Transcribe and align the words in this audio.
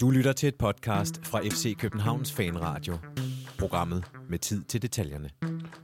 Du 0.00 0.10
lytter 0.10 0.32
til 0.32 0.46
et 0.46 0.54
podcast 0.54 1.20
fra 1.26 1.40
FC 1.40 1.76
Københavns 1.76 2.32
Fanradio. 2.32 2.96
Programmet 3.58 4.04
med 4.28 4.38
tid 4.38 4.62
til 4.62 4.82
detaljerne. 4.82 5.30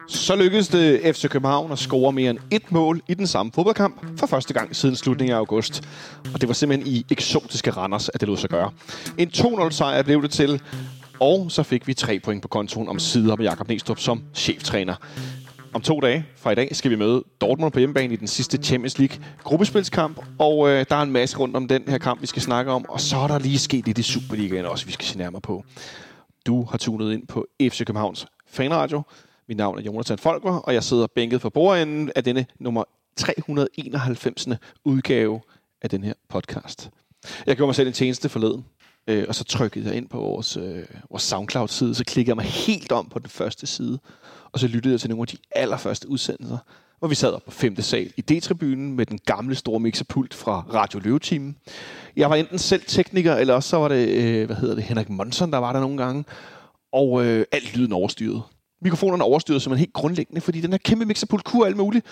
Så 0.09 0.37
lykkedes 0.37 0.69
det 0.69 1.17
FC 1.17 1.29
København 1.29 1.73
at 1.73 1.79
score 1.79 2.13
mere 2.13 2.31
end 2.31 2.39
et 2.51 2.73
mål 2.73 3.01
i 3.09 3.15
den 3.15 3.27
samme 3.27 3.53
fodboldkamp 3.53 4.19
for 4.19 4.27
første 4.27 4.55
gang 4.55 4.77
siden 4.77 4.97
slutningen 4.97 5.35
af 5.35 5.39
august. 5.39 5.89
Og 6.35 6.41
det 6.41 6.49
var 6.49 6.55
simpelthen 6.55 6.95
i 6.95 7.07
eksotiske 7.11 7.71
Randers, 7.71 8.09
at 8.09 8.21
det 8.21 8.29
lod 8.29 8.37
sig 8.37 8.51
gøre. 8.51 8.71
En 9.19 9.29
2-0-sejr 9.29 10.03
blev 10.03 10.23
det 10.23 10.31
til, 10.31 10.63
og 11.21 11.51
så 11.51 11.63
fik 11.63 11.87
vi 11.87 11.95
tre 11.95 12.21
point 12.21 12.43
på 12.43 12.49
kontoen 12.49 12.89
om 12.89 12.99
sider 12.99 13.37
med 13.37 13.45
Jakob 13.45 13.69
Næstrup 13.69 13.99
som 13.99 14.23
cheftræner. 14.35 14.95
Om 15.77 15.83
to 15.83 16.01
dage 16.01 16.27
fra 16.37 16.51
i 16.51 16.55
dag 16.55 16.77
skal 16.77 16.91
vi 16.91 16.97
møde 16.97 17.25
Dortmund 17.41 17.73
på 17.73 17.79
hjemmebane 17.79 18.13
i 18.13 18.17
den 18.17 18.27
sidste 18.27 18.57
Champions 18.57 18.99
League 18.99 19.19
gruppespilskamp, 19.43 20.21
og 20.39 20.69
øh, 20.69 20.87
der 20.89 20.97
er 20.97 21.03
en 21.03 21.13
masse 21.13 21.39
rundt 21.39 21.57
om 21.57 21.69
den 21.69 21.83
her 21.89 21.99
kamp, 21.99 22.23
vi 22.23 22.27
skal 22.27 22.43
snakke 22.43 22.73
om, 22.73 22.85
og 22.89 23.01
så 23.01 23.17
er 23.17 23.27
der 23.27 23.39
lige 23.39 23.59
sket 23.59 23.87
lidt 23.87 23.99
i 23.99 24.03
Superligaen 24.03 24.65
også, 24.65 24.87
vi 24.87 24.93
skal 24.93 25.07
se 25.07 25.19
nærmere 25.19 25.41
på. 25.41 25.65
Du 26.47 26.65
har 26.65 26.79
tunet 26.79 27.13
ind 27.13 27.27
på 27.27 27.47
FC 27.63 27.79
Københavns 27.79 28.27
fanradio. 28.47 29.03
Mit 29.49 29.57
navn 29.57 29.79
er 29.79 29.83
Jonathan 29.83 30.19
Folker, 30.19 30.53
og 30.53 30.75
jeg 30.75 30.85
sidder 30.85 31.07
bænket 31.07 31.41
for 31.41 31.49
bordenden 31.49 32.11
af 32.17 32.25
denne 32.25 32.47
nummer 32.59 32.85
391. 33.17 34.49
udgave 34.85 35.41
af 35.83 35.91
den 35.91 36.05
her 36.05 36.15
podcast. 36.29 36.91
Jeg 37.47 37.57
gjorde 37.57 37.69
mig 37.69 37.75
selv 37.75 37.89
en 37.89 37.95
tjeneste 37.95 38.29
forleden, 38.29 38.65
øh, 39.07 39.25
og 39.29 39.35
så 39.35 39.45
trykkede 39.45 39.87
jeg 39.89 39.97
ind 39.97 40.09
på 40.09 40.19
vores, 40.19 40.57
øh, 40.57 40.85
vores 41.11 41.23
SoundCloud-side, 41.23 41.95
så 41.95 42.05
klikkede 42.05 42.31
jeg 42.31 42.37
mig 42.37 42.45
helt 42.45 42.93
om 42.93 43.09
på 43.09 43.19
den 43.19 43.29
første 43.29 43.67
side, 43.67 43.99
og 44.57 44.61
så 44.61 44.67
lyttede 44.67 44.93
jeg 44.93 45.01
til 45.01 45.11
nogle 45.11 45.23
af 45.23 45.27
de 45.27 45.37
allerførste 45.51 46.09
udsendelser, 46.09 46.59
hvor 46.99 47.09
vi 47.09 47.15
sad 47.15 47.33
op 47.33 47.43
på 47.45 47.51
5. 47.51 47.81
sal 47.81 48.13
i 48.17 48.21
D-tribunen 48.21 48.97
med 48.97 49.07
den 49.07 49.19
gamle 49.27 49.55
store 49.55 49.81
mixerpult 49.81 50.35
fra 50.35 50.65
Radio 50.75 51.01
Løvetimen. 51.01 51.57
Jeg 52.17 52.31
var 52.31 52.37
enten 52.37 52.59
selv 52.59 52.83
tekniker, 52.87 53.35
eller 53.35 53.55
også 53.55 53.69
så 53.69 53.77
var 53.77 53.89
det, 53.89 54.09
øh, 54.09 54.47
hvad 54.47 54.57
hedder 54.57 54.75
det, 54.75 54.85
Henrik 54.85 55.09
Monson, 55.09 55.53
der 55.53 55.59
var 55.59 55.73
der 55.73 55.81
nogle 55.81 55.97
gange, 55.97 56.25
og 56.93 57.25
øh, 57.25 57.45
alt 57.53 57.77
lyden 57.77 57.93
overstyret. 57.93 58.43
Mikrofonerne 58.83 59.25
overstyret 59.25 59.63
simpelthen 59.63 59.83
helt 59.83 59.93
grundlæggende, 59.93 60.41
fordi 60.41 60.61
den 60.61 60.71
her 60.71 60.79
kæmpe 60.79 61.05
mixerpult 61.05 61.45
kunne 61.45 61.67
alt 61.67 61.77
muligt 61.77 62.07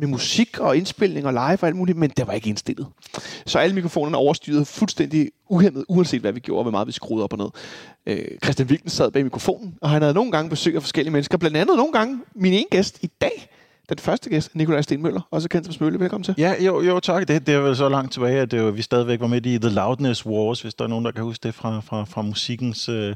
med 0.00 0.08
musik 0.08 0.58
og 0.58 0.76
indspilning 0.76 1.26
og 1.26 1.32
live 1.32 1.58
og 1.62 1.66
alt 1.66 1.76
muligt, 1.76 1.98
men 1.98 2.10
det 2.10 2.26
var 2.26 2.32
ikke 2.32 2.48
indstillet. 2.48 2.86
Så 3.46 3.58
alle 3.58 3.74
mikrofonerne 3.74 4.16
overstyrede 4.16 4.64
fuldstændig 4.64 5.30
uhemmet, 5.48 5.84
uanset 5.88 6.20
hvad 6.20 6.32
vi 6.32 6.40
gjorde, 6.40 6.58
og 6.58 6.64
hvor 6.64 6.70
meget 6.70 6.86
vi 6.86 6.92
skruede 6.92 7.24
op 7.24 7.32
og 7.32 7.38
ned. 7.38 7.50
Øh, 8.06 8.38
Christian 8.44 8.68
Wilken 8.68 8.90
sad 8.90 9.10
bag 9.10 9.24
mikrofonen, 9.24 9.74
og 9.80 9.90
han 9.90 10.02
havde 10.02 10.14
nogle 10.14 10.32
gange 10.32 10.50
besøg 10.50 10.76
af 10.76 10.82
forskellige 10.82 11.12
mennesker, 11.12 11.38
blandt 11.38 11.56
andet 11.56 11.76
nogle 11.76 11.92
gange 11.92 12.18
min 12.34 12.52
ene 12.52 12.66
gæst 12.70 12.98
i 13.02 13.10
dag, 13.20 13.48
den 13.94 14.02
første 14.02 14.30
gæst, 14.30 14.54
Nikolaj 14.54 14.82
Stenmøller, 14.82 15.20
også 15.30 15.48
kendt 15.48 15.66
som 15.66 15.74
Smølle. 15.74 16.00
Velkommen 16.00 16.24
til. 16.24 16.34
Ja, 16.38 16.54
jo, 16.64 16.80
jo 16.82 17.00
tak. 17.00 17.28
Det, 17.28 17.46
det 17.46 17.54
er 17.54 17.60
vel 17.60 17.76
så 17.76 17.88
langt 17.88 18.12
tilbage, 18.12 18.40
at 18.40 18.50
det 18.50 18.62
var, 18.62 18.70
vi 18.70 18.82
stadigvæk 18.82 19.20
var 19.20 19.26
med 19.26 19.46
i 19.46 19.58
The 19.58 19.70
Loudness 19.70 20.26
Wars, 20.26 20.62
hvis 20.62 20.74
der 20.74 20.84
er 20.84 20.88
nogen, 20.88 21.04
der 21.04 21.10
kan 21.10 21.24
huske 21.24 21.42
det 21.42 21.54
fra, 21.54 21.80
fra, 21.80 22.04
fra 22.04 22.22
musikkens 22.22 22.88
øh, 22.88 23.14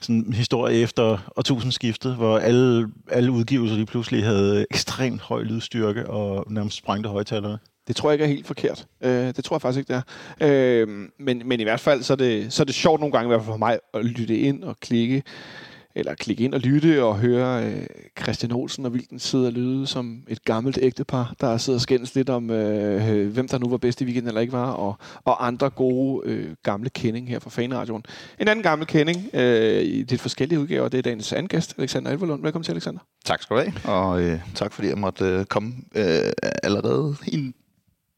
sådan, 0.00 0.32
historie 0.32 0.78
efter 0.78 1.18
årtusindskiftet, 1.36 2.14
hvor 2.14 2.38
alle, 2.38 2.88
alle 3.10 3.30
udgivelser 3.30 3.76
lige 3.76 3.86
pludselig 3.86 4.24
havde 4.24 4.66
ekstremt 4.70 5.20
høj 5.20 5.42
lydstyrke 5.42 6.10
og 6.10 6.52
nærmest 6.52 6.76
sprængte 6.76 7.10
højtalerne. 7.10 7.58
Det 7.88 7.96
tror 7.96 8.10
jeg 8.10 8.14
ikke 8.14 8.24
er 8.24 8.28
helt 8.28 8.46
forkert. 8.46 8.86
Øh, 9.00 9.10
det 9.10 9.44
tror 9.44 9.56
jeg 9.56 9.62
faktisk 9.62 9.78
ikke, 9.78 9.94
det 9.94 10.02
er. 10.40 10.82
Øh, 10.82 10.88
men, 11.18 11.42
men 11.44 11.60
i 11.60 11.62
hvert 11.62 11.80
fald, 11.80 12.02
så 12.02 12.12
er, 12.12 12.16
det, 12.16 12.52
så 12.52 12.62
er 12.62 12.64
det 12.64 12.74
sjovt 12.74 13.00
nogle 13.00 13.12
gange, 13.12 13.26
i 13.26 13.28
hvert 13.28 13.40
fald 13.40 13.52
for 13.52 13.56
mig, 13.56 13.78
at 13.94 14.04
lytte 14.04 14.38
ind 14.38 14.64
og 14.64 14.76
klikke 14.80 15.22
eller 15.98 16.14
klikke 16.14 16.44
ind 16.44 16.54
og 16.54 16.60
lytte 16.60 17.04
og 17.04 17.18
høre 17.18 17.64
øh, 17.64 17.86
Christian 18.22 18.52
Olsen 18.52 18.86
og 18.86 18.94
Vilken 18.94 19.18
sidde 19.18 19.46
og 19.46 19.52
lyde 19.52 19.86
som 19.86 20.22
et 20.28 20.44
gammelt 20.44 20.78
ægtepar, 20.82 21.34
der 21.40 21.56
sidder 21.56 21.76
og 21.76 21.80
skændes 21.80 22.14
lidt 22.14 22.30
om, 22.30 22.50
øh, 22.50 23.32
hvem 23.32 23.48
der 23.48 23.58
nu 23.58 23.68
var 23.68 23.76
bedst 23.76 24.00
i 24.00 24.04
weekenden 24.04 24.28
eller 24.28 24.40
ikke 24.40 24.52
var, 24.52 24.70
og, 24.70 24.96
og 25.24 25.46
andre 25.46 25.70
gode 25.70 26.28
øh, 26.28 26.54
gamle 26.62 26.90
kending 26.90 27.28
her 27.28 27.38
fra 27.38 27.50
Fanradioen. 27.50 28.02
En 28.40 28.48
anden 28.48 28.62
gammel 28.62 28.86
kending 28.86 29.30
øh, 29.34 29.82
i 29.82 30.04
lidt 30.08 30.20
forskellige 30.20 30.60
udgaver, 30.60 30.88
det 30.88 30.98
er 30.98 31.02
dagens 31.02 31.32
andgæst, 31.32 31.74
Alexander 31.78 32.10
Elverlund. 32.10 32.42
Velkommen 32.42 32.64
til, 32.64 32.72
Alexander. 32.72 33.00
Tak 33.24 33.42
skal 33.42 33.56
du 33.56 33.60
have, 33.60 33.96
og 33.96 34.22
øh, 34.22 34.40
tak 34.54 34.72
fordi 34.72 34.88
jeg 34.88 34.98
måtte 34.98 35.24
øh, 35.24 35.44
komme 35.44 35.74
øh, 35.94 36.32
allerede 36.62 37.16
i 37.26 37.52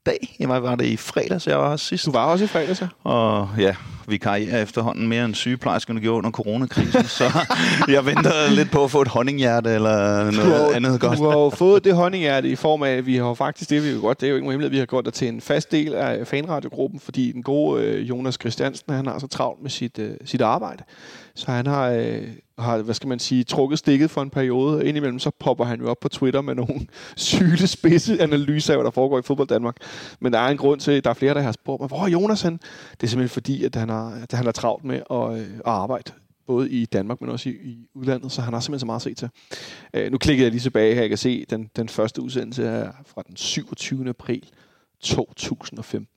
dag. 0.07 0.37
Jeg 0.39 0.49
var 0.49 0.75
det 0.75 0.87
i 0.87 0.97
fredags, 0.97 1.47
jeg 1.47 1.59
var 1.59 1.77
sidst. 1.77 2.07
Du 2.07 2.13
var 2.13 2.25
også 2.25 2.45
i 2.45 2.49
fredags, 2.49 2.81
ja. 2.81 2.87
Og 3.05 3.49
ja, 3.59 3.75
vi 4.09 4.17
karrierer 4.17 4.63
efterhånden 4.63 5.09
mere 5.09 5.25
end 5.25 5.35
sygeplejerskerne 5.35 6.01
gjorde 6.01 6.19
under 6.19 6.31
coronakrisen, 6.31 7.05
så 7.05 7.25
jeg 7.89 8.07
venter 8.07 8.51
lidt 8.51 8.71
på 8.71 8.85
at 8.85 8.91
få 8.91 9.03
et 9.03 9.09
honninghjerte 9.09 9.71
eller 9.71 10.25
noget 10.31 10.53
har, 10.53 10.77
andet 10.77 11.01
godt. 11.01 11.19
Du 11.19 11.25
har 11.25 11.39
jo 11.39 11.51
fået 11.51 11.85
det 11.85 11.95
honninghjerte 11.95 12.49
i 12.49 12.57
form 12.57 12.83
af, 12.83 12.91
at 12.91 13.07
vi 13.07 13.17
har 13.17 13.35
faktisk, 13.35 13.71
det 13.71 13.85
vi 13.85 13.91
jo 13.91 14.01
godt, 14.01 14.21
det 14.21 14.27
er 14.27 14.31
jo 14.31 14.37
ikke 14.37 14.51
hemmeligt, 14.51 14.73
vi 14.73 14.79
har 14.79 14.87
gjort 14.87 15.05
det 15.05 15.15
til 15.15 15.29
en 15.29 15.41
fast 15.41 15.73
del 15.73 15.95
af 15.95 16.27
fanradiogruppen, 16.27 17.01
fordi 17.01 17.33
den 17.33 17.43
gode 17.43 17.83
øh, 17.83 18.09
Jonas 18.09 18.35
Christiansen, 18.41 18.95
han 18.95 19.07
har 19.07 19.19
så 19.19 19.27
travlt 19.27 19.63
med 19.63 19.71
sit, 19.71 19.99
øh, 19.99 20.11
sit 20.25 20.41
arbejde. 20.41 20.83
Så 21.35 21.51
han 21.51 21.67
har, 21.67 21.89
øh, 21.89 22.29
har, 22.59 22.83
hvad 22.83 22.95
skal 22.95 23.09
man 23.09 23.19
sige, 23.19 23.45
trukket 23.45 23.79
stikket 23.79 24.11
for 24.11 24.23
en 24.23 24.31
periode. 24.31 24.87
Indimellem 24.87 25.19
så 25.19 25.31
popper 25.39 25.65
han 25.65 25.81
jo 25.81 25.91
op 25.91 26.01
på 26.01 26.09
Twitter 26.09 26.41
med 26.41 26.55
nogle 26.55 26.87
syge 27.17 27.67
spidse 27.67 28.23
analyser 28.23 28.73
af, 28.73 28.79
hvad 28.79 28.85
der 28.85 28.91
foregår 28.91 29.19
i 29.19 29.23
fodbold 29.23 29.49
Danmark. 29.49 29.77
Men 30.21 30.33
der 30.33 30.39
er 30.39 30.49
en 30.49 30.57
grund 30.57 30.81
til, 30.81 30.93
at 30.93 31.05
der 31.05 31.11
er 31.11 31.15
flere, 31.15 31.35
der 31.35 31.41
har 31.41 31.53
spurgt 31.53 31.81
mig, 31.81 31.89
hvor 31.89 32.05
er 32.05 32.09
Jonas 32.09 32.43
han? 32.43 32.53
Det 32.93 33.03
er 33.03 33.07
simpelthen 33.07 33.29
fordi, 33.29 33.65
at 33.65 33.75
han 33.77 33.89
har, 33.89 34.19
at 34.23 34.33
han 34.33 34.45
har 34.45 34.53
travlt 34.53 34.85
med 34.85 35.03
at, 35.11 35.33
øh, 35.33 35.55
at 35.57 35.61
arbejde 35.65 36.13
både 36.47 36.71
i 36.71 36.87
Danmark, 36.87 37.21
men 37.21 37.31
også 37.31 37.49
i, 37.49 37.53
i 37.53 37.89
udlandet, 37.95 38.33
så 38.33 38.43
han 38.43 38.53
har 38.53 38.61
simpelthen 38.61 38.81
så 38.81 38.87
meget 38.87 38.99
at 38.99 39.03
se 39.03 39.15
til. 39.15 39.29
Øh, 39.95 40.13
nu 40.13 40.19
klikker 40.19 40.45
jeg 40.45 40.51
lige 40.51 40.61
tilbage 40.61 40.95
her, 40.95 41.01
jeg 41.01 41.09
kan 41.09 41.19
se, 41.19 41.45
den, 41.51 41.71
den 41.77 41.89
første 41.89 42.23
udsendelse 42.23 42.65
er 42.65 42.93
fra 43.07 43.23
den 43.27 43.37
27. 43.37 44.09
april 44.09 44.51
2015. 45.01 46.09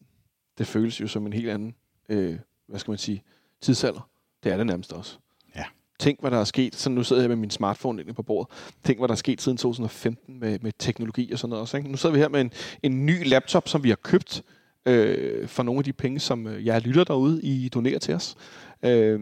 Det 0.58 0.68
føles 0.68 1.02
jo 1.02 1.08
som 1.08 1.26
en 1.26 1.34
helt 1.34 1.50
anden, 1.50 1.76
øh, 2.10 2.36
hvad 2.68 2.80
skal 2.80 2.92
man 2.92 2.98
sige, 2.98 3.24
tidsalder. 3.62 4.10
Det 4.44 4.52
er 4.52 4.58
det 4.58 4.66
nærmest 4.68 4.94
også. 4.94 5.18
Ja. 5.56 5.64
Tænk, 6.00 6.22
hvad 6.22 6.32
der 6.32 6.38
er 6.40 6.44
sket. 6.44 6.76
Så 6.76 6.90
nu 6.90 7.04
sidder 7.04 7.22
jeg 7.22 7.30
med 7.30 7.36
min 7.38 7.50
smartphone 7.50 8.02
inde 8.02 8.14
på 8.14 8.24
bordet. 8.24 8.52
Tænk, 8.84 9.00
hvad 9.00 9.08
der 9.08 9.14
er 9.14 9.18
sket 9.18 9.42
siden 9.42 9.58
2015 9.58 10.40
med, 10.40 10.60
med 10.62 10.72
teknologi 10.80 11.32
og 11.32 11.40
sådan 11.40 11.50
noget 11.50 11.62
også. 11.62 11.78
Ikke? 11.78 11.90
Nu 11.92 11.98
sidder 11.98 12.14
vi 12.14 12.20
her 12.20 12.30
med 12.30 12.42
en, 12.42 12.52
en 12.84 13.06
ny 13.06 13.28
laptop, 13.28 13.68
som 13.70 13.84
vi 13.84 13.90
har 13.90 13.96
købt 13.96 14.44
øh, 14.86 15.48
for 15.48 15.64
nogle 15.64 15.80
af 15.80 15.84
de 15.84 15.94
penge, 15.94 16.20
som 16.20 16.48
øh, 16.48 16.66
jeg 16.66 16.82
lytter 16.82 17.04
derude, 17.04 17.42
I 17.44 17.70
donerer 17.70 18.00
til 18.00 18.14
os. 18.14 18.36
Øh, 18.84 19.20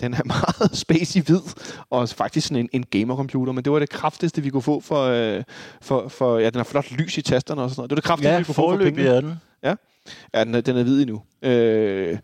den 0.00 0.14
er 0.14 0.24
meget 0.34 0.76
space 0.78 1.18
i 1.18 1.22
hvid, 1.22 1.40
og 1.90 2.08
faktisk 2.08 2.48
sådan 2.48 2.62
en, 2.62 2.68
en 2.72 2.86
gamercomputer, 2.90 3.52
men 3.52 3.64
det 3.64 3.72
var 3.72 3.78
det 3.78 3.90
kraftigste, 3.90 4.42
vi 4.42 4.50
kunne 4.50 4.62
få 4.62 4.80
for, 4.80 5.02
øh, 5.04 5.44
for, 5.80 6.08
for 6.08 6.38
ja, 6.38 6.50
den 6.50 6.56
har 6.56 6.64
flot 6.64 6.90
lys 6.92 7.18
i 7.18 7.22
tasterne 7.22 7.62
og 7.62 7.70
sådan 7.70 7.80
noget. 7.80 7.90
Det 7.90 7.96
var 7.96 8.00
det 8.00 8.04
kraftigste, 8.04 8.32
Ja, 8.32 8.38
vi 8.38 8.44
kunne 8.44 8.54
få 8.54 8.70
for 8.70 8.76
pengene. 8.76 9.08
er 9.08 9.20
den. 9.20 9.34
Ja, 10.34 10.44
den 10.44 10.54
er, 10.54 10.60
den 10.60 10.76
er 10.76 10.82
hvid 10.82 11.00
endnu. 11.02 11.22
Øh, 11.42 12.18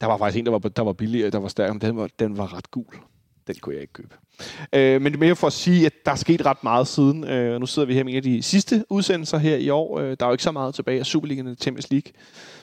der 0.00 0.06
var 0.06 0.18
faktisk 0.18 0.38
en, 0.38 0.46
der 0.46 0.52
var, 0.52 0.58
der 0.58 0.82
var 0.82 0.92
billig, 0.92 1.32
der 1.32 1.38
var 1.38 1.48
stærk, 1.48 1.72
men 1.72 1.80
den 1.80 1.96
var, 1.96 2.08
den 2.18 2.38
var 2.38 2.56
ret 2.56 2.70
gul. 2.70 2.94
Den 3.46 3.56
kunne 3.60 3.74
jeg 3.74 3.82
ikke 3.82 3.92
købe. 3.92 4.14
Øh, 4.72 5.02
men 5.02 5.12
det 5.12 5.14
er 5.14 5.20
mere 5.20 5.36
for 5.36 5.46
at 5.46 5.52
sige, 5.52 5.86
at 5.86 5.92
der 6.06 6.12
er 6.12 6.16
sket 6.16 6.46
ret 6.46 6.64
meget 6.64 6.86
siden. 6.86 7.24
Øh, 7.24 7.60
nu 7.60 7.66
sidder 7.66 7.86
vi 7.86 7.94
her 7.94 8.04
med 8.04 8.12
en 8.12 8.16
af 8.16 8.22
de 8.22 8.42
sidste 8.42 8.84
udsendelser 8.90 9.38
her 9.38 9.56
i 9.56 9.68
år. 9.68 9.98
Øh, 9.98 10.16
der 10.20 10.26
er 10.26 10.28
jo 10.28 10.32
ikke 10.32 10.44
så 10.44 10.52
meget 10.52 10.74
tilbage 10.74 11.00
af 11.00 11.06
Superligaen 11.06 11.46
og 11.46 11.56
Champions 11.60 11.90
League. 11.90 12.12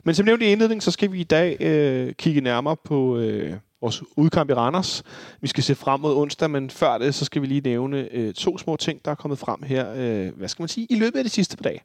Men 0.04 0.14
som 0.14 0.26
nævnt 0.26 0.42
i 0.42 0.46
indledningen, 0.46 0.80
så 0.80 0.90
skal 0.90 1.12
vi 1.12 1.20
i 1.20 1.24
dag 1.24 1.56
øh, 1.60 2.12
kigge 2.14 2.40
nærmere 2.40 2.76
på 2.84 3.18
øh, 3.18 3.56
vores 3.80 4.02
udkamp 4.16 4.50
i 4.50 4.54
Randers. 4.54 5.02
Vi 5.40 5.48
skal 5.48 5.64
se 5.64 5.74
frem 5.74 6.00
mod 6.00 6.16
onsdag, 6.16 6.50
men 6.50 6.70
før 6.70 6.98
det, 6.98 7.14
så 7.14 7.24
skal 7.24 7.42
vi 7.42 7.46
lige 7.46 7.60
nævne 7.60 8.08
øh, 8.12 8.34
to 8.34 8.58
små 8.58 8.76
ting, 8.76 9.04
der 9.04 9.10
er 9.10 9.14
kommet 9.14 9.38
frem 9.38 9.62
her, 9.62 9.92
øh, 9.96 10.38
hvad 10.38 10.48
skal 10.48 10.62
man 10.62 10.68
sige, 10.68 10.86
i 10.90 10.94
løbet 10.94 11.18
af 11.18 11.24
de 11.24 11.30
sidste 11.30 11.56
par 11.56 11.62
dage. 11.62 11.80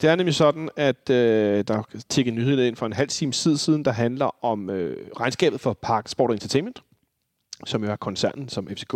Det 0.00 0.10
er 0.10 0.16
nemlig 0.16 0.34
sådan, 0.34 0.68
at 0.76 1.10
øh, 1.10 1.64
der 1.68 1.82
tikkede 2.08 2.36
nyheden 2.36 2.66
ind 2.66 2.76
for 2.76 2.86
en 2.86 2.92
halv 2.92 3.08
time 3.08 3.32
tid 3.32 3.56
siden, 3.56 3.84
der 3.84 3.90
handler 3.90 4.44
om 4.44 4.70
øh, 4.70 5.08
regnskabet 5.20 5.60
for 5.60 5.72
Park 5.72 6.08
Sport 6.08 6.30
Entertainment, 6.30 6.82
som 7.66 7.84
jo 7.84 7.90
er 7.90 7.96
koncernen, 7.96 8.48
som 8.48 8.68
FCK, 8.68 8.94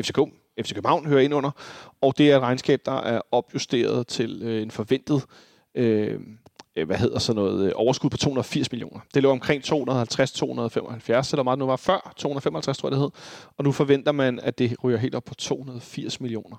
FCK, 0.00 0.18
FC 0.60 0.74
København 0.74 1.06
hører 1.06 1.20
ind 1.20 1.34
under. 1.34 1.50
Og 2.00 2.18
det 2.18 2.30
er 2.30 2.36
et 2.36 2.42
regnskab, 2.42 2.80
der 2.84 3.00
er 3.00 3.20
opjusteret 3.32 4.06
til 4.06 4.42
øh, 4.42 4.62
en 4.62 4.70
forventet 4.70 5.24
øh, 5.74 6.20
øh, 6.76 6.86
hvad 6.86 6.96
hedder 6.96 7.18
sådan 7.18 7.42
noget, 7.42 7.66
øh, 7.66 7.72
overskud 7.74 8.10
på 8.10 8.16
280 8.16 8.72
millioner. 8.72 9.00
Det 9.14 9.22
lå 9.22 9.30
omkring 9.30 9.62
250-275, 9.64 9.72
eller 11.32 11.42
meget 11.42 11.58
nu 11.58 11.66
var 11.66 11.76
før 11.76 12.12
255, 12.16 12.78
tror 12.78 12.88
jeg 12.88 12.92
det 12.92 13.00
hed. 13.00 13.10
Og 13.58 13.64
nu 13.64 13.72
forventer 13.72 14.12
man, 14.12 14.40
at 14.42 14.58
det 14.58 14.76
ryger 14.84 14.98
helt 14.98 15.14
op 15.14 15.24
på 15.24 15.34
280 15.34 16.20
millioner. 16.20 16.56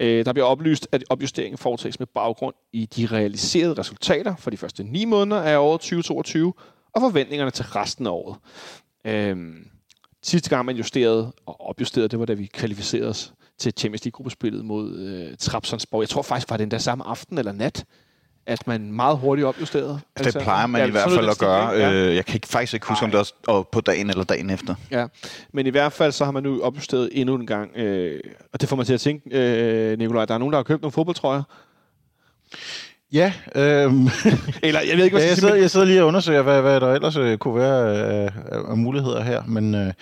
Øh, 0.00 0.24
der 0.24 0.32
bliver 0.32 0.46
oplyst, 0.46 0.88
at 0.92 1.04
opjusteringen 1.10 1.58
foretages 1.58 1.98
med 1.98 2.06
baggrund 2.06 2.54
i 2.72 2.86
de 2.86 3.06
realiserede 3.06 3.74
resultater 3.74 4.36
for 4.36 4.50
de 4.50 4.56
første 4.56 4.84
9 4.84 5.04
måneder 5.04 5.40
af 5.40 5.58
året 5.58 5.80
2022, 5.80 6.54
og 6.94 7.00
forventningerne 7.00 7.50
til 7.50 7.64
resten 7.64 8.06
af 8.06 8.10
året. 8.10 8.36
Øh, 9.04 9.36
sidste 10.22 10.50
gang 10.50 10.66
man 10.66 10.76
justerede 10.76 11.32
og 11.46 11.68
opjusterede, 11.68 12.08
det 12.08 12.18
var 12.18 12.24
da 12.24 12.32
vi 12.32 12.46
kvalificerede 12.46 13.08
os 13.08 13.32
til 13.58 13.72
Champions 13.76 14.04
League-gruppespillet 14.04 14.64
mod 14.64 14.98
øh, 14.98 15.36
Trabzonspor. 15.36 16.02
Jeg 16.02 16.08
tror 16.08 16.22
faktisk, 16.22 16.50
var 16.50 16.56
det 16.56 16.64
den 16.64 16.70
der 16.70 16.78
samme 16.78 17.06
aften 17.06 17.38
eller 17.38 17.52
nat, 17.52 17.84
at 18.48 18.66
man 18.66 18.92
meget 18.92 19.18
hurtigt 19.18 19.46
opjusterede. 19.46 20.00
Det 20.18 20.36
plejer 20.42 20.66
man 20.66 20.80
Ja, 20.80 20.86
i 20.86 20.90
hvert 20.90 21.10
fald 21.10 21.28
at 21.28 21.38
gøre. 21.38 21.70
stil, 21.70 21.80
ikke? 21.80 22.08
Øh, 22.10 22.16
Jeg 22.16 22.24
kan 22.24 22.34
ikke, 22.34 22.48
faktisk 22.48 22.74
ikke 22.74 22.86
huske, 22.86 23.04
om 23.04 23.10
det 23.10 23.20
også 23.20 23.34
og 23.46 23.68
på 23.72 23.80
dagen 23.80 24.10
eller 24.10 24.24
dagen 24.24 24.50
efter. 24.50 24.74
Ja, 24.90 25.06
men 25.52 25.66
i 25.66 25.70
hvert 25.70 25.92
fald 25.92 26.12
så 26.12 26.24
har 26.24 26.32
man 26.32 26.42
nu 26.42 26.60
opjusteret 26.62 27.08
endnu 27.12 27.34
en 27.34 27.46
gang. 27.46 27.70
Øh, 27.76 28.20
og 28.52 28.60
det 28.60 28.68
får 28.68 28.76
mig 28.76 28.86
til 28.86 28.94
at 28.94 29.00
tænke, 29.00 29.30
øh, 29.38 29.98
Nikolaj, 29.98 30.24
der 30.24 30.34
er 30.34 30.38
nogen, 30.38 30.52
der 30.52 30.58
har 30.58 30.62
købt 30.62 30.82
nogle 30.82 30.92
fodboldtrøjer. 30.92 31.42
Ja, 33.12 33.32
øhm, 33.54 34.08
Eller 34.62 34.80
jeg 34.80 34.96
ved 34.96 35.04
ikke, 35.04 35.14
hvad 35.14 35.22
ja, 35.24 35.28
jeg 35.28 35.36
sidder, 35.36 35.54
jeg 35.54 35.70
sidder 35.70 35.86
lige 35.86 36.02
og 36.02 36.06
undersøger, 36.08 36.42
hvad, 36.42 36.60
hvad 36.60 36.80
der 36.80 36.94
ellers 36.94 37.16
øh, 37.16 37.38
kunne 37.38 37.54
være 37.60 37.96
af, 37.96 38.30
af, 38.52 38.58
af 38.70 38.76
muligheder 38.76 39.22
her, 39.22 39.42
men 39.46 39.74
øh, 39.74 39.92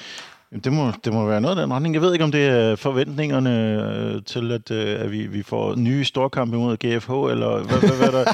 det, 0.65 0.73
må, 0.73 0.93
det 1.05 1.13
må 1.13 1.27
være 1.27 1.41
noget 1.41 1.59
af 1.59 1.63
den 1.63 1.73
retning. 1.73 1.95
Jeg 1.95 2.03
ved 2.03 2.13
ikke, 2.13 2.25
om 2.25 2.33
det 2.33 2.47
er 2.47 2.77
forventningerne 2.77 3.83
øh, 3.83 4.23
til, 4.23 4.53
at, 4.53 4.71
øh, 4.71 5.01
at 5.01 5.13
vi, 5.13 5.27
vi 5.27 5.43
får 5.43 5.75
nye 5.75 6.05
storkampe 6.05 6.57
mod 6.57 6.77
GFH, 6.77 7.11
eller 7.11 7.63
hvad, 7.63 7.79
hvad, 7.79 7.99
hvad 7.99 8.13
der... 8.13 8.25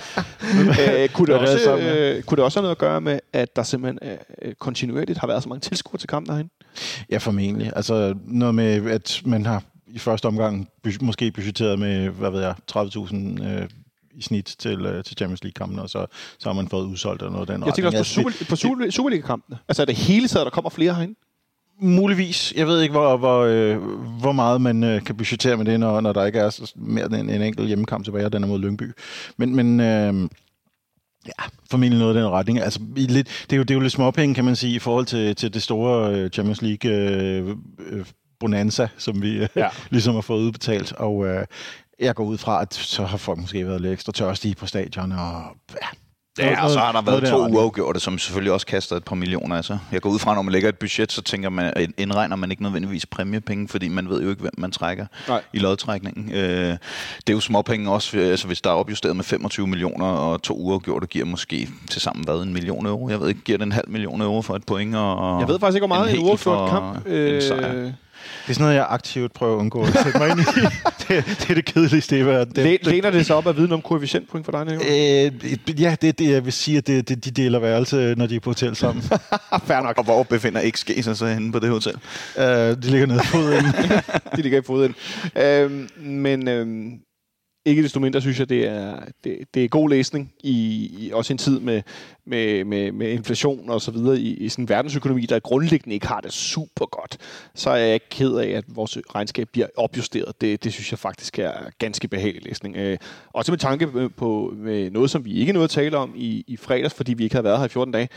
men, 0.57 0.69
øh, 1.03 1.09
kunne, 1.09 1.27
det 1.27 1.41
hvad 1.41 1.55
også, 1.55 1.65
sammen 1.65 1.89
øh, 1.89 2.23
kunne 2.23 2.37
det 2.37 2.45
også 2.45 2.59
have 2.59 2.63
noget 2.63 2.75
at 2.75 2.79
gøre 2.79 3.01
med, 3.01 3.21
at 3.33 3.57
der 3.57 3.63
simpelthen 3.63 4.11
øh, 4.43 4.55
kontinuerligt 4.55 5.19
har 5.19 5.27
været 5.27 5.43
så 5.43 5.49
mange 5.49 5.61
tilskuere 5.61 5.99
til 5.99 6.09
kampen 6.09 6.31
derhen? 6.31 6.51
Ja, 7.11 7.19
formentlig. 7.19 7.73
Altså 7.77 8.15
noget 8.25 8.55
med, 8.55 8.91
at 8.91 9.23
man 9.25 9.47
har 9.47 9.63
i 9.87 9.99
første 9.99 10.27
omgang 10.27 10.69
måske 11.01 11.31
budgetteret 11.31 11.79
med, 11.79 12.09
hvad 12.09 12.31
ved 12.31 12.41
jeg, 12.41 12.55
30.000 12.73 13.45
øh, 13.45 13.69
i 14.15 14.23
snit 14.23 14.55
til, 14.59 14.87
øh, 14.87 15.05
til 15.05 15.17
Champions 15.17 15.45
League-kampen, 15.45 15.79
og 15.79 15.91
så, 15.91 16.07
så 16.39 16.49
har 16.49 16.53
man 16.53 16.69
fået 16.69 16.85
udsolgt 16.85 17.23
eller 17.23 17.33
noget 17.33 17.51
af 17.51 17.57
den 17.59 17.67
Jeg 17.67 17.75
tænker 17.75 17.99
også 17.99 18.15
på, 18.15 18.21
retning. 18.21 18.35
super, 18.35 18.51
på 18.51 18.57
super, 18.57 18.91
Superliga-kampene. 18.91 19.59
Altså 19.69 19.83
er 19.83 19.87
det 19.87 19.97
hele 19.97 20.29
taget, 20.29 20.45
der 20.45 20.51
kommer 20.51 20.71
flere 20.71 20.95
herhen? 20.95 21.17
Muligvis. 21.81 22.53
Jeg 22.57 22.67
ved 22.67 22.81
ikke, 22.83 22.93
hvor, 22.93 23.17
hvor, 23.17 23.41
øh, 23.41 23.77
hvor 24.21 24.33
meget 24.33 24.61
man 24.61 24.85
øh, 24.85 25.05
kan 25.05 25.17
budgettere 25.17 25.57
med 25.57 25.65
det, 25.65 25.81
når, 25.81 26.01
når 26.01 26.13
der 26.13 26.25
ikke 26.27 26.39
er 26.39 26.51
så- 26.51 26.73
mere 26.77 27.05
end 27.07 27.15
en, 27.15 27.31
en 27.31 27.43
enkelt 27.43 27.67
hjemmekamp 27.69 28.05
tilbage, 28.05 28.29
den 28.31 28.43
er 28.43 28.47
mod 28.49 28.59
Lyngby. 28.59 28.93
Men, 29.37 29.57
men 29.57 29.81
øh, 29.81 30.29
ja, 31.27 31.43
formentlig 31.71 31.99
noget 32.01 32.15
i 32.15 32.19
den 32.19 32.29
retning. 32.29 32.61
Altså, 32.61 32.81
i 32.97 33.01
lidt, 33.07 33.47
det, 33.51 33.53
er 33.53 33.57
jo, 33.57 33.63
det 33.63 33.71
er 33.71 33.75
jo 33.75 33.81
lidt 33.81 33.93
småpenge, 33.93 34.35
kan 34.35 34.45
man 34.45 34.57
sige, 34.57 34.75
i 34.75 34.79
forhold 34.79 35.07
til, 35.07 35.37
til 35.37 35.55
det 35.55 35.63
store 35.63 36.15
øh, 36.15 36.31
Champions 36.31 36.63
League 36.63 36.91
øh, 36.91 37.57
øh, 37.91 38.07
bonanza, 38.41 38.89
som 38.99 39.23
vi 39.23 39.33
øh, 39.37 39.49
ja. 39.57 39.69
ligesom 39.91 40.15
har 40.15 40.21
fået 40.21 40.41
udbetalt. 40.43 40.93
Og 40.93 41.27
øh, 41.27 41.47
jeg 42.01 42.15
går 42.15 42.25
ud 42.25 42.39
fra, 42.39 42.63
at 42.63 42.75
så 42.75 43.05
har 43.05 43.17
folk 43.17 43.39
måske 43.39 43.67
været 43.67 43.81
lidt 43.81 43.93
ekstra 43.93 44.13
tørstige 44.13 44.55
på 44.55 44.67
stadion, 44.67 45.13
og 45.13 45.43
ja, 45.71 45.87
Ja, 46.39 46.65
og 46.65 46.71
så 46.71 46.79
har 46.79 46.93
der 46.93 47.03
noget 47.03 47.23
været 47.23 47.33
to 47.33 47.47
uafgjorte, 47.47 48.01
som 48.01 48.19
selvfølgelig 48.19 48.53
også 48.53 48.67
kaster 48.67 48.97
et 48.97 49.05
par 49.05 49.15
millioner 49.15 49.57
af 49.57 49.65
sig. 49.65 49.79
Jeg 49.93 50.01
går 50.01 50.11
ud 50.11 50.19
fra, 50.19 50.35
når 50.35 50.43
man 50.43 50.53
lægger 50.53 50.69
et 50.69 50.77
budget, 50.79 51.13
så 51.13 51.23
tænker 51.23 51.49
man, 51.51 51.73
indregner 51.99 52.37
man 52.37 52.51
ikke 52.51 52.63
nødvendigvis 52.63 53.07
præmiepenge, 53.07 53.69
fordi 53.69 53.89
man 53.89 54.09
ved 54.09 54.23
jo 54.23 54.31
ikke, 54.31 54.41
hvem 54.41 54.53
man 54.59 54.71
trækker 54.71 55.07
Nej. 55.29 55.43
i 55.53 55.59
lodtrækningen. 55.59 56.33
Øh, 56.33 56.39
det 56.39 57.29
er 57.29 57.33
jo 57.33 57.41
småpenge 57.41 57.91
også, 57.91 58.19
altså 58.19 58.47
hvis 58.47 58.61
der 58.61 58.71
er 58.71 58.75
opjusteret 58.75 59.17
med 59.17 59.25
25 59.25 59.67
millioner, 59.67 60.07
og 60.07 60.43
to 60.43 60.55
uafgjorte 60.55 61.07
giver 61.07 61.25
måske 61.25 61.69
til 61.91 62.01
sammen 62.01 62.25
hvad, 62.25 62.43
en 62.43 62.53
million 62.53 62.87
euro? 62.87 63.09
Jeg 63.09 63.21
ved 63.21 63.29
ikke, 63.29 63.41
giver 63.41 63.59
det 63.59 63.67
en 63.67 63.73
halv 63.73 63.89
million 63.91 64.21
euro 64.21 64.43
for 64.43 64.55
et 64.57 64.65
point? 64.67 64.97
Og 64.97 65.41
Jeg 65.41 65.49
ved 65.49 65.61
faktisk 65.61 65.77
ikke, 65.77 65.87
hvor 65.87 65.97
meget 65.97 66.11
en 66.15 66.21
en 66.21 66.27
uafgjort 66.27 66.71
kamp. 66.71 67.07
en 67.07 67.43
sejr. 67.43 67.93
Øh, 68.23 68.43
Det 68.47 68.51
er 68.51 68.55
sådan 68.55 68.63
noget, 68.65 68.75
jeg 68.77 68.87
aktivt 68.89 69.33
prøver 69.33 69.55
at 69.55 69.59
undgå 69.61 69.83
at 69.83 69.93
sætte 70.05 70.19
mig 70.19 70.31
ind 70.31 70.41
i. 70.41 70.43
det, 71.09 71.25
det 71.27 71.51
er 71.51 71.55
det 71.55 71.65
kedeligste 71.65 72.19
i 72.19 72.23
verden. 72.27 72.55
Det, 72.57 72.65
læ- 72.65 72.77
læner 72.83 73.11
det 73.11 73.27
sig 73.27 73.37
op 73.37 73.47
af 73.47 73.57
viden 73.57 73.73
om 73.73 73.83
koefficientpoint 73.83 74.45
for 74.45 74.53
dig, 74.53 74.65
Nico? 74.65 74.83
Øh, 74.85 75.81
ja, 75.83 75.97
det 76.03 76.09
er 76.09 76.13
det, 76.13 76.31
jeg 76.31 76.45
vil 76.45 76.53
sige, 76.53 76.79
at 76.79 76.87
det, 76.87 77.09
det, 77.09 77.25
de 77.25 77.31
deler 77.31 77.59
værelse, 77.59 78.15
når 78.17 78.27
de 78.27 78.37
er 78.37 78.41
på 78.41 78.51
hotel 78.51 78.77
sammen. 78.77 79.03
Fair 79.67 79.81
nok. 79.83 79.99
Og 79.99 80.05
hvor 80.05 80.23
befinder 80.23 80.71
XG 80.71 81.05
sig 81.05 81.17
så 81.17 81.27
henne 81.27 81.53
på 81.53 81.59
det 81.59 81.69
hotel? 81.71 81.95
uh, 82.37 82.43
de 82.43 82.77
ligger 82.81 83.07
nede 83.07 83.21
i 83.23 83.27
foden. 83.27 83.65
de 84.37 84.43
ligger 84.43 84.59
i 84.59 84.63
foden. 84.67 84.95
Øhm, 85.37 85.89
men 86.01 86.49
øhm, 86.49 86.91
ikke 87.65 87.83
desto 87.83 88.01
mindre 88.01 88.21
synes 88.21 88.39
jeg, 88.39 88.49
det 88.49 88.69
er, 88.69 89.01
det, 89.25 89.39
det 89.55 89.65
er 89.65 89.69
god 89.69 89.91
læsning 89.91 90.33
i, 90.43 90.91
i 90.99 91.13
også 91.13 91.33
en 91.33 91.39
tid 91.39 91.61
med, 91.61 91.83
med, 92.25 92.65
med, 92.65 92.93
med 92.93 93.11
inflation 93.11 93.71
og 93.71 93.81
så 93.83 93.91
videre 93.91 94.19
i, 94.19 94.37
i 94.37 94.49
sådan 94.49 94.63
en 94.65 94.69
verdensøkonomi, 94.69 95.27
der 95.27 95.39
grundlæggende 95.39 95.95
ikke 95.95 96.07
har 96.07 96.21
det 96.21 96.33
super 96.33 96.87
godt. 96.87 97.19
Så 97.55 97.71
er 97.71 97.77
jeg 97.77 97.95
ikke 97.95 98.09
ked 98.09 98.35
af, 98.37 98.49
at 98.49 98.65
vores 98.69 98.99
regnskab 99.15 99.49
bliver 99.53 99.67
opjusteret. 99.77 100.41
Det, 100.41 100.65
det 100.65 100.73
synes 100.73 100.93
jeg 100.93 100.99
faktisk 100.99 101.39
er 101.39 101.53
ganske 101.79 102.09
behagelig 102.09 102.45
læsning. 102.45 102.77
Øh, 102.77 102.99
også 103.33 103.53
med 103.53 103.59
tanke 103.59 104.09
på- 104.09 104.55
med 104.57 104.91
noget, 104.91 105.11
som 105.11 105.25
vi 105.25 105.33
ikke 105.33 105.53
nåede 105.53 105.65
at 105.65 105.71
tale 105.71 105.97
om 105.97 106.13
i, 106.17 106.45
i 106.47 106.57
fredags, 106.57 106.95
fordi 106.95 107.15
vi 107.15 107.25
ikke 107.25 107.35
havde 107.35 107.45
været 107.45 107.59
her 107.59 107.65
i 107.65 107.69
14 107.69 107.93
dage, 107.93 108.09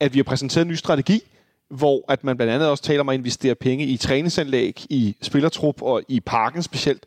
at 0.00 0.14
vi 0.14 0.18
har 0.18 0.24
præsenteret 0.24 0.64
en 0.64 0.70
ny 0.70 0.74
strategi, 0.74 1.20
hvor 1.70 2.04
at 2.08 2.24
man 2.24 2.36
blandt 2.36 2.52
andet 2.52 2.68
også 2.68 2.84
taler 2.84 3.00
om 3.00 3.08
at 3.08 3.14
investere 3.14 3.54
penge 3.54 3.84
i 3.86 3.96
træningsanlæg, 3.96 4.86
i 4.90 5.16
spillertrup 5.22 5.82
og 5.82 6.02
i 6.08 6.20
parken 6.20 6.62
specielt. 6.62 7.04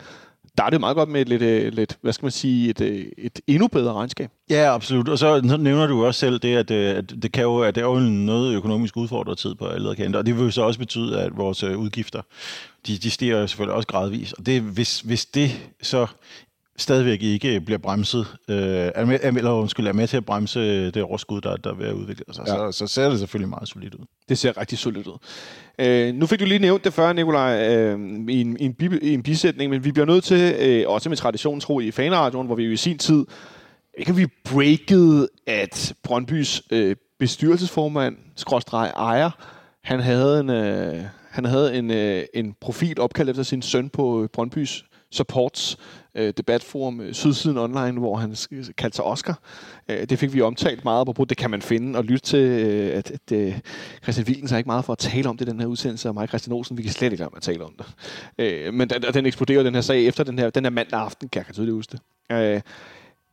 Der 0.57 0.63
er 0.63 0.69
det 0.69 0.79
meget 0.79 0.95
godt 0.95 1.09
med 1.09 1.21
et 1.21 1.29
lidt, 1.29 1.41
øh, 1.41 1.73
lidt 1.73 1.97
hvad 2.01 2.13
skal 2.13 2.25
man 2.25 2.31
sige, 2.31 2.69
et, 2.69 2.81
øh, 2.81 3.05
et 3.17 3.39
endnu 3.47 3.67
bedre 3.67 3.93
regnskab. 3.93 4.29
ja, 4.49 4.73
absolut. 4.75 5.09
Og 5.09 5.17
så, 5.17 5.41
så 5.47 5.57
nævner 5.57 5.87
du 5.87 6.05
også 6.05 6.19
selv 6.19 6.39
det, 6.39 6.55
at, 6.55 6.71
øh, 6.71 6.97
at 6.97 7.09
det 7.21 7.31
kan 7.31 7.43
jo, 7.43 7.59
at 7.59 7.75
det 7.75 7.81
er 7.81 7.85
jo 7.85 7.95
en 7.95 8.25
noget 8.25 8.55
økonomisk 8.55 8.97
udfordret 8.97 9.37
tid 9.37 9.55
på 9.55 9.67
alle 9.67 9.95
kanter. 9.95 10.19
Og 10.19 10.25
det 10.25 10.37
vil 10.37 10.43
jo 10.43 10.51
så 10.51 10.61
også 10.61 10.79
betyde, 10.79 11.21
at 11.21 11.37
vores 11.37 11.63
udgifter, 11.63 12.21
de, 12.87 12.97
de 12.97 13.11
stiger 13.11 13.45
selvfølgelig 13.45 13.75
også 13.75 13.87
gradvist. 13.87 14.33
Og 14.37 14.45
det, 14.45 14.61
hvis, 14.61 14.99
hvis 14.99 15.25
det 15.25 15.51
så 15.81 16.07
stadigvæk 16.81 17.23
ikke 17.23 17.61
bliver 17.61 17.77
bremset, 17.77 18.27
øh, 18.49 18.55
er 18.95 19.05
med, 19.05 19.19
er- 19.21 19.31
eller 19.31 19.51
undskyld, 19.51 19.87
er 19.87 19.93
med 19.93 20.07
til 20.07 20.17
at 20.17 20.25
bremse 20.25 20.91
det 20.91 21.03
overskud, 21.03 21.41
der, 21.41 21.55
der 21.55 21.69
er 21.69 21.75
ved 21.75 21.85
at 21.87 21.93
udvikle 21.93 22.25
sig, 22.33 22.43
Ja. 22.47 22.53
så, 22.53 22.71
så 22.71 22.87
ser 22.87 23.09
det 23.09 23.19
selvfølgelig 23.19 23.49
meget 23.49 23.67
solidt 23.69 23.93
ud. 23.95 24.05
Det 24.29 24.37
ser 24.37 24.57
rigtig 24.57 24.77
solidt 24.77 25.07
ud. 25.07 25.17
Øh, 25.79 26.13
nu 26.15 26.25
fik 26.25 26.39
du 26.39 26.45
lige 26.45 26.59
nævnt 26.59 26.83
det 26.83 26.93
før, 26.93 27.13
Nikolaj, 27.13 27.75
øh, 27.75 27.99
i, 28.29 28.41
en, 28.41 28.57
i, 28.59 28.65
en 28.65 28.73
bi, 28.73 28.89
i 29.01 29.13
en 29.13 29.23
bisætning, 29.23 29.69
men 29.71 29.83
vi 29.83 29.91
bliver 29.91 30.05
nødt 30.05 30.23
til, 30.23 30.55
øh, 30.59 30.83
også 30.89 31.09
med 31.09 31.17
traditionen 31.17 31.61
tro 31.61 31.79
i 31.79 31.91
fanradioen, 31.91 32.47
hvor 32.47 32.55
vi 32.55 32.63
jo 32.63 32.71
i 32.71 32.77
sin 32.77 32.97
tid, 32.97 33.25
ikke 33.97 34.15
vi 34.15 34.25
breakede, 34.45 35.27
at 35.47 35.93
Brøndbys 36.03 36.61
øh, 36.71 36.95
bestyrelsesformand, 37.19 38.15
skråstreg 38.35 38.91
ejer, 38.95 39.29
han 39.83 39.99
havde 39.99 40.39
en, 40.39 40.49
øh, 40.49 41.01
han 41.29 41.45
havde 41.45 41.75
en, 41.77 41.91
øh, 41.91 42.23
en 42.33 42.53
profil 42.61 42.99
opkaldt 42.99 43.29
efter 43.29 43.43
sin 43.43 43.61
søn 43.61 43.89
på 43.89 44.23
øh, 44.23 44.29
Brøndbys 44.33 44.83
Supports 45.11 45.77
øh, 46.15 46.33
debatforum 46.37 47.01
øh, 47.01 47.13
Sydsiden 47.13 47.57
Online, 47.57 47.99
hvor 47.99 48.15
han 48.15 48.35
kaldte 48.77 48.95
sig 48.95 49.05
Oscar. 49.05 49.39
Øh, 49.89 50.09
det 50.09 50.19
fik 50.19 50.33
vi 50.33 50.41
omtalt 50.41 50.83
meget 50.83 51.15
på. 51.15 51.25
Det 51.25 51.37
kan 51.37 51.49
man 51.51 51.61
finde 51.61 51.99
og 51.99 52.03
lytte 52.03 52.25
til, 52.25 52.39
øh, 52.39 52.97
at, 52.97 53.11
at 53.11 53.31
øh, 53.31 53.59
Christian 54.03 54.27
Wilkens 54.27 54.51
er 54.51 54.57
ikke 54.57 54.67
meget 54.67 54.85
for 54.85 54.93
at 54.93 54.99
tale 54.99 55.29
om 55.29 55.37
det 55.37 55.47
den 55.47 55.59
her 55.59 55.67
udsendelse, 55.67 56.09
og 56.09 56.13
mig 56.13 56.27
Christian 56.27 56.53
Olsen, 56.53 56.77
vi 56.77 56.83
kan 56.83 56.91
slet 56.91 57.11
ikke 57.11 57.23
lade 57.23 57.31
at 57.35 57.41
tale 57.41 57.63
om 57.63 57.73
det. 57.77 57.85
Øh, 58.37 58.73
men 58.73 58.89
den, 58.89 59.01
den 59.13 59.25
eksploderer 59.25 59.63
den 59.63 59.73
her 59.73 59.81
sag 59.81 60.05
efter 60.05 60.23
den 60.23 60.39
her, 60.39 60.49
den 60.49 60.65
her 60.65 60.71
mandag 60.71 60.99
aften, 60.99 61.29
kan 61.29 61.39
jeg 61.39 61.45
kan 61.45 61.53
tydeligt 61.53 61.75
huske 61.75 61.91
det. 61.91 62.01
Øh, 62.37 62.61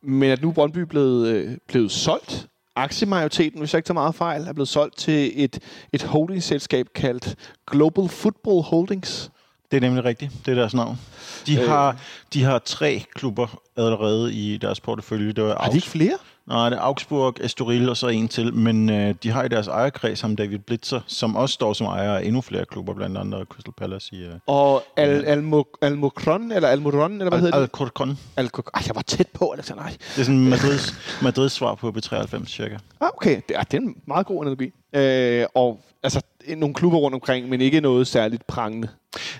men 0.01 0.31
at 0.31 0.41
nu 0.41 0.51
Brøndby 0.51 0.77
blevet, 0.77 1.27
øh, 1.27 1.57
blevet 1.67 1.91
solgt. 1.91 2.47
Aktiemajoriteten, 2.75 3.59
hvis 3.59 3.73
jeg 3.73 3.77
ikke 3.77 3.87
tager 3.87 3.93
meget 3.93 4.15
fejl, 4.15 4.41
er 4.47 4.53
blevet 4.53 4.67
solgt 4.67 4.97
til 4.97 5.43
et, 5.43 5.59
et 5.93 6.03
holdingselskab 6.03 6.87
kaldt 6.95 7.35
Global 7.67 8.09
Football 8.09 8.61
Holdings. 8.61 9.31
Det 9.71 9.77
er 9.77 9.81
nemlig 9.81 10.03
rigtigt. 10.05 10.31
Det 10.45 10.51
er 10.51 10.55
deres 10.55 10.73
navn. 10.73 10.99
De, 11.47 11.55
Øh. 11.55 11.61
øh. 11.63 11.69
har, 11.69 11.95
de 12.33 12.43
har 12.43 12.59
tre 12.59 13.03
klubber 13.15 13.61
allerede 13.77 14.33
i 14.33 14.57
deres 14.57 14.79
portefølje. 14.79 15.31
Det 15.31 15.43
var 15.43 15.57
Har 15.61 15.69
de 15.69 15.75
ikke 15.77 15.87
flere? 15.89 16.17
Nej, 16.47 16.69
det 16.69 16.77
er 16.77 16.81
Augsburg, 16.81 17.35
Estoril 17.41 17.89
og 17.89 17.97
så 17.97 18.07
en 18.07 18.27
til. 18.27 18.53
Men 18.53 18.89
øh, 18.89 19.15
de 19.23 19.29
har 19.31 19.43
i 19.43 19.47
deres 19.47 19.67
ejerkreds 19.67 20.21
ham 20.21 20.35
David 20.35 20.59
Blitzer, 20.59 21.01
som 21.07 21.35
også 21.35 21.53
står 21.53 21.73
som 21.73 21.87
ejer 21.87 22.13
af 22.15 22.23
endnu 22.23 22.41
flere 22.41 22.65
klubber, 22.65 22.93
blandt 22.93 23.17
andet 23.17 23.47
Crystal 23.49 23.73
Palace 23.77 24.15
i... 24.15 24.23
Øh, 24.23 24.33
Og 24.47 24.83
Al, 24.97 25.25
Almo, 25.25 25.63
Almocron, 25.81 26.51
eller 26.51 26.69
Almoron, 26.69 27.11
eller 27.11 27.29
hvad 27.29 27.39
hedder 27.39 27.55
det? 27.55 27.61
Alcorcon. 27.63 28.17
Alco, 28.37 28.61
ej, 28.73 28.81
jeg 28.87 28.95
var 28.95 29.01
tæt 29.01 29.27
på, 29.33 29.51
Alexander. 29.51 29.83
Ej. 29.83 29.89
Det 30.15 30.21
er 30.21 30.23
sådan 30.23 30.39
Madrids, 30.49 30.93
Madrids 31.21 31.51
svar 31.51 31.75
på 31.75 31.89
B93 31.97 32.45
cirka. 32.45 32.77
Ah, 33.01 33.09
okay, 33.13 33.41
det 33.49 33.57
er, 33.57 33.63
det 33.63 33.77
er 33.77 33.81
en 33.81 33.95
meget 34.07 34.25
god 34.25 34.41
analogi. 34.45 34.71
Øh, 34.93 35.45
og 35.55 35.79
altså, 36.03 36.21
nogle 36.57 36.75
klubber 36.75 36.97
rundt 36.99 37.15
omkring, 37.15 37.49
men 37.49 37.61
ikke 37.61 37.81
noget 37.81 38.07
særligt 38.07 38.47
prangende. 38.47 38.87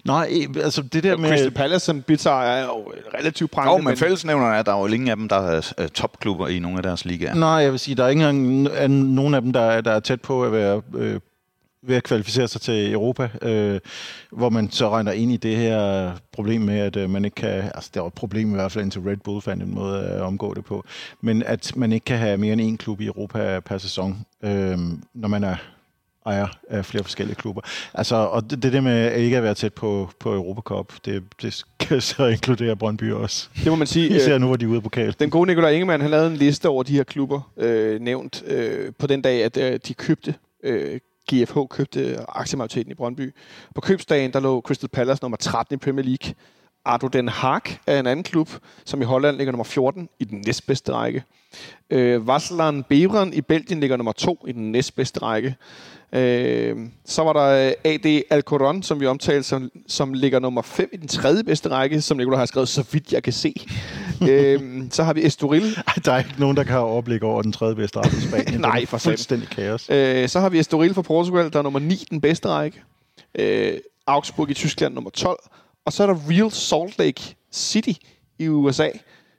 Nej, 0.06 0.48
altså 0.64 0.82
det 0.82 1.04
der 1.04 1.18
Med... 1.18 1.30
Crystal. 1.30 1.52
Palace 1.52 1.86
som 1.86 2.02
Bitter 2.02 2.42
er 2.42 2.64
jo 2.66 2.92
relativt 3.20 3.52
prangende. 3.52 3.84
Jo, 3.84 3.90
men 3.90 3.98
fællesnævnerne 3.98 4.56
er, 4.56 4.62
der 4.62 4.74
er 4.74 4.80
jo 4.80 4.86
ingen 4.86 5.10
af 5.10 5.16
dem, 5.16 5.30
der 5.30 5.62
er 5.78 5.88
topklubber 5.88 6.48
i 6.48 6.60
nogle 6.60 6.78
af 6.78 6.84
deres 6.84 7.06
ligaer. 7.06 7.34
Nej, 7.36 7.50
jeg 7.50 7.72
vil 7.72 7.80
sige, 7.80 7.96
der 7.96 8.04
er 8.04 8.08
ikke 8.10 8.28
engang 8.30 8.68
n- 8.68 8.72
er 8.74 8.88
nogen 8.88 9.34
af 9.34 9.42
dem, 9.42 9.54
der, 9.54 9.62
er- 9.62 9.82
der 9.82 9.92
er 9.92 10.00
tæt 10.00 10.22
på 10.22 10.44
at 10.44 10.52
være... 10.52 10.82
Øh, 10.96 11.20
ved 11.82 11.96
at 11.96 12.04
kvalificere 12.04 12.48
sig 12.48 12.62
til 12.62 12.94
Europa, 12.94 13.30
øh, 13.42 13.80
hvor 14.32 14.50
man 14.50 14.72
så 14.72 14.90
regner 14.90 15.12
ind 15.12 15.32
i 15.32 15.38
det 15.38 15.56
her 15.58 16.12
problem 16.34 16.62
med, 16.62 16.80
at 16.80 16.96
øh, 16.96 17.10
man 17.10 17.26
ikke 17.26 17.36
kan, 17.36 17.50
altså 17.76 17.90
det 17.94 18.00
er 18.00 18.04
jo 18.04 18.08
et 18.08 18.14
problem 18.14 18.52
i 18.52 18.56
hvert 18.56 18.72
fald 18.72 18.84
indtil 18.84 19.02
Red 19.02 19.18
Bull 19.18 19.42
fandt 19.42 19.64
en 19.64 19.76
måde 19.76 20.00
at 20.04 20.22
omgå 20.22 20.54
det 20.54 20.66
på, 20.66 20.86
men 21.22 21.44
at 21.44 21.72
man 21.76 21.92
ikke 21.92 22.04
kan 22.04 22.18
have 22.18 22.38
mere 22.38 22.54
end 22.54 22.74
én 22.74 22.78
klub 22.84 23.02
i 23.02 23.06
Europa 23.06 23.60
per 23.60 23.78
sæson, 23.78 24.18
øh, 24.44 24.78
når 25.14 25.28
man 25.28 25.44
er 25.44 25.56
ejer 26.30 26.48
af 26.70 26.86
flere 26.86 27.04
forskellige 27.04 27.36
klubber. 27.36 27.62
Altså, 27.94 28.16
og 28.16 28.50
det, 28.50 28.64
det 28.64 28.74
der 28.74 28.82
med 28.82 29.16
ikke 29.16 29.38
at 29.38 29.44
være 29.44 29.54
tæt 29.54 29.74
på, 29.74 30.10
på 30.20 30.34
Europacup, 30.34 30.94
det, 31.06 31.24
det 31.42 31.54
skal 31.54 32.02
så 32.02 32.26
inkludere 32.26 32.76
Brøndby 32.76 33.12
også. 33.12 33.50
Det 33.56 33.68
må 33.68 33.76
man 33.76 33.88
sige. 33.88 34.10
Især 34.18 34.36
øh, 34.36 34.42
nu, 34.42 34.48
hvor 34.48 34.56
de 34.56 34.66
er 34.66 34.70
ude 34.70 34.78
af 34.78 34.84
pokal. 34.84 35.16
Den 35.20 35.30
gode 35.30 35.48
Nikolaj 35.48 35.72
Ingemann, 35.72 36.02
han 36.02 36.12
lavede 36.12 36.32
en 36.32 36.38
liste 36.38 36.70
over 36.70 36.84
de 36.84 36.94
her 36.94 37.04
klubber, 37.04 37.52
øh, 37.58 38.02
nævnt 38.02 38.44
øh, 38.48 38.92
på 39.00 39.08
den 39.08 39.22
dag, 39.22 39.44
at 39.44 39.58
øh, 39.58 39.80
de 39.88 39.94
købte, 39.94 40.36
øh, 40.64 41.00
GFH 41.34 41.58
købte 41.70 42.18
aktiemajoriteten 42.30 42.92
i 42.92 42.96
Brøndby. 42.96 43.34
På 43.76 43.82
købsdagen, 43.82 44.34
der 44.34 44.40
lå 44.40 44.62
Crystal 44.62 44.90
Palace 44.90 45.24
nummer 45.24 45.38
13 45.38 45.74
i 45.74 45.78
Premier 45.78 46.06
League. 46.06 46.34
Ardo 46.86 47.08
Den 47.08 47.28
Haag 47.28 47.62
er 47.88 48.00
en 48.00 48.08
anden 48.08 48.24
klub, 48.24 48.50
som 48.86 49.02
i 49.02 49.06
Holland 49.06 49.38
ligger 49.38 49.52
nummer 49.52 49.64
14 49.64 50.10
i 50.20 50.24
den 50.24 50.42
næstbedste 50.46 50.92
række. 50.92 51.24
Øh, 51.90 52.28
Vaslan 52.28 52.84
Bevran 52.84 53.34
i 53.34 53.42
Belgien 53.42 53.80
ligger 53.80 53.98
nummer 53.98 54.12
2 54.12 54.46
i 54.48 54.52
den 54.52 54.72
næstbedste 54.72 55.20
række. 55.20 55.56
Øh, 56.14 56.76
så 57.06 57.24
var 57.24 57.34
der 57.34 57.68
øh, 57.68 57.92
AD 57.92 58.22
Alcoron, 58.30 58.84
som 58.84 59.00
vi 59.00 59.06
omtalte, 59.06 59.44
som, 59.44 59.72
som 59.88 60.14
ligger 60.14 60.40
nummer 60.40 60.62
5 60.62 60.90
i 60.94 60.98
den 60.98 61.08
tredje 61.08 61.44
bedste 61.44 61.70
række, 61.70 62.02
som 62.02 62.18
Nicolai 62.18 62.38
har 62.38 62.46
skrevet, 62.46 62.70
så 62.70 62.84
vidt 62.92 63.14
jeg 63.14 63.24
kan 63.24 63.34
se. 63.34 63.54
øh, 64.30 64.84
så 64.92 65.04
har 65.04 65.14
vi 65.14 65.26
Estoril. 65.26 65.78
Der 66.06 66.12
er 66.12 66.18
ikke 66.18 66.34
nogen, 66.38 66.58
der 66.58 66.64
kan 66.64 66.72
have 66.72 66.86
overblik 66.86 67.24
over 67.24 67.42
den 67.42 67.52
tredje 67.52 67.76
bedste 67.76 68.00
række 68.00 68.18
i 68.18 68.22
Spanien. 68.22 68.62
Nej, 68.72 68.86
for 68.86 68.98
fuldstændig 68.98 69.50
kaos. 69.50 69.90
Øh, 69.90 70.30
så 70.30 70.40
har 70.40 70.50
vi 70.50 70.60
Estoril 70.60 70.94
fra 70.94 71.02
Portugal, 71.02 71.54
der 71.54 71.60
er 71.60 71.64
nummer 71.64 71.80
9 71.80 71.94
i 71.94 72.08
den 72.10 72.22
bedste 72.22 72.48
række. 72.48 72.82
Øh, 73.40 73.74
Augsburg 74.08 74.50
i 74.50 74.54
Tyskland 74.54 74.94
nummer 74.94 75.10
12. 75.10 75.40
Og 75.86 75.94
så 75.94 76.04
er 76.04 76.08
der 76.08 76.16
Real 76.30 76.52
Salt 76.52 77.00
Lake 77.00 77.36
City 77.52 77.92
i 78.40 78.48
USA, 78.48 78.88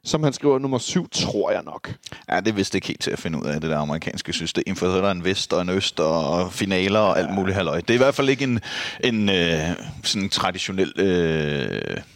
som 0.05 0.23
han 0.23 0.33
skriver 0.33 0.59
nummer 0.59 0.79
7, 0.79 1.09
tror 1.09 1.51
jeg 1.51 1.63
nok. 1.63 1.95
Ja, 2.31 2.41
det 2.41 2.49
er 2.49 2.53
vist 2.53 2.75
ikke 2.75 2.87
helt 2.87 3.01
til 3.01 3.11
at 3.11 3.19
finde 3.19 3.39
ud 3.39 3.45
af, 3.45 3.61
det 3.61 3.71
der 3.71 3.79
amerikanske 3.79 4.33
system, 4.33 4.77
for 4.77 4.87
så 4.87 4.97
er 4.97 5.01
der 5.01 5.11
en 5.11 5.25
vest 5.25 5.53
og 5.53 5.63
en 5.63 5.69
øst 5.69 6.01
og 6.01 6.53
finaler 6.53 7.01
og 7.01 7.19
alt 7.19 7.35
muligt 7.35 7.57
halløj. 7.57 7.81
Det 7.81 7.91
er 7.91 7.95
i 7.95 7.97
hvert 7.97 8.15
fald 8.15 8.29
ikke 8.29 8.45
en, 8.45 8.61
en 9.05 9.29
øh, 9.29 9.61
sådan 10.03 10.29
traditionel 10.29 10.93
øh, 10.97 11.07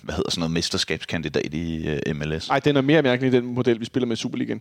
hvad 0.02 0.14
hedder 0.14 0.30
sådan 0.30 0.40
noget, 0.40 0.50
mesterskabskandidat 0.50 1.54
i 1.54 1.88
øh, 1.88 2.16
MLS. 2.16 2.48
Ej, 2.48 2.58
den 2.58 2.76
er 2.76 2.80
mere 2.80 3.02
mærkelig, 3.02 3.32
den 3.32 3.44
model, 3.44 3.80
vi 3.80 3.84
spiller 3.84 4.06
med 4.06 4.16
i 4.16 4.20
Superligaen. 4.20 4.60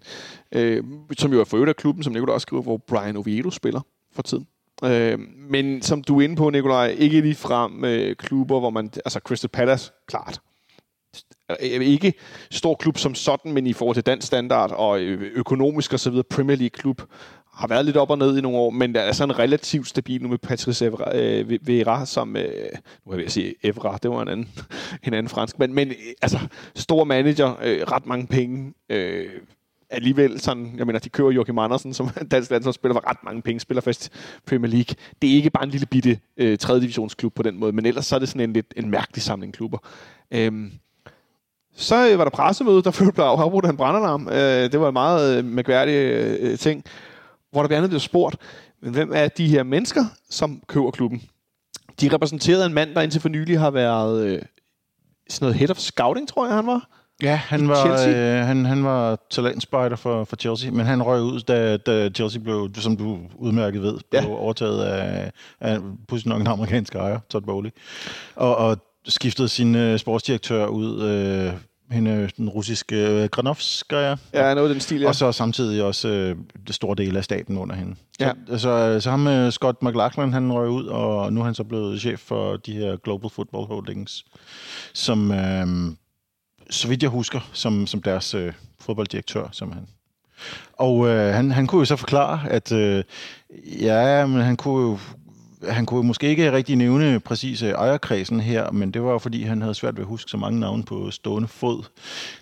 Øh, 0.51 0.83
som 1.17 1.33
jo 1.33 1.39
er 1.39 1.43
for 1.43 1.57
øvrigt 1.57 1.69
af 1.69 1.75
klubben, 1.75 2.03
som 2.03 2.13
Nicolai 2.13 2.33
også 2.33 2.45
skriver, 2.45 2.63
hvor 2.63 2.77
Brian 2.77 3.17
Oviedo 3.17 3.51
spiller 3.51 3.81
for 4.15 4.21
tiden. 4.21 4.47
Øh, 4.83 5.19
men 5.49 5.81
som 5.81 6.03
du 6.03 6.19
er 6.19 6.23
inde 6.23 6.35
på, 6.35 6.49
Nikolaj, 6.49 6.95
ikke 6.97 7.21
lige 7.21 7.35
frem 7.35 7.85
øh, 7.85 8.15
klubber, 8.15 8.59
hvor 8.59 8.69
man... 8.69 8.91
Altså 9.05 9.19
Crystal 9.19 9.49
Palace, 9.49 9.91
klart. 10.07 10.41
Ikke 11.59 12.13
stor 12.51 12.75
klub 12.75 12.97
som 12.97 13.15
sådan, 13.15 13.51
men 13.51 13.67
i 13.67 13.73
forhold 13.73 13.95
til 13.95 14.05
dansk 14.05 14.27
standard 14.27 14.71
og 14.71 15.01
øh, 15.01 15.31
økonomisk 15.35 15.93
og 15.93 15.99
så 15.99 16.09
videre, 16.09 16.23
Premier 16.23 16.57
League 16.57 16.69
klub 16.69 17.01
har 17.53 17.67
været 17.67 17.85
lidt 17.85 17.97
op 17.97 18.09
og 18.09 18.17
ned 18.17 18.37
i 18.37 18.41
nogle 18.41 18.57
år, 18.57 18.69
men 18.69 18.95
der 18.95 19.01
er 19.01 19.11
sådan 19.11 19.39
relativt 19.39 19.87
stabil 19.87 20.23
nu 20.23 20.29
med 20.29 20.37
Patrice 20.37 20.85
Evra, 20.85 21.17
øh, 21.17 21.59
Vieira, 21.61 22.05
som, 22.05 22.35
øh, 22.35 22.45
nu 23.05 23.11
er 23.11 23.19
jeg 23.19 23.31
sige 23.31 23.55
Evra, 23.63 23.97
det 24.03 24.11
var 24.11 24.21
en 24.21 24.27
anden, 24.27 24.49
en 25.07 25.13
anden 25.13 25.29
fransk, 25.29 25.59
men, 25.59 25.73
men 25.73 25.87
øh, 25.87 25.95
altså, 26.21 26.39
stor 26.75 27.03
manager, 27.03 27.55
øh, 27.63 27.81
ret 27.81 28.05
mange 28.05 28.27
penge, 28.27 28.73
øh, 28.89 29.29
alligevel 29.89 30.39
sådan, 30.39 30.73
jeg 30.77 30.85
mener, 30.85 30.99
de 30.99 31.09
kører 31.09 31.31
Joachim 31.31 31.59
Andersen, 31.59 31.93
som 31.93 32.09
er 32.15 32.23
dansk 32.31 32.51
landsholdsspiller, 32.51 32.93
for 32.93 33.09
ret 33.09 33.23
mange 33.23 33.41
penge, 33.41 33.59
spiller 33.59 33.81
fast 33.81 34.11
Premier 34.47 34.71
League. 34.71 34.95
Det 35.21 35.31
er 35.31 35.35
ikke 35.35 35.49
bare 35.49 35.63
en 35.63 35.69
lille 35.69 35.85
bitte 35.85 36.19
øh, 36.37 36.57
3. 36.57 36.79
divisionsklub 36.79 37.33
på 37.35 37.43
den 37.43 37.57
måde, 37.57 37.71
men 37.71 37.85
ellers 37.85 38.05
så 38.05 38.15
er 38.15 38.19
det 38.19 38.29
sådan 38.29 38.41
en 38.49 38.53
lidt 38.53 38.73
en 38.77 38.89
mærkelig 38.89 39.21
samling 39.21 39.53
klubber. 39.53 39.77
Øh, 40.31 40.71
så 41.75 42.09
øh, 42.09 42.17
var 42.17 42.23
der 42.23 42.31
pressemøde, 42.31 42.83
der 42.83 42.91
følte 42.91 43.13
blev 43.15 43.25
afbrudt 43.25 43.65
af 43.65 43.69
en 43.69 43.77
brandalarm. 43.77 44.27
Øh, 44.27 44.71
det 44.71 44.79
var 44.79 44.87
en 44.87 44.93
meget 44.93 45.37
øh, 45.37 45.45
mærkværdig 45.45 45.93
øh, 45.93 46.57
ting, 46.57 46.83
hvor 47.51 47.61
der 47.61 47.67
blandt 47.67 47.77
andet 47.77 47.89
blev 47.89 47.99
spurgt, 47.99 48.35
men 48.81 48.93
hvem 48.93 49.11
er 49.15 49.27
de 49.27 49.47
her 49.47 49.63
mennesker, 49.63 50.05
som 50.29 50.61
køber 50.67 50.91
klubben? 50.91 51.21
De 52.01 52.13
repræsenterede 52.13 52.65
en 52.65 52.73
mand, 52.73 52.95
der 52.95 53.01
indtil 53.01 53.21
for 53.21 53.29
nylig 53.29 53.59
har 53.59 53.71
været 53.71 54.25
øh, 54.25 54.41
sådan 55.29 55.45
noget 55.45 55.55
head 55.55 55.69
of 55.69 55.77
scouting, 55.77 56.27
tror 56.27 56.45
jeg, 56.45 56.55
han 56.55 56.67
var. 56.67 56.89
Ja, 57.23 57.35
han 57.35 57.67
var, 57.67 57.85
Chelsea? 57.85 58.39
øh, 58.39 58.47
han, 58.47 58.65
han 58.65 58.83
var 58.83 59.17
talentspejder 59.29 59.95
for, 59.95 60.23
for 60.23 60.35
Chelsea, 60.35 60.71
men 60.71 60.85
han 60.85 61.03
røg 61.03 61.21
ud, 61.21 61.39
da, 61.39 61.77
da 61.77 62.09
Chelsea 62.09 62.41
blev, 62.41 62.69
som 62.75 62.97
du 62.97 63.19
udmærket 63.35 63.81
ved, 63.81 63.97
blev 64.09 64.21
ja. 64.21 64.29
overtaget 64.29 64.83
af, 64.83 65.31
af 65.59 65.79
pludselig 66.07 66.29
nok 66.29 66.41
en 66.41 66.47
amerikansk 66.47 66.95
ejer, 66.95 67.19
Todd 67.29 67.45
Bowley, 67.45 67.69
og, 68.35 68.55
og 68.55 68.77
skiftede 69.05 69.49
sin 69.49 69.75
øh, 69.75 69.99
sportsdirektør 69.99 70.65
ud, 70.65 71.01
øh, 71.01 71.53
hende, 71.93 72.29
den 72.37 72.49
russiske 72.49 73.07
øh, 73.07 73.29
Granovskaya, 73.29 74.15
Ja, 74.33 74.53
noget 74.53 74.69
den 74.69 74.79
stil, 74.79 75.01
ja. 75.01 75.07
og 75.07 75.15
så 75.15 75.31
samtidig 75.31 75.83
også 75.83 76.07
øh, 76.07 76.35
det 76.67 76.75
store 76.75 76.95
del 76.95 77.17
af 77.17 77.23
staten 77.23 77.57
under 77.57 77.75
hende. 77.75 77.95
Ja. 78.19 78.31
Så, 78.47 78.57
så, 78.57 78.99
så 78.99 79.09
ham 79.09 79.19
med 79.19 79.51
Scott 79.51 79.83
McLachlan, 79.83 80.33
han 80.33 80.53
røg 80.53 80.69
ud, 80.69 80.85
og 80.85 81.33
nu 81.33 81.39
er 81.39 81.45
han 81.45 81.55
så 81.55 81.63
blevet 81.63 82.01
chef 82.01 82.19
for 82.19 82.57
de 82.57 82.73
her 82.73 82.95
Global 82.95 83.29
Football 83.29 83.65
Holdings, 83.65 84.25
som, 84.93 85.31
øh, 85.31 85.67
så 86.69 86.87
vidt 86.87 87.03
jeg 87.03 87.09
husker, 87.09 87.49
som, 87.53 87.87
som 87.87 88.01
deres 88.01 88.33
øh, 88.33 88.53
fodbolddirektør, 88.79 89.47
som 89.51 89.71
han. 89.71 89.87
Og 90.73 91.07
øh, 91.07 91.33
han, 91.33 91.51
han 91.51 91.67
kunne 91.67 91.79
jo 91.79 91.85
så 91.85 91.95
forklare, 91.95 92.49
at 92.49 92.71
øh, 92.71 93.03
ja, 93.81 94.25
men 94.25 94.41
han 94.41 94.57
kunne 94.57 94.89
jo 94.89 94.99
han 95.69 95.85
kunne 95.85 96.07
måske 96.07 96.27
ikke 96.27 96.51
rigtig 96.51 96.75
nævne 96.75 97.19
præcis 97.19 97.61
øh, 97.61 97.69
ejerkredsen 97.69 98.39
her, 98.39 98.71
men 98.71 98.91
det 98.91 99.03
var 99.03 99.11
jo 99.11 99.17
fordi, 99.17 99.43
han 99.43 99.61
havde 99.61 99.73
svært 99.73 99.95
ved 99.95 100.01
at 100.03 100.07
huske 100.07 100.31
så 100.31 100.37
mange 100.37 100.59
navne 100.59 100.83
på 100.83 101.11
stående 101.11 101.47
fod. 101.47 101.83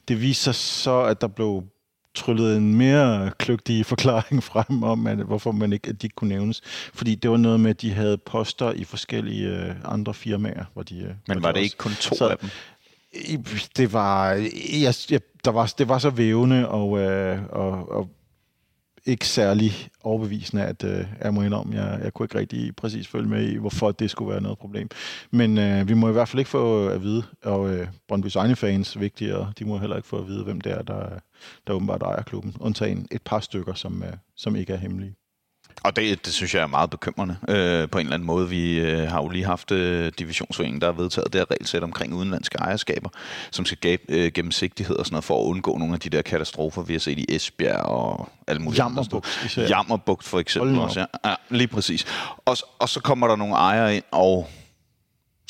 Det 0.07 0.21
viste 0.21 0.43
sig 0.43 0.55
så, 0.55 1.01
at 1.01 1.21
der 1.21 1.27
blev 1.27 1.63
tryllet 2.15 2.57
en 2.57 2.75
mere 2.75 3.31
kløgtig 3.37 3.85
forklaring 3.85 4.43
frem 4.51 4.83
om, 4.83 5.07
at, 5.07 5.17
hvorfor 5.17 5.51
man 5.51 5.73
ikke, 5.73 5.89
at 5.89 6.01
de 6.01 6.05
ikke 6.05 6.15
kunne 6.15 6.29
nævnes. 6.29 6.61
Fordi 6.93 7.15
det 7.15 7.31
var 7.31 7.37
noget 7.37 7.59
med, 7.59 7.69
at 7.69 7.81
de 7.81 7.91
havde 7.93 8.17
poster 8.17 8.71
i 8.71 8.83
forskellige 8.83 9.47
øh, 9.47 9.75
andre 9.85 10.13
firmaer. 10.13 10.65
Hvor 10.73 10.83
de, 10.83 10.95
øh, 10.97 11.03
hvor 11.05 11.13
Men 11.27 11.37
de 11.37 11.43
var 11.43 11.51
det 11.51 11.57
også- 11.57 11.63
ikke 11.63 11.77
kun 11.77 11.91
to 12.01 12.15
Så- 12.15 12.27
af 12.27 12.37
dem? 12.37 12.49
det 13.77 13.93
var, 13.93 14.29
jeg, 14.81 14.93
jeg, 15.11 15.21
der 15.45 15.51
var, 15.51 15.73
det 15.77 15.87
var 15.89 15.97
så 15.97 16.09
vævende 16.09 16.69
og, 16.69 16.99
øh, 16.99 17.39
og, 17.49 17.91
og 17.91 18.09
ikke 19.05 19.27
særlig 19.27 19.71
overbevisende, 20.03 20.63
at 20.63 20.83
øh, 20.83 21.05
jeg 21.21 21.33
må 21.33 21.41
indrømme, 21.41 21.75
jeg, 21.75 21.99
jeg 22.03 22.13
kunne 22.13 22.23
ikke 22.25 22.39
rigtig 22.39 22.75
præcis 22.75 23.07
følge 23.07 23.29
med 23.29 23.49
i, 23.49 23.57
hvorfor 23.57 23.91
det 23.91 24.11
skulle 24.11 24.31
være 24.31 24.41
noget 24.41 24.57
problem. 24.57 24.89
Men 25.31 25.57
øh, 25.57 25.87
vi 25.87 25.93
må 25.93 26.09
i 26.09 26.11
hvert 26.11 26.29
fald 26.29 26.39
ikke 26.39 26.49
få 26.49 26.87
at 26.87 27.01
vide, 27.03 27.23
og 27.43 27.69
øh, 27.69 27.87
Brøndby's 28.11 28.35
egne 28.37 28.55
fans 28.55 28.99
vigtigere, 28.99 29.53
de 29.59 29.65
må 29.65 29.77
heller 29.77 29.95
ikke 29.95 30.07
få 30.07 30.17
at 30.17 30.27
vide, 30.27 30.43
hvem 30.43 30.61
det 30.61 30.71
er, 30.71 30.81
der, 30.81 31.19
der 31.67 31.73
åbenbart 31.73 32.01
ejer 32.01 32.23
klubben, 32.23 32.55
undtagen 32.59 33.07
et 33.11 33.21
par 33.21 33.39
stykker, 33.39 33.73
som, 33.73 34.03
øh, 34.03 34.13
som 34.35 34.55
ikke 34.55 34.73
er 34.73 34.77
hemmelige. 34.77 35.15
Og 35.83 35.95
det, 35.95 36.25
det 36.25 36.33
synes 36.33 36.55
jeg 36.55 36.63
er 36.63 36.67
meget 36.67 36.89
bekymrende 36.89 37.37
øh, 37.49 37.89
på 37.89 37.97
en 37.97 38.05
eller 38.05 38.13
anden 38.13 38.25
måde. 38.25 38.49
Vi 38.49 38.79
øh, 38.79 39.07
har 39.09 39.21
jo 39.21 39.29
lige 39.29 39.45
haft 39.45 39.71
øh, 39.71 40.11
divisionsforeningen, 40.19 40.81
der 40.81 40.87
har 40.87 40.93
vedtaget 40.93 41.33
det 41.33 41.41
her 41.41 41.51
regelsæt 41.51 41.83
omkring 41.83 42.13
udenlandske 42.13 42.57
ejerskaber, 42.57 43.09
som 43.51 43.65
skal 43.65 43.77
gabe 43.77 44.03
øh, 44.09 44.31
gennemsigtighed 44.31 44.95
og 44.95 45.05
sådan 45.05 45.13
noget, 45.13 45.23
for 45.23 45.41
at 45.41 45.45
undgå 45.45 45.77
nogle 45.77 45.93
af 45.93 45.99
de 45.99 46.09
der 46.09 46.21
katastrofer, 46.21 46.81
vi 46.81 46.93
har 46.93 46.99
set 46.99 47.17
i 47.19 47.25
Esbjerg 47.29 47.85
og 47.85 48.29
alle 48.47 48.61
mulige. 48.61 48.83
Jammerbugt. 48.83 49.57
Jammerbugt 49.57 50.23
for 50.23 50.39
eksempel 50.39 50.79
også. 50.79 50.99
Ja. 50.99 51.29
ja, 51.29 51.35
lige 51.49 51.67
præcis. 51.67 52.05
Og, 52.45 52.57
og 52.79 52.89
så 52.89 52.99
kommer 52.99 53.27
der 53.27 53.35
nogle 53.35 53.55
ejere 53.55 53.95
ind, 53.95 54.03
og 54.11 54.49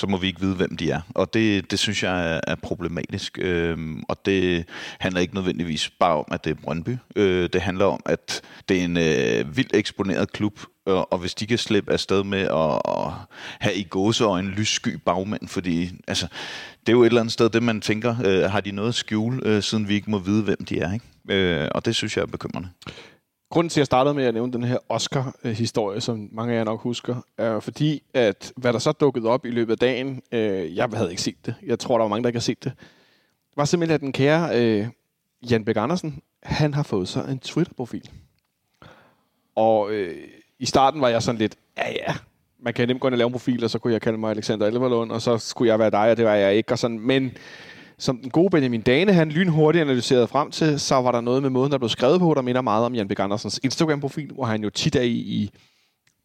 så 0.01 0.07
må 0.07 0.17
vi 0.17 0.27
ikke 0.27 0.41
vide, 0.41 0.55
hvem 0.55 0.77
de 0.77 0.91
er. 0.91 1.01
Og 1.15 1.33
det, 1.33 1.71
det 1.71 1.79
synes 1.79 2.03
jeg 2.03 2.35
er, 2.35 2.39
er 2.47 2.55
problematisk. 2.55 3.37
Øhm, 3.41 4.03
og 4.09 4.25
det 4.25 4.65
handler 4.99 5.21
ikke 5.21 5.35
nødvendigvis 5.35 5.89
bare 5.89 6.17
om, 6.17 6.25
at 6.31 6.43
det 6.43 6.49
er 6.49 6.61
Brøndby. 6.63 6.97
Øh, 7.15 7.49
det 7.53 7.61
handler 7.61 7.85
om, 7.85 7.99
at 8.05 8.41
det 8.69 8.79
er 8.79 8.83
en 8.83 8.97
øh, 8.97 9.57
vildt 9.57 9.75
eksponeret 9.75 10.31
klub, 10.31 10.59
og, 10.85 11.17
hvis 11.17 11.33
de 11.33 11.47
kan 11.47 11.57
slippe 11.57 11.91
afsted 11.91 12.23
med 12.23 12.39
at, 12.39 12.81
at 12.85 13.11
have 13.59 13.75
i 13.75 13.83
gåseøjne 13.83 14.49
lyssky 14.49 14.99
bagmænd, 15.05 15.47
fordi 15.47 15.91
altså, 16.07 16.27
det 16.79 16.89
er 16.89 16.93
jo 16.93 17.01
et 17.01 17.05
eller 17.05 17.21
andet 17.21 17.33
sted, 17.33 17.49
det 17.49 17.63
man 17.63 17.81
tænker, 17.81 18.15
øh, 18.25 18.51
har 18.51 18.61
de 18.61 18.71
noget 18.71 18.89
at 18.89 18.95
skjule, 18.95 19.41
øh, 19.45 19.63
siden 19.63 19.87
vi 19.87 19.93
ikke 19.93 20.11
må 20.11 20.19
vide, 20.19 20.43
hvem 20.43 20.65
de 20.65 20.79
er. 20.79 20.93
Ikke? 20.93 21.05
Øh, 21.29 21.67
og 21.71 21.85
det 21.85 21.95
synes 21.95 22.17
jeg 22.17 22.21
er 22.21 22.27
bekymrende. 22.27 22.69
Grunden 23.51 23.69
til, 23.69 23.79
at 23.79 23.81
jeg 23.81 23.85
startede 23.85 24.13
med 24.13 24.23
at 24.23 24.33
nævne 24.33 24.53
den 24.53 24.63
her 24.63 24.77
Oscar-historie, 24.89 26.01
som 26.01 26.29
mange 26.31 26.53
af 26.53 26.57
jer 26.57 26.63
nok 26.63 26.81
husker, 26.81 27.15
er 27.37 27.59
fordi, 27.59 28.03
at 28.13 28.53
hvad 28.55 28.73
der 28.73 28.79
så 28.79 28.91
dukkede 28.91 29.29
op 29.29 29.45
i 29.45 29.49
løbet 29.49 29.71
af 29.71 29.77
dagen, 29.77 30.21
øh, 30.31 30.75
jeg 30.75 30.89
havde 30.93 31.09
ikke 31.09 31.21
set 31.21 31.45
det. 31.45 31.55
Jeg 31.65 31.79
tror, 31.79 31.97
der 31.97 32.03
var 32.03 32.09
mange, 32.09 32.23
der 32.23 32.29
ikke 32.29 32.37
har 32.37 32.41
set 32.41 32.63
det. 32.63 32.71
var 33.55 33.65
simpelthen, 33.65 33.95
at 33.95 34.01
den 34.01 34.11
kære 34.11 34.61
øh, 34.61 34.87
Jan 35.51 35.65
Bæk 35.65 35.77
Andersen, 35.77 36.21
han 36.43 36.73
har 36.73 36.83
fået 36.83 37.07
sig 37.07 37.25
en 37.31 37.39
Twitter-profil. 37.39 38.09
Og 39.55 39.91
øh, 39.91 40.17
i 40.59 40.65
starten 40.65 41.01
var 41.01 41.09
jeg 41.09 41.21
sådan 41.21 41.39
lidt, 41.39 41.55
ja 41.77 41.91
ja, 41.91 42.13
man 42.59 42.73
kan 42.73 42.87
nemt 42.87 43.01
gå 43.01 43.07
ind 43.07 43.13
og 43.13 43.17
lave 43.17 43.27
en 43.27 43.33
profil, 43.33 43.63
og 43.63 43.69
så 43.69 43.79
kunne 43.79 43.93
jeg 43.93 44.01
kalde 44.01 44.17
mig 44.17 44.31
Alexander 44.31 44.67
Elverlund, 44.67 45.11
og 45.11 45.21
så 45.21 45.37
skulle 45.37 45.69
jeg 45.69 45.79
være 45.79 45.91
dig, 45.91 46.11
og 46.11 46.17
det 46.17 46.25
var 46.25 46.35
jeg 46.35 46.55
ikke. 46.55 46.71
Og 46.71 46.79
sådan. 46.79 46.99
Men 46.99 47.31
som 48.01 48.17
den 48.17 48.29
gode 48.29 48.49
Benjamin 48.49 48.81
Dane, 48.81 49.13
han 49.13 49.29
lynhurtigt 49.29 49.81
analyserede 49.81 50.27
frem 50.27 50.51
til, 50.51 50.79
så 50.79 50.95
var 50.95 51.11
der 51.11 51.21
noget 51.21 51.41
med 51.41 51.49
måden, 51.49 51.71
der 51.71 51.77
blev 51.77 51.89
skrevet 51.89 52.19
på, 52.19 52.33
der 52.33 52.41
minder 52.41 52.61
meget 52.61 52.85
om 52.85 52.95
Jan 52.95 53.07
Bæk 53.07 53.19
Andersens 53.19 53.59
Instagram-profil, 53.63 54.31
hvor 54.31 54.45
han 54.45 54.63
jo 54.63 54.69
tit 54.69 54.95
er 54.95 55.01
i, 55.01 55.11
i 55.11 55.51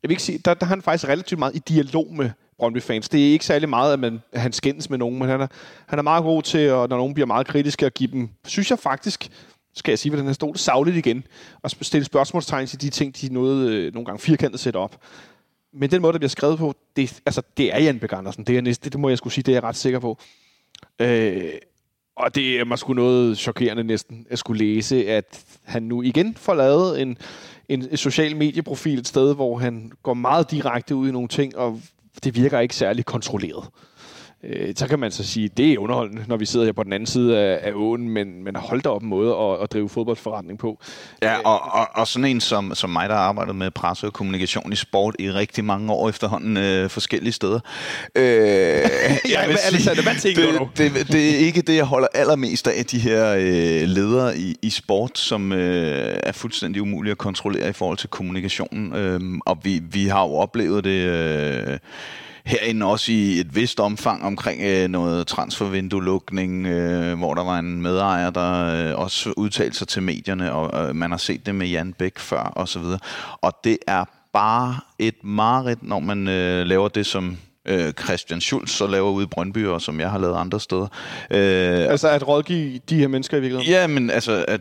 jeg 0.02 0.08
vil 0.08 0.10
ikke 0.10 0.22
sige, 0.22 0.38
der, 0.38 0.54
der 0.54 0.66
er 0.66 0.68
han 0.68 0.82
faktisk 0.82 1.08
relativt 1.08 1.38
meget 1.38 1.56
i 1.56 1.58
dialog 1.58 2.14
med 2.14 2.30
Brøndby-fans. 2.58 3.08
Det 3.08 3.28
er 3.28 3.32
ikke 3.32 3.44
særlig 3.44 3.68
meget, 3.68 3.92
at, 3.92 3.98
man, 3.98 4.22
at 4.32 4.40
han 4.40 4.52
skændes 4.52 4.90
med 4.90 4.98
nogen, 4.98 5.18
men 5.18 5.28
han 5.28 5.40
er, 5.40 5.46
han 5.86 5.98
er 5.98 6.02
meget 6.02 6.24
god 6.24 6.42
til, 6.42 6.58
at 6.58 6.90
når 6.90 6.96
nogen 6.96 7.14
bliver 7.14 7.26
meget 7.26 7.46
kritiske, 7.46 7.86
at 7.86 7.94
give 7.94 8.10
dem, 8.12 8.28
synes 8.46 8.70
jeg 8.70 8.78
faktisk, 8.78 9.28
skal 9.74 9.92
jeg 9.92 9.98
sige, 9.98 10.10
hvad 10.10 10.24
den 10.24 10.34
stod 10.34 10.48
stol, 10.48 10.56
savligt 10.56 10.96
igen, 10.96 11.24
og 11.62 11.70
stille 11.70 12.04
spørgsmålstegn 12.04 12.66
til 12.66 12.80
de 12.80 12.90
ting, 12.90 13.20
de 13.20 13.34
nåede, 13.34 13.74
øh, 13.74 13.94
nogle 13.94 14.06
gange 14.06 14.18
firkantet 14.18 14.60
sætte 14.60 14.76
op. 14.76 14.96
Men 15.72 15.90
den 15.90 16.02
måde, 16.02 16.12
der 16.12 16.18
bliver 16.18 16.28
skrevet 16.28 16.58
på, 16.58 16.74
det, 16.96 17.20
altså, 17.26 17.42
det 17.56 17.74
er 17.74 17.78
Jan 17.78 17.98
Bæk 17.98 18.12
Andersen. 18.12 18.44
Det, 18.44 18.56
er 18.56 18.62
næste, 18.62 18.90
det 18.90 19.00
må 19.00 19.08
jeg 19.08 19.18
skulle 19.18 19.34
sige, 19.34 19.42
det 19.42 19.52
er 19.52 19.56
jeg 19.56 19.62
ret 19.62 19.76
sikker 19.76 19.98
på. 19.98 20.18
Øh, 21.00 21.52
og 22.16 22.34
det 22.34 22.60
er 22.60 22.64
mig 22.64 22.78
sgu 22.78 22.92
noget 22.92 23.38
chokerende 23.38 23.84
næsten 23.84 24.26
at 24.30 24.38
skulle 24.38 24.64
læse, 24.64 25.08
at 25.08 25.44
han 25.64 25.82
nu 25.82 26.02
igen 26.02 26.34
får 26.34 26.54
lavet 26.54 27.02
en, 27.02 27.18
en, 27.68 27.88
en 27.90 27.96
social 27.96 28.36
medieprofil 28.36 28.98
et 28.98 29.08
sted, 29.08 29.34
hvor 29.34 29.58
han 29.58 29.92
går 30.02 30.14
meget 30.14 30.50
direkte 30.50 30.94
ud 30.94 31.08
i 31.08 31.12
nogle 31.12 31.28
ting, 31.28 31.56
og 31.56 31.80
det 32.24 32.34
virker 32.34 32.60
ikke 32.60 32.76
særlig 32.76 33.04
kontrolleret. 33.04 33.64
Øh, 34.48 34.74
så 34.76 34.88
kan 34.88 34.98
man 34.98 35.10
så 35.10 35.24
sige, 35.24 35.44
at 35.44 35.56
det 35.56 35.72
er 35.72 35.78
underholdende, 35.78 36.24
når 36.26 36.36
vi 36.36 36.46
sidder 36.46 36.66
her 36.66 36.72
på 36.72 36.82
den 36.82 36.92
anden 36.92 37.06
side 37.06 37.38
af, 37.38 37.68
af 37.68 37.72
åen, 37.74 38.08
men, 38.08 38.44
men 38.44 38.56
hold 38.56 38.82
da 38.82 38.88
op 38.88 39.02
en 39.02 39.08
måde 39.08 39.36
at, 39.36 39.62
at 39.62 39.72
drive 39.72 39.88
fodboldforretning 39.88 40.58
på. 40.58 40.78
Ja, 41.22 41.36
og, 41.44 41.60
og, 41.72 41.88
og 41.94 42.06
sådan 42.06 42.24
en 42.24 42.40
som, 42.40 42.74
som 42.74 42.90
mig, 42.90 43.08
der 43.08 43.14
har 43.14 43.22
arbejdet 43.22 43.56
med 43.56 43.70
presse 43.70 44.06
og 44.06 44.12
kommunikation 44.12 44.72
i 44.72 44.76
sport 44.76 45.16
i 45.18 45.30
rigtig 45.30 45.64
mange 45.64 45.92
år 45.92 46.08
efterhånden 46.08 46.56
øh, 46.56 46.90
forskellige 46.90 47.32
steder. 47.32 47.60
Øh, 48.14 48.24
ja, 49.32 49.46
vil 49.46 49.58
sige, 49.58 50.02
hvad 50.02 50.20
tænker 50.20 50.42
det, 50.42 50.60
du? 50.60 50.68
Det, 50.76 50.94
det, 50.94 51.12
det 51.12 51.34
er 51.34 51.38
ikke 51.38 51.62
det, 51.62 51.76
jeg 51.76 51.84
holder 51.84 52.08
allermest 52.14 52.68
af, 52.68 52.84
de 52.86 52.98
her 52.98 53.34
øh, 53.34 53.88
ledere 53.88 54.38
i, 54.38 54.56
i 54.62 54.70
sport, 54.70 55.18
som 55.18 55.52
øh, 55.52 56.18
er 56.22 56.32
fuldstændig 56.32 56.82
umulige 56.82 57.10
at 57.10 57.18
kontrollere 57.18 57.68
i 57.68 57.72
forhold 57.72 57.98
til 57.98 58.08
kommunikationen. 58.08 58.96
Øh, 58.96 59.20
og 59.46 59.58
vi, 59.62 59.82
vi 59.90 60.06
har 60.06 60.22
jo 60.22 60.34
oplevet 60.34 60.84
det... 60.84 61.00
Øh, 61.00 61.78
herinde 62.46 62.86
også 62.86 63.12
i 63.12 63.40
et 63.40 63.54
vist 63.54 63.80
omfang 63.80 64.24
omkring 64.24 64.62
øh, 64.62 64.88
noget 64.88 65.26
transfervindue-lukning, 65.26 66.66
øh, 66.66 67.18
hvor 67.18 67.34
der 67.34 67.44
var 67.44 67.58
en 67.58 67.82
medejer, 67.82 68.30
der 68.30 68.90
øh, 68.90 68.98
også 68.98 69.34
udtalte 69.36 69.78
sig 69.78 69.88
til 69.88 70.02
medierne, 70.02 70.52
og 70.52 70.88
øh, 70.88 70.96
man 70.96 71.10
har 71.10 71.18
set 71.18 71.46
det 71.46 71.54
med 71.54 71.66
Jan 71.66 71.92
Bæk 71.92 72.18
før 72.18 72.40
og 72.42 72.68
så 72.68 72.78
videre. 72.78 72.98
Og 73.40 73.52
det 73.64 73.78
er 73.86 74.04
bare 74.32 74.80
et 74.98 75.24
mareridt, 75.24 75.82
når 75.82 76.00
man 76.00 76.28
øh, 76.28 76.66
laver 76.66 76.88
det, 76.88 77.06
som 77.06 77.36
øh, 77.66 77.92
Christian 77.92 78.40
Schulz 78.40 78.70
så 78.70 78.86
laver 78.86 79.10
ude 79.10 79.24
i 79.24 79.26
Brøndby, 79.26 79.66
og 79.66 79.82
som 79.82 80.00
jeg 80.00 80.10
har 80.10 80.18
lavet 80.18 80.36
andre 80.36 80.60
steder. 80.60 80.86
Øh, 81.30 81.90
altså 81.90 82.08
at 82.08 82.28
rådgive 82.28 82.80
de 82.88 82.98
her 82.98 83.08
mennesker 83.08 83.36
i 83.36 83.40
virkeligheden? 83.40 83.72
Ja, 83.72 83.86
men 83.86 84.10
altså, 84.10 84.44
at 84.48 84.60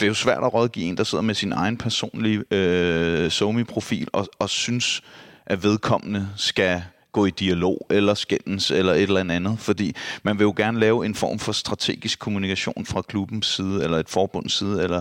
det 0.00 0.02
er 0.02 0.06
jo 0.06 0.14
svært 0.14 0.44
at 0.44 0.54
rådgive 0.54 0.86
en, 0.86 0.96
der 0.96 1.04
sidder 1.04 1.22
med 1.22 1.34
sin 1.34 1.52
egen 1.52 1.76
personlige 1.76 2.44
øh, 2.50 3.30
SoMe-profil 3.30 4.08
og, 4.12 4.26
og 4.38 4.50
synes, 4.50 5.02
at 5.46 5.62
vedkommende 5.62 6.28
skal 6.36 6.82
gå 7.12 7.26
i 7.26 7.30
dialog 7.30 7.86
eller 7.90 8.14
skændes 8.14 8.70
eller 8.70 8.92
et 8.92 9.02
eller 9.02 9.20
andet, 9.20 9.58
fordi 9.58 9.96
man 10.22 10.38
vil 10.38 10.44
jo 10.44 10.54
gerne 10.56 10.80
lave 10.80 11.06
en 11.06 11.14
form 11.14 11.38
for 11.38 11.52
strategisk 11.52 12.18
kommunikation 12.18 12.86
fra 12.86 13.02
klubbens 13.02 13.46
side 13.46 13.84
eller 13.84 13.98
et 13.98 14.08
forbunds 14.08 14.52
side, 14.52 14.82
eller 14.82 15.00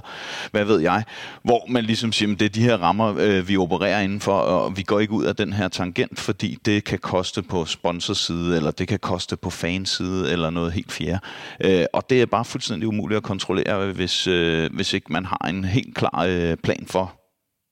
hvad 0.51 0.65
ved 0.65 0.80
jeg, 0.80 1.03
hvor 1.44 1.65
man 1.70 1.84
ligesom 1.84 2.12
siger, 2.12 2.32
at 2.32 2.39
det 2.39 2.46
er 2.46 2.50
de 2.50 2.62
her 2.62 2.77
rammer, 2.77 3.15
øh, 3.18 3.48
vi 3.48 3.58
opererer 3.58 4.01
indenfor, 4.01 4.34
og 4.34 4.77
vi 4.77 4.84
går 4.84 5.00
ikke 5.00 5.13
ud 5.13 5.25
af 5.25 5.36
den 5.36 5.53
her 5.53 5.68
tangent, 5.68 6.20
fordi 6.20 6.58
det 6.65 6.84
kan 6.84 7.00
koste 7.00 7.41
på 7.41 7.65
sponsorside, 7.65 8.56
eller 8.58 8.72
det 8.72 8.88
kan 8.88 9.00
koste 9.00 9.38
på 9.38 9.50
fanside, 9.50 10.32
eller 10.32 10.50
noget 10.50 10.74
helt 10.74 10.91
fjerde. 10.91 11.20
Øh, 11.60 11.86
og 11.94 12.10
det 12.10 12.22
er 12.22 12.25
bare 12.25 12.46
fuldstændig 12.46 12.88
umuligt 12.88 13.18
at 13.18 13.24
kontrollere, 13.24 13.91
hvis, 13.91 14.27
øh, 14.27 14.70
hvis 14.74 14.94
ikke 14.94 15.13
man 15.13 15.25
har 15.25 15.48
en 15.50 15.63
helt 15.63 15.96
klar 15.96 16.25
øh, 16.27 16.58
plan 16.58 16.86
for, 16.88 17.13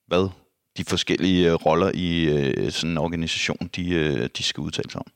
hvad 0.08 0.28
de 0.76 0.84
forskellige 0.84 1.48
øh, 1.48 1.54
roller 1.54 1.90
i 1.94 2.24
øh, 2.24 2.72
sådan 2.72 2.90
en 2.90 2.98
organisation, 2.98 3.70
de, 3.76 3.90
øh, 3.90 4.28
de 4.38 4.42
skal 4.42 4.60
udtale 4.60 4.90
sig 4.90 4.98
om. 4.98 5.12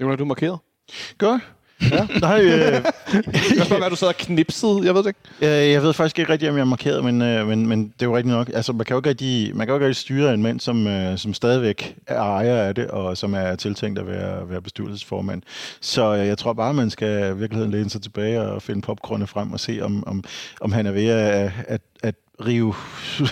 Jonas, 0.00 0.18
du 0.18 0.24
markeret? 0.24 0.58
Godt. 1.18 1.42
Ja, 1.82 2.06
nej, 2.20 2.40
øh, 2.40 2.50
jeg 2.52 3.64
spørger, 3.64 3.78
hvad 3.78 3.90
du 3.90 3.96
sad 3.96 4.08
og 4.08 4.16
knipsede, 4.16 4.80
jeg 4.84 4.94
ved 4.94 5.02
det 5.02 5.08
ikke. 5.08 5.20
Jeg, 5.40 5.72
jeg 5.72 5.82
ved 5.82 5.92
faktisk 5.92 6.18
ikke 6.18 6.32
rigtig, 6.32 6.50
om 6.50 6.54
jeg 6.56 6.60
er 6.60 6.64
markeret, 6.64 7.04
men, 7.04 7.22
øh, 7.22 7.46
men, 7.46 7.66
men 7.66 7.84
det 7.84 8.02
er 8.02 8.06
jo 8.06 8.16
rigtigt 8.16 8.34
nok. 8.34 8.50
Altså, 8.54 8.72
man 8.72 8.86
kan 8.86 8.94
jo 8.94 8.98
ikke 8.98 9.08
rigtig, 9.08 9.56
man 9.56 9.66
kan 9.66 9.72
jo 9.72 9.76
ikke 9.76 9.86
rigtig 9.86 10.00
styre 10.00 10.34
en 10.34 10.42
mand, 10.42 10.60
som, 10.60 10.86
øh, 10.86 11.18
som 11.18 11.34
stadigvæk 11.34 11.96
er 12.06 12.20
ejer 12.20 12.56
af 12.56 12.74
det, 12.74 12.88
og 12.88 13.16
som 13.16 13.34
er 13.34 13.54
tiltænkt 13.54 13.98
at 13.98 14.06
være, 14.06 14.50
være 14.50 14.62
bestyrelsesformand. 14.62 15.42
Så 15.80 16.16
øh, 16.16 16.26
jeg 16.26 16.38
tror 16.38 16.52
bare, 16.52 16.74
man 16.74 16.90
skal 16.90 17.30
i 17.30 17.36
virkeligheden 17.36 17.72
læne 17.72 17.90
sig 17.90 18.02
tilbage 18.02 18.40
og 18.40 18.62
finde 18.62 18.82
popcornet 18.82 19.28
frem 19.28 19.52
og 19.52 19.60
se, 19.60 19.80
om, 19.82 20.04
om, 20.06 20.24
om 20.60 20.72
han 20.72 20.86
er 20.86 20.92
ved 20.92 21.06
at, 21.06 21.52
at, 21.68 21.80
at 22.02 22.14
rive 22.46 22.74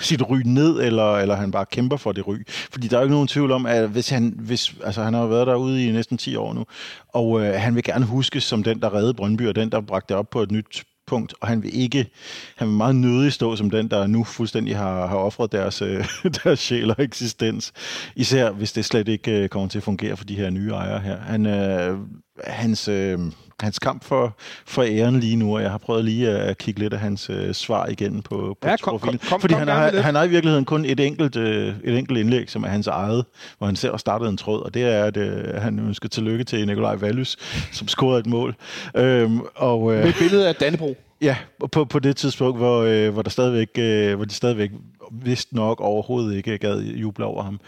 sit 0.01 0.23
ry 0.31 0.41
ned, 0.45 0.81
eller, 0.81 1.17
eller 1.17 1.37
han 1.37 1.51
bare 1.51 1.67
kæmper 1.67 1.97
for 1.97 2.13
det 2.13 2.27
ry. 2.27 2.37
Fordi 2.47 2.89
der 2.89 2.97
er 2.97 3.01
jo 3.01 3.05
ikke 3.05 3.15
nogen 3.15 3.29
tvivl 3.29 3.53
om, 3.53 3.67
at 3.67 3.89
hvis 3.89 4.09
han, 4.09 4.35
hvis, 4.37 4.75
altså 4.85 5.03
han 5.03 5.15
har 5.15 5.27
været 5.27 5.47
derude 5.47 5.87
i 5.87 5.93
næsten 5.93 6.19
10 6.19 6.37
år 6.37 6.55
nu, 6.55 6.65
og 7.09 7.41
øh, 7.41 7.61
han 7.61 7.75
vil 7.75 7.83
gerne 7.83 8.05
huskes 8.05 8.45
som 8.45 8.63
den, 8.63 8.83
der 8.83 8.95
redde 8.95 9.15
Brøndby, 9.15 9.49
og 9.49 9.55
den, 9.55 9.73
der 9.73 9.81
bragte 9.81 10.09
det 10.09 10.17
op 10.17 10.31
på 10.31 10.43
et 10.43 10.51
nyt 10.51 10.85
punkt, 11.07 11.35
og 11.41 11.49
han 11.49 11.63
vil 11.63 11.81
ikke, 11.81 12.11
han 12.57 12.69
vil 12.69 12.77
meget 12.77 12.97
nødig 12.97 13.33
stå 13.33 13.57
som 13.57 13.71
den, 13.71 13.89
der 13.89 14.07
nu 14.07 14.25
fuldstændig 14.25 14.77
har, 14.77 15.07
har 15.07 15.17
offret 15.17 15.53
deres, 15.53 15.83
øh, 15.83 16.05
deres 16.45 16.59
sjæl 16.59 16.91
og 16.91 16.97
eksistens. 16.99 17.73
Især 18.17 18.51
hvis 18.51 18.73
det 18.73 18.85
slet 18.85 19.09
ikke 19.09 19.43
øh, 19.43 19.49
kommer 19.49 19.69
til 19.69 19.79
at 19.79 19.83
fungere 19.83 20.17
for 20.17 20.25
de 20.25 20.37
her 20.37 20.51
nye 20.51 20.71
ejere 20.71 21.01
her. 21.01 21.19
Han, 21.21 21.47
øh, 21.47 21.99
hans, 22.45 22.89
øh, 22.89 23.19
hans 23.61 23.79
kamp 23.79 24.05
for, 24.05 24.37
for 24.67 24.83
æren 24.83 25.21
lige 25.21 25.37
nu, 25.37 25.57
og 25.57 25.63
jeg 25.63 25.71
har 25.71 25.79
prøvet 25.79 26.05
lige 26.05 26.31
at 26.31 26.59
kigge 26.59 26.81
lidt 26.81 26.93
af 26.93 27.01
hans 27.01 27.31
øh, 27.31 27.55
svar 27.55 27.87
igen 27.87 28.23
på, 28.23 28.57
på 28.61 28.69
ja, 28.69 28.77
kom, 28.77 28.93
profilen. 28.93 29.19
Kom, 29.19 29.29
kom, 29.29 29.41
Fordi 29.41 29.55
kom, 29.55 29.59
han, 29.59 29.69
har, 29.69 30.01
han 30.01 30.15
har 30.15 30.25
i 30.25 30.29
virkeligheden 30.29 30.65
kun 30.65 30.85
et 30.85 31.01
enkelt, 31.01 31.37
øh, 31.37 31.75
et 31.85 31.99
enkelt 31.99 32.19
indlæg, 32.19 32.51
som 32.51 32.65
er 32.65 32.69
hans 32.69 32.87
eget, 32.87 33.25
hvor 33.59 33.67
han 33.67 33.77
selv 33.77 33.93
har 33.93 33.99
startet 33.99 34.29
en 34.29 34.37
tråd, 34.37 34.63
og 34.63 34.75
det 34.75 34.83
er, 34.83 35.05
at 35.05 35.17
øh, 35.17 35.55
han 35.55 35.79
ønsker 35.79 36.09
tillykke 36.09 36.45
til 36.45 36.67
Nikolaj 36.67 36.95
Vallys, 36.95 37.37
som 37.73 37.89
scorede 37.89 38.21
et 38.21 38.27
mål. 38.27 38.55
Øhm, 38.95 39.41
og, 39.55 39.95
øh, 39.95 40.01
Med 40.01 40.09
et 40.09 40.17
billede 40.19 40.49
af 40.49 40.55
Dannebro. 40.55 40.97
Ja, 41.21 41.37
på, 41.73 41.85
på 41.85 41.99
det 41.99 42.17
tidspunkt, 42.17 42.59
hvor, 42.59 42.83
øh, 42.83 43.13
hvor, 43.13 43.23
der 43.23 43.31
stadigvæk, 43.31 43.69
øh, 43.79 44.17
hvor 44.17 44.25
de 44.25 44.35
stadigvæk 44.35 44.71
vist 45.13 45.53
nok 45.53 45.81
overhovedet 45.81 46.37
ikke 46.37 46.59
gad 46.59 46.81
juble 46.81 47.25
over 47.25 47.43
ham. 47.43 47.61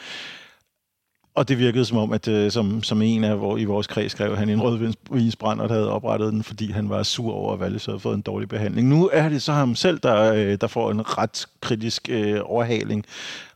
Og 1.40 1.48
det 1.48 1.58
virkede 1.58 1.84
som 1.84 1.98
om, 1.98 2.12
at 2.12 2.28
øh, 2.28 2.50
som, 2.50 2.82
som 2.82 3.02
en 3.02 3.24
af 3.24 3.36
hvor, 3.36 3.56
i 3.58 3.64
vores 3.64 3.86
kreds 3.86 4.12
skrev, 4.12 4.36
han 4.36 4.48
en 4.48 4.62
rødvinsbrænder, 4.62 5.66
der 5.66 5.74
havde 5.74 5.90
oprettet 5.90 6.32
den, 6.32 6.42
fordi 6.42 6.70
han 6.70 6.88
var 6.88 7.02
sur 7.02 7.32
over, 7.32 7.52
at 7.52 7.60
Valle 7.60 7.80
havde 7.86 8.00
fået 8.00 8.14
en 8.14 8.20
dårlig 8.20 8.48
behandling. 8.48 8.88
Nu 8.88 9.10
er 9.12 9.28
det 9.28 9.42
så 9.42 9.52
ham 9.52 9.74
selv, 9.74 9.98
der, 9.98 10.32
øh, 10.32 10.58
der 10.60 10.66
får 10.66 10.90
en 10.90 11.18
ret 11.18 11.46
kritisk 11.60 12.08
øh, 12.10 12.40
overhaling. 12.44 13.04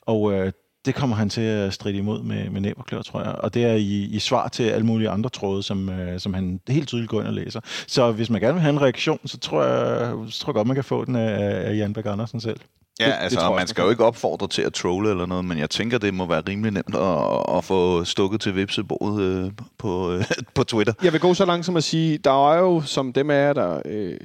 Og 0.02 0.32
øh, 0.32 0.52
det 0.84 0.94
kommer 0.94 1.16
han 1.16 1.28
til 1.28 1.40
at 1.40 1.72
stride 1.72 1.96
imod 1.96 2.22
med, 2.22 2.50
med 2.50 2.60
næb 2.60 2.78
og 2.78 2.86
klør, 2.86 3.02
tror 3.02 3.22
jeg. 3.22 3.32
Og 3.32 3.54
det 3.54 3.64
er 3.64 3.74
i, 3.74 4.02
i 4.02 4.18
svar 4.18 4.48
til 4.48 4.64
alle 4.64 4.86
mulige 4.86 5.08
andre 5.08 5.30
tråde, 5.30 5.62
som, 5.62 5.88
øh, 5.88 6.20
som 6.20 6.34
han 6.34 6.60
helt 6.68 6.88
tydeligt 6.88 7.10
går 7.10 7.20
ind 7.20 7.28
og 7.28 7.34
læser. 7.34 7.60
Så 7.86 8.12
hvis 8.12 8.30
man 8.30 8.40
gerne 8.40 8.54
vil 8.54 8.62
have 8.62 8.72
en 8.72 8.82
reaktion, 8.82 9.18
så 9.24 9.38
tror 9.38 9.64
jeg, 9.64 10.14
så 10.30 10.40
tror 10.40 10.50
jeg 10.50 10.54
godt, 10.54 10.66
man 10.66 10.74
kan 10.74 10.84
få 10.84 11.04
den 11.04 11.16
af, 11.16 11.68
af 11.68 11.76
Jan 11.76 11.92
Berg 11.92 12.06
Andersen 12.06 12.40
selv. 12.40 12.60
Ja, 13.00 13.06
det, 13.06 13.14
altså, 13.20 13.40
det 13.40 13.56
man 13.56 13.66
skal 13.66 13.82
jo 13.82 13.90
ikke 13.90 14.04
opfordre 14.04 14.48
til 14.48 14.62
at 14.62 14.72
trolle 14.72 15.10
eller 15.10 15.26
noget, 15.26 15.44
men 15.44 15.58
jeg 15.58 15.70
tænker, 15.70 15.98
det 15.98 16.14
må 16.14 16.26
være 16.26 16.42
rimelig 16.48 16.72
nemt 16.72 16.94
at, 16.94 17.56
at 17.56 17.64
få 17.64 18.04
stukket 18.04 18.40
til 18.40 18.56
vipsebordet 18.56 19.20
øh, 19.20 19.50
på, 19.78 20.12
øh, 20.12 20.24
på 20.54 20.64
Twitter. 20.64 20.92
Jeg 21.02 21.12
vil 21.12 21.20
gå 21.20 21.34
så 21.34 21.44
langt 21.44 21.66
som 21.66 21.76
at 21.76 21.84
sige, 21.84 22.18
der 22.18 22.52
er 22.52 22.58
jo, 22.58 22.80
som 22.80 23.12
dem 23.12 23.30
af 23.30 23.46
jer, 23.46 23.52
der, 23.52 23.82
øh, 23.84 24.16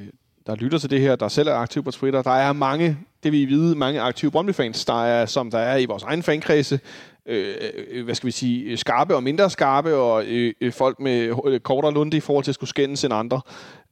der 0.47 0.55
lytter 0.55 0.77
til 0.77 0.89
det 0.89 1.01
her, 1.01 1.15
der 1.15 1.27
selv 1.27 1.47
er 1.47 1.53
aktiv 1.53 1.83
på 1.83 1.91
Twitter, 1.91 2.21
der 2.21 2.31
er 2.31 2.53
mange, 2.53 2.97
det 3.23 3.31
vi 3.31 3.45
vide, 3.45 3.75
mange 3.75 4.01
aktive 4.01 4.31
Brøndby-fans, 4.31 4.85
der 4.85 5.05
er, 5.05 5.25
som 5.25 5.51
der 5.51 5.59
er 5.59 5.77
i 5.77 5.85
vores 5.85 6.03
egen 6.03 6.23
fankredse, 6.23 6.79
øh, 7.25 7.55
øh, 7.91 8.05
hvad 8.05 8.15
skal 8.15 8.27
vi 8.27 8.31
sige, 8.31 8.77
skarpe 8.77 9.15
og 9.15 9.23
mindre 9.23 9.49
skarpe, 9.49 9.95
og 9.95 10.25
øh, 10.25 10.53
øh 10.61 10.73
folk 10.73 10.99
med 10.99 11.35
øh, 11.45 11.59
kortere 11.59 11.93
lunde 11.93 12.17
i 12.17 12.19
forhold 12.19 12.43
til 12.43 12.51
at 12.51 12.55
skulle 12.55 12.69
skændes 12.69 13.03
end 13.03 13.13
andre. 13.13 13.41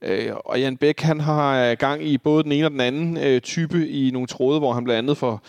Øh, 0.02 0.32
og 0.44 0.60
Jan 0.60 0.76
Bæk, 0.76 1.00
han 1.00 1.20
har 1.20 1.70
øh, 1.70 1.76
gang 1.78 2.04
i 2.04 2.18
både 2.18 2.44
den 2.44 2.52
ene 2.52 2.66
og 2.66 2.70
den 2.70 2.80
anden 2.80 3.16
øh, 3.16 3.40
type 3.40 3.88
i 3.88 4.10
nogle 4.10 4.26
tråde, 4.26 4.58
hvor 4.58 4.72
han 4.72 4.84
blandt 4.84 4.98
andet 4.98 5.16
for... 5.16 5.42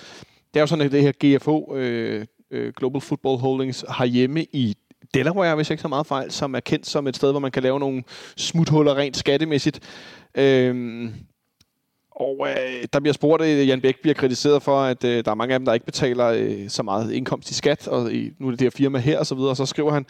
Det 0.54 0.60
er 0.60 0.62
jo 0.62 0.68
sådan, 0.68 0.86
at 0.86 0.92
det 0.92 1.02
her 1.02 1.38
GFO, 1.38 1.76
øh, 1.76 2.26
øh, 2.52 2.74
Global 2.78 3.02
Football 3.02 3.38
Holdings, 3.38 3.86
har 3.90 4.06
hjemme 4.06 4.44
i 4.44 4.76
Delaware, 5.14 5.56
hvis 5.56 5.70
jeg 5.70 5.74
ikke 5.74 5.82
så 5.82 5.88
meget 5.88 6.08
fejl, 6.08 6.32
som 6.32 6.56
er 6.56 6.60
kendt 6.60 6.88
som 6.88 7.08
et 7.08 7.16
sted, 7.16 7.32
hvor 7.32 7.40
man 7.40 7.52
kan 7.52 7.64
lave 7.64 7.80
nogle 7.80 8.04
smuthuller 8.38 8.98
rent 8.98 9.18
skattemæssigt. 9.18 9.80
Øh, 10.36 11.10
og 12.12 12.48
øh, 12.50 12.84
der 12.94 13.00
bliver 13.00 13.14
spurgt, 13.14 13.44
at 13.44 13.68
Jan 13.68 13.82
Bæk 13.82 14.02
bliver 14.02 14.14
kritiseret 14.14 14.64
for, 14.64 14.82
at 14.82 15.04
øh, 15.04 15.26
der 15.26 15.32
er 15.32 15.36
mange 15.36 15.54
af 15.54 15.60
dem, 15.60 15.66
der 15.66 15.74
ikke 15.74 15.86
betaler 15.86 16.28
øh, 16.28 16.70
så 16.70 16.84
meget 16.84 17.12
indkomst 17.12 17.52
i 17.52 17.54
skat, 17.54 17.88
og 17.88 18.14
i, 18.14 18.32
nu 18.40 18.48
er 18.48 18.52
det 18.52 18.60
det 18.60 18.66
her 18.66 18.78
firma 18.78 18.98
her 18.98 19.20
og 19.20 19.26
så 19.26 19.36
videre, 19.36 19.50
og 19.50 19.58
så 19.58 19.66
skriver 19.66 19.92
han, 19.92 20.06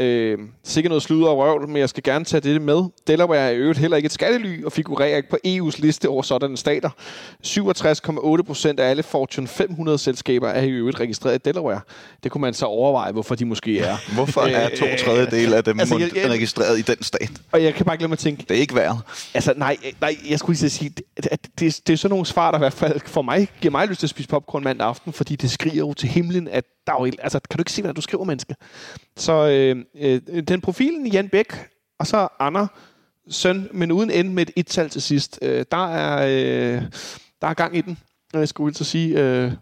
Øh, 0.00 0.38
sikkert 0.64 0.90
noget 0.90 1.02
sludder 1.02 1.28
og 1.28 1.38
røvl, 1.38 1.68
men 1.68 1.76
jeg 1.76 1.88
skal 1.88 2.02
gerne 2.02 2.24
tage 2.24 2.40
det 2.40 2.62
med. 2.62 2.82
Delaware 3.06 3.38
er 3.38 3.50
i 3.50 3.56
øvrigt 3.56 3.78
heller 3.78 3.96
ikke 3.96 4.06
et 4.06 4.12
skattely 4.12 4.64
og 4.64 4.72
figurerer 4.72 5.16
ikke 5.16 5.28
på 5.28 5.38
EU's 5.46 5.80
liste 5.80 6.08
over 6.08 6.22
sådanne 6.22 6.56
stater. 6.56 6.90
67,8 7.46 8.42
procent 8.42 8.80
af 8.80 8.90
alle 8.90 9.02
Fortune 9.02 9.48
500 9.48 9.98
selskaber 9.98 10.48
er 10.48 10.62
i 10.62 10.70
øvrigt 10.70 11.00
registreret 11.00 11.34
i 11.34 11.38
Delaware. 11.44 11.80
Det 12.22 12.30
kunne 12.30 12.40
man 12.40 12.54
så 12.54 12.66
overveje, 12.66 13.12
hvorfor 13.12 13.34
de 13.34 13.44
måske 13.44 13.78
er. 13.78 13.96
Hvorfor 14.14 14.40
er 14.40 14.76
to 14.76 14.86
øh, 14.86 14.98
tredjedel 14.98 15.54
af 15.54 15.64
dem 15.64 15.80
altså, 15.80 15.98
jeg, 15.98 16.16
jeg, 16.16 16.30
registreret 16.30 16.78
i 16.78 16.82
den 16.82 17.02
stat? 17.02 17.30
Og 17.52 17.62
jeg 17.62 17.74
kan 17.74 17.86
bare 17.86 17.96
glemme 17.96 18.12
at 18.14 18.18
tænke... 18.18 18.44
Det 18.48 18.56
er 18.56 18.60
ikke 18.60 18.74
værd. 18.74 18.98
Altså, 19.34 19.54
nej, 19.56 19.76
nej 20.00 20.16
jeg 20.28 20.38
skulle 20.38 20.58
lige 20.60 20.70
sige, 20.70 20.90
det, 20.90 21.04
det, 21.16 21.30
det, 21.60 21.80
det 21.86 21.92
er 21.92 21.96
sådan 21.96 22.10
nogle 22.10 22.26
svar, 22.26 22.50
der 22.50 22.58
i 22.58 22.60
hvert 22.60 22.72
fald 22.72 23.00
for 23.06 23.22
mig 23.22 23.48
giver 23.60 23.72
mig 23.72 23.88
lyst 23.88 24.00
til 24.00 24.06
at 24.06 24.10
spise 24.10 24.28
popcorn 24.28 24.64
mandag 24.64 24.86
aften, 24.86 25.12
fordi 25.12 25.36
det 25.36 25.50
skriger 25.50 25.76
jo 25.76 25.94
til 25.94 26.08
himlen, 26.08 26.48
at 26.48 26.64
der 26.86 26.92
er 26.92 27.06
jo, 27.06 27.12
altså, 27.22 27.40
kan 27.50 27.58
du 27.58 27.60
ikke 27.60 27.72
se, 27.72 27.82
hvad 27.82 27.94
du 27.94 28.00
skriver, 28.00 28.24
menneske? 28.24 28.54
Så 29.16 29.48
øh, 29.48 29.76
øh, 29.98 30.20
den 30.48 30.60
profilen 30.60 31.06
Jan 31.06 31.28
Bæk, 31.28 31.52
og 31.98 32.06
så 32.06 32.28
Anna, 32.40 32.66
søn, 33.30 33.68
men 33.72 33.92
uden 33.92 34.10
end 34.10 34.32
med 34.32 34.42
et 34.42 34.50
et-tal 34.56 34.88
til 34.88 35.02
sidst. 35.02 35.38
Øh, 35.42 35.64
der, 35.70 35.86
er, 35.86 36.26
øh, 36.26 36.82
der 37.42 37.48
er 37.48 37.54
gang 37.54 37.76
i 37.76 37.80
den, 37.80 37.98
jeg 38.32 38.48
skulle 38.48 38.74
så 38.74 38.84
sige. 38.84 39.20
Øh. 39.20 39.52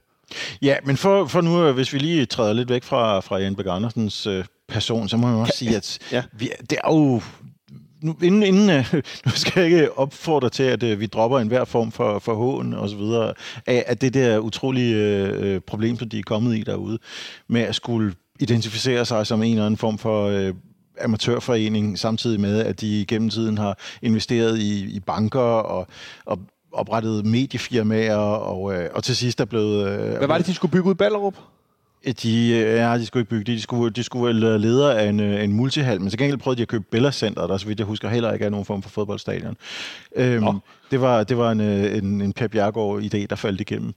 Ja, 0.62 0.76
men 0.84 0.96
for, 0.96 1.26
for 1.26 1.40
nu, 1.40 1.64
øh, 1.64 1.74
hvis 1.74 1.92
vi 1.92 1.98
lige 1.98 2.26
træder 2.26 2.52
lidt 2.52 2.68
væk 2.68 2.84
fra, 2.84 3.20
fra 3.20 3.38
Jan 3.38 3.56
Bæk 3.56 3.66
Andersens 3.68 4.26
øh, 4.26 4.44
person, 4.68 5.08
så 5.08 5.16
må 5.16 5.26
man 5.26 5.36
også 5.36 5.56
sige, 5.56 5.76
at 5.76 5.98
ja. 6.12 6.22
vi, 6.32 6.50
det 6.70 6.78
er 6.84 6.94
jo 6.94 7.22
nu, 8.02 8.16
inden, 8.22 8.42
inden 8.42 8.66
nu 9.26 9.30
skal 9.34 9.60
jeg 9.60 9.64
ikke 9.64 9.98
opfordre 9.98 10.50
til, 10.50 10.62
at 10.62 11.00
vi 11.00 11.06
dropper 11.06 11.38
enhver 11.38 11.64
form 11.64 11.92
for, 11.92 12.18
for 12.18 12.34
hån 12.34 12.74
og 12.74 12.88
så 12.88 12.96
videre, 12.96 13.34
af 13.66 13.84
at 13.86 14.00
det 14.00 14.14
der 14.14 14.38
utrolige 14.38 15.56
uh, 15.56 15.62
problem, 15.62 15.98
som 15.98 16.08
de 16.08 16.18
er 16.18 16.22
kommet 16.22 16.56
i 16.56 16.62
derude, 16.62 16.98
med 17.48 17.60
at 17.60 17.74
skulle 17.74 18.14
identificere 18.38 19.04
sig 19.04 19.26
som 19.26 19.42
en 19.42 19.52
eller 19.52 19.66
anden 19.66 19.78
form 19.78 19.98
for 19.98 20.48
uh, 20.48 20.54
amatørforening, 21.04 21.98
samtidig 21.98 22.40
med, 22.40 22.60
at 22.60 22.80
de 22.80 23.04
gennem 23.08 23.30
tiden 23.30 23.58
har 23.58 23.78
investeret 24.02 24.58
i, 24.58 24.84
i 24.84 25.00
banker 25.00 25.40
og, 25.40 25.86
og 26.24 26.38
oprettet 26.72 27.26
mediefirmaer, 27.26 28.16
og, 28.16 28.74
øh, 28.74 28.90
og 28.94 29.04
til 29.04 29.16
sidst 29.16 29.40
er 29.40 29.44
blevet... 29.44 29.88
Øh, 29.88 30.16
Hvad 30.16 30.26
var 30.26 30.38
det, 30.38 30.46
de 30.46 30.54
skulle 30.54 30.72
bygge 30.72 30.88
ud 30.88 30.94
i 30.94 30.96
Ballerup? 30.96 31.34
De, 32.22 32.48
øh, 32.48 32.76
ja, 32.76 32.98
de 32.98 33.06
skulle 33.06 33.20
ikke 33.20 33.30
bygge 33.30 33.44
det. 33.44 33.56
De 33.56 33.62
skulle, 33.62 33.92
de 33.92 34.02
skulle 34.02 34.40
være 34.40 34.58
leder 34.58 34.90
af 34.90 35.08
en, 35.08 35.20
øh, 35.20 35.44
en 35.44 35.52
multihal, 35.52 36.00
men 36.00 36.10
så 36.10 36.16
gengæld 36.16 36.38
prøvede 36.38 36.56
de 36.56 36.62
at 36.62 36.68
købe 36.68 36.84
Bella 36.90 37.12
Center, 37.12 37.46
der 37.46 37.56
så 37.56 37.66
vidt 37.66 37.78
jeg 37.78 37.86
husker 37.86 38.08
heller 38.08 38.32
ikke 38.32 38.44
er 38.44 38.50
nogen 38.50 38.66
form 38.66 38.82
for 38.82 38.90
fodboldstadion. 38.90 39.56
Øhm, 40.16 40.60
det 40.90 41.00
var, 41.00 41.24
det 41.24 41.38
var 41.38 41.50
en, 41.50 41.60
øh, 41.60 41.98
en, 41.98 42.20
en 42.20 42.32
Pep 42.32 42.54
Jargaard-idé, 42.54 43.26
der 43.30 43.36
faldt 43.36 43.60
igennem. 43.60 43.92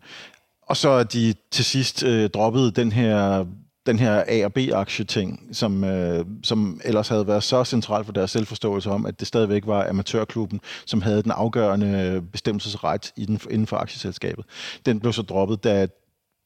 Og 0.68 0.78
så 0.78 1.04
de 1.04 1.34
til 1.52 1.66
sidst 1.66 2.04
øh, 2.04 2.30
droppet 2.30 2.76
den 2.76 2.92
her 2.92 3.46
den 3.86 4.00
her 4.00 4.24
A- 4.28 4.46
og 4.46 4.54
B-aktie-ting, 4.54 5.50
som, 5.52 5.84
øh, 5.84 6.26
som 6.44 6.82
ellers 6.84 7.08
havde 7.08 7.28
været 7.28 7.44
så 7.44 7.64
centralt 7.64 8.06
for 8.06 8.14
deres 8.14 8.32
selvforståelse 8.32 8.90
om, 8.90 9.06
at 9.06 9.20
det 9.20 9.28
stadigvæk 9.28 9.68
var 9.68 9.88
amatørklubben, 9.90 10.62
som 10.86 11.02
havde 11.02 11.24
den 11.24 11.32
afgørende 11.32 12.22
bestemmelsesret 12.32 13.12
i 13.16 13.26
den, 13.26 13.40
inden 13.50 13.68
for 13.68 13.78
aktieselskabet. 13.78 14.46
Den 14.86 15.00
blev 15.00 15.14
så 15.14 15.22
droppet, 15.22 15.64
da 15.64 15.88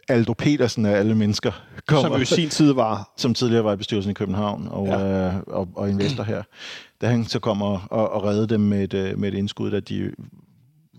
Aldo 0.09 0.33
Petersen 0.33 0.85
af 0.85 0.91
alle 0.91 1.15
mennesker 1.15 1.51
Som 1.89 2.11
jo 2.13 2.17
i 2.17 2.25
sin 2.25 2.49
tid 2.49 2.71
var... 2.73 3.13
som 3.17 3.33
tidligere 3.33 3.63
var 3.63 3.73
i 3.73 3.75
bestyrelsen 3.75 4.11
i 4.11 4.13
København 4.13 4.67
og, 4.71 4.87
Ja. 4.87 5.27
øh, 5.27 5.33
og, 5.47 5.67
og 5.75 5.89
investor 5.89 6.23
her. 6.23 6.43
Da 7.01 7.07
han 7.07 7.25
så 7.25 7.39
kom 7.39 7.61
og, 7.61 7.81
og, 7.91 8.09
og 8.11 8.23
redde 8.23 8.47
dem 8.47 8.59
med 8.61 8.83
et, 8.83 8.93
øh, 8.93 9.19
med 9.19 9.33
et 9.33 9.37
indskud, 9.37 9.71
da 9.71 9.79
de 9.79 10.11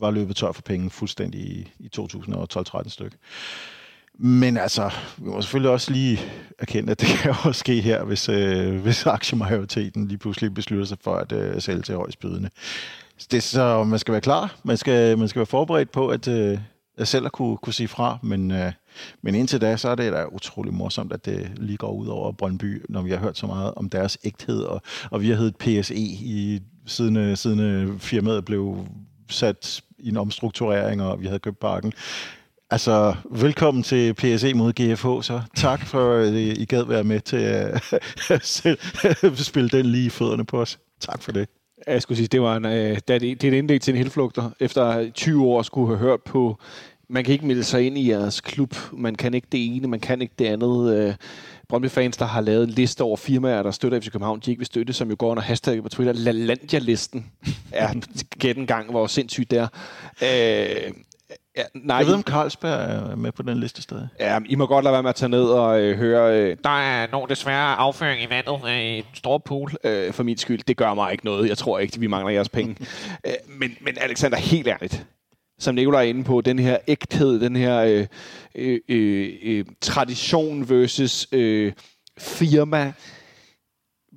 var 0.01 0.11
løbet 0.11 0.37
tør 0.37 0.53
for 0.53 0.62
penge 0.62 0.90
fuldstændig 0.90 1.40
i, 1.40 1.72
i 1.79 1.88
2012-13 2.01 2.88
stykke. 2.88 3.16
Men 4.18 4.57
altså, 4.57 4.90
vi 5.16 5.24
må 5.29 5.42
selvfølgelig 5.42 5.70
også 5.70 5.92
lige 5.92 6.20
erkende, 6.59 6.90
at 6.90 7.00
det 7.00 7.09
kan 7.09 7.31
jo 7.31 7.37
også 7.44 7.59
ske 7.59 7.81
her, 7.81 8.05
hvis, 8.05 8.29
øh, 8.29 8.81
hvis 8.81 9.07
aktiemajoriteten 9.07 10.09
lige 10.09 10.18
pludselig 10.18 10.55
beslutter 10.55 10.87
sig 10.87 10.98
for 11.00 11.14
at 11.16 11.33
øh, 11.33 11.61
sælge 11.61 11.83
til 11.83 11.94
højst 11.94 12.18
bydende. 12.18 12.50
Det 13.31 13.37
er 13.37 13.40
så, 13.40 13.85
man 13.85 13.98
skal 13.98 14.12
være 14.12 14.20
klar. 14.20 14.57
Man 14.64 14.76
skal, 14.76 15.18
man 15.18 15.29
skal 15.29 15.40
være 15.40 15.46
forberedt 15.46 15.92
på, 15.92 16.09
at, 16.09 16.29
øh, 16.29 16.59
at 16.98 17.09
selv 17.09 17.26
at 17.26 17.33
kunne, 17.33 17.57
kunne 17.57 17.72
sige 17.72 17.88
fra. 17.88 18.18
Men, 18.22 18.50
øh, 18.50 18.72
men 19.22 19.35
indtil 19.35 19.61
da, 19.61 19.76
så 19.76 19.88
er 19.88 19.94
det 19.94 20.12
da 20.12 20.24
utrolig 20.33 20.74
morsomt, 20.74 21.12
at 21.12 21.24
det 21.24 21.50
lige 21.57 21.76
går 21.76 21.92
ud 21.92 22.07
over 22.07 22.33
Brøndby, 22.33 22.85
når 22.88 23.02
vi 23.02 23.11
har 23.11 23.18
hørt 23.18 23.38
så 23.38 23.46
meget 23.46 23.74
om 23.74 23.88
deres 23.88 24.18
ægthed. 24.24 24.62
Og, 24.62 24.83
og 25.11 25.22
vi 25.22 25.29
har 25.29 25.37
heddet 25.37 25.57
PSE 25.57 25.94
i, 25.94 26.61
siden, 26.87 27.16
øh, 27.16 27.37
siden 27.37 27.61
øh, 27.61 27.98
firmaet 27.98 28.44
blev 28.44 28.87
sat 29.31 29.81
i 29.98 30.09
en 30.09 30.16
omstrukturering, 30.16 31.02
og 31.02 31.20
vi 31.20 31.26
havde 31.26 31.38
købt 31.38 31.59
parken. 31.59 31.92
Altså, 32.70 33.14
velkommen 33.31 33.83
til 33.83 34.14
PSE 34.14 34.55
mod 34.55 34.72
GFH, 34.72 35.26
så 35.26 35.40
tak 35.57 35.87
for, 35.87 36.12
at 36.12 36.35
I 36.35 36.64
gad 36.64 36.85
være 36.85 37.05
med 37.05 37.20
til 37.20 37.37
at 39.35 39.44
spille 39.50 39.68
den 39.68 39.87
lige 39.87 40.07
i 40.07 40.11
fødderne 40.11 40.44
på 40.44 40.61
os. 40.61 40.79
Tak 41.00 41.22
for 41.22 41.33
det. 41.33 41.48
Jeg 41.87 42.02
skulle 42.02 42.18
sige, 42.18 42.29
det 42.29 42.40
var 42.40 42.57
en, 42.57 42.64
øh, 42.64 42.98
det, 43.09 43.11
er, 43.11 43.18
det 43.18 43.44
er 43.44 43.48
et 43.48 43.55
indlæg 43.55 43.81
til 43.81 43.92
en 43.92 43.98
helflugter. 43.98 44.50
Efter 44.61 45.11
20 45.11 45.44
år 45.44 45.62
skulle 45.62 45.88
have 45.88 45.98
hørt 45.98 46.22
på, 46.22 46.59
man 47.09 47.24
kan 47.24 47.33
ikke 47.33 47.46
melde 47.46 47.64
sig 47.64 47.87
ind 47.87 47.98
i 47.98 48.11
jeres 48.11 48.40
klub, 48.40 48.74
man 48.92 49.14
kan 49.14 49.35
ikke 49.35 49.48
det 49.52 49.76
ene, 49.76 49.88
man 49.88 50.00
kan 50.00 50.22
ikke 50.22 50.35
det 50.38 50.46
andet. 50.46 50.96
Øh, 50.96 51.14
Brøndby-fans, 51.68 52.16
der 52.16 52.24
har 52.24 52.40
lavet 52.40 52.64
en 52.64 52.70
liste 52.70 53.02
over 53.02 53.16
firmaer, 53.16 53.62
der 53.62 53.70
støtter 53.70 54.00
FC 54.00 54.11
København, 54.11 54.40
de 54.40 54.50
ikke 54.50 54.61
vil 54.61 54.66
støtte, 54.66 54.92
som 54.92 55.11
jo 55.11 55.16
går 55.18 55.31
under 55.31 55.42
hashtag 55.42 55.83
på 55.83 55.88
Twitter. 55.88 56.12
LaLandia-listen 56.12 57.26
er 57.72 57.94
gæt 58.38 58.57
en 58.57 58.66
gang, 58.66 58.90
hvor 58.90 59.07
sindssygt 59.07 59.50
det 59.50 59.59
er. 59.59 59.68
Øh, 60.22 60.92
ja, 61.57 61.62
nej, 61.75 61.97
Jeg 61.97 62.07
ved, 62.07 62.14
om 62.14 62.23
Carlsberg 62.23 63.11
er 63.12 63.16
med 63.16 63.33
på 63.33 63.42
den 63.42 63.61
liste 63.61 63.83
stadig. 63.83 64.09
Ja, 64.21 64.38
I 64.47 64.55
må 64.55 64.66
godt 64.66 64.85
lade 64.85 64.92
være 64.92 65.03
med 65.03 65.11
at 65.11 65.14
tage 65.14 65.29
ned 65.29 65.45
og 65.45 65.81
øh, 65.81 65.97
høre, 65.99 66.40
øh, 66.40 66.57
der 66.64 66.81
er 66.81 67.07
nogen 67.12 67.29
desværre 67.29 67.77
afføring 67.77 68.23
i 68.23 68.27
vandet 68.31 68.61
øh, 68.69 68.99
i 68.99 69.05
stor 69.14 69.38
pool, 69.38 69.73
øh, 69.85 70.12
for 70.12 70.23
min 70.23 70.38
skyld. 70.38 70.61
Det 70.69 70.77
gør 70.77 70.95
mig 70.95 71.12
ikke 71.12 71.25
noget. 71.25 71.49
Jeg 71.49 71.59
tror 71.59 71.79
ikke, 71.79 72.01
vi 72.01 72.07
mangler 72.07 72.33
jeres 72.33 72.49
penge. 72.49 72.77
øh, 73.27 73.33
men, 73.49 73.77
men 73.81 73.97
Alexander, 74.01 74.38
helt 74.38 74.69
ærligt, 74.69 75.07
som 75.59 75.75
Nicolaj 75.75 76.05
er 76.05 76.09
inde 76.09 76.25
på, 76.25 76.40
den 76.40 76.59
her 76.59 76.79
ægthed, 76.88 77.40
den 77.40 77.57
her 77.57 77.79
øh, 77.79 78.07
øh, 78.55 78.81
øh, 78.88 79.29
øh, 79.42 79.64
tradition 79.81 80.71
versus 80.71 81.29
øh, 81.33 81.73
firma. 82.19 82.92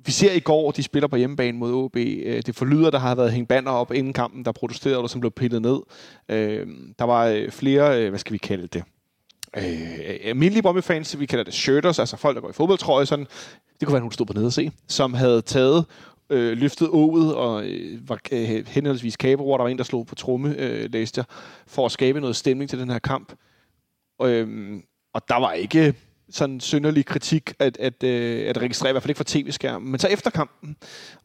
Vi 0.04 0.12
ser 0.12 0.32
i 0.32 0.40
går, 0.40 0.70
de 0.70 0.82
spiller 0.82 1.08
på 1.08 1.16
hjemmebane 1.16 1.58
mod 1.58 1.72
OB. 1.72 1.96
Øh, 1.96 2.42
det 2.46 2.56
forlyder, 2.56 2.90
der 2.90 2.98
har 2.98 3.14
været 3.14 3.32
hængt 3.32 3.48
banner 3.48 3.70
op 3.70 3.92
inden 3.92 4.12
kampen, 4.12 4.44
der 4.44 4.52
protesterede, 4.52 4.98
og 4.98 5.10
som 5.10 5.20
blev 5.20 5.30
pillet 5.30 5.62
ned. 5.62 5.80
Øh, 6.28 6.66
der 6.98 7.04
var 7.04 7.26
øh, 7.26 7.50
flere, 7.50 8.10
hvad 8.10 8.18
skal 8.18 8.32
vi 8.32 8.38
kalde 8.38 8.66
det? 8.66 8.84
øh, 9.56 10.18
almindelige 10.24 10.62
Brøndby-fans, 10.62 11.20
vi 11.20 11.26
kalder 11.26 11.44
det 11.44 11.54
shirters, 11.54 11.98
altså 11.98 12.16
folk, 12.16 12.34
der 12.34 12.40
går 12.40 12.50
i 12.50 12.52
fodboldtrøje, 12.52 13.06
sådan, 13.06 13.26
det 13.80 13.86
kunne 13.86 13.92
være, 13.92 14.02
hun 14.02 14.12
stod 14.12 14.26
på 14.26 14.32
nede 14.32 14.46
og 14.46 14.52
se, 14.52 14.72
som 14.88 15.14
havde 15.14 15.42
taget, 15.42 15.84
øh, 16.30 16.58
løftet 16.58 16.88
ået 16.88 17.34
og 17.34 17.64
øh, 17.64 18.08
var 18.08 18.18
øh, 18.32 18.66
henholdsvis 18.66 19.16
kaberord, 19.16 19.58
der 19.58 19.62
var 19.62 19.70
en, 19.70 19.78
der 19.78 19.84
slog 19.84 20.06
på 20.06 20.14
tromme, 20.14 20.54
øh, 20.58 20.92
læste 20.92 21.18
jeg, 21.18 21.24
for 21.66 21.86
at 21.86 21.92
skabe 21.92 22.20
noget 22.20 22.36
stemning 22.36 22.70
til 22.70 22.78
den 22.78 22.90
her 22.90 22.98
kamp. 22.98 23.32
Øh, 24.22 24.76
og 25.14 25.22
der 25.28 25.40
var 25.40 25.52
ikke 25.52 25.94
sådan 26.30 26.60
synderlig 26.60 27.06
kritik 27.06 27.52
at, 27.58 27.76
at, 27.78 28.02
øh, 28.02 28.48
at 28.48 28.58
registrere, 28.58 28.90
i 28.90 28.92
hvert 28.92 29.02
fald 29.02 29.10
ikke 29.10 29.18
fra 29.18 29.24
tv-skærmen. 29.26 29.90
Men 29.90 30.00
så 30.00 30.08
efter 30.08 30.30
kampen 30.30 30.76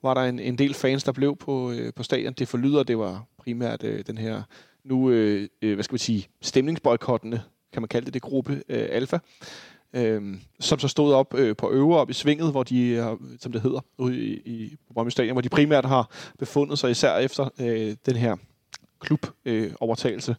var 0.02 0.14
der 0.14 0.22
en, 0.22 0.40
en 0.40 0.58
del 0.58 0.74
fans, 0.74 1.04
der 1.04 1.12
blev 1.12 1.36
på, 1.36 1.72
øh, 1.72 1.94
på 1.94 2.04
stadion. 2.04 2.34
Det 2.34 2.48
forlyder, 2.48 2.84
det 2.84 2.98
var 2.98 3.26
primært 3.38 3.84
øh, 3.84 4.04
den 4.08 4.18
her 4.18 4.42
nu, 4.84 5.08
hvad 5.08 5.84
skal 5.84 5.94
man 5.94 6.00
sige, 6.00 6.28
stemningsboykottende, 6.42 7.42
kan 7.74 7.82
man 7.82 7.88
kalde 7.88 8.06
det, 8.06 8.14
det 8.14 8.22
gruppe 8.22 8.64
Alfa, 8.70 9.16
øh, 9.16 10.16
øhm, 10.16 10.42
som 10.60 10.80
så 10.80 10.88
stod 10.88 11.14
op 11.14 11.34
øh, 11.34 11.56
på 11.56 11.72
øvre 11.72 12.00
op 12.00 12.10
i 12.10 12.14
svinget, 12.14 12.52
hvor 12.52 12.64
de, 12.64 12.88
øh, 12.88 13.06
som 13.40 13.52
det 13.52 13.62
hedder, 13.62 13.80
ude 13.98 14.18
i, 14.26 14.34
i 14.34 14.76
på 14.88 14.94
Brøndby 14.94 15.10
Stadion, 15.10 15.34
hvor 15.34 15.42
de 15.42 15.50
primært 15.50 15.86
har 15.86 16.10
befundet 16.40 16.80
sig 16.80 16.92
især 16.92 17.18
efter 17.18 17.50
øh, 17.60 17.96
den 18.06 18.16
her 18.16 18.36
klubovertagelse. 19.00 19.72
Øh, 19.72 19.72
overtagelse. 19.80 20.36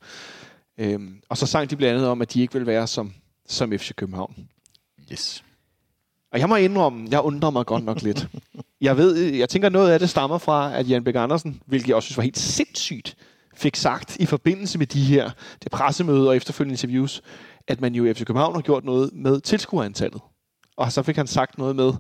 øh, 0.79 1.01
og 1.29 1.37
så 1.37 1.47
sang 1.47 1.71
de 1.71 1.77
blandt 1.77 1.95
andet 1.95 2.09
om, 2.09 2.23
at 2.23 2.35
de 2.35 2.41
ikke 2.41 2.53
vil 2.53 2.67
være 2.67 2.87
som, 2.87 3.13
som 3.47 3.73
FC 3.73 3.95
København. 3.95 4.49
Yes. 5.13 5.45
Og 6.33 6.39
jeg 6.39 6.49
må 6.49 6.57
indrømme, 6.57 7.09
jeg 7.11 7.21
undrer 7.21 7.51
mig 7.51 7.67
godt 7.67 7.85
nok 7.85 8.03
lidt. 8.03 8.29
Jeg 8.81 8.97
ved, 8.97 9.17
jeg 9.17 9.49
tænker 9.49 9.69
noget 9.69 9.91
af 9.91 9.99
det 9.99 10.11
stammer 10.11 10.39
fra, 10.39 10.75
at 10.75 10.91
Jan 10.91 11.05
Bæk 11.05 11.15
Andersen, 11.15 11.63
hvilket 11.67 11.89
jeg 11.89 11.97
også 11.97 12.07
synes 12.07 12.17
var 12.17 12.23
helt 12.23 12.39
sindssygt, 12.39 13.17
fik 13.55 13.77
sagt 13.77 14.17
i 14.17 14.27
forbindelse 14.27 14.79
med 14.79 14.87
de 14.87 15.05
her 15.05 15.31
det 15.63 15.73
pressemøde 15.73 16.29
og 16.29 16.37
efterfølgende 16.37 16.73
interviews, 16.73 17.23
at 17.69 17.81
man 17.81 17.95
jo 17.95 18.05
i 18.05 18.15
FC 18.15 18.25
København 18.25 18.55
har 18.55 18.63
gjort 18.63 18.85
noget 18.85 19.11
med 19.13 19.41
tilskuerantallet. 19.41 20.21
Og 20.77 20.93
så 20.93 21.03
fik 21.03 21.17
han 21.17 21.27
sagt 21.27 21.59
noget 21.59 21.77
med, 21.77 21.93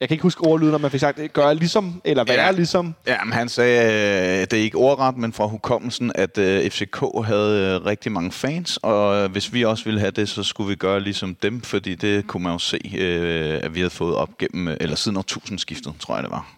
jeg 0.00 0.08
kan 0.08 0.14
ikke 0.14 0.22
huske 0.22 0.40
ordlyden, 0.46 0.74
om 0.74 0.80
man 0.80 0.90
fik 0.90 1.00
sagt, 1.00 1.32
gør 1.32 1.52
ligesom, 1.52 2.00
eller 2.04 2.24
være 2.24 2.36
Ja. 2.36 2.44
ja. 2.44 2.50
ligesom. 2.50 2.94
Ja, 3.06 3.24
men 3.24 3.32
han 3.32 3.48
sagde, 3.48 3.84
øh, 4.40 4.40
det 4.40 4.52
er 4.52 4.56
ikke 4.62 4.76
ordret, 4.78 5.16
men 5.16 5.32
fra 5.32 5.46
hukommelsen, 5.46 6.12
at 6.14 6.38
øh, 6.38 6.70
FCK 6.70 7.00
havde 7.24 7.78
øh, 7.80 7.86
rigtig 7.86 8.12
mange 8.12 8.32
fans, 8.32 8.76
og 8.82 9.16
øh, 9.16 9.30
hvis 9.32 9.52
vi 9.52 9.64
også 9.64 9.84
ville 9.84 10.00
have 10.00 10.10
det, 10.10 10.28
så 10.28 10.42
skulle 10.42 10.68
vi 10.68 10.74
gøre 10.74 11.00
ligesom 11.00 11.34
dem, 11.34 11.60
fordi 11.60 11.94
det 11.94 12.26
kunne 12.26 12.42
man 12.42 12.52
jo 12.52 12.58
se, 12.58 12.78
øh, 12.98 13.60
at 13.62 13.74
vi 13.74 13.80
havde 13.80 13.90
fået 13.90 14.16
op 14.16 14.38
gennem, 14.38 14.68
øh, 14.68 14.76
eller 14.80 14.96
siden 14.96 15.16
årtusindskiftet, 15.16 15.92
tror 16.00 16.14
jeg 16.14 16.22
det 16.22 16.30
var. 16.30 16.52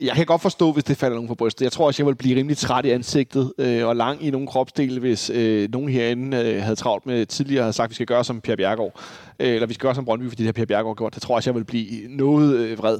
Jeg 0.00 0.14
kan 0.14 0.26
godt 0.26 0.42
forstå, 0.42 0.72
hvis 0.72 0.84
det 0.84 0.96
falder 0.96 1.14
nogen 1.14 1.28
på 1.28 1.34
brystet. 1.34 1.64
Jeg 1.64 1.72
tror 1.72 1.86
også, 1.86 2.02
jeg 2.02 2.06
vil 2.06 2.14
blive 2.14 2.36
rimelig 2.36 2.56
træt 2.56 2.84
i 2.84 2.90
ansigtet 2.90 3.52
øh, 3.58 3.86
og 3.86 3.96
lang 3.96 4.24
i 4.24 4.30
nogle 4.30 4.46
kropsdele, 4.46 5.00
hvis 5.00 5.30
øh, 5.30 5.68
nogen 5.72 5.88
herinde 5.88 6.36
øh, 6.36 6.62
havde 6.62 6.76
travlt 6.76 7.06
med 7.06 7.26
tidligere 7.26 7.62
havde 7.62 7.72
sagt, 7.72 7.86
at 7.86 7.90
vi 7.90 7.94
skal 7.94 8.06
gøre 8.06 8.24
som 8.24 8.40
Per 8.40 8.56
Bjergård. 8.56 9.00
Øh, 9.40 9.54
eller 9.54 9.66
vi 9.66 9.74
skal 9.74 9.82
gøre 9.82 9.94
som 9.94 10.04
Brøndby, 10.04 10.28
fordi 10.28 10.42
det 10.42 10.46
har 10.46 10.52
Per 10.52 10.64
Bjergård 10.64 10.96
gjort. 10.96 11.14
Det 11.14 11.22
tror 11.22 11.34
jeg 11.34 11.36
også, 11.36 11.50
jeg 11.50 11.54
vil 11.54 11.64
blive 11.64 12.08
noget 12.08 12.56
øh, 12.56 12.78
vred. 12.78 12.98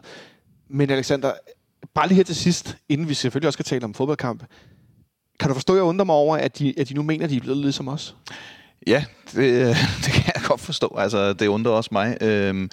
Men 0.68 0.90
Alexander, 0.90 1.32
bare 1.94 2.08
lige 2.08 2.16
her 2.16 2.24
til 2.24 2.36
sidst, 2.36 2.76
inden 2.88 3.08
vi 3.08 3.14
selvfølgelig 3.14 3.46
også 3.46 3.56
skal 3.56 3.64
tale 3.64 3.84
om 3.84 3.94
fodboldkamp. 3.94 4.44
Kan 5.40 5.48
du 5.48 5.54
forstå, 5.54 5.72
at 5.72 5.76
jeg 5.76 5.84
undrer 5.84 6.04
mig 6.04 6.14
over, 6.14 6.36
at 6.36 6.58
de, 6.58 6.74
at 6.78 6.88
de 6.88 6.94
nu 6.94 7.02
mener, 7.02 7.24
at 7.24 7.30
de 7.30 7.36
er 7.36 7.40
blevet 7.40 7.58
lidt 7.58 7.74
som 7.74 7.88
os? 7.88 8.16
Ja, 8.86 9.04
det, 9.34 9.76
det 10.04 10.12
kan 10.12 10.32
jeg 10.34 10.42
godt 10.44 10.60
forstå. 10.60 10.96
Altså, 10.98 11.32
det 11.32 11.46
undrer 11.46 11.72
også 11.72 11.88
mig. 11.92 12.16
Øhm, 12.20 12.70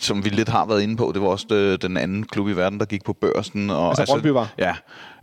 som 0.00 0.24
vi 0.24 0.28
lidt 0.28 0.48
har 0.48 0.66
været 0.66 0.82
inde 0.82 0.96
på, 0.96 1.10
det 1.14 1.22
var 1.22 1.28
også 1.28 1.46
øh, 1.50 1.78
den 1.82 1.96
anden 1.96 2.22
klub 2.26 2.48
i 2.48 2.52
verden, 2.52 2.78
der 2.80 2.86
gik 2.86 3.04
på 3.04 3.12
børsen. 3.12 3.70
Og, 3.70 3.88
Altså, 3.88 4.04
Brøndby 4.06 4.26
var? 4.26 4.54
Ja, 4.58 4.74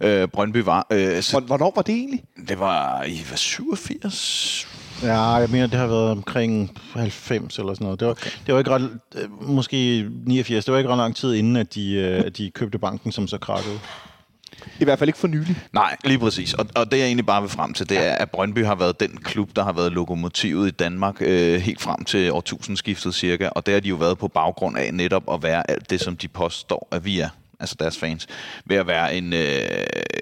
øh, 0.01 0.27
Brøndby 0.27 0.57
var. 0.57 0.87
Øh, 0.91 1.21
så 1.21 1.31
Hvor- 1.39 1.47
Hvornår 1.47 1.71
var 1.75 1.81
det 1.81 1.95
egentlig? 1.95 2.23
det 2.49 2.59
var 2.59 3.03
i 3.03 3.21
hvad, 3.27 3.37
87? 3.37 4.67
Ja, 5.03 5.21
jeg 5.21 5.49
mener, 5.49 5.67
det 5.67 5.79
har 5.79 5.87
været 5.87 6.09
omkring 6.11 6.77
90 6.93 7.59
eller 7.59 7.73
sådan 7.73 7.85
noget. 7.85 7.99
Det 7.99 8.05
var, 8.05 8.11
okay. 8.11 8.29
det 8.45 8.53
var 8.53 8.59
ikke 8.59 8.71
ret, 8.71 8.89
øh, 9.15 9.41
måske 9.49 10.09
89, 10.25 10.65
det 10.65 10.71
var 10.71 10.77
ikke 10.77 10.89
ret 10.89 10.97
lang 10.97 11.15
tid 11.15 11.33
inden, 11.33 11.55
at 11.55 11.75
de, 11.75 11.91
øh, 11.93 12.23
at 12.25 12.37
de 12.37 12.51
købte 12.51 12.79
banken, 12.79 13.11
som 13.11 13.27
så 13.27 13.37
krakkede. 13.37 13.79
I 14.79 14.83
hvert 14.83 14.99
fald 14.99 15.09
ikke 15.09 15.19
for 15.19 15.27
nylig. 15.27 15.57
Nej, 15.73 15.95
lige 16.03 16.19
præcis. 16.19 16.53
Og, 16.53 16.65
og 16.75 16.91
det 16.91 16.97
jeg 16.97 17.05
egentlig 17.05 17.25
bare 17.25 17.41
vil 17.41 17.49
frem 17.49 17.73
til, 17.73 17.89
det 17.89 17.97
er, 17.97 18.11
at 18.11 18.31
Brøndby 18.31 18.65
har 18.65 18.75
været 18.75 18.99
den 18.99 19.17
klub, 19.23 19.49
der 19.55 19.63
har 19.63 19.73
været 19.73 19.91
lokomotivet 19.91 20.67
i 20.67 20.71
Danmark 20.71 21.15
øh, 21.21 21.61
helt 21.61 21.81
frem 21.81 22.05
til 22.05 22.31
årtusindskiftet 22.31 23.15
cirka. 23.15 23.47
Og 23.47 23.65
det 23.65 23.73
har 23.73 23.81
de 23.81 23.89
jo 23.89 23.95
været 23.95 24.17
på 24.17 24.27
baggrund 24.27 24.77
af 24.77 24.93
netop 24.93 25.23
at 25.33 25.43
være 25.43 25.71
alt 25.71 25.89
det, 25.89 26.01
som 26.01 26.17
de 26.17 26.27
påstår, 26.27 26.87
at 26.91 27.05
vi 27.05 27.19
er 27.19 27.29
altså 27.59 27.75
deres 27.79 27.97
fans, 27.97 28.27
ved 28.65 28.77
at 28.77 28.87
være 28.87 29.15
en 29.15 29.33
øh, 29.33 29.49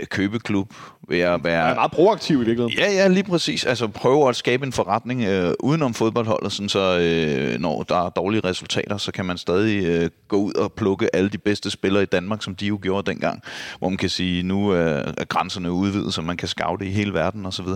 købeklub, 0.10 0.74
ved 1.08 1.20
at 1.20 1.44
være... 1.44 1.70
er 1.70 1.76
meget 1.76 1.92
proaktiv 1.92 2.36
i 2.36 2.46
virkeligheden. 2.46 2.74
Ja, 2.78 2.92
ja, 2.92 3.08
lige 3.08 3.24
præcis. 3.24 3.66
Altså 3.66 3.88
prøve 3.88 4.30
at 4.30 4.36
skabe 4.36 4.66
en 4.66 4.74
forretning 4.74 5.24
øh, 5.24 5.54
udenom 5.60 5.94
fodboldholdet, 5.94 6.52
sådan 6.52 6.70
så 6.70 7.00
øh, 7.00 7.60
når 7.60 7.84
der 7.84 8.06
er 8.06 8.10
dårlige 8.10 8.42
resultater, 8.44 8.98
så 8.98 9.12
kan 9.12 9.26
man 9.26 9.38
stadig 9.38 9.86
øh, 9.86 10.10
gå 10.28 10.38
ud 10.38 10.54
og 10.54 10.74
plukke 10.74 11.16
alle 11.16 11.30
de 11.30 11.38
bedste 11.38 11.72
spillere 11.72 12.04
i 12.04 12.06
Danmark, 12.06 12.44
som 12.44 12.56
de 12.56 12.66
jo 12.66 12.80
gjorde 12.82 13.12
dengang, 13.12 13.42
hvor 13.80 13.90
man 13.90 13.98
kan 13.98 14.10
sige, 14.10 14.44
nu 14.44 14.70
er, 14.70 15.12
er 15.18 15.26
grænserne 15.26 15.72
udvidet, 15.72 16.14
så 16.14 16.22
man 16.22 16.38
kan 16.38 16.48
scoute 16.48 16.86
i 16.86 16.90
hele 16.90 17.14
verden 17.14 17.46
osv. 17.46 17.68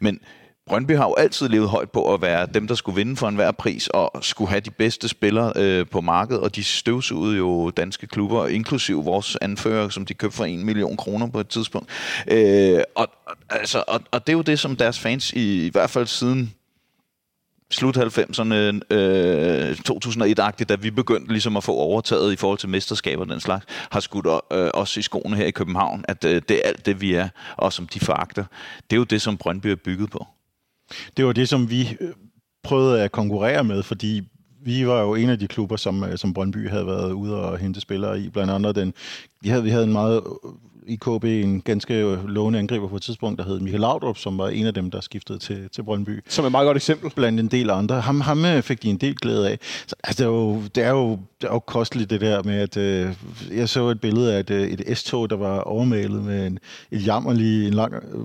Men 0.00 0.20
Brøndby 0.66 0.96
har 0.96 1.04
jo 1.04 1.14
altid 1.14 1.48
levet 1.48 1.68
højt 1.68 1.90
på 1.90 2.14
at 2.14 2.22
være 2.22 2.46
dem, 2.46 2.66
der 2.66 2.74
skulle 2.74 2.96
vinde 2.96 3.16
for 3.16 3.28
enhver 3.28 3.52
pris, 3.52 3.88
og 3.88 4.24
skulle 4.24 4.50
have 4.50 4.60
de 4.60 4.70
bedste 4.70 5.08
spillere 5.08 5.52
øh, 5.56 5.86
på 5.86 6.00
markedet, 6.00 6.42
og 6.42 6.56
de 6.56 6.64
støvsugede 6.64 7.36
jo 7.36 7.70
danske 7.70 8.06
klubber, 8.06 8.46
inklusiv 8.46 9.04
vores 9.04 9.36
anfører, 9.42 9.88
som 9.88 10.06
de 10.06 10.14
købte 10.14 10.36
for 10.36 10.44
en 10.44 10.64
million 10.64 10.96
kroner 10.96 11.26
på 11.26 11.40
et 11.40 11.48
tidspunkt. 11.48 11.90
Øh, 12.28 12.80
og, 12.94 13.08
altså, 13.50 13.84
og, 13.88 14.00
og 14.10 14.26
det 14.26 14.32
er 14.32 14.36
jo 14.36 14.42
det, 14.42 14.58
som 14.58 14.76
deres 14.76 14.98
fans, 14.98 15.32
i, 15.32 15.66
i 15.66 15.70
hvert 15.70 15.90
fald 15.90 16.06
siden 16.06 16.54
slut 17.70 17.96
90'erne, 17.96 18.94
øh, 18.94 19.76
2001-agtigt, 19.90 20.68
da 20.68 20.74
vi 20.74 20.90
begyndte 20.90 21.32
ligesom 21.32 21.56
at 21.56 21.64
få 21.64 21.72
overtaget 21.72 22.32
i 22.32 22.36
forhold 22.36 22.58
til 22.58 22.68
mesterskaber 22.68 23.22
og 23.22 23.28
den 23.28 23.40
slags, 23.40 23.66
har 23.90 24.00
skudt 24.00 24.26
øh, 24.52 24.70
os 24.74 24.96
i 24.96 25.02
skoene 25.02 25.36
her 25.36 25.46
i 25.46 25.50
København, 25.50 26.04
at 26.08 26.24
øh, 26.24 26.42
det 26.48 26.56
er 26.56 26.60
alt 26.68 26.86
det, 26.86 27.00
vi 27.00 27.14
er, 27.14 27.28
og 27.56 27.72
som 27.72 27.86
de 27.86 28.00
foragter. 28.00 28.44
Det 28.90 28.96
er 28.96 28.98
jo 28.98 29.04
det, 29.04 29.22
som 29.22 29.36
Brøndby 29.36 29.66
er 29.66 29.76
bygget 29.76 30.10
på. 30.10 30.26
Det 31.16 31.26
var 31.26 31.32
det, 31.32 31.48
som 31.48 31.70
vi 31.70 31.96
øh, 32.00 32.12
prøvede 32.62 33.02
at 33.02 33.12
konkurrere 33.12 33.64
med, 33.64 33.82
fordi 33.82 34.22
vi 34.64 34.86
var 34.86 35.00
jo 35.00 35.14
en 35.14 35.30
af 35.30 35.38
de 35.38 35.46
klubber, 35.48 35.76
som, 35.76 36.04
øh, 36.04 36.18
som 36.18 36.34
Brøndby 36.34 36.68
havde 36.68 36.86
været 36.86 37.12
ude 37.12 37.36
og 37.36 37.58
hente 37.58 37.80
spillere 37.80 38.20
i. 38.20 38.28
Blandt 38.28 38.52
andet 38.52 38.76
den, 38.76 38.94
vi 39.40 39.48
havde, 39.48 39.62
vi 39.62 39.70
havde 39.70 39.84
en 39.84 39.92
meget 39.92 40.22
i 40.86 40.96
KB 40.96 41.24
en 41.24 41.60
ganske 41.60 42.18
lovende 42.26 42.58
angriber 42.58 42.88
på 42.88 42.96
et 42.96 43.02
tidspunkt, 43.02 43.38
der 43.38 43.44
hed 43.44 43.60
Michael 43.60 43.80
Laudrup, 43.80 44.18
som 44.18 44.38
var 44.38 44.48
en 44.48 44.66
af 44.66 44.74
dem, 44.74 44.90
der 44.90 45.00
skiftede 45.00 45.38
til, 45.38 45.68
til 45.72 45.82
Brøndby. 45.82 46.22
Som 46.28 46.44
er 46.44 46.46
et 46.46 46.52
meget 46.52 46.66
godt 46.66 46.76
eksempel. 46.76 47.10
Blandt 47.10 47.40
en 47.40 47.48
del 47.48 47.70
andre. 47.70 48.00
Ham, 48.00 48.20
ham 48.20 48.44
øh, 48.44 48.62
fik 48.62 48.82
de 48.82 48.90
en 48.90 48.96
del 48.96 49.14
glæde 49.14 49.50
af. 49.50 49.58
Så, 49.86 49.96
altså, 50.04 50.24
det, 50.24 50.30
er 50.30 50.34
jo, 50.34 50.62
det, 50.74 50.84
er 50.84 50.90
jo, 50.90 51.10
det 51.40 51.48
er 51.48 51.52
jo 51.52 51.58
kosteligt 51.58 52.10
det 52.10 52.20
der 52.20 52.42
med, 52.42 52.54
at 52.54 52.76
øh, 52.76 53.14
jeg 53.52 53.68
så 53.68 53.88
et 53.88 54.00
billede 54.00 54.34
af 54.34 54.40
et, 54.40 54.50
øh, 54.50 54.68
et 54.68 54.98
S-tog, 54.98 55.30
der 55.30 55.36
var 55.36 55.60
overmalet 55.60 56.24
med 56.24 56.46
en, 56.46 56.58
et 56.90 57.06
jammerlig, 57.06 57.66
en 57.66 57.74
lang 57.74 57.94
øh, 57.94 58.20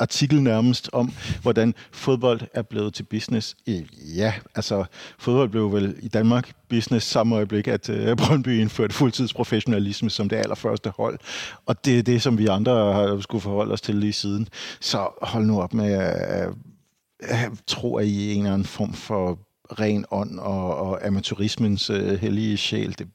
artikel 0.00 0.42
nærmest 0.42 0.90
om, 0.92 1.12
hvordan 1.42 1.74
fodbold 1.92 2.40
er 2.54 2.62
blevet 2.62 2.94
til 2.94 3.02
business. 3.02 3.56
Ja, 4.16 4.34
altså 4.54 4.84
fodbold 5.18 5.48
blev 5.48 5.72
vel 5.72 5.96
i 6.02 6.08
Danmark 6.08 6.52
business 6.68 7.06
samme 7.06 7.36
øjeblik, 7.36 7.68
at 7.68 7.88
uh, 7.88 8.16
Brøndby 8.16 8.60
indførte 8.60 8.94
fuldtidsprofessionalisme 8.94 10.10
som 10.10 10.28
det 10.28 10.36
allerførste 10.36 10.92
hold. 10.96 11.18
Og 11.66 11.84
det 11.84 11.98
er 11.98 12.02
det, 12.02 12.22
som 12.22 12.38
vi 12.38 12.46
andre 12.46 12.92
har 12.92 13.20
skulle 13.20 13.42
forholde 13.42 13.72
os 13.72 13.80
til 13.80 13.94
lige 13.94 14.12
siden. 14.12 14.48
Så 14.80 15.08
hold 15.22 15.44
nu 15.44 15.60
op 15.60 15.74
med 15.74 15.92
at 15.92 16.48
uh, 17.22 17.56
tro, 17.66 17.96
at 17.96 18.06
I 18.06 18.28
er 18.28 18.32
en 18.32 18.38
eller 18.38 18.52
anden 18.52 18.66
form 18.66 18.92
for 18.92 19.38
ren 19.80 20.04
ånd 20.10 20.38
og, 20.38 20.76
og 20.76 21.06
amatørismens 21.06 21.90
uh, 21.90 21.96
hellige 21.96 22.56
sjæl. 22.56 22.98
Det, 22.98 23.08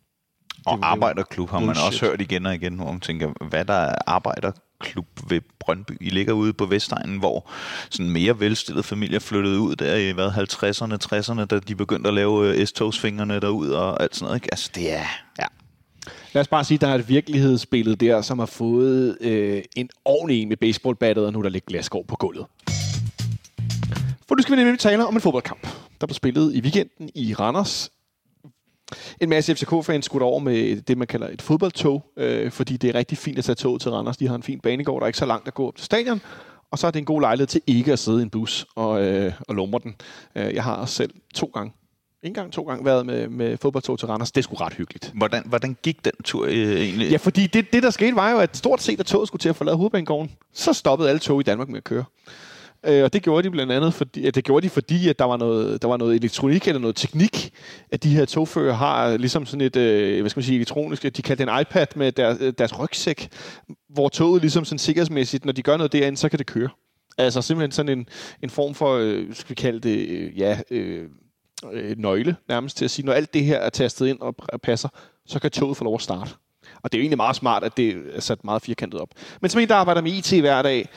og 0.66 0.80
arbejderklub 0.82 1.50
har 1.50 1.60
man 1.60 1.68
bullshit. 1.68 1.86
også 1.86 2.06
hørt 2.06 2.22
igen 2.22 2.46
og 2.46 2.56
igen, 2.56 2.76
hvor 2.76 2.92
man 2.92 3.00
tænker, 3.00 3.46
hvad 3.50 3.66
der 3.66 3.74
er 3.74 3.96
arbejder 4.08 4.52
klub 4.80 5.06
ved 5.30 5.42
Brøndby. 5.60 5.98
I 6.02 6.10
ligger 6.10 6.34
ude 6.34 6.54
på 6.54 6.66
Vestegnen, 6.66 7.20
hvor 7.20 7.50
sådan 7.90 8.12
mere 8.12 8.40
velstillede 8.40 8.84
familier 8.84 9.20
flyttede 9.20 9.60
ud 9.60 9.76
der 9.76 9.96
i 9.96 10.12
hvad, 10.12 10.28
50'erne, 10.28 11.16
60'erne, 11.16 11.46
da 11.46 11.60
de 11.60 11.76
begyndte 11.76 12.08
at 12.08 12.14
lave 12.14 12.48
øh, 12.48 12.68
S-togsfingrene 12.68 13.40
derud 13.40 13.70
og 13.70 14.04
alt 14.04 14.16
sådan 14.16 14.26
noget. 14.26 14.38
Ikke? 14.38 14.54
Altså, 14.54 14.72
det 14.76 14.94
er... 14.94 15.06
Ja. 15.40 15.46
Lad 16.34 16.42
os 16.42 16.48
bare 16.48 16.64
sige, 16.64 16.76
at 16.76 16.82
der 16.82 16.88
er 16.88 16.96
et 16.96 17.10
virkelighedsbillede 17.10 17.96
der, 17.96 18.22
som 18.22 18.40
har 18.40 18.46
fået 18.46 19.18
øh, 19.22 19.64
en 19.76 19.90
ordentlig 20.06 20.42
en 20.42 20.50
med 20.50 20.58
baseballbattet, 20.58 21.26
og 21.26 21.34
nu 21.34 21.42
der 21.42 21.50
ligger 21.50 21.66
glasgård 21.68 22.06
på 22.08 22.16
gulvet. 22.16 22.46
For 24.28 24.36
nu 24.36 24.42
skal 24.42 24.58
vi 24.58 24.64
nemlig 24.64 24.80
tale 24.80 25.08
om 25.08 25.16
en 25.16 25.22
fodboldkamp, 25.22 25.68
der 26.02 26.08
blev 26.08 26.14
spillet 26.14 26.56
i 26.56 26.62
weekenden 26.62 27.10
i 27.16 27.34
Randers 27.34 27.92
en 29.22 29.30
masse 29.30 29.56
FCK-fans 29.56 30.06
skudt 30.06 30.24
over 30.24 30.40
med 30.40 30.82
det, 30.82 30.98
man 30.98 31.08
kalder 31.08 31.28
et 31.30 31.42
fodboldtog, 31.42 32.06
øh, 32.18 32.52
fordi 32.52 32.78
det 32.78 32.90
er 32.90 32.96
rigtig 32.96 33.18
fint 33.18 33.38
at 33.38 33.44
tage 33.44 33.56
toget 33.56 33.82
til 33.82 33.92
Randers. 33.92 34.18
De 34.18 34.28
har 34.28 34.36
en 34.36 34.44
fin 34.44 34.60
banegård, 34.60 35.00
der 35.00 35.04
er 35.06 35.08
ikke 35.08 35.20
så 35.20 35.26
langt 35.26 35.48
at 35.48 35.54
gå 35.54 35.68
op 35.68 35.76
til 35.76 35.86
stadion. 35.86 36.22
Og 36.72 36.80
så 36.80 36.88
er 36.88 36.92
det 36.92 37.00
en 37.00 37.06
god 37.06 37.22
lejlighed 37.22 37.48
til 37.48 37.62
ikke 37.68 37.94
at 37.94 38.00
sidde 38.00 38.20
i 38.20 38.22
en 38.22 38.30
bus 38.30 38.66
og, 38.76 39.06
øh, 39.06 39.34
og 39.48 39.56
lumre 39.56 39.80
den. 39.84 39.96
Øh, 40.36 40.54
jeg 40.54 40.64
har 40.64 40.86
selv 40.86 41.14
to 41.34 41.52
gange 41.54 41.74
en 42.24 42.34
gang, 42.34 42.54
to 42.54 42.64
gange 42.64 42.86
været 42.86 43.06
med, 43.06 43.28
med 43.28 43.58
fodboldtog 43.58 44.00
til 44.00 44.08
Randers. 44.08 44.32
Det 44.32 44.44
sgu 44.44 44.56
ret 44.56 44.74
hyggeligt. 44.74 45.12
Hvordan, 45.16 45.44
hvordan 45.46 45.78
gik 45.84 46.06
den 46.06 46.14
tur 46.24 46.46
øh, 46.46 46.52
egentlig? 46.52 47.12
Ja, 47.12 47.18
fordi 47.18 47.48
det, 47.48 47.74
det, 47.74 47.84
der 47.84 47.90
skete, 47.90 48.16
var 48.16 48.32
jo, 48.32 48.40
at 48.40 48.58
stort 48.58 48.82
set, 48.82 49.00
at 49.00 49.06
toget 49.06 49.28
skulle 49.28 49.40
til 49.40 49.50
at 49.50 49.56
forlade 49.56 49.78
hovedbanegården, 49.78 50.32
så 50.54 50.74
stoppede 50.74 51.10
alle 51.10 51.20
tog 51.20 51.40
i 51.40 51.44
Danmark 51.44 51.70
med 51.70 51.78
at 51.78 51.84
køre. 51.84 52.04
Øh, 52.86 53.04
og 53.04 53.14
det 53.14 53.24
gjorde 53.24 53.44
de 53.44 53.52
blandt 53.52 53.72
andet, 53.72 53.94
fordi, 53.94 54.22
ja, 54.22 54.30
det 54.30 54.44
gjorde 54.44 54.64
de, 54.64 54.70
fordi 54.70 55.10
at 55.10 55.20
der 55.20 55.26
var, 55.26 55.38
noget, 55.38 55.82
der 55.82 55.88
var 55.88 55.98
noget 55.98 56.16
elektronik 56.16 56.68
eller 56.68 56.80
noget 56.80 56.96
teknik, 56.96 57.54
at 57.92 58.04
de 58.04 58.10
her 58.10 58.26
togfører 58.26 58.74
har 58.74 59.18
ligesom 59.18 59.46
sådan 59.46 59.62
et, 59.62 59.76
øh, 59.76 60.20
hvad 60.20 60.30
skal 60.30 60.40
man 60.40 60.44
sige, 60.44 60.56
elektronisk, 60.56 61.04
de 61.04 61.22
kaldte 61.22 61.44
en 61.44 61.62
iPad 61.62 61.88
med 61.96 62.12
deres, 62.12 62.38
øh, 62.42 62.54
deres 62.58 62.80
rygsæk, 62.80 63.30
hvor 63.90 64.10
toget 64.10 64.42
ligesom 64.42 64.66
sådan 64.66 64.80
sikkerhedsmæssigt, 64.80 65.46
når 65.46 65.54
de 65.54 65.62
gør 65.62 65.78
noget 65.78 65.94
derinde, 65.94 66.18
så 66.18 66.30
kan 66.30 66.40
det 66.40 66.48
køre. 66.48 66.70
Altså 67.18 67.42
simpelthen 67.42 67.72
sådan 67.72 68.00
en, 68.00 68.08
en 68.44 68.50
form 68.50 68.74
for, 68.76 68.98
øh, 68.98 69.36
skal 69.36 69.50
vi 69.50 69.56
kalde 69.56 69.80
det, 69.80 70.10
øh, 70.10 70.40
ja, 70.40 70.60
øh, 70.72 71.08
øh, 71.72 71.98
nøgle 71.98 72.36
nærmest 72.50 72.78
til 72.78 72.86
at 72.86 72.92
sige, 72.92 73.06
når 73.06 73.14
alt 73.14 73.34
det 73.34 73.44
her 73.44 73.58
er 73.58 73.70
tastet 73.70 74.08
ind 74.08 74.20
og 74.22 74.62
passer, 74.64 74.90
så 75.26 75.40
kan 75.40 75.52
toget 75.52 75.78
få 75.78 75.84
lov 75.84 75.96
at 75.96 76.02
starte. 76.02 76.32
Og 76.84 76.92
det 76.92 76.98
er 76.98 77.00
jo 77.00 77.04
egentlig 77.04 77.18
meget 77.18 77.36
smart, 77.36 77.64
at 77.64 77.78
det 77.78 77.98
er 78.14 78.22
sat 78.22 78.44
meget 78.44 78.62
firkantet 78.62 79.00
op. 79.00 79.10
Men 79.42 79.50
som 79.50 79.62
en, 79.62 79.68
der 79.68 79.76
arbejder 79.76 80.02
med 80.02 80.12
IT 80.12 80.40
hver 80.40 80.62
dag, 80.62 80.90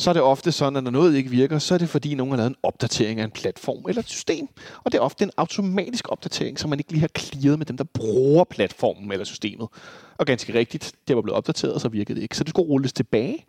så 0.00 0.10
er 0.10 0.14
det 0.14 0.22
ofte 0.22 0.52
sådan, 0.52 0.76
at 0.76 0.84
når 0.84 0.90
noget 0.90 1.14
ikke 1.14 1.30
virker, 1.30 1.58
så 1.58 1.74
er 1.74 1.78
det 1.78 1.88
fordi 1.88 2.14
nogen 2.14 2.30
har 2.30 2.36
lavet 2.36 2.50
en 2.50 2.56
opdatering 2.62 3.20
af 3.20 3.24
en 3.24 3.30
platform 3.30 3.84
eller 3.88 4.02
et 4.02 4.08
system. 4.08 4.48
Og 4.84 4.92
det 4.92 4.98
er 4.98 5.02
ofte 5.02 5.24
en 5.24 5.30
automatisk 5.36 6.08
opdatering, 6.08 6.58
som 6.58 6.70
man 6.70 6.78
ikke 6.78 6.90
lige 6.92 7.00
har 7.00 7.10
clearet 7.18 7.58
med 7.58 7.66
dem, 7.66 7.76
der 7.76 7.84
bruger 7.84 8.44
platformen 8.44 9.12
eller 9.12 9.24
systemet. 9.24 9.68
Og 10.18 10.26
ganske 10.26 10.54
rigtigt, 10.54 10.92
det 11.08 11.16
var 11.16 11.22
blevet 11.22 11.36
opdateret, 11.36 11.80
så 11.80 11.88
virkede 11.88 12.16
det 12.16 12.22
ikke. 12.22 12.36
Så 12.36 12.44
det 12.44 12.50
skulle 12.50 12.68
rulles 12.68 12.92
tilbage. 12.92 13.44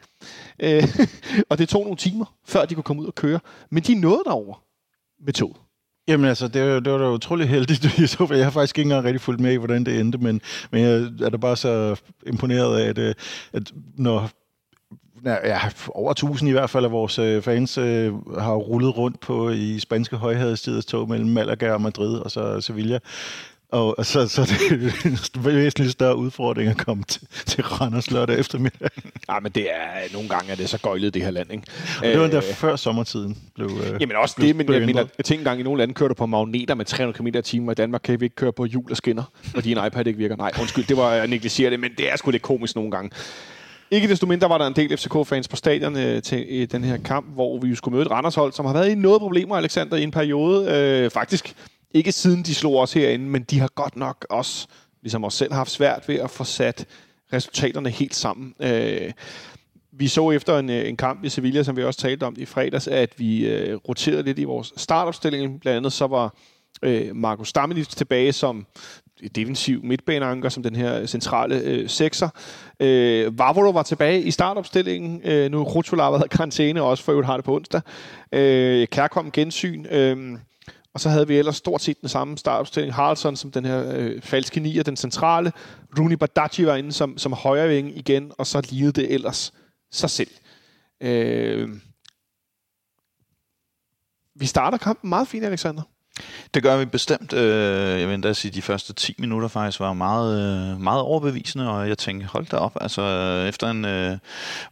Øh, 0.60 0.84
og 1.50 1.58
det 1.58 1.70
tog 1.70 1.84
nogle 1.84 1.98
timer, 1.98 2.36
før 2.46 2.66
de 2.66 2.76
kunne 2.76 2.84
komme 2.84 3.02
ud 3.02 3.08
og 3.08 3.16
køre. 3.16 3.40
Men 3.70 3.84
de 3.84 3.96
nåede 3.96 4.24
derover 4.26 4.64
med 5.26 5.34
toget. 5.34 5.58
Jamen 6.08 6.26
altså, 6.26 6.48
det, 6.48 6.62
var, 6.62 6.80
det 6.80 6.92
var 6.92 7.00
da 7.00 7.10
utrolig 7.10 7.50
heldigt, 7.50 7.86
i 8.00 8.08
så 8.08 8.28
Jeg 8.30 8.44
har 8.46 8.52
faktisk 8.52 8.78
ikke 8.78 8.88
engang 8.88 9.06
rigtig 9.06 9.22
fulgt 9.22 9.42
med 9.42 9.54
i, 9.54 9.56
hvordan 9.56 9.84
det 9.84 10.00
endte, 10.00 10.18
men, 10.18 10.42
men 10.72 10.82
jeg 10.82 11.12
er 11.22 11.30
da 11.30 11.38
bare 11.38 11.58
så 11.58 12.02
imponeret 12.28 12.80
af, 12.80 12.90
at, 12.90 12.98
øh, 12.98 13.16
at 13.54 13.74
når 13.98 14.30
ja, 15.26 15.60
over 15.90 16.12
1000 16.12 16.50
i 16.50 16.52
hvert 16.52 16.70
fald 16.70 16.86
af 16.86 16.92
vores 16.92 17.20
øh, 17.20 17.42
fans 17.42 17.78
øh, 17.78 18.14
har 18.40 18.56
rullet 18.56 18.98
rundt 18.98 19.20
på 19.20 19.50
i 19.50 19.80
spanske 19.80 20.16
højhadstidets 20.16 20.94
mellem 20.94 21.30
Malaga 21.30 21.72
og 21.72 21.82
Madrid 21.82 22.18
og 22.18 22.32
så 22.32 22.62
Sevilla. 22.62 23.00
Og, 23.72 24.00
og 24.00 24.06
så, 24.06 24.28
så 24.28 24.42
det 24.42 24.72
er 24.72 25.50
en 25.50 25.56
væsentligt 25.56 25.92
større 25.92 26.16
udfordring 26.16 26.70
at 26.70 26.78
komme 26.78 27.04
til, 27.04 27.28
til 27.46 27.64
Randers 27.64 28.12
lørdag 28.12 28.40
eftermiddag. 28.40 28.90
Ja, 29.30 29.40
men 29.40 29.52
det 29.52 29.72
er, 29.72 30.14
nogle 30.14 30.30
gange 30.30 30.52
er 30.52 30.56
det 30.56 30.70
så 30.70 30.78
gøjlet, 30.78 31.14
det 31.14 31.24
her 31.24 31.32
land, 31.32 31.52
ikke? 31.52 31.64
Og 32.00 32.04
det 32.04 32.20
var 32.20 32.28
der 32.28 32.42
før 32.42 32.76
sommertiden 32.76 33.38
blev 33.56 33.68
øh, 33.68 34.02
Jamen 34.02 34.16
også 34.16 34.36
blev, 34.36 34.48
det, 34.48 34.56
men 34.56 34.74
jeg 34.74 34.82
mener, 34.86 35.06
jeg 35.18 35.26
tænker 35.26 35.42
engang, 35.42 35.60
i 35.60 35.64
nogle 35.64 35.78
lande 35.80 35.94
kører 35.94 36.08
du 36.08 36.14
på 36.14 36.26
magneter 36.26 36.76
med 36.76 36.86
300 36.86 37.18
km 37.18 37.28
i 37.28 37.42
timen, 37.42 37.70
og 37.70 37.72
i 37.72 37.76
Danmark 37.76 38.02
kan 38.04 38.20
vi 38.20 38.26
ikke 38.26 38.36
køre 38.36 38.54
på 38.54 38.66
hjul 38.66 38.92
og 38.92 38.98
skinner, 38.98 39.24
fordi 39.44 39.72
en 39.72 39.86
iPad 39.88 40.08
ikke 40.08 40.20
virker. 40.20 40.36
Nej, 40.36 40.52
undskyld, 40.60 40.86
det 40.86 40.98
var, 40.98 41.14
jeg 41.14 41.28
negligerer 41.28 41.70
det, 41.70 41.80
men 41.80 41.92
det 41.98 42.12
er 42.12 42.18
sgu 42.18 42.32
lidt 42.32 42.44
komisk 42.44 42.76
nogle 42.76 42.92
gange. 42.92 43.12
Ikke 43.94 44.08
desto 44.08 44.26
mindre 44.26 44.50
var 44.50 44.58
der 44.58 44.68
en 44.68 44.76
del 44.76 44.98
FCK-fans 44.98 45.48
på 45.48 45.56
stadion 45.56 45.98
øh, 45.98 46.22
til 46.22 46.46
øh, 46.50 46.68
den 46.72 46.84
her 46.84 46.98
kamp, 46.98 47.34
hvor 47.34 47.60
vi 47.60 47.76
skulle 47.76 47.96
møde 47.96 48.06
et 48.06 48.12
Randershold, 48.12 48.54
som 48.54 48.66
har 48.66 48.74
været 48.74 48.90
i 48.90 48.96
noget 48.96 49.22
problemer, 49.22 49.56
Alexander, 49.56 49.98
i 49.98 50.04
en 50.04 50.12
periode. 50.12 50.72
Øh, 50.72 51.10
faktisk 51.10 51.56
ikke 51.94 52.12
siden 52.12 52.44
de 52.44 52.56
slog 52.56 52.78
os 52.78 52.94
herinde, 52.94 53.26
men 53.26 53.44
de 53.44 53.60
har 53.60 53.70
godt 53.76 53.96
nok 53.96 54.26
også, 54.30 54.68
ligesom 55.02 55.24
os 55.24 55.34
selv, 55.34 55.54
haft 55.54 55.72
svært 55.72 56.08
ved 56.08 56.16
at 56.16 56.30
få 56.30 56.44
sat 56.44 56.86
resultaterne 57.34 57.90
helt 57.90 58.16
sammen. 58.16 58.54
Øh, 58.60 59.12
vi 59.92 60.08
så 60.08 60.32
efter 60.32 60.60
en, 60.60 60.70
øh, 60.70 60.90
en 60.90 60.98
kamp 60.98 61.24
i 61.24 61.30
Sevilla, 61.30 61.64
som 61.64 61.78
vi 61.78 61.84
også 61.84 62.00
talte 62.00 62.24
om 62.24 62.36
i 62.38 62.46
fredags, 62.46 62.88
at 62.88 63.14
vi 63.18 63.48
øh, 63.48 63.76
roterede 63.76 64.24
lidt 64.24 64.40
i 64.40 64.44
vores 64.44 64.74
startopstilling. 64.78 65.62
Blandt 65.62 65.78
andet 65.78 65.94
så 65.94 66.08
var 66.08 66.36
øh, 66.84 67.16
Markus 67.16 67.50
Stammenitz 67.50 67.96
tilbage 67.96 68.34
som 68.34 68.66
defensiv 69.28 69.84
midtbaneanker, 69.84 70.50
som 70.50 70.64
den 70.64 70.76
her 70.76 71.00
øh, 71.00 71.08
centrale 71.08 71.56
øh, 71.56 71.90
sekser. 71.90 72.30
Øh, 72.80 73.40
Vavro 73.40 73.70
var 73.70 73.84
tilbage 73.84 74.22
i 74.22 74.32
startopstillingen. 74.32 75.22
Øh, 75.24 75.52
nu 75.52 75.64
Rutschula 75.64 76.04
har 76.04 76.12
været 76.12 76.30
karantæne, 76.30 76.82
og 76.82 76.90
også 76.90 77.04
for 77.04 77.12
øvrigt 77.12 77.28
har 77.28 77.38
det 77.38 77.46
på 77.46 77.56
onsdag. 77.56 77.82
Øh, 78.32 78.88
Kærkom 78.88 79.32
gensyn. 79.32 79.86
Øh, 79.92 80.38
og 80.94 81.00
så 81.00 81.10
havde 81.10 81.28
vi 81.28 81.38
ellers 81.38 81.56
stort 81.56 81.82
set 81.82 82.02
den 82.02 82.10
samme 82.10 82.38
startopstilling. 82.38 82.94
Haraldsson 82.94 83.36
som 83.36 83.52
den 83.52 83.66
her 83.66 83.92
øh, 83.96 84.22
falske 84.22 84.60
nier, 84.60 84.84
den 84.84 84.98
centrale. 84.98 85.52
Runi 86.00 86.16
Badaji 86.16 86.66
var 86.66 86.76
inde 86.76 86.92
som, 86.92 87.18
som 87.18 87.34
højreving 87.34 87.98
igen, 87.98 88.32
og 88.38 88.48
så 88.48 88.68
lignede 88.70 89.02
det 89.02 89.14
ellers 89.14 89.54
sig 89.92 90.10
selv. 90.10 90.30
Øh, 91.02 91.70
vi 94.36 94.46
starter 94.46 94.78
kampen 94.78 95.10
meget 95.10 95.28
fint, 95.28 95.46
Alexander. 95.46 95.82
Det 96.54 96.64
gør 96.64 96.78
vi 96.78 96.86
bestemt. 96.86 97.34
Øh, 97.34 98.00
jeg 98.00 98.08
vil 98.08 98.14
endda 98.14 98.34
sige, 98.34 98.50
at 98.50 98.56
de 98.56 98.62
første 98.62 98.94
10 98.94 99.16
minutter 99.18 99.48
faktisk 99.48 99.80
var 99.80 99.94
meget, 99.94 100.42
øh, 100.72 100.82
meget 100.82 101.02
overbevisende, 101.02 101.70
og 101.70 101.90
jeg 101.90 101.98
tænkte, 101.98 102.28
hold 102.28 102.46
da 102.46 102.58
op, 102.58 102.78
altså 102.82 103.02
øh, 103.02 103.50
efter 103.50 103.70
en 103.70 103.86
øh, 103.86 104.18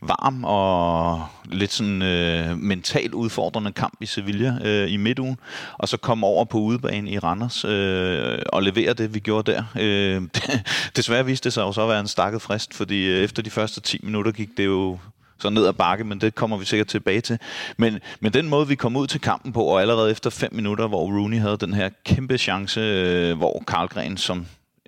varm 0.01 0.43
og 0.43 1.25
lidt 1.45 1.73
sådan 1.73 2.01
øh, 2.01 2.57
mentalt 2.57 3.13
udfordrende 3.13 3.71
kamp 3.71 3.97
i 4.01 4.05
Sevilla 4.05 4.57
øh, 4.63 4.91
i 4.91 4.97
midtugen, 4.97 5.37
og 5.77 5.89
så 5.89 5.97
komme 5.97 6.27
over 6.27 6.45
på 6.45 6.57
udebane 6.57 7.11
i 7.11 7.19
Randers 7.19 7.65
øh, 7.65 8.39
og 8.53 8.63
levere 8.63 8.93
det, 8.93 9.13
vi 9.13 9.19
gjorde 9.19 9.51
der. 9.51 9.63
Øh, 9.79 10.21
desværre 10.95 11.25
viste 11.25 11.43
det 11.43 11.53
sig 11.53 11.61
jo 11.61 11.71
så 11.71 11.81
at 11.81 11.89
være 11.89 11.99
en 11.99 12.07
stakket 12.07 12.41
frist, 12.41 12.73
fordi 12.73 13.09
efter 13.09 13.41
de 13.41 13.49
første 13.49 13.81
10 13.81 13.99
minutter 14.03 14.31
gik 14.31 14.49
det 14.57 14.65
jo 14.65 14.99
så 15.41 15.49
ned 15.49 15.67
ad 15.67 15.73
bakke, 15.73 16.03
men 16.03 16.21
det 16.21 16.35
kommer 16.35 16.57
vi 16.57 16.65
sikkert 16.65 16.87
tilbage 16.87 17.21
til. 17.21 17.39
Men, 17.77 17.99
men 18.19 18.33
den 18.33 18.49
måde, 18.49 18.67
vi 18.67 18.75
kom 18.75 18.95
ud 18.95 19.07
til 19.07 19.21
kampen 19.21 19.53
på, 19.53 19.63
og 19.63 19.81
allerede 19.81 20.11
efter 20.11 20.29
fem 20.29 20.53
minutter, 20.53 20.87
hvor 20.87 21.03
Rooney 21.03 21.39
havde 21.39 21.57
den 21.57 21.73
her 21.73 21.89
kæmpe 22.05 22.37
chance, 22.37 22.79
øh, 22.79 23.37
hvor 23.37 23.63
Karlgren, 23.67 24.17
som 24.17 24.45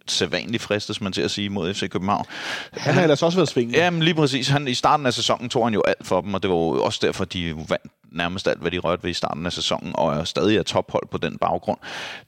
sædvanligt 0.07 0.63
fristes 0.63 1.01
man 1.01 1.13
til 1.13 1.21
at 1.21 1.31
sige 1.31 1.49
mod 1.49 1.73
FC 1.73 1.89
København. 1.89 2.25
Han 2.71 2.93
har 2.93 3.01
ellers 3.01 3.23
også 3.23 3.37
været 3.37 3.49
svingende. 3.49 3.79
Jamen 3.79 4.03
lige 4.03 4.15
præcis. 4.15 4.47
Han, 4.47 4.67
I 4.67 4.73
starten 4.73 5.05
af 5.05 5.13
sæsonen 5.13 5.49
tog 5.49 5.65
han 5.65 5.73
jo 5.73 5.81
alt 5.87 6.07
for 6.07 6.21
dem, 6.21 6.33
og 6.33 6.43
det 6.43 6.49
var 6.49 6.55
jo 6.55 6.83
også 6.83 6.99
derfor, 7.01 7.25
de 7.25 7.55
vandt 7.55 7.91
nærmest 8.11 8.47
alt, 8.47 8.61
hvad 8.61 8.71
de 8.71 8.77
rørte 8.79 9.03
ved 9.03 9.11
i 9.11 9.13
starten 9.13 9.45
af 9.45 9.53
sæsonen, 9.53 9.91
og 9.95 10.13
er 10.13 10.23
stadig 10.23 10.57
er 10.57 10.63
tophold 10.63 11.07
på 11.11 11.17
den 11.17 11.37
baggrund. 11.37 11.77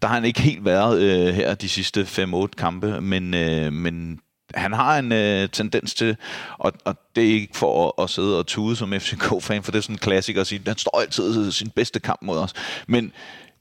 Der 0.01 0.07
har 0.07 0.15
han 0.15 0.25
ikke 0.25 0.41
helt 0.41 0.65
været 0.65 1.01
øh, 1.01 1.33
her 1.33 1.55
de 1.55 1.69
sidste 1.69 2.01
5-8 2.01 2.47
kampe, 2.57 3.01
men, 3.01 3.33
øh, 3.33 3.73
men 3.73 4.19
han 4.53 4.73
har 4.73 4.99
en 4.99 5.11
øh, 5.11 5.49
tendens 5.49 5.93
til, 5.93 6.15
og, 6.57 6.73
og 6.85 6.95
det 7.15 7.23
er 7.23 7.33
ikke 7.33 7.57
for 7.57 7.87
at, 7.87 8.03
at 8.03 8.09
sidde 8.09 8.39
og 8.39 8.47
tude 8.47 8.75
som 8.75 8.93
FCK-fan, 8.99 9.63
for 9.63 9.71
det 9.71 9.77
er 9.77 9.81
sådan 9.81 9.95
en 9.95 9.99
klassiker 9.99 10.41
at 10.41 10.47
sige, 10.47 10.61
han 10.67 10.77
står 10.77 10.99
altid 11.01 11.51
sin 11.51 11.69
bedste 11.69 11.99
kamp 11.99 12.21
mod 12.21 12.37
os. 12.37 12.53
Men 12.87 13.11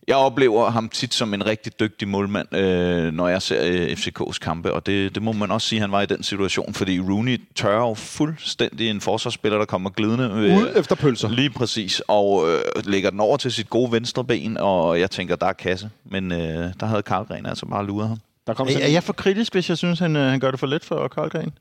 jeg 0.08 0.16
oplever 0.16 0.70
ham 0.70 0.88
tit 0.88 1.14
som 1.14 1.34
en 1.34 1.46
rigtig 1.46 1.80
dygtig 1.80 2.08
målmand, 2.08 2.56
øh, 2.56 3.12
når 3.12 3.28
jeg 3.28 3.42
ser 3.42 3.60
øh, 3.64 3.92
FCK's 3.92 4.38
kampe, 4.38 4.72
og 4.72 4.86
det, 4.86 5.14
det 5.14 5.22
må 5.22 5.32
man 5.32 5.50
også 5.50 5.68
sige, 5.68 5.78
at 5.78 5.80
han 5.80 5.92
var 5.92 6.00
i 6.00 6.06
den 6.06 6.22
situation, 6.22 6.74
fordi 6.74 7.00
Rooney 7.00 7.40
tør 7.54 7.76
jo 7.76 7.94
fuldstændig 7.94 8.90
en 8.90 9.00
forsvarsspiller, 9.00 9.58
der 9.58 9.64
kommer 9.64 9.90
glidende. 9.90 10.24
Øh, 10.24 10.56
Ud 10.56 10.72
efter 10.76 10.94
pølser. 10.94 11.28
Lige 11.28 11.50
præcis, 11.50 12.02
og 12.08 12.48
øh, 12.48 12.60
lægger 12.84 13.10
den 13.10 13.20
over 13.20 13.36
til 13.36 13.52
sit 13.52 13.70
gode 13.70 13.92
venstre 13.92 14.24
ben, 14.24 14.56
og 14.56 15.00
jeg 15.00 15.10
tænker, 15.10 15.36
der 15.36 15.46
er 15.46 15.52
kasse. 15.52 15.90
Men 16.04 16.32
øh, 16.32 16.72
der 16.80 16.86
havde 16.86 17.02
Karlgren 17.02 17.46
altså 17.46 17.66
bare 17.66 17.86
luret 17.86 18.08
ham. 18.08 18.18
Der 18.46 18.54
kom 18.54 18.68
er, 18.68 18.78
er 18.82 18.88
jeg 18.88 19.02
for 19.02 19.12
kritisk, 19.12 19.52
hvis 19.52 19.68
jeg 19.68 19.78
synes, 19.78 19.98
han, 19.98 20.16
øh, 20.16 20.30
han 20.30 20.40
gør 20.40 20.50
det 20.50 20.60
for 20.60 20.66
let 20.66 20.84
for 20.84 21.08
Karlgren? 21.08 21.52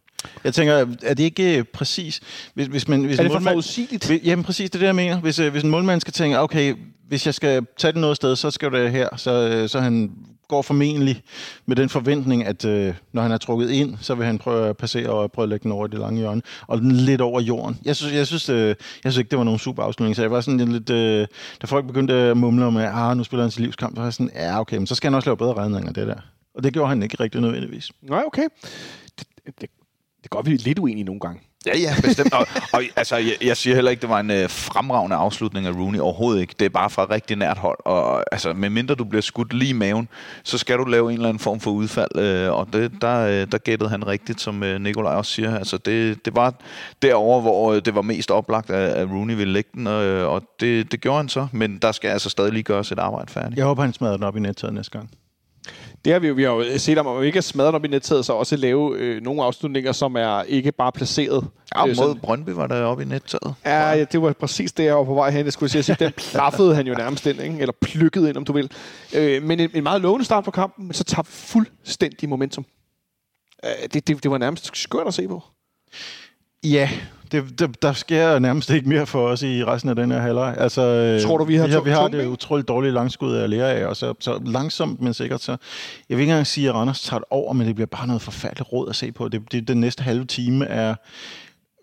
Jeg 0.43 0.53
tænker, 0.53 0.73
er 1.03 1.13
det 1.13 1.23
ikke 1.23 1.57
øh, 1.57 1.63
præcis... 1.63 2.19
Hvis, 2.53 2.67
hvis 2.67 2.87
man, 2.87 3.03
hvis 3.03 3.19
er 3.19 3.23
det 3.23 3.31
for 3.31 3.39
forudsigeligt? 3.39 4.11
Jamen 4.23 4.45
præcis, 4.45 4.69
det 4.69 4.75
er 4.75 4.79
det, 4.79 4.87
jeg 4.87 4.95
mener. 4.95 5.19
Hvis, 5.19 5.39
øh, 5.39 5.51
hvis 5.51 5.63
en 5.63 5.69
målmand 5.69 6.01
skal 6.01 6.13
tænke, 6.13 6.39
okay, 6.39 6.75
hvis 7.07 7.25
jeg 7.25 7.33
skal 7.33 7.65
tage 7.77 7.91
den 7.91 8.01
noget 8.01 8.15
sted, 8.15 8.35
så 8.35 8.51
skal 8.51 8.71
det 8.71 8.91
her. 8.91 9.09
Så, 9.17 9.63
så 9.67 9.79
han 9.79 10.11
går 10.47 10.61
formentlig 10.61 11.23
med 11.65 11.75
den 11.75 11.89
forventning, 11.89 12.45
at 12.45 12.65
øh, 12.65 12.93
når 13.13 13.21
han 13.21 13.31
er 13.31 13.37
trukket 13.37 13.69
ind, 13.69 13.97
så 14.01 14.15
vil 14.15 14.25
han 14.25 14.37
prøve 14.37 14.69
at 14.69 14.77
passere 14.77 15.09
og 15.09 15.31
prøve 15.31 15.43
at 15.43 15.49
lægge 15.49 15.63
den 15.63 15.71
over 15.71 15.87
i 15.87 15.89
det 15.89 15.99
lange 15.99 16.19
hjørne, 16.19 16.41
og 16.67 16.81
den 16.81 16.91
lidt 16.91 17.21
over 17.21 17.41
jorden. 17.41 17.79
Jeg 17.85 17.95
synes, 17.95 18.13
jeg 18.13 18.27
synes, 18.27 18.49
øh, 18.49 18.67
jeg 18.67 18.75
synes 19.03 19.17
ikke, 19.17 19.29
det 19.29 19.37
var 19.37 19.43
nogen 19.43 19.59
super 19.59 19.83
afslutning, 19.83 20.15
så 20.15 20.21
jeg 20.21 20.31
var 20.31 20.41
sådan 20.41 20.71
lidt, 20.71 20.89
øh, 20.89 21.27
da 21.61 21.65
folk 21.65 21.87
begyndte 21.87 22.13
at 22.13 22.37
mumle 22.37 22.65
om, 22.65 22.77
at 22.77 22.89
ah, 22.93 23.17
nu 23.17 23.23
spiller 23.23 23.43
han 23.43 23.51
sin 23.51 23.63
livskamp, 23.63 23.95
så 23.95 23.99
var 24.01 24.05
jeg 24.07 24.13
sådan, 24.13 24.31
ja 24.35 24.59
okay, 24.59 24.77
men 24.77 24.87
så 24.87 24.95
skal 24.95 25.07
han 25.07 25.15
også 25.15 25.29
lave 25.29 25.37
bedre 25.37 25.53
redninger, 25.53 25.91
det 25.91 26.07
der. 26.07 26.19
Og 26.55 26.63
det 26.63 26.73
gjorde 26.73 26.89
han 26.89 27.03
ikke 27.03 27.17
rigtig 27.19 27.41
nødvendigvis. 27.41 27.91
Nej, 28.01 28.23
okay. 28.27 28.47
Det, 29.19 29.27
det, 29.45 29.69
det 30.23 30.29
går 30.29 30.41
vi 30.41 30.49
lidt 30.51 30.79
uenige 30.79 31.03
nogle 31.03 31.19
gange. 31.19 31.41
Ja, 31.65 31.77
ja, 31.77 31.95
bestemt. 32.03 32.33
og, 32.33 32.47
og 32.73 32.83
altså, 32.95 33.15
jeg, 33.15 33.35
jeg 33.41 33.57
siger 33.57 33.75
heller 33.75 33.91
ikke, 33.91 34.01
det 34.01 34.09
var 34.09 34.19
en 34.19 34.31
øh, 34.31 34.49
fremragende 34.49 35.15
afslutning 35.15 35.67
af 35.67 35.71
Rooney. 35.71 35.99
Overhovedet 35.99 36.41
ikke. 36.41 36.55
Det 36.59 36.65
er 36.65 36.69
bare 36.69 36.89
fra 36.89 37.07
rigtig 37.09 37.37
nært 37.37 37.57
hold. 37.57 37.77
Og 37.85 38.23
altså, 38.31 38.53
medmindre 38.53 38.95
du 38.95 39.03
bliver 39.03 39.21
skudt 39.21 39.53
lige 39.53 39.69
i 39.69 39.73
maven, 39.73 40.07
så 40.43 40.57
skal 40.57 40.77
du 40.77 40.83
lave 40.83 41.11
en 41.11 41.17
eller 41.17 41.29
anden 41.29 41.39
form 41.39 41.59
for 41.59 41.71
udfald. 41.71 42.17
Øh, 42.17 42.53
og 42.53 42.67
det, 42.73 42.91
der, 43.01 43.19
øh, 43.19 43.47
der 43.51 43.57
gættede 43.57 43.89
han 43.89 44.07
rigtigt, 44.07 44.41
som 44.41 44.63
øh, 44.63 44.81
Nikolaj 44.81 45.15
også 45.15 45.31
siger. 45.31 45.57
Altså, 45.57 45.77
det, 45.77 46.25
det 46.25 46.35
var 46.35 46.53
derover, 47.01 47.41
hvor 47.41 47.73
øh, 47.73 47.81
det 47.85 47.95
var 47.95 48.01
mest 48.01 48.31
oplagt, 48.31 48.69
at, 48.69 48.89
at 48.89 49.09
Rooney 49.09 49.35
ville 49.35 49.53
lægge 49.53 49.69
den. 49.73 49.87
Øh, 49.87 50.27
og 50.27 50.43
det, 50.59 50.91
det 50.91 51.01
gjorde 51.01 51.17
han 51.17 51.29
så. 51.29 51.47
Men 51.51 51.77
der 51.77 51.91
skal 51.91 52.09
altså 52.09 52.29
stadig 52.29 52.53
lige 52.53 52.63
gøres 52.63 52.91
et 52.91 52.99
arbejde 52.99 53.31
færdigt. 53.31 53.57
Jeg 53.57 53.65
håber, 53.65 53.81
han 53.83 53.93
smadrer 53.93 54.17
den 54.17 54.23
op 54.23 54.37
i 54.37 54.39
nettet 54.39 54.73
næste 54.73 54.91
gang. 54.91 55.09
Det 56.05 56.13
har 56.13 56.19
vi 56.19 56.27
jo, 56.27 56.33
vi 56.33 56.43
har 56.43 56.51
jo 56.51 56.77
set 56.77 56.97
om, 56.97 57.07
at 57.07 57.21
vi 57.21 57.25
ikke 57.25 57.37
er 57.37 57.41
smadret 57.41 57.75
op 57.75 57.85
i 57.85 57.87
nettaget, 57.87 58.25
så 58.25 58.33
også 58.33 58.55
lave 58.55 58.97
øh, 58.97 59.21
nogle 59.21 59.43
afslutninger, 59.43 59.91
som 59.91 60.15
er 60.15 60.43
ikke 60.43 60.71
bare 60.71 60.91
placeret. 60.91 61.47
Ja, 61.75 61.87
øh, 61.87 61.95
mod 61.97 62.15
Brøndby 62.15 62.49
var 62.49 62.67
der 62.67 62.83
oppe 62.83 63.03
i 63.03 63.05
nettaget. 63.05 63.53
Ja, 63.65 63.89
ja, 63.89 64.03
det 64.03 64.21
var 64.21 64.33
præcis 64.33 64.71
det, 64.71 64.83
jeg 64.83 64.95
var 64.95 65.03
på 65.03 65.13
vej 65.13 65.31
hen. 65.31 65.45
Jeg 65.45 65.53
skulle 65.53 65.83
sige, 65.83 65.95
den 65.99 66.11
plaffede 66.17 66.75
han 66.75 66.87
jo 66.87 66.93
nærmest 66.93 67.25
ind, 67.25 67.41
ikke? 67.41 67.59
eller 67.59 67.73
plukkede 67.81 68.29
ind, 68.29 68.37
om 68.37 68.45
du 68.45 68.53
vil. 68.53 68.71
Øh, 69.15 69.43
men 69.43 69.59
en, 69.59 69.69
en 69.73 69.83
meget 69.83 70.01
lovende 70.01 70.25
start 70.25 70.43
på 70.43 70.51
kampen, 70.51 70.85
men 70.85 70.93
så 70.93 71.03
tabte 71.03 71.31
fuldstændig 71.31 72.29
momentum. 72.29 72.65
Øh, 73.65 73.89
det, 73.93 74.07
det, 74.07 74.23
det 74.23 74.31
var 74.31 74.37
nærmest 74.37 74.77
skørt 74.77 75.07
at 75.07 75.13
se 75.13 75.27
på. 75.27 75.43
Ja, 76.63 76.89
det, 77.31 77.59
det, 77.59 77.81
der 77.81 77.93
sker 77.93 78.39
nærmest 78.39 78.69
ikke 78.69 78.89
mere 78.89 79.05
for 79.05 79.27
os 79.27 79.41
i 79.43 79.65
resten 79.65 79.89
af 79.89 79.95
den 79.95 80.11
her 80.11 80.19
halvleg. 80.19 80.55
Altså, 80.57 80.81
øh, 80.81 81.21
Tror 81.21 81.37
du, 81.37 81.43
vi 81.43 81.55
har, 81.55 81.67
vi 81.67 81.73
har, 81.73 81.81
vi 81.81 81.89
har 81.89 82.07
det 82.07 82.25
utroligt 82.25 82.67
dårlige 82.67 82.91
langskud 82.91 83.35
at 83.35 83.49
lære 83.49 83.73
af, 83.73 83.85
og 83.85 83.97
så, 83.97 84.13
så 84.19 84.41
langsomt, 84.45 85.01
men 85.01 85.13
sikkert 85.13 85.41
så... 85.41 85.51
Jeg 86.09 86.17
vil 86.17 86.21
ikke 86.21 86.31
engang 86.31 86.47
sige, 86.47 86.69
at 86.69 86.75
Randers 86.75 87.01
tager 87.01 87.19
det 87.19 87.27
over, 87.29 87.53
men 87.53 87.67
det 87.67 87.75
bliver 87.75 87.87
bare 87.87 88.07
noget 88.07 88.21
forfærdeligt 88.21 88.71
råd 88.73 88.89
at 88.89 88.95
se 88.95 89.11
på. 89.11 89.27
Det, 89.27 89.51
det, 89.51 89.67
den 89.67 89.79
næste 89.79 90.03
halve 90.03 90.25
time 90.25 90.65
er 90.65 90.95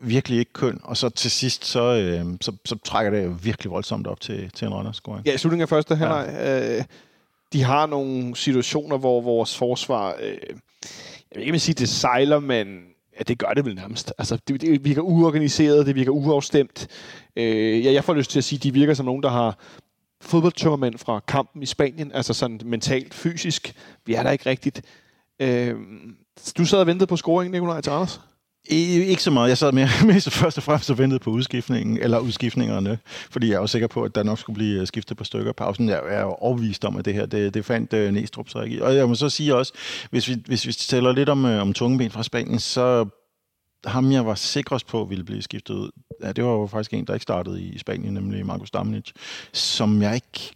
virkelig 0.01 0.39
ikke 0.39 0.53
køn, 0.53 0.81
og 0.83 0.97
så 0.97 1.09
til 1.09 1.31
sidst, 1.31 1.65
så, 1.65 1.95
øh, 1.95 2.27
så, 2.41 2.53
så 2.65 2.79
trækker 2.85 3.11
det 3.11 3.45
virkelig 3.45 3.71
voldsomt 3.71 4.07
op 4.07 4.21
til, 4.21 4.51
til 4.51 4.67
en 4.67 4.75
Randers-scoring. 4.75 5.27
Ja, 5.27 5.35
i 5.35 5.39
slutningen 5.39 5.63
af 5.63 5.69
første 5.69 5.97
halvleg, 5.97 6.29
ja. 6.33 6.79
øh, 6.79 6.85
de 7.53 7.63
har 7.63 7.87
nogle 7.87 8.37
situationer, 8.37 8.99
hvor 8.99 9.21
vores 9.21 9.57
forsvar... 9.57 10.15
Øh, 10.23 10.37
jeg 11.33 11.37
vil 11.37 11.47
ikke 11.47 11.59
sige, 11.59 11.75
det 11.75 11.89
sejler, 11.89 12.39
men 12.39 12.67
Ja, 13.19 13.23
det 13.23 13.39
gør 13.39 13.49
det 13.49 13.65
vel 13.65 13.75
nærmest. 13.75 14.13
Altså, 14.19 14.39
det, 14.49 14.61
det 14.61 14.85
virker 14.85 15.03
uorganiseret, 15.03 15.87
det 15.87 15.95
virker 15.95 16.11
uafstemt. 16.11 16.89
Øh, 17.37 17.85
ja, 17.85 17.93
jeg 17.93 18.05
får 18.05 18.15
lyst 18.15 18.31
til 18.31 18.39
at 18.39 18.45
sige, 18.45 18.59
at 18.59 18.63
de 18.63 18.73
virker 18.73 18.95
som 18.95 19.07
nogen, 19.07 19.23
der 19.23 19.29
har 19.29 19.59
fodboldtømmermænd 20.21 20.99
fra 20.99 21.21
kampen 21.21 21.63
i 21.63 21.67
Spanien, 21.67 22.13
altså 22.13 22.35
sådan 22.35 22.61
mentalt, 22.65 23.15
fysisk. 23.15 23.75
Vi 24.07 24.15
er 24.15 24.23
der 24.23 24.31
ikke 24.31 24.51
rigtigt. 24.51 24.83
Øh, 25.41 25.77
du 26.59 26.65
sad 26.65 26.79
og 26.79 26.87
ventede 26.87 27.07
på 27.07 27.17
scoringen, 27.17 27.53
Nikolaj, 27.53 27.81
til 27.81 27.91
Anders? 27.91 28.21
Ikke 28.71 29.23
så 29.23 29.31
meget. 29.31 29.49
Jeg 29.49 29.59
sad 29.59 29.73
mere, 29.73 29.89
mest 30.13 30.31
først 30.31 30.57
og 30.57 30.63
fremmest 30.63 30.91
og 30.91 30.99
ventede 30.99 31.21
på 31.21 31.31
udskiftningen, 31.31 31.99
eller 31.99 32.19
udskiftningerne, 32.19 32.99
fordi 33.31 33.51
jeg 33.51 33.61
var 33.61 33.67
sikker 33.67 33.89
på, 33.89 34.03
at 34.03 34.15
der 34.15 34.23
nok 34.23 34.39
skulle 34.39 34.55
blive 34.55 34.81
øh, 34.81 34.87
skiftet 34.87 35.17
på 35.17 35.25
stykker 35.25 35.53
pausen. 35.53 35.89
Jeg 35.89 36.03
er 36.09 36.21
jo 36.21 36.35
overvist 36.35 36.85
om, 36.85 36.97
at 36.97 37.05
det 37.05 37.15
her, 37.15 37.27
det, 37.27 37.55
det 37.55 37.65
fandt 37.65 37.93
øh, 37.93 38.13
Næstrup 38.13 38.49
sig 38.49 38.65
ikke 38.65 38.85
Og 38.85 38.95
jeg 38.97 39.09
må 39.09 39.15
så 39.15 39.29
sige 39.29 39.57
også, 39.57 39.73
hvis 40.11 40.29
vi, 40.29 40.37
hvis 40.47 40.67
vi 40.67 40.73
taler 40.73 41.13
lidt 41.13 41.29
om, 41.29 41.45
øh, 41.45 41.61
om 41.61 41.73
tungeben 41.73 42.11
fra 42.11 42.23
Spanien, 42.23 42.59
så 42.59 43.07
ham 43.87 44.13
jeg 44.13 44.27
var 44.27 44.35
sikrest 44.35 44.87
på 44.87 45.05
ville 45.05 45.25
blive 45.25 45.43
skiftet 45.43 45.75
ud, 45.75 45.91
ja, 46.23 46.33
det 46.33 46.45
var 46.45 46.51
jo 46.51 46.67
faktisk 46.67 46.95
en, 46.95 47.05
der 47.05 47.15
ikke 47.15 47.23
startede 47.23 47.63
i 47.63 47.79
Spanien, 47.79 48.15
nemlig 48.15 48.47
Markus 48.47 48.71
Damnic, 48.71 49.11
som 49.53 50.03
jeg 50.03 50.15
ikke 50.15 50.53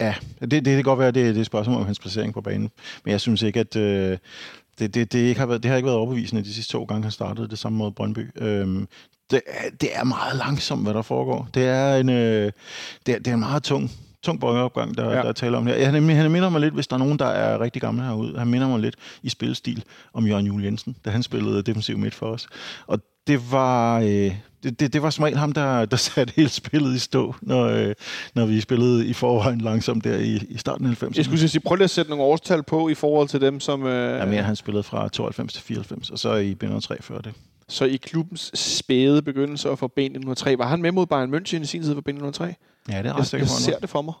Ja, 0.00 0.14
det, 0.40 0.50
det, 0.50 0.64
det 0.64 0.74
kan 0.74 0.82
godt 0.82 0.98
være, 0.98 1.10
det, 1.10 1.24
det 1.26 1.36
er 1.36 1.40
et 1.40 1.46
spørgsmål 1.46 1.76
om 1.76 1.86
hans 1.86 1.98
placering 1.98 2.34
på 2.34 2.40
banen. 2.40 2.70
Men 3.04 3.12
jeg 3.12 3.20
synes 3.20 3.42
ikke, 3.42 3.60
at 3.60 3.76
øh, 3.76 4.18
det, 4.78 4.94
det, 4.94 5.12
det, 5.12 5.18
ikke 5.18 5.40
har 5.40 5.46
været, 5.46 5.62
det 5.62 5.68
har 5.68 5.76
ikke 5.76 5.86
været 5.86 5.98
overbevisende 5.98 6.44
de 6.44 6.54
sidste 6.54 6.72
to 6.72 6.84
gange, 6.84 7.02
han 7.02 7.12
startede 7.12 7.48
det 7.48 7.58
samme 7.58 7.78
måde 7.78 7.92
Brøndby. 7.92 8.30
Øhm, 8.36 8.88
det, 9.30 9.42
det 9.80 9.96
er 9.96 10.04
meget 10.04 10.36
langsomt, 10.36 10.82
hvad 10.82 10.94
der 10.94 11.02
foregår. 11.02 11.48
Det 11.54 11.64
er 11.64 11.96
en, 11.96 12.08
øh, 12.08 12.52
det, 13.06 13.14
er, 13.14 13.18
det 13.18 13.26
er 13.26 13.34
en 13.34 13.40
meget 13.40 13.62
tung, 13.62 13.90
tung 14.28 14.40
bøjeopgang, 14.40 14.96
der, 14.96 15.10
ja. 15.10 15.22
der 15.22 15.32
taler 15.32 15.58
om 15.58 15.66
her. 15.66 15.90
Han, 15.90 16.08
han 16.08 16.30
minder 16.30 16.48
mig 16.48 16.60
lidt, 16.60 16.74
hvis 16.74 16.86
der 16.86 16.94
er 16.94 16.98
nogen, 16.98 17.18
der 17.18 17.26
er 17.26 17.60
rigtig 17.60 17.82
gamle 17.82 18.02
herude, 18.02 18.38
han 18.38 18.48
minder 18.48 18.68
mig 18.68 18.80
lidt 18.80 18.96
i 19.22 19.28
spilstil 19.28 19.84
om 20.12 20.26
Jørgen 20.26 20.46
Juhl 20.46 20.64
Jensen, 20.64 20.96
da 21.04 21.10
han 21.10 21.22
spillede 21.22 21.62
defensiv 21.62 21.98
midt 21.98 22.14
for 22.14 22.26
os. 22.26 22.46
Og 22.86 23.00
det 23.26 23.52
var, 23.52 24.00
øh, 24.00 24.34
det, 24.62 24.80
det, 24.80 24.92
det 24.92 25.02
var 25.02 25.10
som 25.10 25.22
regel 25.22 25.38
ham, 25.38 25.52
der, 25.52 25.84
der 25.84 25.96
satte 26.06 26.32
hele 26.36 26.48
spillet 26.48 26.94
i 26.94 26.98
stå, 26.98 27.34
når, 27.42 27.64
øh, 27.64 27.94
når 28.34 28.46
vi 28.46 28.60
spillede 28.60 29.06
i 29.06 29.12
forvejen 29.12 29.60
langsomt 29.60 30.04
der 30.04 30.16
i, 30.18 30.36
i 30.48 30.58
starten 30.58 30.86
af 30.86 31.02
90'erne. 31.02 31.12
Jeg 31.16 31.24
skulle 31.24 31.48
sige, 31.48 31.60
prøv 31.60 31.76
lige 31.76 31.84
at 31.84 31.90
sætte 31.90 32.10
nogle 32.10 32.24
årstal 32.24 32.62
på 32.62 32.88
i 32.88 32.94
forhold 32.94 33.28
til 33.28 33.40
dem, 33.40 33.60
som... 33.60 33.86
Øh... 33.86 34.18
Ja, 34.18 34.24
mere 34.24 34.42
han 34.42 34.56
spillede 34.56 34.82
fra 34.82 35.08
92 35.08 35.52
til 35.52 35.62
94, 35.62 36.10
og 36.10 36.18
så 36.18 36.34
i 36.34 36.56
B3 36.64 36.96
før 37.00 37.18
det. 37.18 37.32
Så 37.68 37.84
i 37.84 37.96
klubbens 37.96 38.50
spæde 38.54 39.22
begyndelse 39.22 39.76
for 39.76 39.92
B903, 40.00 40.56
var 40.56 40.66
han 40.66 40.82
med 40.82 40.92
mod 40.92 41.06
Bayern 41.06 41.34
München 41.34 41.62
i 41.62 41.64
sin 41.64 41.82
tid 41.82 41.94
for 41.94 42.02
B903? 42.08 42.54
Ja, 42.90 42.98
det 42.98 43.06
er 43.06 43.12
ret 43.12 43.32
jeg, 43.32 43.40
jeg, 43.40 43.40
jeg 43.40 43.48
ser 43.48 43.78
det 43.78 43.90
for 43.90 44.02
mig. 44.02 44.14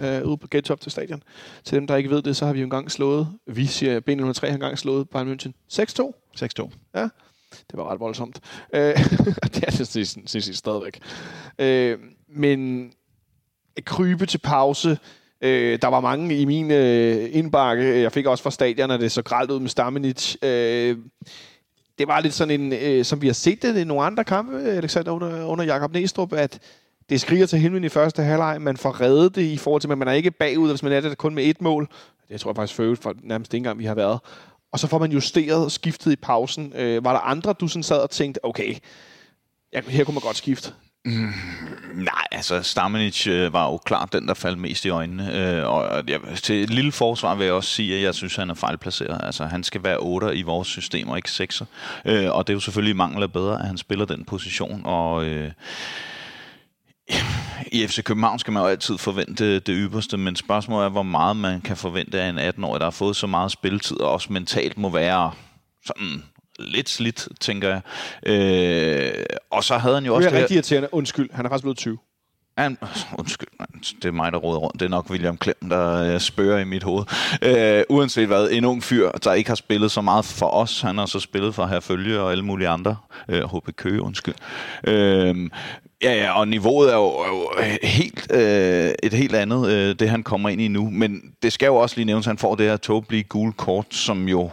Ja. 0.00 0.18
Øh, 0.18 0.26
ude 0.26 0.36
på 0.36 0.48
Gentofte 0.50 0.84
til 0.84 0.92
stadion. 0.92 1.22
Til 1.64 1.76
dem, 1.76 1.86
der 1.86 1.96
ikke 1.96 2.10
ved 2.10 2.22
det, 2.22 2.36
så 2.36 2.46
har 2.46 2.52
vi 2.52 2.60
jo 2.60 2.64
engang 2.64 2.90
slået, 2.90 3.28
vi 3.46 3.66
siger, 3.66 4.00
B903 4.00 4.46
har 4.46 4.54
engang 4.54 4.78
slået 4.78 5.08
Bayern 5.08 5.32
München 5.32 5.50
6-2. 5.72 6.12
6-2. 6.60 6.70
Ja, 6.94 7.08
det 7.70 7.74
var 7.74 7.92
ret 7.92 8.00
voldsomt. 8.00 8.40
Øh, 8.74 8.80
det 9.54 9.64
er 9.66 9.70
det 9.70 9.88
synes 10.26 10.48
jeg 10.48 10.54
stadigvæk. 10.54 11.00
Øh, 11.58 11.98
men 12.28 12.90
krybe 13.84 14.26
til 14.26 14.38
pause. 14.38 14.98
Øh, 15.40 15.78
der 15.82 15.88
var 15.88 16.00
mange 16.00 16.36
i 16.38 16.44
min 16.44 16.70
øh, 16.70 17.28
indbakke. 17.32 18.00
Jeg 18.00 18.12
fik 18.12 18.26
også 18.26 18.42
fra 18.42 18.50
stadion, 18.50 18.90
at 18.90 19.00
det 19.00 19.12
så 19.12 19.22
gralt 19.22 19.50
ud 19.50 19.60
med 19.60 19.68
Stamenic. 19.68 20.36
Øh, 20.42 20.96
det 21.98 22.08
var 22.08 22.20
lidt 22.20 22.34
sådan 22.34 22.60
en, 22.60 22.72
øh, 22.72 23.04
som 23.04 23.22
vi 23.22 23.26
har 23.26 23.34
set 23.34 23.62
det 23.62 23.76
i 23.76 23.84
nogle 23.84 24.04
andre 24.04 24.24
kampe, 24.24 24.62
Alexander, 24.62 25.12
under, 25.12 25.44
under 25.44 25.64
Jakob 25.64 25.92
Næstrup, 25.92 26.32
at 26.32 26.60
det 27.12 27.20
skriger 27.20 27.46
til 27.46 27.58
himlen 27.58 27.84
i 27.84 27.88
første 27.88 28.22
halvleg. 28.22 28.62
Man 28.62 28.76
får 28.76 29.00
reddet 29.00 29.34
det 29.34 29.42
i 29.42 29.56
forhold 29.56 29.80
til, 29.80 29.92
at 29.92 29.98
man 29.98 30.08
er 30.08 30.12
ikke 30.12 30.30
bagud, 30.30 30.68
hvis 30.68 30.82
man 30.82 30.92
er 30.92 31.00
det 31.00 31.18
kun 31.18 31.34
med 31.34 31.44
et 31.44 31.60
mål. 31.60 31.88
Det 32.28 32.40
tror 32.40 32.50
jeg 32.50 32.56
faktisk 32.56 32.76
for 32.76 32.96
for 33.02 33.14
nærmest 33.22 33.54
ikke 33.54 33.60
engang, 33.60 33.78
vi 33.78 33.84
har 33.84 33.94
været. 33.94 34.20
Og 34.72 34.78
så 34.78 34.86
får 34.86 34.98
man 34.98 35.12
justeret 35.12 35.64
og 35.64 35.70
skiftet 35.70 36.12
i 36.12 36.16
pausen. 36.16 36.72
Øh, 36.76 37.04
var 37.04 37.12
der 37.12 37.20
andre, 37.20 37.52
du 37.52 37.68
sådan 37.68 37.82
sad 37.82 37.98
og 37.98 38.10
tænkte, 38.10 38.44
okay, 38.44 38.76
jeg, 39.72 39.82
her 39.88 40.04
kunne 40.04 40.14
man 40.14 40.22
godt 40.22 40.36
skifte? 40.36 40.72
Mm, 41.04 41.32
nej, 41.94 42.24
altså 42.30 42.62
Stamenic 42.62 43.26
øh, 43.26 43.52
var 43.52 43.70
jo 43.70 43.76
klart 43.76 44.12
den, 44.12 44.28
der 44.28 44.34
faldt 44.34 44.58
mest 44.58 44.84
i 44.84 44.88
øjnene. 44.88 45.58
Øh, 45.58 45.66
og 45.66 46.02
jeg, 46.08 46.20
til 46.42 46.62
et 46.62 46.70
lille 46.70 46.92
forsvar 46.92 47.34
vil 47.34 47.44
jeg 47.44 47.54
også 47.54 47.70
sige, 47.70 47.96
at 47.96 48.02
jeg 48.02 48.14
synes, 48.14 48.34
at 48.34 48.38
han 48.38 48.50
er 48.50 48.54
fejlplaceret. 48.54 49.20
Altså 49.22 49.44
han 49.44 49.64
skal 49.64 49.82
være 49.82 49.96
8 49.96 50.36
i 50.36 50.42
vores 50.42 50.68
system, 50.68 51.08
og 51.08 51.16
ikke 51.16 51.28
6'er. 51.28 51.64
Øh, 52.04 52.30
og 52.30 52.46
det 52.46 52.52
er 52.52 52.56
jo 52.56 52.60
selvfølgelig 52.60 52.96
mangler 52.96 53.26
bedre, 53.26 53.58
at 53.60 53.66
han 53.66 53.78
spiller 53.78 54.04
den 54.04 54.24
position. 54.24 54.82
Og 54.84 55.24
øh, 55.24 55.50
i 57.72 57.86
FC 57.86 58.02
København 58.02 58.38
skal 58.38 58.52
man 58.52 58.62
jo 58.62 58.68
altid 58.68 58.98
forvente 58.98 59.58
det 59.58 59.74
ypperste, 59.78 60.16
men 60.16 60.36
spørgsmålet 60.36 60.84
er, 60.84 60.88
hvor 60.88 61.02
meget 61.02 61.36
man 61.36 61.60
kan 61.60 61.76
forvente 61.76 62.20
af 62.20 62.28
en 62.28 62.38
18-årig, 62.38 62.80
der 62.80 62.86
har 62.86 62.90
fået 62.90 63.16
så 63.16 63.26
meget 63.26 63.52
spilletid, 63.52 64.00
og 64.00 64.12
også 64.12 64.32
mentalt 64.32 64.78
må 64.78 64.88
være 64.88 65.32
sådan 65.86 66.22
lidt 66.58 66.88
slidt, 66.88 67.28
tænker 67.40 67.68
jeg. 67.68 67.80
Øh, 68.26 69.24
og 69.50 69.64
så 69.64 69.78
havde 69.78 69.94
han 69.94 70.04
jo 70.04 70.14
også... 70.14 70.28
Det 70.28 70.36
er 70.36 70.40
rigtig 70.40 70.54
irriterende. 70.54 70.94
Undskyld, 70.94 71.30
han 71.32 71.44
er 71.44 71.50
faktisk 71.50 71.64
blevet 71.64 71.78
20. 71.78 71.98
Han, 72.58 72.78
undskyld, 73.18 73.48
det 74.02 74.04
er 74.04 74.12
mig, 74.12 74.32
der 74.32 74.38
råder 74.38 74.58
rundt. 74.58 74.80
Det 74.80 74.86
er 74.86 74.90
nok 74.90 75.10
William 75.10 75.36
Klem, 75.36 75.68
der 75.70 76.18
spørger 76.18 76.58
i 76.58 76.64
mit 76.64 76.82
hoved. 76.82 77.04
Øh, 77.42 77.82
uanset 77.88 78.26
hvad, 78.26 78.48
en 78.50 78.64
ung 78.64 78.82
fyr, 78.82 79.10
der 79.10 79.32
ikke 79.32 79.50
har 79.50 79.54
spillet 79.54 79.90
så 79.90 80.00
meget 80.00 80.24
for 80.24 80.46
os. 80.46 80.80
Han 80.80 80.98
har 80.98 81.06
så 81.06 81.20
spillet 81.20 81.54
for 81.54 81.66
Herfølge 81.66 82.20
og 82.20 82.30
alle 82.30 82.44
mulige 82.44 82.68
andre. 82.68 82.96
Øh, 83.28 83.42
HB 83.42 83.76
Køge, 83.76 84.02
undskyld. 84.02 84.34
Øh, 84.84 85.50
Ja, 86.02 86.14
ja, 86.14 86.38
og 86.38 86.48
niveauet 86.48 86.92
er 86.92 86.96
jo, 86.96 87.06
er 87.06 87.28
jo 87.28 87.50
helt, 87.82 88.32
øh, 88.32 88.94
et 89.02 89.12
helt 89.12 89.34
andet, 89.34 89.70
øh, 89.70 89.94
det 89.98 90.10
han 90.10 90.22
kommer 90.22 90.48
ind 90.48 90.60
i 90.60 90.68
nu. 90.68 90.90
Men 90.90 91.34
det 91.42 91.52
skal 91.52 91.66
jo 91.66 91.76
også 91.76 91.96
lige 91.96 92.06
nævnes, 92.06 92.26
at 92.26 92.30
han 92.30 92.38
får 92.38 92.54
det 92.54 92.66
her 92.66 92.76
tåbelige 92.76 93.22
gule 93.22 93.52
kort, 93.52 93.94
som 93.94 94.28
jo 94.28 94.50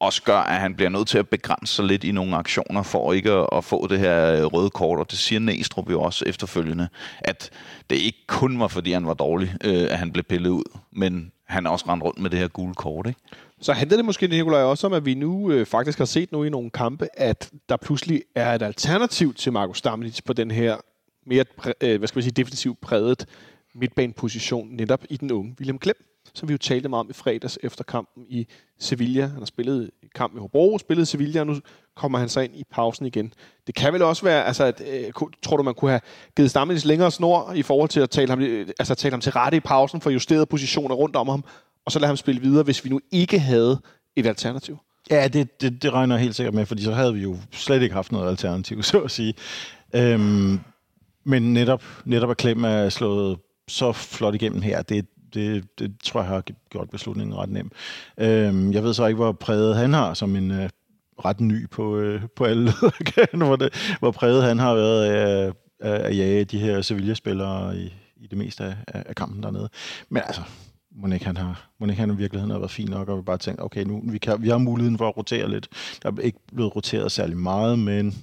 også 0.00 0.22
gør, 0.22 0.38
at 0.38 0.60
han 0.60 0.74
bliver 0.74 0.88
nødt 0.88 1.08
til 1.08 1.18
at 1.18 1.28
begrænse 1.28 1.74
sig 1.74 1.84
lidt 1.84 2.04
i 2.04 2.12
nogle 2.12 2.36
aktioner 2.36 2.82
for 2.82 3.12
ikke 3.12 3.32
at, 3.32 3.46
at 3.52 3.64
få 3.64 3.86
det 3.86 3.98
her 3.98 4.32
øh, 4.32 4.44
røde 4.44 4.70
kort. 4.70 4.98
Og 4.98 5.10
det 5.10 5.18
siger 5.18 5.40
Næstrup 5.40 5.90
jo 5.90 6.02
også 6.02 6.24
efterfølgende, 6.26 6.88
at 7.18 7.50
det 7.90 7.96
ikke 7.96 8.26
kun 8.26 8.60
var, 8.60 8.68
fordi 8.68 8.92
han 8.92 9.06
var 9.06 9.14
dårlig, 9.14 9.54
øh, 9.64 9.82
at 9.90 9.98
han 9.98 10.12
blev 10.12 10.24
pillet 10.24 10.50
ud, 10.50 10.78
men 10.92 11.32
han 11.46 11.66
også 11.66 11.84
rendt 11.88 12.04
rundt 12.04 12.18
med 12.18 12.30
det 12.30 12.38
her 12.38 12.48
gule 12.48 12.74
kort, 12.74 13.06
ikke? 13.06 13.20
Så 13.60 13.72
handler 13.72 13.96
det 13.96 14.04
måske, 14.04 14.26
Nikolaj, 14.26 14.62
også 14.62 14.86
om, 14.86 14.92
at 14.92 15.04
vi 15.04 15.14
nu 15.14 15.50
øh, 15.50 15.66
faktisk 15.66 15.98
har 15.98 16.04
set 16.04 16.32
nu 16.32 16.44
i 16.44 16.50
nogle 16.50 16.70
kampe, 16.70 17.08
at 17.14 17.50
der 17.68 17.76
pludselig 17.76 18.22
er 18.34 18.54
et 18.54 18.62
alternativ 18.62 19.34
til 19.34 19.52
Markus 19.52 19.78
Stamnitz 19.78 20.20
på 20.20 20.32
den 20.32 20.50
her 20.50 20.76
mere, 21.26 21.44
øh, 21.80 21.98
hvad 21.98 22.08
skal 22.08 22.18
man 22.18 22.22
sige, 22.22 22.32
defensivt 22.32 22.80
præget 22.80 23.26
midtbaneposition 23.74 24.68
netop 24.70 25.04
i 25.10 25.16
den 25.16 25.30
unge 25.30 25.54
William 25.58 25.78
Klem, 25.78 25.96
som 26.34 26.48
vi 26.48 26.52
jo 26.52 26.58
talte 26.58 26.88
meget 26.88 27.00
om 27.00 27.10
i 27.10 27.12
fredags 27.12 27.58
efter 27.62 27.84
kampen 27.84 28.24
i 28.28 28.46
Sevilla. 28.78 29.26
Han 29.26 29.38
har 29.38 29.44
spillet 29.44 29.90
kamp 30.14 30.36
i 30.36 30.38
Hobro, 30.38 30.78
spillet 30.78 31.02
i 31.02 31.10
Sevilla, 31.10 31.40
og 31.40 31.46
nu 31.46 31.56
kommer 31.96 32.18
han 32.18 32.28
så 32.28 32.40
ind 32.40 32.56
i 32.56 32.64
pausen 32.70 33.06
igen. 33.06 33.32
Det 33.66 33.74
kan 33.74 33.92
vel 33.92 34.02
også 34.02 34.22
være, 34.22 34.44
altså, 34.44 34.64
at, 34.64 34.82
øh, 34.86 35.12
tror 35.42 35.56
du, 35.56 35.62
man 35.62 35.74
kunne 35.74 35.90
have 35.90 36.00
givet 36.36 36.50
Stammelis 36.50 36.84
længere 36.84 37.10
snor 37.10 37.52
i 37.52 37.62
forhold 37.62 37.88
til 37.88 38.00
at 38.00 38.10
tale 38.10 38.28
ham, 38.28 38.40
øh, 38.40 38.68
altså, 38.78 38.94
tale 38.94 39.12
ham 39.12 39.20
til 39.20 39.32
rette 39.32 39.56
i 39.56 39.60
pausen 39.60 40.00
for 40.00 40.10
justerede 40.10 40.46
positioner 40.46 40.94
rundt 40.94 41.16
om 41.16 41.28
ham, 41.28 41.44
og 41.86 41.92
så 41.92 41.98
lade 41.98 42.06
ham 42.06 42.16
spille 42.16 42.40
videre, 42.40 42.62
hvis 42.62 42.84
vi 42.84 42.90
nu 42.90 43.00
ikke 43.10 43.38
havde 43.38 43.80
et 44.16 44.26
alternativ? 44.26 44.78
Ja, 45.10 45.28
det, 45.28 45.60
det, 45.60 45.82
det 45.82 45.92
regner 45.92 46.14
jeg 46.14 46.22
helt 46.22 46.36
sikkert 46.36 46.54
med, 46.54 46.66
fordi 46.66 46.82
så 46.82 46.92
havde 46.92 47.14
vi 47.14 47.20
jo 47.20 47.36
slet 47.52 47.82
ikke 47.82 47.94
haft 47.94 48.12
noget 48.12 48.28
alternativ, 48.28 48.82
så 48.92 49.00
at 49.00 49.10
sige. 49.10 49.34
Øhm, 49.94 50.60
men 51.24 51.52
netop, 51.52 51.82
netop 52.04 52.30
at 52.30 52.36
Klem 52.36 52.64
er 52.64 52.88
slået 52.88 53.38
så 53.68 53.92
flot 53.92 54.34
igennem 54.34 54.62
her, 54.62 54.82
det, 54.82 55.06
det, 55.34 55.78
det 55.78 55.94
tror 56.04 56.20
jeg 56.20 56.28
har 56.28 56.44
gjort 56.70 56.90
beslutningen 56.90 57.36
ret 57.36 57.50
nem. 57.50 57.70
Øhm, 58.18 58.72
jeg 58.72 58.82
ved 58.82 58.94
så 58.94 59.06
ikke, 59.06 59.16
hvor 59.16 59.32
præget 59.32 59.76
han 59.76 59.92
har 59.92 60.14
som 60.14 60.36
en 60.36 60.50
øh, 60.50 60.68
ret 61.24 61.40
ny 61.40 61.70
på, 61.70 61.98
øh, 61.98 62.22
på 62.36 62.44
alle 62.44 62.72
hvor, 63.32 63.56
det, 63.56 63.96
hvor 63.98 64.10
præget 64.10 64.44
han 64.44 64.58
har 64.58 64.74
været 64.74 65.04
af, 65.04 65.52
af, 65.80 66.08
at 66.08 66.16
jage 66.16 66.44
de 66.44 66.58
her 66.58 66.82
Sevilla-spillere 66.82 67.78
i, 67.78 67.94
i 68.16 68.26
det 68.26 68.38
meste 68.38 68.64
af, 68.64 68.76
af 68.86 69.14
kampen 69.14 69.42
dernede. 69.42 69.68
Men 70.08 70.22
altså, 70.26 70.42
må 70.96 71.12
ikke 71.12 71.26
han 71.26 71.36
har, 71.36 71.68
må 71.80 71.86
ikke 71.86 72.00
han 72.00 72.10
i 72.10 72.16
virkeligheden 72.16 72.50
har 72.50 72.58
været 72.58 72.70
fin 72.70 72.88
nok, 72.88 73.08
og 73.08 73.18
vi 73.18 73.22
bare 73.22 73.38
tænkt, 73.38 73.60
okay, 73.62 73.84
nu 73.84 74.02
vi, 74.04 74.18
kan, 74.18 74.42
vi 74.42 74.48
har 74.48 74.58
muligheden 74.58 74.98
for 74.98 75.08
at 75.08 75.16
rotere 75.16 75.50
lidt. 75.50 75.68
Der 76.02 76.10
er 76.10 76.20
ikke 76.20 76.38
blevet 76.54 76.76
roteret 76.76 77.12
særlig 77.12 77.36
meget, 77.36 77.78
men 77.78 78.14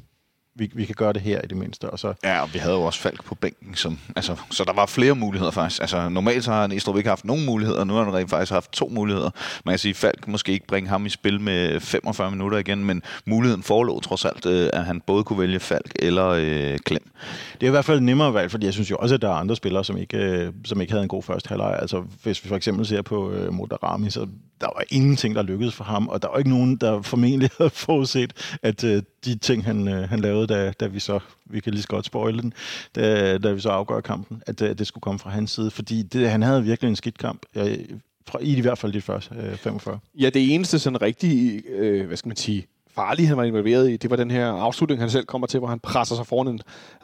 vi, 0.55 0.71
vi 0.75 0.85
kan 0.85 0.95
gøre 0.95 1.13
det 1.13 1.21
her 1.21 1.41
i 1.41 1.47
det 1.47 1.57
mindste. 1.57 1.89
Og 1.89 1.99
så... 1.99 2.13
Ja, 2.23 2.41
og 2.41 2.53
vi 2.53 2.59
havde 2.59 2.75
jo 2.75 2.81
også 2.81 2.99
Falk 2.99 3.23
på 3.23 3.35
bænken, 3.35 3.75
som, 3.75 3.99
altså, 4.15 4.35
så 4.51 4.63
der 4.63 4.73
var 4.73 4.85
flere 4.85 5.15
muligheder 5.15 5.51
faktisk. 5.51 5.81
Altså, 5.81 6.09
normalt 6.09 6.43
så 6.43 6.51
har 6.51 6.67
Næstrup 6.67 6.97
ikke 6.97 7.09
haft 7.09 7.25
nogen 7.25 7.45
muligheder, 7.45 7.83
nu 7.83 7.93
har 7.93 8.03
han 8.03 8.13
rent 8.13 8.29
faktisk 8.29 8.51
haft 8.51 8.71
to 8.71 8.87
muligheder. 8.91 9.29
Man 9.65 9.73
kan 9.73 9.79
sige, 9.79 9.93
Falk 9.93 10.27
måske 10.27 10.51
ikke 10.51 10.67
bringe 10.67 10.89
ham 10.89 11.05
i 11.05 11.09
spil 11.09 11.41
med 11.41 11.79
45 11.79 12.31
minutter 12.31 12.57
igen, 12.57 12.85
men 12.85 13.03
muligheden 13.25 13.63
forelå 13.63 13.99
trods 13.99 14.25
alt, 14.25 14.45
øh, 14.45 14.69
at 14.73 14.85
han 14.85 15.01
både 15.01 15.23
kunne 15.23 15.39
vælge 15.39 15.59
Falk 15.59 15.91
eller 15.99 16.27
øh, 16.27 16.77
Klem. 16.85 17.11
Det 17.53 17.63
er 17.63 17.67
i 17.67 17.71
hvert 17.71 17.85
fald 17.85 17.99
nemmere 17.99 18.33
valg, 18.33 18.51
fordi 18.51 18.65
jeg 18.65 18.73
synes 18.73 18.91
jo 18.91 18.95
også, 18.95 19.15
at 19.15 19.21
der 19.21 19.29
er 19.29 19.33
andre 19.33 19.55
spillere, 19.55 19.83
som 19.83 19.97
ikke, 19.97 20.17
øh, 20.17 20.53
som 20.65 20.81
ikke 20.81 20.93
havde 20.93 21.03
en 21.03 21.09
god 21.09 21.23
første 21.23 21.49
halvleg. 21.49 21.77
Altså, 21.81 22.03
hvis 22.23 22.43
vi 22.43 22.49
for 22.49 22.55
eksempel 22.55 22.85
ser 22.85 23.01
på 23.01 23.31
øh, 23.31 23.53
Modarami, 23.53 24.09
så 24.09 24.27
der 24.61 24.69
var 24.75 24.83
ingenting, 24.91 25.35
der 25.35 25.41
lykkedes 25.41 25.75
for 25.75 25.83
ham, 25.83 26.07
og 26.07 26.21
der 26.21 26.27
var 26.27 26.37
ikke 26.37 26.49
nogen, 26.49 26.75
der 26.75 27.01
formentlig 27.01 27.49
havde 27.57 27.69
forudset, 27.69 28.57
at 28.61 28.83
øh, 28.83 29.03
de 29.25 29.35
ting, 29.35 29.65
han, 29.65 29.87
øh, 29.87 30.09
han 30.09 30.19
lavede, 30.19 30.42
da, 30.45 30.71
da 30.79 30.87
vi 30.87 30.99
så, 30.99 31.19
vi 31.45 31.59
kan 31.59 31.73
lige 31.73 31.81
så 31.81 31.87
godt 31.87 32.05
spoile 32.05 32.41
den, 32.41 32.53
da, 32.95 33.37
da 33.37 33.51
vi 33.51 33.59
så 33.59 33.69
afgør 33.69 34.01
kampen, 34.01 34.43
at, 34.47 34.61
at 34.61 34.79
det 34.79 34.87
skulle 34.87 35.01
komme 35.01 35.19
fra 35.19 35.29
hans 35.29 35.51
side, 35.51 35.71
fordi 35.71 36.01
det, 36.01 36.29
han 36.29 36.41
havde 36.41 36.63
virkelig 36.63 36.89
en 36.89 36.95
skidt 36.95 37.17
kamp. 37.17 37.41
Jeg, 37.55 37.79
fra, 38.27 38.39
I, 38.41 38.57
i 38.57 38.61
hvert 38.61 38.77
fald 38.77 38.93
de 38.93 39.01
første 39.01 39.35
øh, 39.35 39.57
45. 39.57 39.99
Ja, 40.19 40.29
det 40.29 40.53
eneste 40.53 40.79
sådan 40.79 41.01
rigtig, 41.01 41.63
øh, 41.69 42.07
hvad 42.07 42.17
skal 42.17 42.29
man 42.29 42.37
sige, 42.37 42.67
farlige, 42.95 43.27
han 43.27 43.37
var 43.37 43.43
involveret 43.43 43.91
i, 43.91 43.97
det 43.97 44.09
var 44.09 44.15
den 44.15 44.31
her 44.31 44.47
afslutning, 44.47 45.01
han 45.01 45.09
selv 45.09 45.25
kommer 45.25 45.47
til, 45.47 45.59
hvor 45.59 45.67
han 45.67 45.79
presser 45.79 46.15
sig 46.15 46.27
foran 46.27 46.47
en 46.47 46.59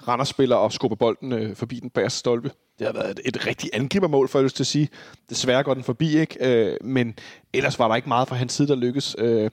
randerspiller 0.08 0.56
og 0.56 0.72
skubber 0.72 0.96
bolden 0.96 1.32
øh, 1.32 1.56
forbi 1.56 1.80
den 1.80 1.90
bagerste 1.90 2.20
stolpe. 2.20 2.52
Det 2.80 2.88
har 2.88 2.94
været 2.94 3.10
et, 3.12 3.20
et 3.26 3.48
rigtig 3.48 3.70
angribermål, 3.74 4.28
for 4.28 4.40
jeg 4.40 4.44
lyst 4.44 4.56
til 4.56 4.64
at 4.64 4.68
sige. 4.68 4.90
Desværre 5.30 5.64
går 5.64 5.74
den 5.74 5.84
forbi, 5.84 6.18
ikke? 6.18 6.38
Øh, 6.42 6.78
men 6.82 7.16
ellers 7.54 7.80
var 7.80 7.88
der 7.88 7.96
ikke 7.96 8.08
meget 8.08 8.28
fra 8.28 8.36
hans 8.36 8.54
side, 8.54 8.68
der 8.68 8.76
lykkes. 8.76 9.16
Øh, 9.20 9.50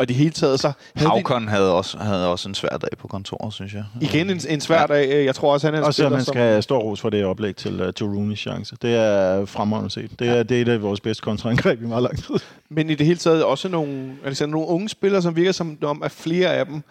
og 0.00 0.04
i 0.04 0.06
det 0.06 0.16
hele 0.16 0.30
taget 0.30 0.60
så... 0.60 0.72
Havkon 0.96 1.42
de... 1.42 1.48
havde 1.48 1.74
også, 1.74 1.98
havde 1.98 2.28
også 2.28 2.48
en 2.48 2.54
svær 2.54 2.68
dag 2.68 2.90
på 2.98 3.08
kontoret, 3.08 3.52
synes 3.52 3.74
jeg. 3.74 3.84
Igen 4.00 4.30
en, 4.30 4.40
en 4.48 4.60
svær 4.60 4.80
ja. 4.80 4.86
dag. 4.86 5.24
Jeg 5.24 5.34
tror 5.34 5.52
også, 5.52 5.66
han 5.66 5.74
er 5.74 5.78
en 5.78 5.84
Også 5.84 6.02
spiller, 6.02 6.10
man 6.10 6.24
skal 6.24 6.42
have 6.42 6.62
stor 6.62 6.78
ros 6.78 7.00
for 7.00 7.10
det 7.10 7.24
oplæg 7.24 7.56
til, 7.56 7.80
uh, 7.80 7.94
til 7.96 8.04
Rooney's 8.04 8.34
chance. 8.34 8.76
Det 8.82 8.94
er 8.94 9.44
fremragende 9.44 9.90
set. 9.90 10.10
Det 10.18 10.28
er, 10.28 10.34
ja. 10.34 10.42
det 10.42 10.56
er 10.56 10.62
et 10.62 10.68
af 10.68 10.82
vores 10.82 11.00
bedste 11.00 11.22
kontraangreb 11.22 11.82
i 11.82 11.86
meget 11.86 12.02
lang 12.02 12.16
tid. 12.16 12.34
Men 12.68 12.90
i 12.90 12.94
det 12.94 13.06
hele 13.06 13.18
taget 13.18 13.44
også 13.44 13.68
nogle, 13.68 14.16
altså 14.24 14.46
nogle 14.46 14.68
unge 14.68 14.88
spillere, 14.88 15.22
som 15.22 15.36
virker 15.36 15.52
som 15.52 15.78
om, 15.82 16.02
at 16.02 16.10
flere 16.10 16.54
af 16.54 16.66
dem 16.66 16.82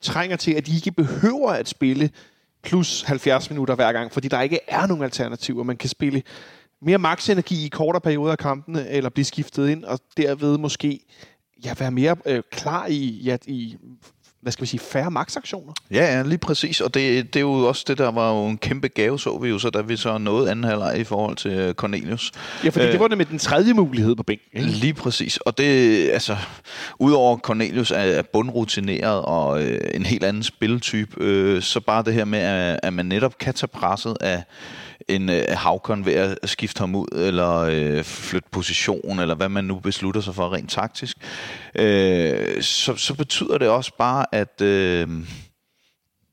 trænger 0.00 0.36
til, 0.36 0.52
at 0.52 0.66
de 0.66 0.76
ikke 0.76 0.92
behøver 0.92 1.50
at 1.50 1.68
spille 1.68 2.10
plus 2.64 3.02
70 3.02 3.50
minutter 3.50 3.74
hver 3.74 3.92
gang, 3.92 4.12
fordi 4.12 4.28
der 4.28 4.40
ikke 4.40 4.58
er 4.68 4.86
nogen 4.86 5.02
alternativer. 5.02 5.62
Man 5.62 5.76
kan 5.76 5.88
spille 5.88 6.22
mere 6.82 6.98
maksenergi 6.98 7.66
i 7.66 7.68
kortere 7.68 8.00
perioder 8.00 8.32
af 8.32 8.38
kampene, 8.38 8.88
eller 8.88 9.10
blive 9.10 9.24
skiftet 9.24 9.68
ind, 9.68 9.84
og 9.84 9.98
derved 10.16 10.58
måske 10.58 11.00
ja, 11.64 11.74
være 11.78 11.90
mere 11.90 12.16
øh, 12.26 12.42
klar 12.50 12.86
i, 12.86 13.20
ja, 13.24 13.36
i 13.46 13.76
hvad 14.46 14.52
skal 14.52 14.62
vi 14.62 14.66
sige, 14.66 14.80
færre 14.80 15.10
maksaktioner. 15.10 15.72
Ja, 15.90 16.16
ja, 16.16 16.22
lige 16.22 16.38
præcis. 16.38 16.80
Og 16.80 16.94
det, 16.94 17.34
det 17.34 17.36
er 17.36 17.40
jo 17.40 17.52
også 17.52 17.84
det, 17.88 17.98
der 17.98 18.10
var 18.10 18.32
jo 18.32 18.46
en 18.46 18.58
kæmpe 18.58 18.88
gave, 18.88 19.18
så 19.18 19.38
vi 19.38 19.48
jo 19.48 19.58
så, 19.58 19.70
da 19.70 19.80
vi 19.80 19.96
så 19.96 20.18
nåede 20.18 20.50
anden 20.50 20.64
halvleg 20.64 20.98
i 20.98 21.04
forhold 21.04 21.36
til 21.36 21.50
øh, 21.50 21.74
Cornelius. 21.74 22.32
Ja, 22.64 22.68
fordi 22.68 22.86
øh, 22.86 22.92
det 22.92 23.00
var 23.00 23.08
det 23.08 23.18
med 23.18 23.26
den 23.26 23.38
tredje 23.38 23.72
mulighed 23.72 24.16
på 24.16 24.22
bænken. 24.22 24.60
Ikke? 24.60 24.68
Lige 24.68 24.94
præcis. 24.94 25.36
Og 25.36 25.58
det, 25.58 26.10
altså, 26.10 26.36
udover 26.98 27.38
Cornelius 27.38 27.90
er, 27.90 27.96
er 27.96 28.22
bundrutineret 28.22 29.22
og 29.22 29.62
øh, 29.62 29.80
en 29.94 30.06
helt 30.06 30.24
anden 30.24 30.42
spiltype, 30.42 31.24
øh, 31.24 31.62
så 31.62 31.80
bare 31.80 32.02
det 32.02 32.14
her 32.14 32.24
med, 32.24 32.38
at, 32.38 32.80
at 32.82 32.92
man 32.92 33.06
netop 33.06 33.38
kan 33.38 33.54
tage 33.54 33.68
presset 33.68 34.16
af 34.20 34.42
en 35.08 35.28
øh, 35.28 35.44
Havkon 35.48 36.04
ved 36.04 36.14
at 36.14 36.38
skifte 36.44 36.80
ham 36.80 36.94
ud, 36.94 37.06
eller 37.12 37.56
øh, 37.58 38.04
flytte 38.04 38.48
position, 38.52 39.18
eller 39.18 39.34
hvad 39.34 39.48
man 39.48 39.64
nu 39.64 39.78
beslutter 39.78 40.20
sig 40.20 40.34
for 40.34 40.52
rent 40.52 40.70
taktisk, 40.70 41.16
øh, 41.74 42.62
så, 42.62 42.96
så 42.96 43.14
betyder 43.14 43.58
det 43.58 43.68
også 43.68 43.92
bare, 43.98 44.26
at... 44.32 44.60
Øh, 44.60 45.08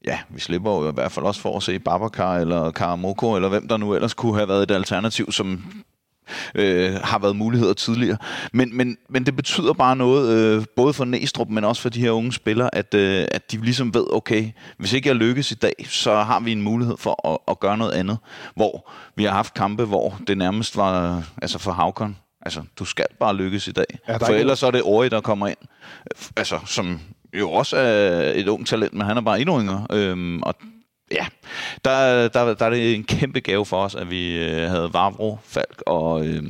ja, 0.05 0.19
vi 0.29 0.39
slipper 0.39 0.71
jo 0.71 0.89
i 0.89 0.93
hvert 0.93 1.11
fald 1.11 1.25
også 1.25 1.41
for 1.41 1.57
at 1.57 1.63
se 1.63 1.79
Babacar 1.79 2.37
eller 2.37 2.71
Karamoko, 2.71 3.35
eller 3.35 3.49
hvem 3.49 3.67
der 3.67 3.77
nu 3.77 3.93
ellers 3.93 4.13
kunne 4.13 4.35
have 4.35 4.47
været 4.47 4.63
et 4.63 4.71
alternativ, 4.71 5.31
som 5.31 5.63
øh, 6.55 6.93
har 7.03 7.19
været 7.19 7.35
muligheder 7.35 7.73
tidligere. 7.73 8.17
Men, 8.53 8.77
men, 8.77 8.97
men 9.09 9.25
det 9.25 9.35
betyder 9.35 9.73
bare 9.73 9.95
noget, 9.95 10.29
øh, 10.37 10.65
både 10.75 10.93
for 10.93 11.05
Næstrup, 11.05 11.49
men 11.49 11.63
også 11.63 11.81
for 11.81 11.89
de 11.89 11.99
her 11.99 12.11
unge 12.11 12.33
spillere, 12.33 12.75
at, 12.75 12.93
øh, 12.93 13.25
at 13.31 13.51
de 13.51 13.57
ligesom 13.57 13.93
ved, 13.93 14.05
okay, 14.13 14.51
hvis 14.77 14.93
ikke 14.93 15.09
jeg 15.09 15.15
lykkes 15.15 15.51
i 15.51 15.55
dag, 15.55 15.85
så 15.89 16.15
har 16.15 16.39
vi 16.39 16.51
en 16.51 16.61
mulighed 16.61 16.97
for 16.97 17.29
at, 17.29 17.37
at 17.47 17.59
gøre 17.59 17.77
noget 17.77 17.91
andet. 17.91 18.17
Hvor 18.55 18.91
vi 19.15 19.23
har 19.23 19.31
haft 19.31 19.53
kampe, 19.53 19.85
hvor 19.85 20.19
det 20.27 20.37
nærmest 20.37 20.77
var, 20.77 21.23
altså 21.41 21.59
for 21.59 21.71
Havkon, 21.71 22.17
altså 22.41 22.61
du 22.79 22.85
skal 22.85 23.05
bare 23.19 23.35
lykkes 23.35 23.67
i 23.67 23.71
dag. 23.71 23.85
Ja, 24.07 24.17
for 24.17 24.33
ellers 24.33 24.59
så 24.59 24.67
er 24.67 24.71
det 24.71 24.81
Ori, 24.83 25.09
der 25.09 25.21
kommer 25.21 25.47
ind, 25.47 25.57
altså 26.37 26.59
som 26.65 26.99
jo 27.33 27.51
også 27.51 27.77
er 27.77 28.31
et 28.35 28.47
ung 28.47 28.67
talent, 28.67 28.93
men 28.93 29.07
han 29.07 29.17
er 29.17 29.21
bare 29.21 29.41
endnu 29.41 29.61
yngre. 29.61 29.87
Øhm, 29.91 30.43
og 30.43 30.55
ja, 31.13 31.25
der, 31.85 32.27
der, 32.27 32.53
der 32.53 32.65
er 32.65 32.69
det 32.69 32.95
en 32.95 33.03
kæmpe 33.03 33.39
gave 33.39 33.65
for 33.65 33.83
os, 33.83 33.95
at 33.95 34.09
vi 34.09 34.37
øh, 34.37 34.69
havde 34.69 34.93
Vavro, 34.93 35.37
Falk 35.43 35.83
og 35.85 36.27
øh, 36.27 36.43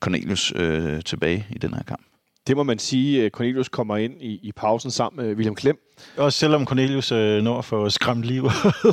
Cornelius 0.00 0.52
øh, 0.56 1.02
tilbage 1.02 1.46
i 1.50 1.58
den 1.58 1.74
her 1.74 1.82
kamp. 1.82 2.02
Det 2.46 2.56
må 2.56 2.62
man 2.62 2.78
sige, 2.78 3.30
Cornelius 3.30 3.68
kommer 3.68 3.96
ind 3.96 4.22
i, 4.22 4.40
i 4.42 4.52
pausen 4.56 4.90
sammen 4.90 5.26
med 5.26 5.34
William 5.34 5.54
Klem. 5.54 5.78
Også 6.16 6.38
selvom 6.38 6.66
Cornelius 6.66 7.12
øh, 7.12 7.42
når 7.42 7.62
for 7.62 7.84
at 7.84 7.92
skræmme 7.92 8.24
liv 8.24 8.44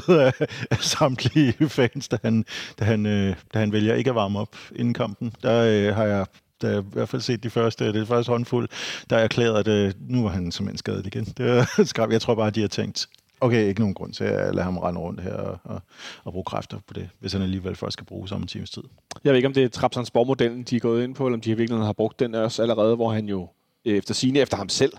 af, 0.09 0.33
samtlige 0.79 1.69
fans, 1.69 2.07
da 2.07 2.17
han, 2.23 2.45
da, 2.79 2.85
han, 2.85 3.05
øh, 3.05 3.35
da 3.53 3.59
han 3.59 3.71
vælger 3.71 3.95
ikke 3.95 4.09
at 4.09 4.15
varme 4.15 4.39
op 4.39 4.55
inden 4.75 4.93
kampen, 4.93 5.33
der 5.43 5.63
øh, 5.63 5.95
har 5.95 6.05
jeg 6.05 6.25
da 6.61 6.67
jeg 6.67 6.79
i 6.79 6.85
hvert 6.93 7.09
fald 7.09 7.21
set 7.21 7.43
de 7.43 7.49
første, 7.49 7.93
det 7.93 8.07
første 8.07 8.29
håndfuld, 8.29 8.69
der 9.09 9.17
er 9.17 9.23
erklæret, 9.23 9.59
at 9.59 9.67
øh, 9.67 9.93
nu 9.99 10.23
var 10.23 10.29
han 10.29 10.51
simpelthen 10.51 10.77
skadet 10.77 11.05
igen. 11.05 11.25
Det 11.25 11.49
er 11.49 11.65
skræm. 11.83 12.11
Jeg 12.11 12.21
tror 12.21 12.35
bare, 12.35 12.47
at 12.47 12.55
de 12.55 12.61
har 12.61 12.67
tænkt, 12.67 13.07
okay, 13.41 13.67
ikke 13.67 13.79
nogen 13.79 13.93
grund 13.93 14.13
til 14.13 14.23
at 14.23 14.55
lade 14.55 14.63
ham 14.63 14.77
rende 14.77 14.99
rundt 14.99 15.21
her 15.21 15.33
og, 15.33 15.57
og, 15.63 15.81
og 16.23 16.33
bruge 16.33 16.45
kræfter 16.45 16.77
på 16.87 16.93
det, 16.93 17.09
hvis 17.19 17.33
han 17.33 17.41
alligevel 17.41 17.75
først 17.75 17.93
skal 17.93 18.05
bruge 18.05 18.27
om 18.31 18.41
en 18.41 18.47
times 18.47 18.69
tid. 18.69 18.83
Jeg 19.23 19.31
ved 19.31 19.37
ikke, 19.37 19.47
om 19.47 19.53
det 19.53 19.63
er 19.63 19.69
Trapsans-modellen, 19.69 20.63
de 20.63 20.75
er 20.75 20.79
gået 20.79 21.03
ind 21.03 21.15
på, 21.15 21.25
eller 21.25 21.37
om 21.37 21.41
de 21.41 21.57
virkelig 21.57 21.85
har 21.85 21.93
brugt 21.93 22.19
den 22.19 22.35
også 22.35 22.61
allerede, 22.61 22.95
hvor 22.95 23.11
han 23.11 23.25
jo 23.25 23.47
øh, 23.85 23.97
efter 23.97 24.13
sine 24.13 24.39
efter 24.39 24.57
ham 24.57 24.69
selv 24.69 24.93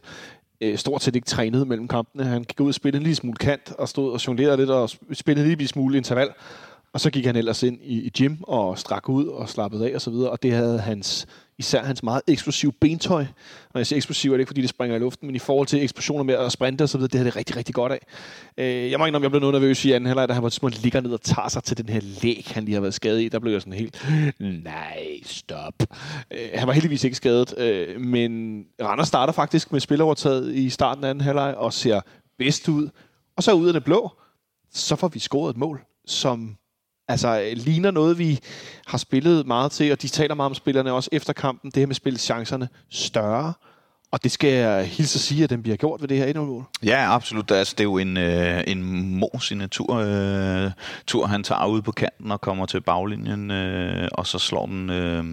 øh, 0.60 0.78
stort 0.78 1.02
set 1.02 1.16
ikke 1.16 1.26
trænede 1.26 1.66
mellem 1.66 1.88
kampene. 1.88 2.24
Han 2.24 2.44
gik 2.44 2.60
ud 2.60 2.68
og 2.68 2.74
spillede 2.74 3.00
en 3.00 3.02
lille 3.02 3.16
smule 3.16 3.36
kant, 3.36 3.72
og 3.78 3.88
stod 3.88 4.12
og 4.12 4.26
jonglerede 4.26 4.56
lidt, 4.56 4.70
og 4.70 4.90
spillede 5.12 5.46
en 5.46 5.50
lille 5.50 5.68
smule 5.68 5.96
interval. 5.96 6.28
Og 6.92 7.00
så 7.00 7.10
gik 7.10 7.26
han 7.26 7.36
ellers 7.36 7.62
ind 7.62 7.78
i, 7.82 8.00
i 8.00 8.10
gym 8.10 8.36
og 8.42 8.78
strak 8.78 9.08
ud 9.08 9.26
og 9.26 9.48
slappede 9.48 9.90
af 9.90 9.94
og 9.94 10.00
så 10.00 10.10
videre. 10.10 10.30
Og 10.30 10.42
det 10.42 10.52
havde 10.52 10.78
hans 10.78 11.26
især 11.60 11.84
hans 11.84 12.02
meget 12.02 12.22
eksplosive 12.26 12.72
bentøj. 12.72 13.24
Når 13.74 13.78
jeg 13.78 13.86
siger 13.86 13.96
eksplosiv, 13.96 14.32
er 14.32 14.36
det 14.36 14.40
ikke 14.40 14.48
fordi, 14.48 14.60
det 14.60 14.70
springer 14.70 14.96
i 14.96 14.98
luften, 14.98 15.26
men 15.26 15.36
i 15.36 15.38
forhold 15.38 15.66
til 15.66 15.82
eksplosioner 15.82 16.24
med 16.24 16.34
at 16.34 16.52
sprinte 16.52 16.82
og 16.82 16.88
så 16.88 16.98
videre, 16.98 17.08
det 17.08 17.18
har 17.18 17.24
det 17.24 17.36
rigtig, 17.36 17.56
rigtig 17.56 17.74
godt 17.74 17.92
af. 17.92 17.98
Øh, 18.58 18.90
jeg 18.90 18.98
må 18.98 19.06
ikke 19.06 19.16
om 19.16 19.22
jeg 19.22 19.30
blev 19.30 19.40
noget 19.40 19.54
nervøs 19.54 19.84
i 19.84 19.92
anden 19.92 20.06
halvleg, 20.06 20.28
da 20.28 20.34
han 20.34 20.42
var 20.42 20.82
ligger 20.82 21.00
ned 21.00 21.12
og 21.12 21.20
tager 21.20 21.48
sig 21.48 21.64
til 21.64 21.78
den 21.78 21.88
her 21.88 22.00
læg, 22.22 22.46
han 22.54 22.64
lige 22.64 22.74
har 22.74 22.80
været 22.80 22.94
skadet 22.94 23.20
i. 23.20 23.28
Der 23.28 23.38
blev 23.38 23.52
jeg 23.52 23.60
sådan 23.60 23.72
helt, 23.72 24.06
nej, 24.64 25.06
stop. 25.24 25.74
Øh, 26.30 26.48
han 26.54 26.66
var 26.66 26.72
heldigvis 26.72 27.04
ikke 27.04 27.16
skadet, 27.16 27.58
øh, 27.58 28.00
men 28.00 28.64
Randers 28.82 29.08
starter 29.08 29.32
faktisk 29.32 29.72
med 29.72 29.80
spilovertaget 29.80 30.54
i 30.54 30.70
starten 30.70 31.04
af 31.04 31.10
anden 31.10 31.24
halvleg 31.24 31.54
og 31.56 31.72
ser 31.72 32.00
bedst 32.38 32.68
ud. 32.68 32.88
Og 33.36 33.42
så 33.42 33.52
ud 33.52 33.66
af 33.66 33.72
det 33.72 33.84
blå, 33.84 34.10
så 34.72 34.96
får 34.96 35.08
vi 35.08 35.18
scoret 35.18 35.50
et 35.50 35.56
mål, 35.56 35.80
som 36.06 36.56
altså, 37.10 37.52
ligner 37.56 37.90
noget, 37.90 38.18
vi 38.18 38.38
har 38.86 38.98
spillet 38.98 39.46
meget 39.46 39.72
til, 39.72 39.92
og 39.92 40.02
de 40.02 40.08
taler 40.08 40.34
meget 40.34 40.50
om 40.50 40.54
spillerne 40.54 40.92
også 40.92 41.10
efter 41.12 41.32
kampen, 41.32 41.70
det 41.70 41.76
her 41.76 41.86
med 41.86 41.92
at 41.92 41.96
spille 41.96 42.18
chancerne 42.18 42.68
større. 42.90 43.52
Og 44.12 44.24
det 44.24 44.32
skal 44.32 44.52
jeg 44.52 44.86
hilse 44.86 45.16
at 45.16 45.20
sige, 45.20 45.44
at 45.44 45.50
den 45.50 45.62
bliver 45.62 45.76
gjort 45.76 46.00
ved 46.00 46.08
det 46.08 46.16
her 46.16 46.26
1 46.26 46.36
mål. 46.36 46.64
Ja, 46.82 47.14
absolut. 47.14 47.50
Altså, 47.50 47.74
det 47.78 47.80
er 47.80 47.84
jo 47.84 47.98
en, 47.98 48.16
øh, 48.16 48.64
en 48.66 48.82
mor-signatur. 49.18 49.94
Øh, 49.94 50.70
tur, 51.06 51.26
han 51.26 51.42
tager 51.42 51.66
ud 51.66 51.82
på 51.82 51.92
kanten 51.92 52.32
og 52.32 52.40
kommer 52.40 52.66
til 52.66 52.80
baglinjen, 52.80 53.50
øh, 53.50 54.08
og 54.12 54.26
så 54.26 54.38
slår 54.38 54.66
den... 54.66 54.90
Øh, 54.90 55.24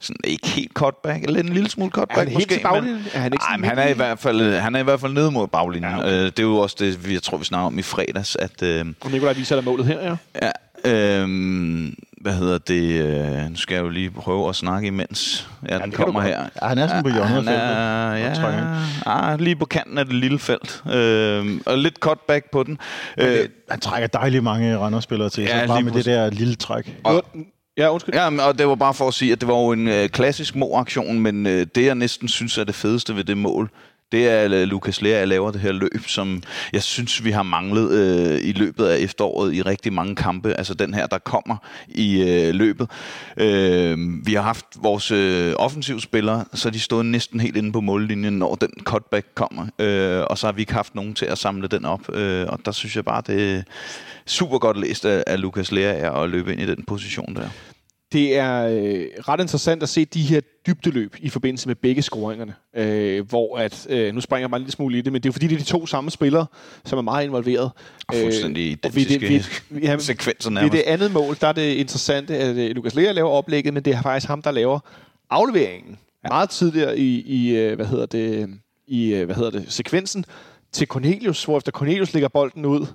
sådan 0.00 0.16
ikke 0.24 0.48
helt 0.48 0.72
cutback, 0.72 1.24
eller 1.24 1.40
en 1.40 1.48
lille 1.48 1.70
smule 1.70 1.90
cutback 1.90 2.18
er 2.18 2.24
han 2.24 2.32
måske. 2.32 2.50
Helt 2.50 2.62
baglinjen? 2.62 2.96
Men, 2.96 3.06
er 3.14 3.18
han, 3.18 3.32
ikke 3.32 3.44
nej, 3.44 3.56
men 3.56 3.68
han 3.68 3.78
er 3.78 3.88
i 3.88 3.92
hvert 3.92 4.18
fald 4.18 4.58
han 4.58 4.74
er 4.74 4.80
i 4.80 4.82
hvert 4.82 5.00
fald 5.00 5.12
nede 5.12 5.30
mod 5.30 5.46
baglinjen. 5.46 5.92
Ja, 5.92 5.98
okay. 5.98 6.12
øh, 6.12 6.24
det 6.24 6.38
er 6.38 6.42
jo 6.42 6.56
også 6.56 6.76
det, 6.78 7.12
jeg 7.12 7.22
tror 7.22 7.38
vi 7.38 7.44
snakker 7.44 7.66
om 7.66 7.78
i 7.78 7.82
fredags, 7.82 8.36
at 8.36 8.62
øh, 8.62 8.86
og 9.00 9.10
Nikolaj 9.10 9.32
viser 9.32 9.56
der 9.56 9.62
målet 9.62 9.86
her, 9.86 10.00
ja. 10.00 10.16
Ja, 10.42 10.50
Øhm, 10.84 11.94
hvad 12.20 12.32
hedder 12.32 12.58
det? 12.58 13.00
Øh, 13.00 13.50
nu 13.50 13.56
skal 13.56 13.74
jeg 13.74 13.84
jo 13.84 13.88
lige 13.88 14.10
prøve 14.10 14.48
at 14.48 14.56
snakke 14.56 14.86
imens 14.86 15.48
ja, 15.68 15.78
den 15.78 15.92
kommer 15.92 16.20
her. 16.20 16.42
Ja, 16.62 16.68
han 16.68 16.78
er 16.78 16.88
sådan 16.88 17.02
på 17.02 17.08
hjørnet 17.08 17.48
af 17.48 18.36
feltet. 18.36 18.52
Ja, 19.06 19.32
ah, 19.32 19.40
lige 19.40 19.56
på 19.56 19.64
kanten 19.64 19.98
af 19.98 20.04
det 20.04 20.14
lille 20.14 20.38
felt. 20.38 20.82
Øhm, 20.92 21.62
og 21.66 21.78
lidt 21.78 21.94
cutback 21.94 22.50
på 22.50 22.62
den. 22.62 22.78
Øh, 23.18 23.48
han 23.70 23.80
trækker 23.80 24.06
dejligt 24.06 24.44
mange 24.44 24.78
Randers-spillere 24.78 25.30
til, 25.30 25.44
ja, 25.44 25.60
så 25.60 25.66
bare 25.66 25.82
med 25.82 25.92
det 25.92 26.04
der 26.04 26.30
lille 26.30 26.54
træk. 26.54 26.96
Og, 27.04 27.24
Ja, 27.76 27.92
undskyld. 27.92 28.14
Ja, 28.14 28.46
og 28.48 28.58
det 28.58 28.68
var 28.68 28.74
bare 28.74 28.94
for 28.94 29.08
at 29.08 29.14
sige, 29.14 29.32
at 29.32 29.40
det 29.40 29.48
var 29.48 29.54
jo 29.54 29.72
en 29.72 29.88
øh, 29.88 30.08
klassisk 30.08 30.56
mål-aktion, 30.56 31.20
men 31.20 31.46
øh, 31.46 31.66
det 31.74 31.86
jeg 31.86 31.94
næsten 31.94 32.28
synes 32.28 32.58
er 32.58 32.64
det 32.64 32.74
fedeste 32.74 33.16
ved 33.16 33.24
det 33.24 33.38
mål, 33.38 33.70
det 34.12 34.28
er 34.28 34.44
øh, 34.44 34.68
Lukas 34.68 35.02
Lea, 35.02 35.20
der 35.20 35.24
laver 35.24 35.50
det 35.50 35.60
her 35.60 35.72
løb, 35.72 36.02
som 36.06 36.42
jeg 36.72 36.82
synes, 36.82 37.24
vi 37.24 37.30
har 37.30 37.42
manglet 37.42 37.90
øh, 37.90 38.40
i 38.42 38.52
løbet 38.52 38.86
af 38.86 38.98
efteråret 38.98 39.54
i 39.54 39.62
rigtig 39.62 39.92
mange 39.92 40.16
kampe. 40.16 40.52
Altså 40.52 40.74
den 40.74 40.94
her, 40.94 41.06
der 41.06 41.18
kommer 41.18 41.56
i 41.88 42.22
øh, 42.22 42.54
løbet. 42.54 42.90
Øh, 43.36 43.98
vi 44.26 44.34
har 44.34 44.42
haft 44.42 44.66
vores 44.76 45.10
øh, 45.10 45.52
offensivspillere, 45.56 46.44
så 46.54 46.70
de 46.70 46.80
stod 46.80 47.02
næsten 47.02 47.40
helt 47.40 47.56
inde 47.56 47.72
på 47.72 47.80
mållinjen, 47.80 48.38
når 48.38 48.54
den 48.54 48.70
cutback 48.84 49.26
kommer. 49.34 49.66
Øh, 49.78 50.24
og 50.30 50.38
så 50.38 50.46
har 50.46 50.52
vi 50.52 50.60
ikke 50.62 50.74
haft 50.74 50.94
nogen 50.94 51.14
til 51.14 51.26
at 51.26 51.38
samle 51.38 51.68
den 51.68 51.84
op. 51.84 52.14
Øh, 52.14 52.46
og 52.48 52.58
der 52.64 52.72
synes 52.72 52.96
jeg 52.96 53.04
bare, 53.04 53.22
det 53.26 53.56
er 53.56 53.62
super 54.26 54.58
godt 54.58 54.80
læst 54.80 55.04
af, 55.04 55.24
af 55.26 55.40
Lukas 55.40 55.72
Lea 55.72 56.22
at 56.22 56.30
løbe 56.30 56.52
ind 56.52 56.60
i 56.60 56.66
den 56.66 56.84
position 56.86 57.36
der 57.36 57.48
det 58.12 58.36
er 58.36 58.66
øh, 58.66 59.06
ret 59.28 59.40
interessant 59.40 59.82
at 59.82 59.88
se 59.88 60.04
de 60.04 60.22
her 60.22 60.40
dybdeløb 60.66 61.16
i 61.18 61.28
forbindelse 61.28 61.68
med 61.68 61.74
begge 61.74 62.02
scoringerne, 62.02 62.54
øh, 62.76 63.28
hvor 63.28 63.58
at, 63.58 63.86
øh, 63.90 64.14
nu 64.14 64.20
springer 64.20 64.42
jeg 64.42 64.50
bare 64.50 64.58
en 64.58 64.62
lille 64.62 64.72
smule 64.72 64.98
i 64.98 65.00
det, 65.00 65.12
men 65.12 65.22
det 65.22 65.28
er 65.28 65.32
fordi, 65.32 65.46
det 65.46 65.54
er 65.54 65.58
de 65.58 65.64
to 65.64 65.86
samme 65.86 66.10
spillere, 66.10 66.46
som 66.84 66.98
er 66.98 67.02
meget 67.02 67.24
involveret. 67.24 67.70
Og 68.08 68.14
fuldstændig 68.14 68.62
øh, 68.62 68.72
identiske 68.72 69.28
vi, 69.28 69.44
vi, 69.70 69.86
ja, 69.86 69.98
sekvenser 69.98 70.50
nærmest. 70.50 70.72
Ved 70.72 70.80
det 70.80 70.86
andet 70.86 71.12
mål, 71.12 71.36
der 71.40 71.46
er 71.48 71.52
det 71.52 71.72
interessante, 71.74 72.36
at 72.36 72.56
øh, 72.56 72.70
Lukas 72.70 72.94
Lea 72.94 73.12
laver 73.12 73.30
oplægget, 73.30 73.74
men 73.74 73.82
det 73.82 73.94
er 73.94 74.02
faktisk 74.02 74.28
ham, 74.28 74.42
der 74.42 74.50
laver 74.50 74.78
afleveringen. 75.30 75.98
Ja. 76.24 76.28
Meget 76.28 76.50
tidligere 76.50 76.98
i, 76.98 77.20
i 77.20 77.56
øh, 77.56 77.76
hvad 77.76 77.86
hedder 77.86 78.06
det, 78.06 78.48
i, 78.86 79.14
øh, 79.14 79.24
hvad 79.24 79.34
hedder 79.34 79.50
det, 79.50 79.64
sekvensen, 79.68 80.24
til 80.72 80.86
Cornelius, 80.86 81.44
hvor 81.44 81.56
efter 81.56 81.72
Cornelius 81.72 82.12
lægger 82.12 82.28
bolden 82.28 82.64
ud 82.64 82.86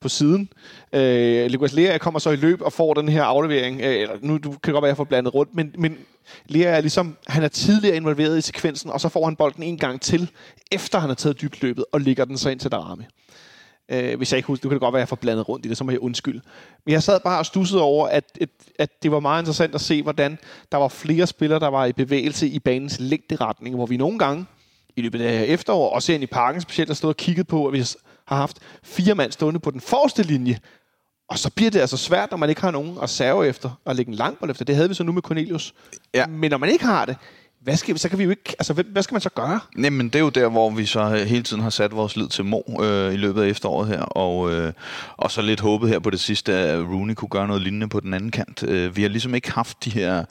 på 0.00 0.08
siden. 0.08 0.48
Øh, 0.92 1.50
Lukas 1.50 1.72
Lea 1.72 1.98
kommer 1.98 2.20
så 2.20 2.30
i 2.30 2.36
løb 2.36 2.62
og 2.62 2.72
får 2.72 2.94
den 2.94 3.08
her 3.08 3.24
aflevering. 3.24 3.80
Øh, 3.80 3.94
eller 3.94 4.16
nu 4.20 4.38
du 4.38 4.50
kan 4.62 4.72
godt 4.72 4.82
være, 4.82 4.88
at 4.88 4.92
jeg 4.92 4.96
får 4.96 5.04
blandet 5.04 5.34
rundt, 5.34 5.54
men, 5.54 5.74
men 5.78 5.98
Lea 6.46 6.76
er 6.76 6.80
ligesom, 6.80 7.16
han 7.26 7.42
er 7.42 7.48
tidligere 7.48 7.96
involveret 7.96 8.38
i 8.38 8.40
sekvensen, 8.40 8.90
og 8.90 9.00
så 9.00 9.08
får 9.08 9.24
han 9.24 9.36
bolden 9.36 9.62
en 9.62 9.78
gang 9.78 10.00
til, 10.00 10.30
efter 10.72 10.98
han 10.98 11.10
har 11.10 11.14
taget 11.14 11.40
dybt 11.40 11.62
løbet, 11.62 11.84
og 11.92 12.00
ligger 12.00 12.24
den 12.24 12.38
så 12.38 12.50
ind 12.50 12.60
til 12.60 12.70
Darami. 12.70 13.04
Øh, 13.88 14.16
hvis 14.16 14.32
jeg 14.32 14.36
ikke 14.38 14.46
husker, 14.46 14.62
du 14.62 14.68
kan 14.68 14.74
det 14.74 14.80
godt 14.80 14.92
være, 14.92 15.00
at 15.00 15.02
jeg 15.02 15.08
får 15.08 15.16
blandet 15.16 15.48
rundt 15.48 15.66
i 15.66 15.68
det, 15.68 15.76
så 15.76 15.84
må 15.84 15.90
jeg 15.90 16.00
undskylde. 16.00 16.40
Men 16.84 16.92
jeg 16.92 17.02
sad 17.02 17.20
bare 17.20 17.38
og 17.38 17.46
stussede 17.46 17.82
over, 17.82 18.08
at, 18.08 18.24
at, 18.40 18.48
at 18.78 19.02
det 19.02 19.10
var 19.10 19.20
meget 19.20 19.42
interessant 19.42 19.74
at 19.74 19.80
se, 19.80 20.02
hvordan 20.02 20.38
der 20.72 20.78
var 20.78 20.88
flere 20.88 21.26
spillere, 21.26 21.60
der 21.60 21.68
var 21.68 21.86
i 21.86 21.92
bevægelse 21.92 22.48
i 22.48 22.58
banens 22.58 23.00
længderetning, 23.00 23.74
hvor 23.74 23.86
vi 23.86 23.96
nogle 23.96 24.18
gange 24.18 24.46
i 24.96 25.02
løbet 25.02 25.20
af 25.20 25.44
efterår, 25.48 25.94
også 25.94 26.12
ind 26.12 26.22
i 26.22 26.26
parken 26.26 26.60
specielt, 26.60 26.88
der 26.88 26.94
stod 26.94 27.10
og 27.10 27.16
kigget 27.16 27.46
på, 27.46 27.66
at 27.66 27.72
vi 27.72 27.84
har 28.26 28.36
haft 28.36 28.58
fire 28.82 29.14
mand 29.14 29.32
stående 29.32 29.60
på 29.60 29.70
den 29.70 29.80
forreste 29.80 30.22
linje. 30.22 30.58
Og 31.28 31.38
så 31.38 31.50
bliver 31.50 31.70
det 31.70 31.80
altså 31.80 31.96
svært, 31.96 32.30
når 32.30 32.38
man 32.38 32.48
ikke 32.48 32.60
har 32.60 32.70
nogen 32.70 32.98
at 33.02 33.10
serve 33.10 33.46
efter, 33.48 33.80
og 33.84 33.94
lægge 33.94 34.10
en 34.10 34.16
lang 34.16 34.38
bold 34.38 34.50
efter. 34.50 34.64
Det 34.64 34.76
havde 34.76 34.88
vi 34.88 34.94
så 34.94 35.04
nu 35.04 35.12
med 35.12 35.22
Cornelius. 35.22 35.74
Ja. 36.14 36.26
Men 36.26 36.50
når 36.50 36.58
man 36.58 36.70
ikke 36.70 36.84
har 36.84 37.04
det, 37.04 37.16
hvad 37.64 37.76
skal, 37.76 37.98
så 37.98 38.08
kan 38.08 38.18
vi 38.18 38.24
jo 38.24 38.30
ikke, 38.30 38.54
altså, 38.58 38.72
hvad 38.72 39.02
skal 39.02 39.14
man 39.14 39.20
så 39.20 39.30
gøre? 39.30 39.60
Nej, 39.76 39.90
men 39.90 40.06
det 40.06 40.14
er 40.14 40.20
jo 40.20 40.28
der, 40.28 40.48
hvor 40.48 40.70
vi 40.70 40.86
så 40.86 41.08
hele 41.08 41.42
tiden 41.42 41.62
har 41.62 41.70
sat 41.70 41.96
vores 41.96 42.16
lid 42.16 42.28
til 42.28 42.44
Mo 42.44 42.60
øh, 42.80 43.14
i 43.14 43.16
løbet 43.16 43.42
af 43.42 43.48
efteråret 43.48 43.88
her, 43.88 44.00
og, 44.00 44.52
øh, 44.52 44.72
og 45.16 45.30
så 45.30 45.42
lidt 45.42 45.60
håbet 45.60 45.88
her 45.88 45.98
på 45.98 46.10
det 46.10 46.20
sidste, 46.20 46.52
at 46.52 46.78
Rooney 46.78 47.14
kunne 47.14 47.28
gøre 47.28 47.46
noget 47.46 47.62
lignende 47.62 47.88
på 47.88 48.00
den 48.00 48.14
anden 48.14 48.30
kant. 48.30 48.62
Øh, 48.62 48.96
vi 48.96 49.02
har 49.02 49.08
ligesom 49.08 49.34
ikke 49.34 49.52
haft 49.52 49.84
de 49.84 49.90
her 49.90 50.24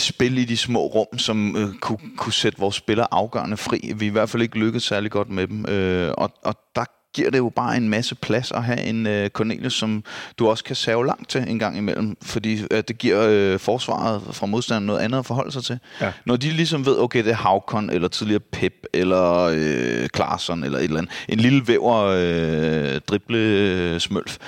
spil 0.00 0.38
i 0.38 0.44
de 0.44 0.56
små 0.56 0.86
rum, 0.86 1.18
som 1.18 1.56
øh, 1.56 1.74
kunne, 1.80 1.98
kunne 2.16 2.32
sætte 2.32 2.58
vores 2.58 2.74
spillere 2.74 3.06
afgørende 3.10 3.56
fri. 3.56 3.92
Vi 3.96 4.04
er 4.04 4.10
i 4.10 4.12
hvert 4.12 4.30
fald 4.30 4.42
ikke 4.42 4.58
lykkedes 4.58 4.82
særlig 4.82 5.10
godt 5.10 5.30
med 5.30 5.46
dem, 5.46 5.66
øh, 5.68 6.14
og, 6.16 6.32
og 6.44 6.54
der 6.76 6.84
giver 7.14 7.30
det 7.30 7.38
jo 7.38 7.48
bare 7.56 7.76
en 7.76 7.88
masse 7.88 8.14
plads 8.14 8.52
at 8.52 8.64
have 8.64 8.80
en 8.82 9.06
øh, 9.06 9.30
Cornelius, 9.30 9.74
som 9.74 10.04
du 10.38 10.48
også 10.48 10.64
kan 10.64 10.76
save 10.76 11.06
langt 11.06 11.28
til 11.28 11.44
en 11.48 11.58
gang 11.58 11.76
imellem, 11.76 12.16
fordi 12.22 12.62
øh, 12.70 12.82
det 12.88 12.98
giver 12.98 13.26
øh, 13.28 13.58
forsvaret 13.58 14.22
fra 14.32 14.46
modstanderen 14.46 14.86
noget 14.86 15.00
andet 15.00 15.18
at 15.18 15.26
forholde 15.26 15.52
sig 15.52 15.64
til. 15.64 15.78
Ja. 16.00 16.12
Når 16.26 16.36
de 16.36 16.50
ligesom 16.50 16.86
ved, 16.86 16.98
okay, 16.98 17.24
det 17.24 17.30
er 17.30 17.36
Havkon, 17.36 17.90
eller 17.90 18.08
tidligere 18.08 18.40
Pep, 18.52 18.74
eller 18.92 19.50
øh, 19.54 20.08
Klarsson, 20.08 20.64
eller 20.64 20.78
et 20.78 20.84
eller 20.84 20.98
andet, 20.98 21.12
en 21.28 21.38
lille 21.38 21.68
væver 21.68 21.96
øh, 21.96 23.00
drible 23.08 23.38
øh, 23.38 24.00
smølf, 24.00 24.38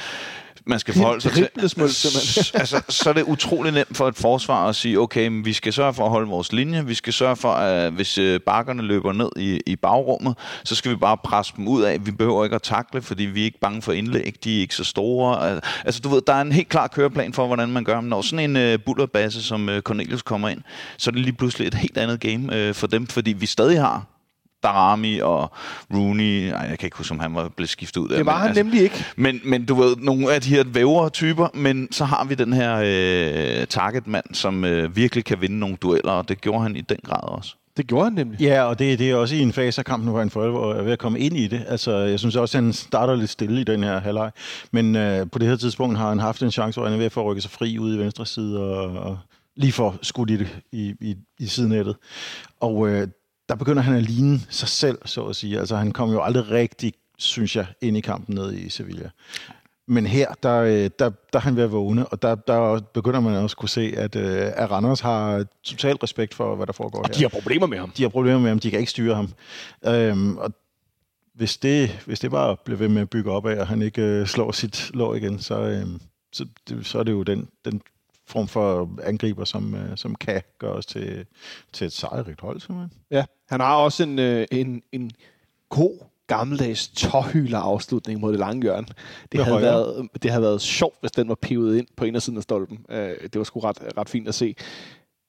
man 0.66 0.78
skal 0.78 0.94
forholde 0.94 1.20
sig 1.20 1.32
til. 1.32 1.48
altså, 2.54 2.82
så 2.88 3.08
er 3.08 3.12
det 3.12 3.22
utrolig 3.22 3.72
nemt 3.72 3.96
for 3.96 4.08
et 4.08 4.16
forsvar 4.16 4.68
at 4.68 4.76
sige, 4.76 5.00
okay, 5.00 5.28
men 5.28 5.44
vi 5.44 5.52
skal 5.52 5.72
sørge 5.72 5.94
for 5.94 6.04
at 6.04 6.10
holde 6.10 6.28
vores 6.28 6.52
linje, 6.52 6.86
vi 6.86 6.94
skal 6.94 7.12
sørge 7.12 7.36
for, 7.36 7.52
at 7.52 7.92
hvis 7.92 8.18
øh, 8.18 8.40
bakkerne 8.40 8.82
løber 8.82 9.12
ned 9.12 9.28
i, 9.36 9.60
i 9.66 9.76
bagrummet, 9.76 10.34
så 10.64 10.74
skal 10.74 10.90
vi 10.90 10.96
bare 10.96 11.16
presse 11.24 11.52
dem 11.56 11.68
ud 11.68 11.82
af. 11.82 12.06
Vi 12.06 12.10
behøver 12.10 12.44
ikke 12.44 12.56
at 12.56 12.62
takle, 12.62 13.02
fordi 13.02 13.24
vi 13.24 13.40
er 13.40 13.44
ikke 13.44 13.60
bange 13.60 13.82
for 13.82 13.92
indlæg, 13.92 14.34
de 14.44 14.56
er 14.56 14.60
ikke 14.60 14.74
så 14.74 14.84
store. 14.84 15.60
Altså, 15.84 16.00
du 16.00 16.08
ved, 16.08 16.22
der 16.26 16.32
er 16.32 16.40
en 16.40 16.52
helt 16.52 16.68
klar 16.68 16.86
køreplan 16.86 17.32
for, 17.32 17.46
hvordan 17.46 17.68
man 17.68 17.84
gør. 17.84 18.00
Men 18.00 18.08
når 18.08 18.22
sådan 18.22 18.56
en 18.56 18.74
uh, 18.74 18.80
bullerbasse 18.86 19.42
som 19.42 19.68
uh, 19.68 19.78
Cornelius 19.78 20.22
kommer 20.22 20.48
ind, 20.48 20.60
så 20.98 21.10
er 21.10 21.12
det 21.12 21.20
lige 21.20 21.36
pludselig 21.36 21.66
et 21.66 21.74
helt 21.74 21.98
andet 21.98 22.20
game 22.20 22.68
uh, 22.68 22.74
for 22.74 22.86
dem, 22.86 23.06
fordi 23.06 23.32
vi 23.32 23.46
stadig 23.46 23.80
har 23.80 24.06
Darami 24.62 25.18
og 25.18 25.52
Rooney. 25.94 26.52
Ej, 26.52 26.60
jeg 26.60 26.78
kan 26.78 26.86
ikke 26.86 26.96
huske, 26.96 27.12
om 27.12 27.18
han 27.18 27.34
var 27.34 27.48
blevet 27.48 27.70
skiftet 27.70 28.00
ud. 28.00 28.08
Det 28.08 28.26
var 28.26 28.32
men, 28.32 28.40
han 28.40 28.48
altså, 28.48 28.62
nemlig 28.62 28.82
ikke. 28.82 29.04
Men, 29.16 29.40
men 29.44 29.64
du 29.64 29.74
ved, 29.74 29.96
nogle 29.96 30.32
af 30.32 30.40
de 30.40 30.48
her 30.48 30.64
vævere 30.66 31.10
typer, 31.10 31.48
men 31.54 31.88
så 31.92 32.04
har 32.04 32.24
vi 32.24 32.34
den 32.34 32.52
her 32.52 32.76
øh, 32.84 33.66
targetmand, 33.66 34.24
som 34.32 34.64
øh, 34.64 34.96
virkelig 34.96 35.24
kan 35.24 35.40
vinde 35.40 35.58
nogle 35.58 35.76
dueller, 35.76 36.12
og 36.12 36.28
det 36.28 36.40
gjorde 36.40 36.62
han 36.62 36.76
i 36.76 36.80
den 36.80 36.98
grad 37.04 37.28
også. 37.28 37.54
Det 37.76 37.86
gjorde 37.86 38.04
han 38.04 38.12
nemlig. 38.12 38.40
Ja, 38.40 38.62
og 38.62 38.78
det, 38.78 38.98
det 38.98 39.10
er 39.10 39.14
også 39.14 39.34
i 39.34 39.40
en 39.40 39.52
fase 39.52 39.80
af 39.80 39.84
kampen, 39.84 40.08
hvor 40.08 40.18
han 40.18 40.30
for 40.30 40.44
alvor 40.44 40.74
er 40.74 40.82
ved 40.82 40.92
at 40.92 40.98
komme 40.98 41.18
ind 41.18 41.36
i 41.36 41.46
det. 41.46 41.64
Altså, 41.68 41.96
jeg 41.96 42.18
synes 42.18 42.36
også, 42.36 42.58
at 42.58 42.64
han 42.64 42.72
starter 42.72 43.14
lidt 43.14 43.30
stille 43.30 43.60
i 43.60 43.64
den 43.64 43.82
her 43.82 44.00
halvleg. 44.00 44.30
Men 44.70 44.96
øh, 44.96 45.26
på 45.30 45.38
det 45.38 45.48
her 45.48 45.56
tidspunkt 45.56 45.98
har 45.98 46.08
han 46.08 46.18
haft 46.18 46.42
en 46.42 46.50
chance, 46.50 46.80
hvor 46.80 46.86
han 46.86 46.94
er 46.94 46.98
ved 46.98 47.06
at 47.06 47.12
få 47.12 47.30
rykket 47.30 47.42
sig 47.42 47.52
fri 47.52 47.78
ud 47.78 47.94
i 47.94 47.98
venstre 47.98 48.26
side 48.26 48.60
og, 48.60 48.92
og 48.92 49.18
lige 49.56 49.72
for 49.72 49.96
skudt 50.02 50.30
i, 50.30 50.36
det, 50.36 50.58
i, 50.72 50.94
i, 51.00 51.16
i 51.38 51.46
sidenettet. 51.46 51.96
Og 52.60 52.88
øh, 52.88 53.08
der 53.48 53.54
begynder 53.54 53.82
han 53.82 53.94
at 53.94 54.02
ligne 54.02 54.40
sig 54.50 54.68
selv, 54.68 54.98
så 55.04 55.24
at 55.26 55.36
sige. 55.36 55.58
Altså, 55.58 55.76
han 55.76 55.92
kom 55.92 56.10
jo 56.10 56.22
aldrig 56.22 56.50
rigtig, 56.50 56.92
synes 57.18 57.56
jeg, 57.56 57.66
ind 57.80 57.96
i 57.96 58.00
kampen 58.00 58.34
ned 58.34 58.52
i 58.54 58.68
Sevilla. 58.68 59.10
Men 59.86 60.06
her, 60.06 60.34
der, 60.42 60.56
øh, 60.60 60.70
der, 60.72 60.88
der 60.98 61.10
er 61.32 61.38
han 61.38 61.56
ved 61.56 61.62
at 61.62 61.72
vågne, 61.72 62.06
og 62.06 62.22
der, 62.22 62.34
der 62.34 62.80
begynder 62.94 63.20
man 63.20 63.34
også 63.36 63.56
kunne 63.56 63.68
se, 63.68 63.94
at, 63.96 64.16
øh, 64.16 64.52
at 64.56 64.70
Randers 64.70 65.00
har 65.00 65.44
totalt 65.62 66.02
respekt 66.02 66.34
for, 66.34 66.56
hvad 66.56 66.66
der 66.66 66.72
foregår 66.72 66.98
Og 66.98 67.06
her. 67.08 67.14
de 67.14 67.22
har 67.22 67.28
problemer 67.28 67.66
med 67.66 67.78
ham. 67.78 67.90
de 67.90 68.02
har 68.02 68.08
problemer 68.08 68.38
med 68.38 68.48
ham, 68.48 68.58
de 68.58 68.70
kan 68.70 68.78
ikke 68.78 68.90
styre 68.90 69.14
ham. 69.14 69.32
Øhm, 69.86 70.36
og 70.38 70.52
hvis 71.34 71.56
det, 71.56 71.90
hvis 72.06 72.20
det 72.20 72.30
bare 72.30 72.56
bliver 72.64 72.78
ved 72.78 72.88
med 72.88 73.02
at 73.02 73.10
bygge 73.10 73.30
op 73.30 73.46
af, 73.46 73.60
og 73.60 73.66
han 73.66 73.82
ikke 73.82 74.02
øh, 74.02 74.26
slår 74.26 74.52
sit 74.52 74.90
lår 74.94 75.14
igen, 75.14 75.38
så, 75.38 75.60
øh, 75.60 75.86
så, 76.32 76.46
det, 76.68 76.86
så 76.86 76.98
er 76.98 77.02
det 77.02 77.12
jo 77.12 77.22
den, 77.22 77.48
den 77.64 77.82
form 78.26 78.48
for 78.48 78.90
angriber, 79.02 79.44
som, 79.44 79.74
øh, 79.74 79.96
som 79.96 80.14
kan 80.14 80.42
gøre 80.58 80.72
os 80.72 80.86
til, 80.86 81.26
til 81.72 81.86
et 81.86 81.92
sejrigt 81.92 82.40
hold, 82.40 82.60
simpelthen. 82.60 82.92
Ja, 83.10 83.24
han 83.48 83.60
har 83.60 83.76
også 83.76 84.02
en, 84.02 84.18
øh, 84.18 84.46
en, 84.50 84.82
en 84.92 85.10
god 85.68 85.98
gammeldags 86.26 86.88
tårhyler 86.88 87.58
afslutning 87.58 88.20
mod 88.20 88.30
det 88.32 88.38
lange 88.38 88.62
hjørne. 88.62 88.86
Det 88.86 89.38
Med 89.38 89.44
havde, 89.44 89.62
været, 89.62 90.08
det 90.22 90.30
havde 90.30 90.42
været 90.42 90.60
sjovt, 90.60 90.96
hvis 91.00 91.12
den 91.12 91.28
var 91.28 91.34
pivet 91.34 91.78
ind 91.78 91.86
på 91.96 92.04
indersiden 92.04 92.36
af 92.36 92.42
stolpen. 92.42 92.86
Øh, 92.90 93.16
det 93.22 93.38
var 93.38 93.44
sgu 93.44 93.60
ret, 93.60 93.78
ret 93.98 94.08
fint 94.08 94.28
at 94.28 94.34
se. 94.34 94.56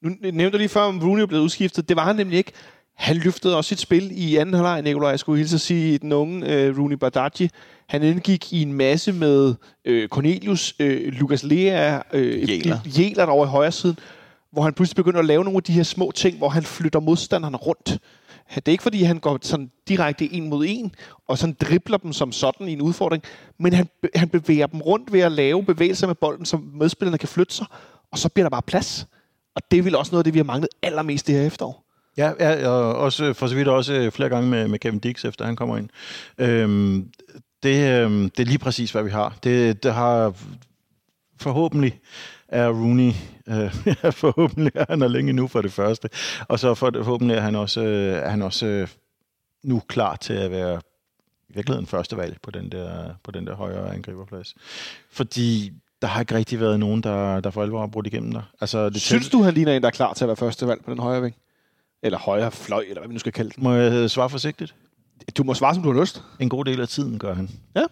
Nu 0.01 0.09
nævnte 0.09 0.43
jeg 0.43 0.53
lige 0.53 0.69
før, 0.69 0.81
om 0.81 0.99
Rooney 0.99 1.23
blev 1.23 1.41
udskiftet. 1.41 1.89
Det 1.89 1.97
var 1.97 2.03
han 2.03 2.15
nemlig 2.15 2.37
ikke. 2.37 2.51
Han 2.95 3.15
løftede 3.15 3.57
også 3.57 3.67
sit 3.67 3.79
spil 3.79 4.11
i 4.11 4.35
anden 4.35 4.55
halvleg, 4.55 4.81
Nikolaj. 4.81 5.09
Jeg 5.09 5.19
skulle 5.19 5.37
hilse 5.37 5.55
at 5.55 5.61
sige, 5.61 5.97
den 5.97 6.11
unge 6.11 6.53
øh, 6.53 6.79
Rooney 6.79 6.95
Badaji. 6.95 7.49
Han 7.87 8.03
indgik 8.03 8.53
i 8.53 8.61
en 8.61 8.73
masse 8.73 9.11
med 9.11 9.55
øh, 9.85 10.07
Cornelius, 10.09 10.75
øh, 10.79 11.13
Lukas 11.13 11.43
Lea, 11.43 11.99
øh, 12.13 12.49
Jæler. 12.49 12.79
Jæler 12.85 13.25
over 13.25 13.45
i 13.45 13.49
højre 13.49 13.71
siden, 13.71 13.99
hvor 14.51 14.61
han 14.61 14.73
pludselig 14.73 14.95
begynder 14.95 15.19
at 15.19 15.25
lave 15.25 15.43
nogle 15.43 15.57
af 15.57 15.63
de 15.63 15.73
her 15.73 15.83
små 15.83 16.11
ting, 16.15 16.37
hvor 16.37 16.49
han 16.49 16.63
flytter 16.63 16.99
modstanderne 16.99 17.57
rundt. 17.57 17.99
Det 18.55 18.67
er 18.67 18.71
ikke, 18.71 18.83
fordi 18.83 19.03
han 19.03 19.19
går 19.19 19.39
sådan 19.41 19.71
direkte 19.87 20.33
en 20.33 20.49
mod 20.49 20.65
en, 20.67 20.95
og 21.27 21.37
sådan 21.37 21.55
dribler 21.61 21.97
dem 21.97 22.13
som 22.13 22.31
sådan 22.31 22.67
i 22.67 22.73
en 22.73 22.81
udfordring, 22.81 23.23
men 23.59 23.73
han, 23.73 23.87
han 24.15 24.29
bevæger 24.29 24.67
dem 24.67 24.81
rundt 24.81 25.13
ved 25.13 25.19
at 25.19 25.31
lave 25.31 25.63
bevægelser 25.63 26.07
med 26.07 26.15
bolden, 26.15 26.45
som 26.45 26.71
medspillerne 26.73 27.17
kan 27.17 27.29
flytte 27.29 27.55
sig, 27.55 27.65
og 28.11 28.17
så 28.17 28.29
bliver 28.29 28.45
der 28.45 28.49
bare 28.49 28.61
plads. 28.61 29.07
Og 29.55 29.61
det 29.71 29.79
er 29.79 29.83
vel 29.83 29.95
også 29.95 30.11
noget 30.11 30.19
af 30.19 30.23
det, 30.23 30.33
vi 30.33 30.39
har 30.39 30.43
manglet 30.43 30.69
allermest 30.83 31.27
det 31.27 31.35
her 31.35 31.47
efterår. 31.47 31.82
Ja, 32.17 32.31
ja 32.39 32.67
og 32.67 32.95
også, 32.95 33.33
for 33.33 33.47
så 33.47 33.55
vidt 33.55 33.67
også 33.67 34.09
flere 34.13 34.29
gange 34.29 34.49
med, 34.49 34.67
med 34.67 34.79
Kevin 34.79 34.99
Dix, 34.99 35.25
efter 35.25 35.45
han 35.45 35.55
kommer 35.55 35.77
ind. 35.77 35.89
Øhm, 36.37 37.11
det, 37.63 38.03
øhm, 38.03 38.29
det 38.29 38.43
er 38.43 38.47
lige 38.47 38.57
præcis, 38.57 38.91
hvad 38.91 39.03
vi 39.03 39.09
har. 39.09 39.37
Det, 39.43 39.83
det 39.83 39.93
har 39.93 40.33
forhåbentlig 41.39 41.99
er 42.47 42.69
Rooney, 42.69 43.11
øh, 43.47 44.13
forhåbentlig 44.23 44.71
er 44.75 44.85
han 44.89 45.01
er 45.01 45.07
længe 45.07 45.33
nu 45.33 45.47
for 45.47 45.61
det 45.61 45.71
første, 45.71 46.09
og 46.47 46.59
så 46.59 46.75
for, 46.75 46.91
forhåbentlig 46.95 47.37
er 47.37 47.41
han 47.41 47.55
også, 47.55 47.81
øh, 47.83 48.13
er 48.13 48.29
han 48.29 48.41
også 48.41 48.65
øh, 48.65 48.87
nu 49.63 49.81
klar 49.87 50.15
til 50.15 50.33
at 50.33 50.51
være 50.51 50.81
i 51.49 51.53
virkeligheden 51.53 51.87
første 51.87 52.17
valg 52.17 52.37
på 52.41 52.51
den 52.51 52.71
der, 52.71 53.13
på 53.23 53.31
den 53.31 53.47
der 53.47 53.55
højere 53.55 53.93
angriberplads. 53.93 54.55
Fordi 55.11 55.73
der 56.01 56.07
har 56.07 56.19
ikke 56.19 56.35
rigtig 56.35 56.59
været 56.59 56.79
nogen, 56.79 57.03
der, 57.03 57.39
der 57.39 57.49
for 57.49 57.63
alvor 57.63 57.79
har 57.79 57.87
brudt 57.87 58.07
igennem 58.07 58.31
der. 58.31 58.41
Altså, 58.61 58.89
det 58.89 59.01
Synes 59.01 59.29
du, 59.29 59.41
han 59.41 59.53
ligner 59.53 59.75
en, 59.75 59.81
der 59.81 59.87
er 59.87 59.91
klar 59.91 60.13
til 60.13 60.23
at 60.23 60.27
være 60.27 60.37
første 60.37 60.67
valg 60.67 60.83
på 60.85 60.91
den 60.91 60.99
højre 60.99 61.21
ving? 61.21 61.35
Eller 62.03 62.17
højre 62.17 62.51
fløj, 62.51 62.85
eller 62.87 63.01
hvad 63.01 63.07
vi 63.07 63.13
nu 63.13 63.19
skal 63.19 63.31
kalde 63.31 63.49
den. 63.55 63.63
Må 63.63 63.73
jeg 63.73 64.09
svare 64.09 64.29
forsigtigt? 64.29 64.75
Du 65.37 65.43
må 65.43 65.53
svare, 65.53 65.73
som 65.73 65.83
du 65.83 65.93
har 65.93 66.01
lyst. 66.01 66.23
En 66.39 66.49
god 66.49 66.65
del 66.65 66.81
af 66.81 66.87
tiden 66.87 67.19
gør 67.19 67.33
han. 67.33 67.49
Ja. 67.75 67.83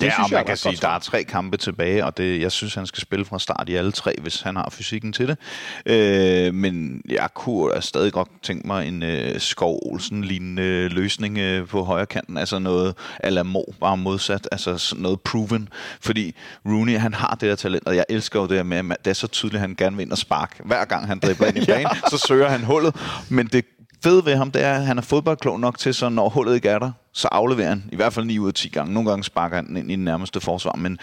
Det 0.00 0.06
ja, 0.06 0.22
og 0.22 0.30
jeg 0.30 0.36
man 0.38 0.46
kan 0.46 0.56
sige, 0.56 0.76
der 0.76 0.88
er 0.88 0.98
tre 0.98 1.24
kampe 1.24 1.56
tilbage, 1.56 2.04
og 2.04 2.16
det, 2.16 2.40
jeg 2.40 2.52
synes, 2.52 2.74
han 2.74 2.86
skal 2.86 3.00
spille 3.00 3.24
fra 3.24 3.38
start 3.38 3.68
i 3.68 3.74
alle 3.74 3.92
tre, 3.92 4.14
hvis 4.20 4.40
han 4.40 4.56
har 4.56 4.68
fysikken 4.70 5.12
til 5.12 5.28
det. 5.28 5.38
Øh, 5.86 6.54
men 6.54 7.02
jeg 7.08 7.28
kunne 7.34 7.82
stadig 7.82 8.12
godt 8.12 8.28
tænke 8.42 8.66
mig 8.66 8.88
en 8.88 9.02
øh, 9.02 9.40
Skov 9.40 9.80
Olsen-lignende 9.82 10.88
løsning 10.88 11.38
øh, 11.38 11.66
på 11.66 11.82
højre 11.82 12.06
kanten, 12.06 12.36
altså 12.36 12.58
noget 12.58 12.94
a 13.20 13.28
la 13.28 13.42
Mo, 13.42 13.62
bare 13.80 13.96
modsat, 13.96 14.48
altså 14.52 14.94
noget 14.98 15.20
proven. 15.20 15.68
Fordi 16.00 16.34
Rooney, 16.66 16.98
han 16.98 17.14
har 17.14 17.36
det 17.40 17.48
her 17.48 17.56
talent, 17.56 17.86
og 17.86 17.96
jeg 17.96 18.04
elsker 18.08 18.40
jo 18.40 18.46
det 18.46 18.56
her 18.56 18.62
med, 18.62 18.78
at 18.78 19.04
det 19.04 19.10
er 19.10 19.14
så 19.14 19.26
tydeligt, 19.26 19.54
at 19.54 19.60
han 19.60 19.74
gerne 19.74 19.96
vil 19.96 20.02
ind 20.02 20.12
og 20.12 20.18
spark. 20.18 20.60
Hver 20.64 20.84
gang 20.84 21.06
han 21.06 21.18
dribler 21.18 21.46
ind 21.46 21.56
i 21.56 21.66
banen, 21.72 21.90
så 22.10 22.24
søger 22.28 22.48
han 22.48 22.64
hullet, 22.64 22.94
men 23.28 23.46
det 23.46 23.64
fede 24.02 24.24
ved 24.24 24.36
ham, 24.36 24.50
det 24.50 24.64
er, 24.64 24.74
at 24.74 24.86
han 24.86 24.98
er 24.98 25.02
fodboldklog 25.02 25.60
nok 25.60 25.78
til, 25.78 25.94
så 25.94 26.08
når 26.08 26.28
hullet 26.28 26.54
ikke 26.54 26.68
er 26.68 26.78
der, 26.78 26.92
så 27.12 27.28
afleverer 27.32 27.68
han 27.68 27.84
i 27.92 27.96
hvert 27.96 28.12
fald 28.12 28.26
9 28.26 28.38
ud 28.38 28.48
af 28.48 28.54
10 28.54 28.68
gange. 28.68 28.94
Nogle 28.94 29.08
gange 29.08 29.24
sparker 29.24 29.56
han 29.56 29.66
den 29.66 29.76
ind 29.76 29.90
i 29.90 29.96
den 29.96 30.04
nærmeste 30.04 30.40
forsvar, 30.40 30.72
men, 30.72 30.98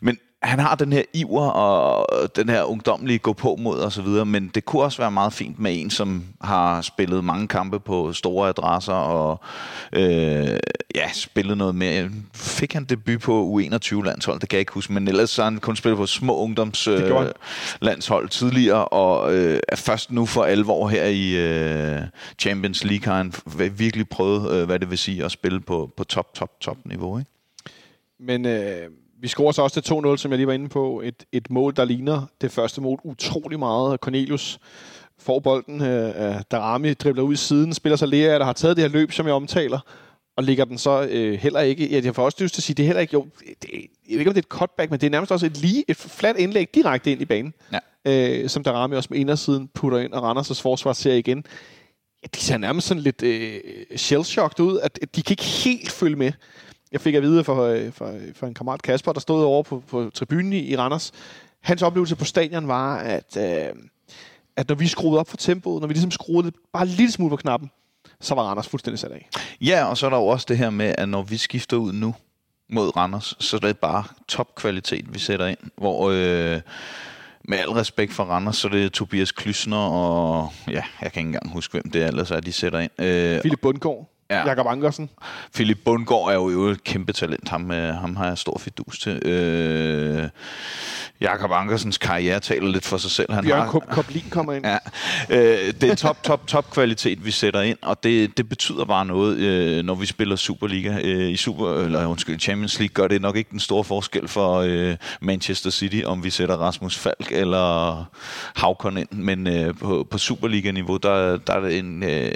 men 0.00 0.18
han 0.48 0.58
har 0.58 0.74
den 0.74 0.92
her 0.92 1.02
iver 1.12 1.48
og 1.48 2.06
den 2.36 2.48
her 2.48 2.62
ungdomlige 2.62 3.18
gå 3.18 3.32
på 3.32 3.56
mod 3.56 3.78
og 3.78 3.92
så 3.92 4.02
videre, 4.02 4.26
men 4.26 4.50
det 4.54 4.64
kunne 4.64 4.82
også 4.82 4.98
være 4.98 5.10
meget 5.10 5.32
fint 5.32 5.58
med 5.58 5.80
en, 5.80 5.90
som 5.90 6.24
har 6.40 6.80
spillet 6.80 7.24
mange 7.24 7.48
kampe 7.48 7.80
på 7.80 8.12
store 8.12 8.48
adresser 8.48 8.92
og 8.92 9.40
øh, 9.92 10.58
ja, 10.94 11.12
spillet 11.12 11.58
noget 11.58 11.74
mere. 11.74 12.10
Fik 12.34 12.72
han 12.72 12.84
debut 12.84 13.20
på 13.20 13.58
U21-landshold, 13.58 14.40
det 14.40 14.48
kan 14.48 14.56
jeg 14.56 14.60
ikke 14.60 14.72
huske, 14.72 14.92
men 14.92 15.08
ellers 15.08 15.30
så 15.30 15.42
har 15.42 15.50
han 15.50 15.60
kun 15.60 15.76
spillet 15.76 15.98
på 15.98 16.06
små 16.06 16.36
ungdoms 16.36 16.84
Det 16.84 17.06
gjorde 17.06 17.32
øh, 18.22 18.28
tidligere, 18.28 18.84
og 18.84 19.34
øh, 19.34 19.60
er 19.68 19.76
først 19.76 20.12
nu 20.12 20.26
for 20.26 20.44
alvor 20.44 20.88
her 20.88 21.04
i 21.04 21.36
øh, 21.36 22.02
Champions 22.38 22.84
League 22.84 23.12
har 23.12 23.16
han 23.16 23.32
virkelig 23.78 24.08
prøvet, 24.08 24.52
øh, 24.52 24.66
hvad 24.66 24.78
det 24.78 24.90
vil 24.90 24.98
sige 24.98 25.24
at 25.24 25.30
spille 25.30 25.60
på, 25.60 25.90
på 25.96 26.04
top, 26.04 26.34
top, 26.34 26.60
top 26.60 26.76
niveau. 26.84 27.18
Ikke? 27.18 27.30
Men 28.20 28.46
øh, 28.46 28.88
vi 29.24 29.28
scorer 29.28 29.52
så 29.52 29.62
også 29.62 29.80
til 29.80 29.94
2-0, 29.94 30.16
som 30.16 30.30
jeg 30.30 30.38
lige 30.38 30.46
var 30.46 30.52
inde 30.52 30.68
på. 30.68 31.00
Et, 31.04 31.24
et 31.32 31.50
mål, 31.50 31.76
der 31.76 31.84
ligner 31.84 32.26
det 32.40 32.52
første 32.52 32.80
mål 32.80 33.00
utrolig 33.04 33.58
meget. 33.58 34.00
Cornelius 34.00 34.58
får 35.18 35.40
bolden. 35.40 35.82
Øh, 35.82 36.40
Darami 36.50 36.94
dribler 36.94 37.22
ud 37.22 37.32
i 37.32 37.36
siden, 37.36 37.74
spiller 37.74 37.96
så 37.96 38.06
Lea, 38.06 38.38
der 38.38 38.44
har 38.44 38.52
taget 38.52 38.76
det 38.76 38.84
her 38.84 38.88
løb, 38.88 39.12
som 39.12 39.26
jeg 39.26 39.34
omtaler, 39.34 39.78
og 40.36 40.44
ligger 40.44 40.64
den 40.64 40.78
så 40.78 41.08
øh, 41.10 41.38
heller 41.38 41.60
ikke... 41.60 41.88
Ja, 41.88 42.00
jeg 42.04 42.14
får 42.14 42.24
også 42.24 42.38
lyst 42.40 42.54
til 42.54 42.60
at 42.60 42.64
sige, 42.64 42.74
det 42.74 42.82
er 42.82 42.86
heller 42.86 43.00
ikke... 43.00 43.12
Jo, 43.12 43.26
det, 43.62 43.68
jeg 43.72 43.80
ved 44.08 44.18
ikke, 44.18 44.30
om 44.30 44.34
det 44.34 44.42
er 44.42 44.46
et 44.46 44.58
cutback, 44.58 44.90
men 44.90 45.00
det 45.00 45.06
er 45.06 45.10
nærmest 45.10 45.32
også 45.32 45.46
et 45.46 45.56
lige 45.56 45.84
et 45.88 45.96
fladt 45.96 46.36
indlæg 46.36 46.74
direkte 46.74 47.12
ind 47.12 47.22
i 47.22 47.24
banen. 47.24 47.54
Ja. 47.72 48.42
Øh, 48.42 48.48
som 48.48 48.62
Darami 48.62 48.96
også 48.96 49.08
med 49.10 49.18
indersiden 49.18 49.68
putter 49.74 49.98
ind, 49.98 50.12
og 50.12 50.30
Randers' 50.30 50.62
forsvar 50.62 50.92
ser 50.92 51.14
igen. 51.14 51.44
Ja, 52.22 52.28
de 52.34 52.40
ser 52.40 52.56
nærmest 52.56 52.86
sådan 52.86 53.02
lidt 53.02 53.22
øh, 53.22 53.60
shell-shocked 53.96 54.60
ud, 54.60 54.78
at 54.82 54.98
at 55.02 55.16
de 55.16 55.22
kan 55.22 55.32
ikke 55.32 55.44
helt 55.44 55.90
følge 55.90 56.16
med. 56.16 56.32
Jeg 56.94 57.00
fik 57.00 57.14
at 57.14 57.22
vide 57.22 57.44
fra, 57.44 57.70
øh, 57.70 57.92
fra, 57.92 58.10
fra 58.34 58.46
en 58.46 58.54
kammerat 58.54 58.82
Kasper, 58.82 59.12
der 59.12 59.20
stod 59.20 59.44
over 59.44 59.62
på, 59.62 59.82
på 59.88 60.10
tribunen 60.14 60.52
i, 60.52 60.58
i 60.58 60.76
Randers. 60.76 61.12
Hans 61.60 61.82
oplevelse 61.82 62.16
på 62.16 62.24
stadion 62.24 62.68
var, 62.68 62.96
at, 62.96 63.36
øh, 63.36 63.74
at 64.56 64.68
når 64.68 64.74
vi 64.74 64.86
skruede 64.86 65.20
op 65.20 65.28
for 65.28 65.36
tempoet, 65.36 65.80
når 65.80 65.88
vi 65.88 65.94
ligesom 65.94 66.10
skruede 66.10 66.52
bare 66.72 66.86
lille 66.86 67.12
smule 67.12 67.30
på 67.30 67.36
knappen, 67.36 67.70
så 68.20 68.34
var 68.34 68.42
Randers 68.42 68.68
fuldstændig 68.68 68.98
sat 68.98 69.10
af. 69.10 69.28
Ja, 69.60 69.84
og 69.84 69.98
så 69.98 70.06
er 70.06 70.10
der 70.10 70.16
jo 70.16 70.26
også 70.26 70.46
det 70.48 70.58
her 70.58 70.70
med, 70.70 70.94
at 70.98 71.08
når 71.08 71.22
vi 71.22 71.36
skifter 71.36 71.76
ud 71.76 71.92
nu 71.92 72.14
mod 72.70 72.96
Randers, 72.96 73.36
så 73.38 73.56
er 73.56 73.60
det 73.60 73.78
bare 73.78 74.04
topkvalitet, 74.28 75.14
vi 75.14 75.18
sætter 75.18 75.46
ind. 75.46 75.58
Hvor 75.76 76.10
øh, 76.10 76.60
med 77.44 77.58
al 77.58 77.70
respekt 77.70 78.12
for 78.12 78.24
Randers, 78.24 78.56
så 78.56 78.68
er 78.68 78.72
det 78.72 78.92
Tobias 78.92 79.32
Klysner 79.32 79.76
og 79.76 80.52
ja, 80.68 80.72
jeg 80.72 81.12
kan 81.12 81.20
ikke 81.20 81.20
engang 81.20 81.52
huske, 81.52 81.72
hvem 81.72 81.90
det 81.90 82.06
ellers 82.06 82.30
er, 82.30 82.40
de 82.40 82.52
sætter 82.52 82.78
ind. 82.78 83.00
Øh, 83.00 83.40
Philip 83.40 83.60
Bundgaard, 83.60 84.13
Ja. 84.30 84.38
ja. 84.38 84.48
Jakob 84.48 84.66
Ankersen. 84.66 85.10
Philip 85.54 85.78
Bundgaard 85.84 86.28
er 86.28 86.34
jo, 86.34 86.50
jo 86.50 86.66
et 86.66 86.84
kæmpe 86.84 87.12
talent. 87.12 87.48
Ham, 87.48 87.70
øh, 87.70 87.94
ham 87.94 88.16
har 88.16 88.26
jeg 88.26 88.38
stor 88.38 88.58
fidus 88.58 88.98
til. 88.98 89.26
Øh, 89.26 90.28
Jakob 91.20 91.50
Ankersens 91.52 91.98
karriere 91.98 92.40
taler 92.40 92.68
lidt 92.68 92.84
for 92.84 92.96
sig 92.96 93.10
selv. 93.10 93.32
Han 93.32 93.44
Bjørn 93.44 93.60
har, 93.60 93.78
Koblin 93.90 94.24
kommer 94.30 94.52
ind. 94.52 94.66
Ja, 94.66 94.78
øh, 95.30 95.74
det 95.80 95.90
er 95.90 95.94
top, 95.94 96.22
top, 96.22 96.46
top 96.46 96.70
kvalitet, 96.70 97.24
vi 97.24 97.30
sætter 97.30 97.60
ind, 97.60 97.78
og 97.82 98.02
det, 98.02 98.36
det 98.36 98.48
betyder 98.48 98.84
bare 98.84 99.06
noget, 99.06 99.36
øh, 99.36 99.84
når 99.84 99.94
vi 99.94 100.06
spiller 100.06 100.36
Superliga. 100.36 100.98
Øh, 101.04 101.30
I 101.30 101.36
Super, 101.36 101.74
eller 101.74 102.06
undskyld, 102.06 102.40
Champions 102.40 102.78
League 102.78 102.92
gør 102.94 103.08
det 103.08 103.22
nok 103.22 103.36
ikke 103.36 103.50
den 103.50 103.60
store 103.60 103.84
forskel 103.84 104.28
for 104.28 104.58
øh, 104.66 104.96
Manchester 105.20 105.70
City, 105.70 106.02
om 106.06 106.24
vi 106.24 106.30
sætter 106.30 106.56
Rasmus 106.56 106.98
Falk 106.98 107.32
eller 107.32 108.04
Havkon 108.56 108.98
ind, 108.98 109.08
men 109.12 109.46
øh, 109.46 109.74
på, 109.74 110.06
på 110.10 110.18
Superliga-niveau, 110.18 110.96
der, 110.96 111.36
der 111.36 111.52
er 111.52 111.60
det 111.60 111.78
en 111.78 112.02
øh, 112.02 112.32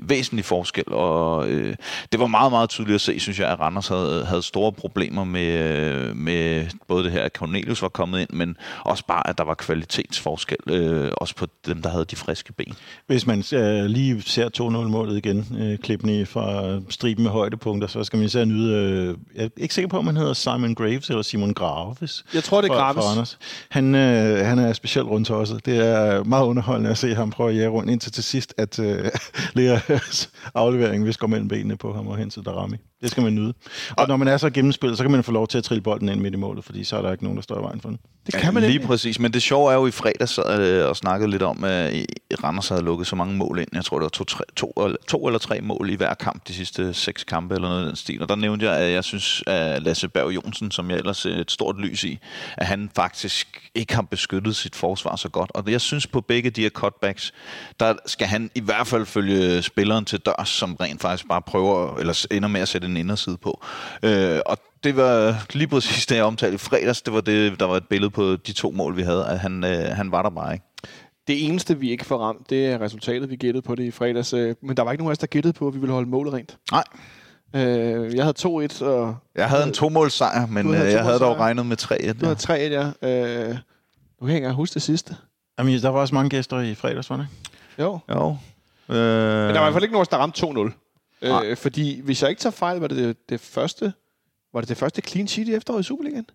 væsentlig 0.00 0.44
forskel, 0.44 0.92
og 0.92 1.41
øh, 1.48 1.74
det 2.12 2.20
var 2.20 2.26
meget, 2.26 2.52
meget 2.52 2.70
tydeligt 2.70 2.94
at 2.94 3.00
se, 3.00 3.20
synes 3.20 3.40
jeg, 3.40 3.48
at 3.48 3.60
Randers 3.60 3.88
havde, 3.88 4.24
havde 4.24 4.42
store 4.42 4.72
problemer 4.72 5.24
med, 5.24 5.48
øh, 5.58 6.16
med 6.16 6.66
både 6.88 7.04
det 7.04 7.12
her, 7.12 7.22
at 7.22 7.32
Cornelius 7.32 7.82
var 7.82 7.88
kommet 7.88 8.20
ind, 8.20 8.30
men 8.32 8.56
også 8.84 9.04
bare, 9.06 9.26
at 9.28 9.38
der 9.38 9.44
var 9.44 9.54
kvalitetsforskel, 9.54 10.56
øh, 10.66 11.10
også 11.16 11.34
på 11.36 11.46
dem, 11.66 11.82
der 11.82 11.88
havde 11.90 12.04
de 12.04 12.16
friske 12.16 12.52
ben. 12.52 12.74
Hvis 13.06 13.26
man 13.26 13.44
øh, 13.54 13.84
lige 13.84 14.22
ser 14.22 14.48
2-0-målet 14.60 15.16
igen, 15.16 15.46
øh, 15.58 15.78
klippen 15.78 16.26
fra 16.26 16.78
striben 16.90 17.22
med 17.24 17.30
højdepunkter, 17.30 17.88
så 17.88 18.04
skal 18.04 18.16
man 18.16 18.26
især 18.26 18.44
nyde, 18.44 18.74
øh, 18.74 19.16
jeg 19.36 19.44
er 19.44 19.48
ikke 19.56 19.74
sikker 19.74 19.88
på, 19.88 19.98
om 19.98 20.06
han 20.06 20.16
hedder 20.16 20.32
Simon 20.32 20.74
Graves 20.74 21.08
eller 21.10 21.22
Simon 21.22 21.54
Graves. 21.54 22.24
Jeg 22.34 22.44
tror, 22.44 22.60
det 22.60 22.70
er 22.70 22.74
fra- 22.74 22.80
Graves. 22.80 23.04
fra 23.04 23.10
Randers. 23.10 23.38
Han, 23.68 23.94
øh, 23.94 24.46
han 24.46 24.58
er 24.58 24.72
specielt 24.72 25.08
rundt 25.08 25.30
også. 25.30 25.54
Det 25.64 25.76
er 25.86 26.24
meget 26.24 26.44
underholdende 26.46 26.90
at 26.90 26.98
se 26.98 27.14
ham 27.14 27.30
prøve 27.30 27.50
at 27.50 27.56
jage 27.56 27.68
rundt 27.68 27.90
indtil 27.90 28.12
til 28.12 28.24
sidst, 28.24 28.54
at 28.58 28.78
øh, 28.78 29.04
Leas 29.54 30.30
aflevering 30.54 31.04
hvis 31.04 31.16
går 31.22 31.30
mellem 31.30 31.48
benene 31.48 31.78
på 31.78 31.92
ham 31.94 32.10
og 32.10 32.18
hen 32.18 32.30
til 32.34 32.42
Darami. 32.42 32.82
Det 33.02 33.10
skal 33.10 33.22
man 33.22 33.34
nyde. 33.34 33.54
Og 33.96 34.08
når 34.08 34.16
man 34.16 34.28
er 34.28 34.36
så 34.36 34.50
gennemspillet, 34.50 34.98
så 34.98 35.04
kan 35.04 35.10
man 35.10 35.24
få 35.24 35.32
lov 35.32 35.48
til 35.48 35.58
at 35.58 35.64
trille 35.64 35.82
bolden 35.82 36.08
ind 36.08 36.20
midt 36.20 36.34
i 36.34 36.36
målet, 36.36 36.64
fordi 36.64 36.84
så 36.84 36.96
er 36.96 37.02
der 37.02 37.12
ikke 37.12 37.24
nogen, 37.24 37.36
der 37.36 37.42
står 37.42 37.58
i 37.60 37.62
vejen 37.62 37.80
for 37.80 37.88
den. 37.88 37.98
Det 38.26 38.34
kan 38.34 38.54
man 38.54 38.62
Lige 38.62 38.72
ikke. 38.72 38.86
præcis, 38.86 39.18
men 39.18 39.32
det 39.32 39.42
sjove 39.42 39.70
er 39.72 39.76
jo 39.76 39.86
i 39.86 39.90
fredags 39.90 40.32
sad 40.32 40.62
jeg 40.62 40.84
og 40.86 40.96
snakkede 40.96 41.30
lidt 41.30 41.42
om, 41.42 41.64
at 41.64 41.94
i- 41.94 42.06
Randers 42.44 42.68
havde 42.68 42.82
lukket 42.82 43.06
så 43.06 43.16
mange 43.16 43.34
mål 43.36 43.58
ind. 43.58 43.68
Jeg 43.72 43.84
tror, 43.84 43.96
det 43.98 44.02
var 44.02 44.08
to, 44.08 44.24
tre, 44.24 44.44
to, 44.56 44.70
eller- 44.84 44.96
to 45.08 45.26
eller 45.26 45.38
tre 45.38 45.60
mål 45.60 45.90
i 45.90 45.94
hver 45.94 46.14
kamp 46.14 46.48
de 46.48 46.54
sidste 46.54 46.94
seks 46.94 47.24
kampe 47.24 47.54
eller 47.54 47.68
noget 47.68 47.84
i 47.84 47.86
den 47.88 47.96
stil. 47.96 48.22
Og 48.22 48.28
der 48.28 48.36
nævnte 48.36 48.66
jeg, 48.66 48.76
at 48.76 48.92
jeg 48.92 49.04
synes, 49.04 49.42
at 49.46 49.82
Lasse 49.82 50.08
Berg 50.08 50.30
Jonsen, 50.34 50.70
som 50.70 50.90
jeg 50.90 50.98
ellers 50.98 51.16
ser 51.18 51.36
et 51.40 51.50
stort 51.50 51.76
lys 51.78 52.04
i, 52.04 52.18
at 52.56 52.66
han 52.66 52.90
faktisk 52.96 53.70
ikke 53.74 53.94
har 53.94 54.02
beskyttet 54.02 54.56
sit 54.56 54.76
forsvar 54.76 55.16
så 55.16 55.28
godt. 55.28 55.50
Og 55.54 55.72
jeg 55.72 55.80
synes 55.80 56.06
på 56.06 56.20
begge 56.20 56.50
de 56.50 56.60
her 56.62 56.70
cutbacks, 56.70 57.32
der 57.80 57.94
skal 58.06 58.26
han 58.26 58.50
i 58.54 58.60
hvert 58.60 58.86
fald 58.86 59.06
følge 59.06 59.62
spilleren 59.62 60.04
til 60.04 60.18
dørs, 60.18 60.48
som 60.48 60.76
rent 60.80 61.02
faktisk 61.02 61.28
bare 61.28 61.42
prøver, 61.42 61.96
eller 61.98 62.26
ender 62.30 62.48
med 62.48 62.60
at 62.60 62.68
sætte 62.68 62.88
en 62.92 62.96
inderside 62.96 63.36
på. 63.36 63.62
Øh, 64.02 64.40
og 64.46 64.58
det 64.84 64.96
var 64.96 65.44
lige 65.52 65.68
præcis 65.68 66.06
det, 66.06 66.16
jeg 66.16 66.24
omtalte 66.24 66.54
i 66.54 66.58
fredags. 66.58 67.02
Det 67.02 67.14
var 67.14 67.20
det, 67.20 67.60
der 67.60 67.66
var 67.66 67.76
et 67.76 67.88
billede 67.90 68.10
på 68.10 68.36
de 68.36 68.52
to 68.52 68.70
mål, 68.70 68.96
vi 68.96 69.02
havde, 69.02 69.26
at 69.26 69.38
han, 69.38 69.64
øh, 69.64 69.84
han 69.96 70.12
var 70.12 70.22
der 70.22 70.30
bare 70.30 70.52
ikke. 70.52 70.64
Det 71.26 71.46
eneste, 71.46 71.78
vi 71.78 71.90
ikke 71.90 72.04
får 72.06 72.18
ramt, 72.18 72.50
det 72.50 72.66
er 72.66 72.80
resultatet, 72.80 73.30
vi 73.30 73.36
gættede 73.36 73.62
på 73.62 73.74
det 73.74 73.84
i 73.84 73.90
fredags. 73.90 74.32
øh, 74.32 74.54
Men 74.62 74.76
der 74.76 74.82
var 74.82 74.92
ikke 74.92 75.02
nogen 75.02 75.10
af 75.10 75.14
os, 75.14 75.18
der 75.18 75.26
gættede 75.26 75.52
på, 75.52 75.68
at 75.68 75.74
vi 75.74 75.78
ville 75.78 75.92
holde 75.92 76.08
målet 76.08 76.32
rent. 76.34 76.56
Nej, 76.72 76.84
Øh, 77.56 78.14
jeg 78.16 78.24
havde 78.24 78.34
2-1, 78.38 78.84
og 78.84 79.16
jeg 79.36 79.48
havde 79.48 79.64
en 79.66 79.72
to-målsejr, 79.72 80.46
men 80.46 80.74
havde 80.74 80.86
øh, 80.86 80.92
jeg 80.92 81.04
havde 81.04 81.18
dog 81.18 81.38
regnet 81.38 81.66
med 81.66 81.76
3 81.76 82.12
du 82.20 82.24
havde 82.26 82.38
3 82.38 82.54
ja. 83.02 83.08
Øh, 83.08 83.48
nu 84.20 84.26
kan 84.26 84.28
jeg 84.28 84.36
ikke 84.36 84.52
huske 84.52 84.74
det 84.74 84.82
sidste. 84.82 85.16
Jamen, 85.58 85.82
der 85.82 85.88
var 85.88 86.00
også 86.00 86.14
mange 86.14 86.30
gæster 86.30 86.60
i 86.60 86.74
fredags, 86.74 87.10
var 87.10 87.16
det 87.16 87.26
ikke? 87.30 87.82
Jo. 87.82 87.98
Jo. 88.10 88.36
Øh, 88.88 88.96
Men 88.96 88.98
der 88.98 89.46
var 89.46 89.58
i 89.58 89.62
hvert 89.62 89.72
fald 89.72 89.82
ikke 89.84 89.92
nogen, 89.92 90.06
der 90.10 90.16
ramte 90.16 90.46
2-0. 90.46 90.81
Nej. 91.22 91.42
Øh, 91.46 91.56
fordi 91.56 92.00
hvis 92.00 92.22
jeg 92.22 92.30
ikke 92.30 92.40
tager 92.40 92.52
fejl, 92.52 92.80
var 92.80 92.86
det 92.86 92.96
det, 92.96 93.16
det 93.28 93.40
første... 93.40 93.92
Var 94.54 94.60
det 94.60 94.68
det 94.68 94.76
første 94.76 95.02
clean 95.02 95.28
sheet 95.28 95.48
i 95.48 95.54
efteråret 95.54 95.80
i 95.80 95.82
Superligaen? 95.82 96.26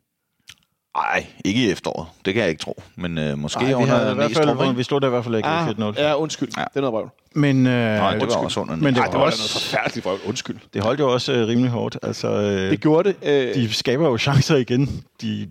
Nej, 0.97 1.25
ikke 1.45 1.67
i 1.67 1.71
efteråret. 1.71 2.07
Det 2.25 2.33
kan 2.33 2.41
jeg 2.41 2.49
ikke 2.49 2.61
tro. 2.61 2.81
Men 2.95 3.17
øh, 3.17 3.38
måske 3.38 3.59
Ej, 3.59 3.65
vi, 3.65 3.71
havde 3.71 4.07
i 4.07 4.11
under 4.11 4.13
hvert 4.13 4.57
fald, 4.57 4.75
vi 4.75 4.83
slog 4.83 5.01
der 5.01 5.07
i 5.07 5.09
hvert 5.09 5.23
fald 5.23 5.35
ikke 5.35 5.49
Ah, 5.49 5.69
4-0. 5.69 6.01
ja, 6.01 6.15
undskyld. 6.15 6.49
Ja. 6.57 6.61
Det 6.61 6.69
er 6.75 6.81
noget 6.81 6.93
røvl. 6.93 7.09
Men, 7.33 7.57
øh, 7.67 7.73
Nej, 7.73 8.11
det 8.17 8.27
var 8.29 8.35
også 8.35 8.59
under 8.59 8.75
Men 8.75 8.85
det 8.93 8.97
Ej, 8.99 9.05
var 9.05 9.11
det 9.11 9.19
var 9.19 9.25
også- 9.25 9.38
noget 9.39 9.51
forfærdeligt 9.51 10.05
røvl. 10.05 10.19
Undskyld. 10.27 10.57
det 10.73 10.83
holdt 10.83 10.99
jo 10.99 11.13
også 11.13 11.33
øh, 11.33 11.47
rimelig 11.47 11.71
hårdt. 11.71 11.97
Altså, 12.03 12.27
øh, 12.27 12.71
Det 12.71 12.81
gjorde 12.81 13.09
det. 13.21 13.29
Øh, 13.29 13.55
de 13.55 13.73
skaber 13.73 14.07
jo 14.07 14.17
chancer 14.17 14.55
igen, 14.55 15.03
de, 15.21 15.49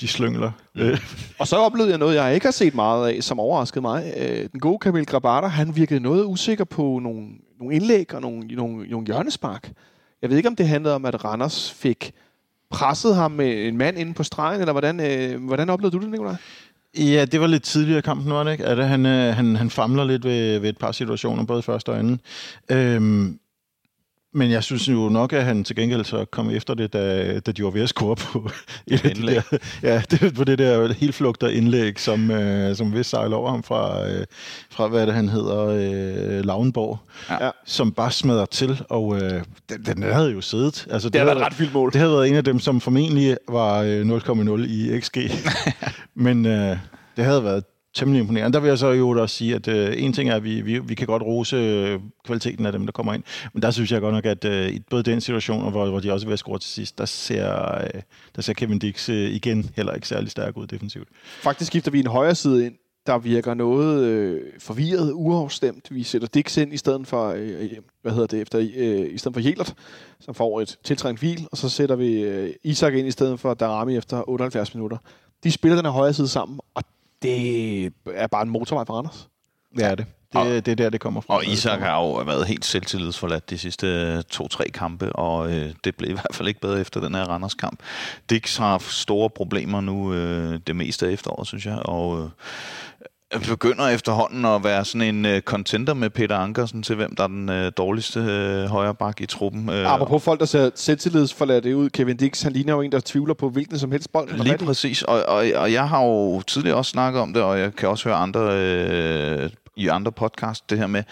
de 0.00 0.08
slyngler. 0.08 0.50
Øh, 0.74 0.98
Og 1.38 1.48
så 1.48 1.56
oplevede 1.56 1.90
jeg 1.90 1.98
noget, 1.98 2.14
jeg 2.14 2.34
ikke 2.34 2.46
har 2.46 2.52
set 2.52 2.74
meget 2.74 3.08
af, 3.08 3.22
som 3.22 3.40
overraskede 3.40 3.80
mig. 3.82 4.12
Øh, 4.16 4.48
den 4.52 4.60
gode 4.60 4.78
Kamil 4.78 5.06
Grabata, 5.06 5.46
han 5.46 5.76
virkede 5.76 6.00
noget 6.00 6.24
usikker 6.24 6.64
på 6.64 6.98
nogle, 7.02 7.26
nogle 7.58 7.74
indlæg 7.74 8.14
og 8.14 8.20
nogle, 8.20 8.46
nogle, 8.46 8.86
nogle 8.88 9.06
hjørnespark. 9.06 9.72
Jeg 10.22 10.30
ved 10.30 10.36
ikke, 10.36 10.48
om 10.48 10.56
det 10.56 10.68
handlede 10.68 10.94
om, 10.94 11.04
at 11.04 11.24
Randers 11.24 11.72
fik 11.72 12.12
presset 12.70 13.14
ham 13.16 13.30
med 13.30 13.68
en 13.68 13.76
mand 13.76 13.98
inde 13.98 14.14
på 14.14 14.22
stregen, 14.22 14.60
eller 14.60 14.72
hvordan, 14.72 15.00
øh, 15.00 15.44
hvordan 15.44 15.70
oplevede 15.70 15.96
du 15.96 16.02
det, 16.02 16.10
Nicolaj? 16.10 16.36
Ja, 16.98 17.24
det 17.24 17.40
var 17.40 17.46
lidt 17.46 17.62
tidligere 17.62 17.98
i 17.98 18.02
kampen, 18.02 18.32
var 18.32 18.44
det 18.44 18.52
ikke? 18.52 18.64
At 18.64 18.88
han, 18.88 19.06
øh, 19.06 19.34
han, 19.34 19.56
han 19.56 19.70
famler 19.70 20.04
lidt 20.04 20.24
ved, 20.24 20.58
ved 20.58 20.68
et 20.68 20.78
par 20.78 20.92
situationer, 20.92 21.44
både 21.44 21.62
første 21.62 21.88
og 21.88 21.98
anden. 21.98 22.20
Øhm, 22.70 23.38
men 24.36 24.50
jeg 24.50 24.62
synes 24.64 24.88
jo 24.88 25.08
nok, 25.08 25.32
at 25.32 25.44
han 25.44 25.64
til 25.64 25.76
gengæld 25.76 26.04
så 26.04 26.24
kom 26.24 26.50
efter 26.50 26.74
det, 26.74 26.92
da, 26.92 27.38
da 27.40 27.52
de 27.52 27.64
var 27.64 27.70
ved 27.70 27.82
at 27.82 27.88
score 27.88 28.16
på 28.16 28.50
et 28.86 29.04
Indlæg. 29.04 29.34
der, 29.50 29.58
ja, 29.82 30.02
det, 30.10 30.34
på 30.34 30.44
det 30.44 30.58
der 30.58 30.92
helt 30.92 31.14
flugter 31.14 31.48
indlæg, 31.48 32.00
som, 32.00 32.30
øh, 32.30 32.76
som 32.76 32.94
vist 32.94 33.10
sejler 33.10 33.36
over 33.36 33.50
ham 33.50 33.62
fra, 33.62 34.08
øh, 34.10 34.24
fra 34.70 34.86
hvad 34.88 35.06
det, 35.06 35.14
han 35.14 35.28
hedder, 35.28 35.66
øh, 35.66 36.44
Lavnborg, 36.44 36.98
Ja. 37.30 37.50
som 37.66 37.92
bare 37.92 38.10
smadrer 38.10 38.46
til, 38.46 38.82
og 38.88 39.16
øh, 39.22 39.42
den, 39.68 39.84
den 39.86 40.02
havde 40.02 40.30
jo 40.32 40.40
siddet. 40.40 40.86
Altså, 40.90 41.08
Det 41.08 41.14
været 41.20 41.28
havde- 41.28 41.40
et 41.40 41.46
ret 41.46 41.54
fyldt 41.54 41.72
mål. 41.74 41.92
det 41.92 42.00
havde 42.00 42.12
været 42.12 42.28
en 42.28 42.34
af 42.34 42.44
dem, 42.44 42.60
som 42.60 42.80
formentlig 42.80 43.36
var 43.48 43.78
øh, 43.82 44.06
0,0 44.06 44.64
i 44.68 45.00
XG. 45.00 45.16
Men 46.14 46.46
øh, 46.46 46.76
det 47.16 47.24
havde 47.24 47.44
været 47.44 47.64
temmelig 47.96 48.20
imponerende. 48.20 48.52
Der 48.52 48.60
vil 48.60 48.68
jeg 48.68 48.78
så 48.78 48.90
jo 48.90 49.10
også 49.10 49.36
sige, 49.36 49.54
at 49.54 49.68
øh, 49.68 49.94
en 49.96 50.12
ting 50.12 50.30
er, 50.30 50.36
at 50.36 50.44
vi, 50.44 50.60
vi, 50.60 50.78
vi 50.78 50.94
kan 50.94 51.06
godt 51.06 51.22
rose 51.22 51.56
øh, 51.56 52.00
kvaliteten 52.24 52.66
af 52.66 52.72
dem, 52.72 52.86
der 52.86 52.92
kommer 52.92 53.14
ind. 53.14 53.22
Men 53.52 53.62
der 53.62 53.70
synes 53.70 53.92
jeg 53.92 54.00
godt 54.00 54.14
nok, 54.14 54.26
at 54.26 54.44
øh, 54.44 54.68
i 54.68 54.80
både 54.90 55.02
den 55.02 55.20
situation, 55.20 55.70
hvor, 55.70 55.90
hvor 55.90 56.00
de 56.00 56.12
også 56.12 56.26
er 56.26 56.28
ved 56.28 56.32
at 56.32 56.38
score 56.38 56.58
til 56.58 56.70
sidst, 56.70 56.98
der 56.98 57.04
ser, 57.04 57.74
øh, 57.74 58.02
der 58.36 58.42
ser 58.42 58.52
Kevin 58.52 58.78
Dix 58.78 59.08
øh, 59.08 59.30
igen 59.30 59.70
heller 59.76 59.94
ikke 59.94 60.08
særlig 60.08 60.30
stærk 60.30 60.56
ud 60.56 60.66
defensivt. 60.66 61.08
Faktisk 61.42 61.66
skifter 61.66 61.90
vi 61.90 62.00
en 62.00 62.06
højre 62.06 62.34
side 62.34 62.66
ind, 62.66 62.74
der 63.06 63.18
virker 63.18 63.54
noget 63.54 64.04
øh, 64.04 64.42
forvirret, 64.58 65.12
uafstemt. 65.14 65.88
Vi 65.90 66.02
sætter 66.02 66.28
Dix 66.28 66.56
ind 66.56 66.72
i 66.72 66.76
stedet 66.76 67.06
for, 67.06 67.28
øh, 67.36 67.70
hvad 68.02 68.12
hedder 68.12 68.26
det, 68.26 68.40
efter, 68.40 68.58
øh, 68.58 69.14
i 69.14 69.18
stedet 69.18 69.34
for 69.34 69.40
Jelert, 69.40 69.74
som 70.20 70.34
får 70.34 70.60
et 70.60 70.78
tiltrængt 70.84 71.20
hvil, 71.20 71.48
og 71.52 71.56
så 71.56 71.68
sætter 71.68 71.96
vi 71.96 72.20
øh, 72.20 72.54
Isak 72.64 72.94
ind 72.94 73.08
i 73.08 73.10
stedet 73.10 73.40
for 73.40 73.54
Darami 73.54 73.96
efter 73.96 74.28
78 74.28 74.74
minutter. 74.74 74.96
De 75.44 75.52
spiller 75.52 75.76
den 75.76 75.84
her 75.84 75.92
højre 75.92 76.12
side 76.12 76.28
sammen, 76.28 76.60
og 76.74 76.82
det 77.26 77.92
er 78.14 78.26
bare 78.26 78.42
en 78.42 78.50
motorvej 78.50 78.84
for 78.84 78.94
Randers. 78.94 79.28
Det 79.76 79.84
er 79.84 79.94
det. 79.94 80.06
Det, 80.32 80.66
det 80.66 80.72
er 80.72 80.76
der, 80.76 80.90
det 80.90 81.00
kommer 81.00 81.20
fra. 81.20 81.34
Og 81.34 81.46
Isak 81.46 81.80
har 81.80 82.00
jo 82.00 82.12
været 82.12 82.46
helt 82.46 82.64
selvtillidsforladt 82.64 83.50
de 83.50 83.58
sidste 83.58 84.22
to-tre 84.22 84.64
kampe, 84.74 85.12
og 85.12 85.52
øh, 85.52 85.72
det 85.84 85.96
blev 85.96 86.10
i 86.10 86.12
hvert 86.12 86.34
fald 86.34 86.48
ikke 86.48 86.60
bedre 86.60 86.80
efter 86.80 87.00
den 87.00 87.14
her 87.14 87.24
Randers-kamp. 87.24 87.80
Dix 88.30 88.56
har 88.56 88.68
haft 88.68 88.92
store 88.92 89.30
problemer 89.30 89.80
nu 89.80 90.14
øh, 90.14 90.60
det 90.66 90.76
meste 90.76 91.06
af 91.06 91.10
efteråret, 91.10 91.46
synes 91.46 91.66
jeg, 91.66 91.78
og 91.78 92.22
øh, 92.22 92.28
begynder 93.30 93.88
efterhånden 93.88 94.44
at 94.44 94.64
være 94.64 94.84
sådan 94.84 95.14
en 95.14 95.26
øh, 95.26 95.40
contender 95.40 95.94
med 95.94 96.10
Peter 96.10 96.36
Ankersen 96.36 96.82
til, 96.82 96.96
hvem 96.96 97.16
der 97.16 97.22
er 97.22 97.28
den 97.28 97.48
øh, 97.48 97.72
dårligste 97.76 98.20
øh, 98.20 98.64
højre 98.64 98.94
bak 98.94 99.20
i 99.20 99.26
truppen. 99.26 99.70
Øh, 99.70 99.92
Apropos 99.92 100.22
folk, 100.22 100.40
der 100.40 100.46
ser 100.46 100.70
selvtillidsforladte 100.74 101.76
ud, 101.76 101.90
Kevin 101.90 102.16
Dix, 102.16 102.42
han 102.42 102.52
ligner 102.52 102.72
jo 102.72 102.80
en, 102.80 102.92
der 102.92 103.00
tvivler 103.04 103.34
på 103.34 103.48
hvilken 103.48 103.78
som 103.78 103.92
helst 103.92 104.12
bold. 104.12 104.42
Lige 104.42 104.58
præcis, 104.58 105.02
og, 105.02 105.22
og, 105.28 105.44
og 105.54 105.72
jeg 105.72 105.88
har 105.88 106.04
jo 106.04 106.40
tidligere 106.40 106.76
også 106.76 106.90
snakket 106.90 107.22
om 107.22 107.32
det, 107.32 107.42
og 107.42 107.58
jeg 107.58 107.74
kan 107.74 107.88
også 107.88 108.08
høre 108.08 108.16
andre 108.16 108.40
øh, 108.52 109.50
i 109.76 109.88
andre 109.88 110.12
podcast, 110.12 110.70
det 110.70 110.78
her 110.78 110.86
med, 110.86 111.02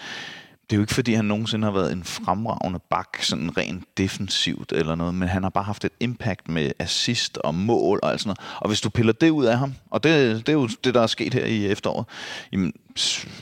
det 0.69 0.75
er 0.75 0.77
jo 0.77 0.83
ikke 0.83 0.93
fordi, 0.93 1.13
han 1.13 1.25
nogensinde 1.25 1.65
har 1.65 1.71
været 1.71 1.91
en 1.91 2.03
fremragende 2.03 2.79
bak, 2.89 3.17
sådan 3.21 3.57
rent 3.57 3.83
defensivt 3.97 4.71
eller 4.71 4.95
noget, 4.95 5.15
men 5.15 5.27
han 5.27 5.43
har 5.43 5.49
bare 5.49 5.63
haft 5.63 5.85
et 5.85 5.91
impact 5.99 6.49
med 6.49 6.71
assist 6.79 7.37
og 7.37 7.55
mål 7.55 7.99
og 8.03 8.11
alt 8.11 8.21
sådan 8.21 8.29
noget. 8.29 8.59
Og 8.61 8.67
hvis 8.67 8.81
du 8.81 8.89
piller 8.89 9.13
det 9.13 9.29
ud 9.29 9.45
af 9.45 9.57
ham, 9.57 9.73
og 9.89 10.03
det, 10.03 10.37
det 10.47 10.49
er 10.49 10.53
jo 10.53 10.67
det, 10.83 10.93
der 10.93 11.01
er 11.01 11.07
sket 11.07 11.33
her 11.33 11.45
i 11.45 11.65
efteråret, 11.65 12.05
jamen, 12.51 12.73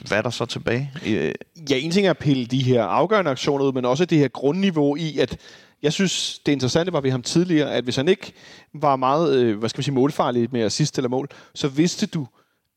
hvad 0.08 0.18
er 0.18 0.22
der 0.22 0.30
så 0.30 0.46
tilbage? 0.46 0.92
Øh, 1.08 1.34
ja, 1.70 1.76
en 1.76 1.92
ting 1.92 2.08
er 2.08 2.12
at 2.12 2.18
pille 2.18 2.46
de 2.46 2.64
her 2.64 2.84
afgørende 2.84 3.32
aktioner 3.32 3.66
ud, 3.66 3.74
men 3.74 3.86
også 3.86 4.06
det 4.06 4.18
her 4.18 4.28
grundniveau 4.28 4.96
i, 4.96 5.18
at 5.18 5.38
jeg 5.84 5.94
synes, 5.94 6.40
det 6.46 6.52
interessante 6.52 6.94
var 6.94 7.02
ved 7.02 7.12
ham 7.12 7.22
tidligere, 7.22 7.74
at 7.74 7.84
hvis 7.84 7.96
han 7.96 8.08
ikke 8.08 8.34
var 8.74 8.96
meget, 8.96 9.36
øh, 9.36 9.60
hvad 9.60 9.70
skal 9.70 9.78
vi 9.78 9.84
sige, 9.84 9.94
målfarlig 9.94 10.50
med 10.52 10.62
assist 10.62 10.98
eller 10.98 11.10
mål, 11.10 11.30
så 11.56 11.68
vidste 11.68 12.06
du, 12.06 12.28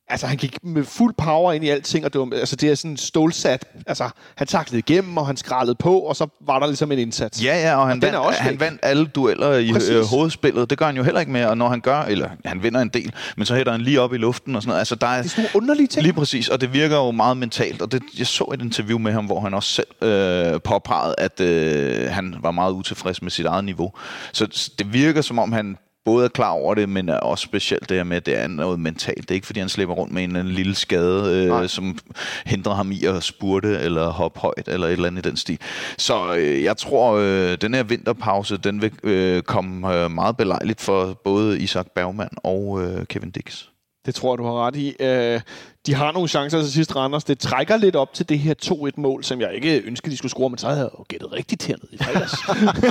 altså 0.09 0.27
han 0.27 0.37
gik 0.37 0.59
med 0.63 0.85
fuld 0.85 1.15
power 1.15 1.53
ind 1.53 1.65
i 1.65 1.69
alting, 1.69 2.05
og 2.05 2.13
det, 2.13 2.21
var, 2.21 2.29
altså, 2.33 2.57
det 2.57 2.71
er 2.71 2.75
sådan 2.75 2.97
stålsat, 2.97 3.65
altså 3.87 4.09
han 4.35 4.47
taklede 4.47 4.79
igennem, 4.79 5.17
og 5.17 5.27
han 5.27 5.37
skrallede 5.37 5.75
på, 5.75 5.99
og 5.99 6.17
så 6.17 6.27
var 6.41 6.59
der 6.59 6.67
ligesom 6.67 6.93
en 6.93 6.99
indsats. 6.99 7.45
Ja, 7.45 7.61
ja, 7.61 7.77
og 7.77 7.89
han, 7.89 7.97
Og 7.97 8.03
vandt, 8.03 8.17
også 8.17 8.43
han 8.43 8.61
vandt 8.61 8.81
alle 8.83 9.07
dueller 9.07 9.53
i 9.53 9.73
øh, 9.91 10.05
hovedspillet. 10.05 10.71
Det 10.71 10.79
gør 10.79 10.87
han 10.87 10.97
jo 10.97 11.03
heller 11.03 11.21
ikke 11.21 11.33
mere, 11.33 11.49
og 11.49 11.59
når 11.59 11.69
han 11.69 11.81
gør, 11.81 12.01
eller 12.03 12.29
han 12.45 12.63
vinder 12.63 12.81
en 12.81 12.89
del, 12.89 13.13
men 13.37 13.47
så 13.47 13.55
hætter 13.55 13.73
han 13.73 13.81
lige 13.81 14.01
op 14.01 14.15
i 14.15 14.17
luften 14.17 14.57
og 14.57 14.63
sådan 14.63 14.69
noget. 14.69 14.79
Altså, 14.79 14.95
der 14.95 15.07
er, 15.07 15.17
Det 15.17 15.25
er 15.25 15.29
sådan 15.29 15.43
nogle 15.43 15.57
underlige 15.57 15.87
ting. 15.87 16.03
Lige 16.03 16.13
præcis, 16.13 16.49
og 16.49 16.61
det 16.61 16.73
virker 16.73 16.97
jo 16.97 17.11
meget 17.11 17.37
mentalt. 17.37 17.83
Og 17.83 17.93
det, 17.93 18.03
jeg 18.19 18.27
så 18.27 18.45
et 18.55 18.63
interview 18.63 18.99
med 18.99 19.13
ham, 19.13 19.27
hvor 19.27 19.41
han 19.41 19.55
også 19.55 19.71
selv 19.71 20.11
øh, 20.11 20.61
påpegede, 20.61 21.15
at 21.19 21.41
øh, 21.41 22.11
han 22.11 22.35
var 22.43 22.51
meget 22.51 22.73
utilfreds 22.73 23.23
med 23.23 23.31
sit 23.31 23.47
eget 23.47 23.65
niveau. 23.65 23.93
Så 24.33 24.71
det 24.79 24.93
virker 24.93 25.23
som 25.23 25.39
om, 25.39 25.53
han 25.53 25.77
både 26.07 26.25
er 26.25 26.29
klar 26.29 26.51
over 26.51 26.75
det, 26.75 26.89
men 26.89 27.09
er 27.09 27.17
også 27.17 27.43
specielt 27.43 27.89
det 27.89 27.97
her 27.97 28.05
med, 28.05 28.17
at 28.17 28.27
det 28.27 28.39
er 28.39 28.49
noget 28.49 28.81
mentalt. 28.81 29.23
Det 29.23 29.31
er 29.31 29.35
ikke, 29.35 29.47
fordi 29.47 29.61
han 29.61 29.69
slipper 29.69 29.95
rundt 29.95 30.13
med 30.13 30.23
en 30.23 30.31
eller 30.31 30.41
anden 30.41 30.55
lille 30.55 30.75
skade, 30.75 31.49
Nej. 31.49 31.63
øh, 31.63 31.69
som 31.69 31.99
hindrer 32.47 32.75
ham 32.75 32.93
i 32.93 33.05
at 33.05 33.23
spurte 33.23 33.79
eller 33.79 34.09
hoppe 34.09 34.41
højt 34.41 34.69
eller 34.69 34.87
et 34.87 34.93
eller 34.93 35.07
andet 35.09 35.27
i 35.27 35.29
den 35.29 35.37
stil. 35.37 35.59
Så 35.99 36.35
øh, 36.35 36.63
jeg 36.63 36.77
tror, 36.77 37.13
øh, 37.13 37.59
den 37.61 37.75
her 37.75 37.83
vinterpause, 37.83 38.57
den 38.57 38.83
vil 38.83 38.93
øh, 39.03 39.43
komme 39.43 39.95
øh, 39.95 40.11
meget 40.11 40.37
belejligt 40.37 40.81
for 40.81 41.21
både 41.25 41.61
Isak 41.61 41.87
Bergman 41.95 42.29
og 42.45 42.83
øh, 42.83 43.07
Kevin 43.07 43.31
Dix. 43.31 43.65
Det 44.07 44.15
tror 44.15 44.33
jeg, 44.33 44.39
du 44.39 44.45
har 44.45 44.67
ret 44.67 44.77
i. 44.77 44.97
Øh, 45.01 45.41
de 45.87 45.95
har 45.95 46.13
nogle 46.13 46.29
chancer 46.29 46.63
til 46.63 46.73
sidst, 46.73 46.97
Randers. 46.97 47.25
Det 47.25 47.39
trækker 47.39 47.77
lidt 47.77 47.97
op 47.97 48.15
til 48.15 48.29
det 48.29 48.39
her 48.39 48.55
2-1-mål, 48.65 49.25
som 49.25 49.41
jeg 49.41 49.55
ikke 49.55 49.83
ønskede, 49.83 50.13
de 50.13 50.17
skulle 50.17 50.31
score, 50.31 50.51
men 50.51 50.59
så 50.59 50.67
havde 50.67 50.81
jeg 50.81 50.91
jo 50.99 51.05
gættet 51.09 51.33
rigtigt 51.33 51.67
hernede 51.67 51.89
i 51.93 51.99
fredags. 51.99 52.35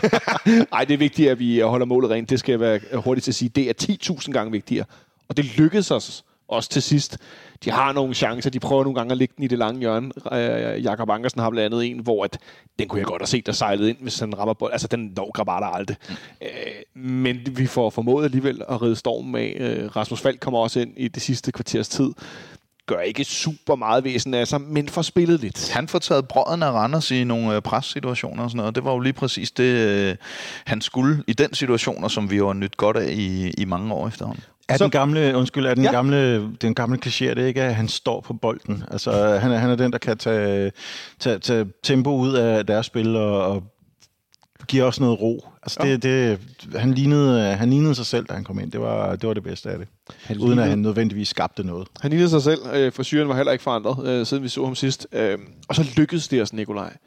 Ej, 0.74 0.86
det 0.86 0.94
er 0.94 0.98
vigtigt, 0.98 1.30
at 1.30 1.40
vi 1.40 1.60
holder 1.60 1.86
målet 1.86 2.12
rent. 2.12 2.30
Det 2.30 2.40
skal 2.40 2.54
jeg 2.54 2.60
være 2.60 2.80
hurtigt 2.94 3.24
til 3.24 3.32
at 3.32 3.36
sige. 3.36 3.50
Det 3.50 3.70
er 3.70 3.74
10.000 4.12 4.32
gange 4.32 4.52
vigtigere. 4.52 4.86
Og 5.30 5.38
det 5.38 5.58
lykkedes 5.58 5.92
os 5.92 6.24
også 6.48 6.70
til 6.70 6.82
sidst. 6.82 7.18
De 7.64 7.72
har 7.72 7.94
nogle 7.94 8.14
chancer. 8.14 8.50
De 8.50 8.60
prøver 8.60 8.84
nogle 8.84 8.96
gange 8.96 9.12
at 9.12 9.18
lægge 9.18 9.34
den 9.38 9.44
i 9.44 9.48
det 9.48 9.58
lange 9.58 9.80
hjørne. 9.80 10.12
Øh, 10.32 10.84
Jakob 10.84 11.10
Ankersen 11.10 11.42
har 11.42 11.50
blandt 11.50 11.74
andet 11.74 11.92
en, 11.92 12.00
hvor 12.00 12.24
at, 12.24 12.38
den 12.80 12.88
kunne 12.88 13.00
jeg 13.00 13.06
godt 13.06 13.22
have 13.22 13.28
set, 13.28 13.46
der 13.46 13.52
sejlede 13.52 13.90
ind, 13.90 13.98
hvis 14.02 14.20
han 14.20 14.38
rammer 14.38 14.54
bold. 14.54 14.72
Altså, 14.72 14.88
den 14.88 15.14
når 15.16 15.32
Grabata 15.32 15.78
aldrig. 15.78 15.98
Mm. 16.10 16.16
Øh, 16.42 17.04
men 17.04 17.40
vi 17.52 17.68
får 17.68 17.90
formået 17.90 18.26
alligevel 18.26 18.62
at 18.70 18.82
ride 18.82 18.96
stormen 18.96 19.36
af. 19.36 19.58
Øh, 19.60 19.96
Rasmus 19.96 20.22
Falk 20.22 20.40
kommer 20.40 20.60
også 20.60 20.80
ind 20.80 20.94
i 20.98 21.08
det 21.08 21.22
sidste 21.22 21.52
kvarters 21.52 21.90
tid 21.90 22.10
gør 22.88 23.00
ikke 23.00 23.24
super 23.24 23.76
meget 23.76 24.04
væsen 24.04 24.34
af 24.34 24.48
sig, 24.48 24.62
men 24.62 24.90
får 24.90 25.02
spillet 25.02 25.40
lidt. 25.40 25.72
Han 25.72 25.88
får 25.88 26.00
taget 26.00 26.28
brøden 26.28 26.64
af 26.64 26.72
Randers 26.72 27.12
i 27.12 27.24
nogle 27.24 27.56
øh, 27.56 27.62
pressituationer 27.62 28.44
og 28.44 28.50
sådan 28.50 28.58
noget. 28.58 28.76
Det 28.76 28.84
var 28.84 28.92
jo 28.92 29.00
lige 29.00 29.14
præcis 29.14 29.52
det, 29.52 29.64
øh, 29.64 30.16
han 30.66 30.82
skulle 30.82 31.24
i 31.28 31.34
den 31.34 31.54
situation, 31.54 32.10
som 32.10 32.32
vi 32.32 32.38
jo 32.38 32.48
har 32.48 32.54
nyt 32.54 32.78
godt 32.78 32.98
af 32.98 33.12
i, 33.12 33.50
i 33.58 33.66
mange 33.66 33.94
år 33.94 34.08
efterhånden. 34.08 34.44
Er 34.70 34.78
så, 34.78 34.84
den 34.84 34.92
gamle, 34.92 35.36
undskyld, 35.36 35.66
er 35.66 35.74
den 35.74 35.84
ja. 35.84 35.92
gamle, 35.92 36.52
den 36.62 36.76
gamle 36.76 37.00
kliché, 37.06 37.26
det 37.26 37.48
ikke, 37.48 37.62
at 37.62 37.76
han 37.76 37.88
står 37.88 38.22
på 38.22 38.34
bolden? 38.34 38.84
Altså, 38.92 39.12
han 39.42 39.52
er, 39.52 39.58
han 39.58 39.70
er 39.70 39.76
den, 39.76 39.92
der 39.92 39.98
kan 39.98 40.18
tage, 40.18 40.72
tage, 41.20 41.40
tage 41.40 41.66
tempo 41.84 42.16
ud 42.16 42.34
af 42.34 42.66
deres 42.66 42.86
spil 42.86 43.16
og, 43.16 43.48
og 43.48 43.64
giver 44.68 44.84
også 44.84 45.04
noget 45.04 45.22
ro. 45.22 45.48
Altså, 45.64 45.80
det, 45.84 46.04
det, 46.04 46.40
han, 46.76 46.94
lignede, 46.94 47.56
han 47.56 47.70
lignede 47.70 47.96
sig 47.96 48.06
selv, 48.06 48.26
da 48.26 48.34
han 48.34 48.44
kom 48.44 48.60
ind. 48.60 48.72
Det 48.72 48.82
var 48.82 49.16
det, 49.16 49.28
var 49.28 49.34
det 49.34 49.44
bedste 49.44 49.70
af 49.70 49.78
det. 49.78 49.88
Han 50.24 50.38
Uden 50.38 50.60
at 50.60 50.70
han 50.70 50.80
nødvendigvis 50.80 51.28
skabte 51.28 51.64
noget. 51.64 51.88
Han 52.00 52.12
lignede 52.12 52.30
sig 52.30 52.42
selv, 52.42 52.60
øh, 52.74 52.92
for 52.92 53.04
syren 53.04 53.30
var 53.30 53.36
heller 53.36 53.52
ikke 53.52 53.64
forandret, 53.64 54.08
øh, 54.08 54.26
siden 54.26 54.44
vi 54.44 54.50
så 54.50 54.66
ham 54.66 54.76
sidst. 54.76 55.08
Øh, 55.12 55.38
og 55.68 55.76
så 55.76 55.86
lykkedes 55.98 56.28
det 56.28 56.42
os, 56.42 56.54
Nikolaj, 56.54 56.98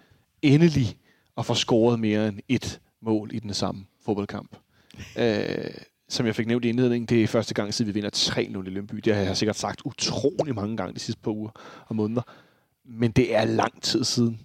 endelig 0.43 0.97
at 1.39 1.47
få 1.47 1.55
scoret 1.55 2.01
mere 2.01 2.29
end 2.29 2.39
et 2.49 2.81
mål 3.03 3.31
i 3.33 3.39
den 3.39 3.55
samme 3.55 3.85
fodboldkamp. 4.05 4.57
Øh, 5.19 5.71
som 6.09 6.27
jeg 6.27 6.35
fik 6.35 6.47
nævnt 6.47 6.65
i 6.65 6.69
indledningen, 6.69 7.07
det 7.07 7.23
er 7.23 7.27
første 7.27 7.55
gang, 7.55 7.75
siden 7.75 7.89
vi 7.89 7.95
vinder 7.95 8.11
3-0 8.15 8.41
i 8.41 8.71
Lønby. 8.71 8.97
Det 8.97 9.15
har 9.15 9.23
jeg 9.23 9.37
sikkert 9.37 9.57
sagt 9.57 9.81
utrolig 9.85 10.55
mange 10.55 10.77
gange 10.77 10.95
de 10.95 11.01
sidste 11.01 11.23
par 11.23 11.31
uger 11.31 11.51
og 11.87 11.97
måneder. 11.97 12.23
Men 12.85 13.11
det 13.11 13.37
er 13.37 13.45
lang 13.45 13.83
tid 13.83 14.05
siden. 14.05 14.41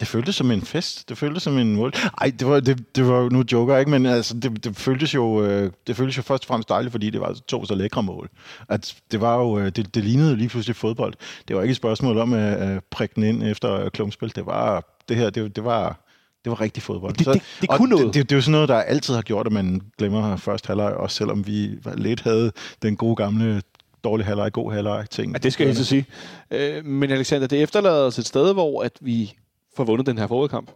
Det 0.00 0.08
føltes 0.08 0.34
som 0.36 0.50
en 0.50 0.62
fest. 0.62 1.08
Det 1.08 1.18
føltes 1.18 1.42
som 1.42 1.58
en 1.58 1.76
mål. 1.76 1.92
Ej, 2.20 2.32
det 2.38 2.48
var, 2.48 2.60
det, 2.60 2.96
det 2.96 3.08
var 3.08 3.28
nu 3.28 3.44
joker, 3.52 3.76
ikke? 3.78 3.90
Men 3.90 4.06
altså, 4.06 4.34
det, 4.34 4.64
det, 4.64 4.76
føltes 4.76 5.14
jo, 5.14 5.44
øh, 5.44 5.72
det 5.86 5.96
føltes 5.96 6.16
jo 6.16 6.22
først 6.22 6.44
og 6.44 6.48
fremmest 6.48 6.68
dejligt, 6.68 6.92
fordi 6.92 7.10
det 7.10 7.20
var 7.20 7.36
to 7.48 7.64
så 7.64 7.74
lækre 7.74 8.02
mål. 8.02 8.30
At 8.68 8.94
det 9.10 9.20
var 9.20 9.36
jo, 9.36 9.58
øh, 9.58 9.66
det, 9.66 9.94
det 9.94 10.04
lignede 10.04 10.36
lige 10.36 10.48
pludselig 10.48 10.76
fodbold. 10.76 11.14
Det 11.48 11.56
var 11.56 11.62
ikke 11.62 11.70
et 11.70 11.76
spørgsmål 11.76 12.18
om 12.18 12.32
at 12.32 12.84
prikke 12.90 13.14
den 13.14 13.22
ind 13.22 13.42
efter 13.42 13.88
klumpspil. 13.88 14.32
Det 14.36 14.46
var, 14.46 14.84
det 15.08 15.16
her, 15.16 15.30
det, 15.30 15.56
det 15.56 15.64
var, 15.64 16.04
det 16.44 16.50
var 16.50 16.60
rigtig 16.60 16.82
fodbold. 16.82 17.14
Det, 17.14 17.26
det, 17.26 17.42
det 17.60 17.68
kunne 17.68 17.90
noget. 17.90 18.06
Det, 18.06 18.14
det, 18.14 18.30
det 18.30 18.34
er 18.34 18.36
jo 18.36 18.42
sådan 18.42 18.52
noget, 18.52 18.68
der 18.68 18.76
altid 18.76 19.14
har 19.14 19.22
gjort, 19.22 19.46
at 19.46 19.52
man 19.52 19.80
glemmer 19.98 20.36
først 20.36 20.66
halvleg, 20.66 20.94
også 20.94 21.16
selvom 21.16 21.46
vi 21.46 21.78
lidt 21.96 22.20
havde 22.20 22.52
den 22.82 22.96
gode 22.96 23.16
gamle 23.16 23.62
dårlig 24.04 24.26
halvleg, 24.26 24.52
god 24.52 24.72
halvleg 24.72 25.10
ting. 25.10 25.32
Ja, 25.32 25.38
det 25.38 25.52
skal 25.52 25.64
jeg 25.64 25.70
ikke 25.70 25.84
sige. 25.84 26.06
Øh, 26.50 26.84
men 26.84 27.10
Alexander, 27.10 27.46
det 27.46 27.62
efterlader 27.62 28.06
os 28.06 28.18
et 28.18 28.26
sted, 28.26 28.52
hvor 28.52 28.82
at 28.82 28.92
vi 29.00 29.34
får 29.76 29.84
vundet 29.84 30.06
den 30.06 30.18
her 30.18 30.26
forudkamp. 30.26 30.70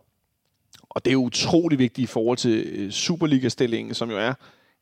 Og 0.90 1.04
det 1.04 1.12
er 1.12 1.16
utrolig 1.16 1.78
vigtigt 1.78 2.04
i 2.04 2.12
forhold 2.12 2.38
til 2.38 2.66
øh, 2.66 2.90
Superliga-stillingen, 2.90 3.94
som 3.94 4.10
jo 4.10 4.18
er 4.18 4.34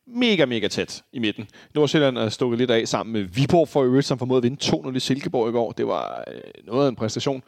mega, 0.07 0.45
mega 0.45 0.67
tæt 0.67 1.03
i 1.13 1.19
midten. 1.19 1.47
Nordsjælland 1.75 2.17
er 2.17 2.29
stukket 2.29 2.59
lidt 2.59 2.71
af 2.71 2.87
sammen 2.87 3.13
med 3.13 3.21
Viborg 3.21 3.67
for 3.67 3.83
øvrigt, 3.83 4.07
som 4.07 4.19
formåede 4.19 4.39
at 4.39 4.43
vinde 4.43 4.63
2-0 4.63 4.95
i 4.95 4.99
Silkeborg 4.99 5.49
i 5.49 5.51
går. 5.51 5.71
Det 5.71 5.87
var 5.87 6.23
øh, 6.27 6.41
noget 6.65 6.85
af 6.85 6.89
en 6.89 6.95
præstation 6.95 7.43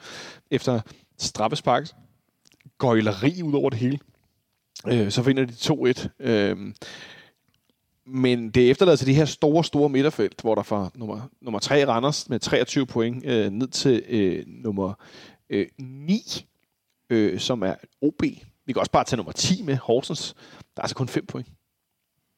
efter 0.52 0.82
straffespark 1.18 1.88
gøjleri 2.78 3.44
ud 3.44 3.54
over 3.54 3.70
det 3.70 3.80
hele. 3.80 4.00
Øh, 4.88 5.12
så 5.12 5.24
finder 5.24 5.46
de 5.46 5.54
2-1. 5.54 6.30
Øh, 6.30 6.58
men 8.06 8.50
det 8.50 8.70
efterlader 8.70 8.98
til 8.98 9.08
det 9.08 9.16
her 9.16 9.26
store, 9.26 9.64
store 9.64 9.90
midterfelt, 9.90 10.42
hvor 10.42 10.56
der 10.56 10.64
fra 10.64 10.90
nummer, 10.96 11.22
nummer 11.42 11.60
3 11.60 11.88
Randers 11.88 12.30
med 12.30 12.40
23 12.40 12.86
point 12.86 13.26
øh, 13.26 13.52
ned 13.52 13.68
til 13.68 14.04
øh, 14.10 14.44
nummer 14.48 14.94
øh, 15.50 15.68
9, 15.78 16.22
øh, 17.10 17.40
som 17.40 17.62
er 17.62 17.76
OB. 18.02 18.22
Vi 18.66 18.74
kan 18.74 18.80
også 18.80 18.92
bare 18.92 19.04
tage 19.04 19.18
nummer 19.18 19.32
10 19.32 19.64
med, 19.64 19.78
Horsens. 19.78 20.34
Der 20.60 20.82
er 20.82 20.82
altså 20.82 20.96
kun 20.96 21.08
5 21.08 21.26
point 21.26 21.48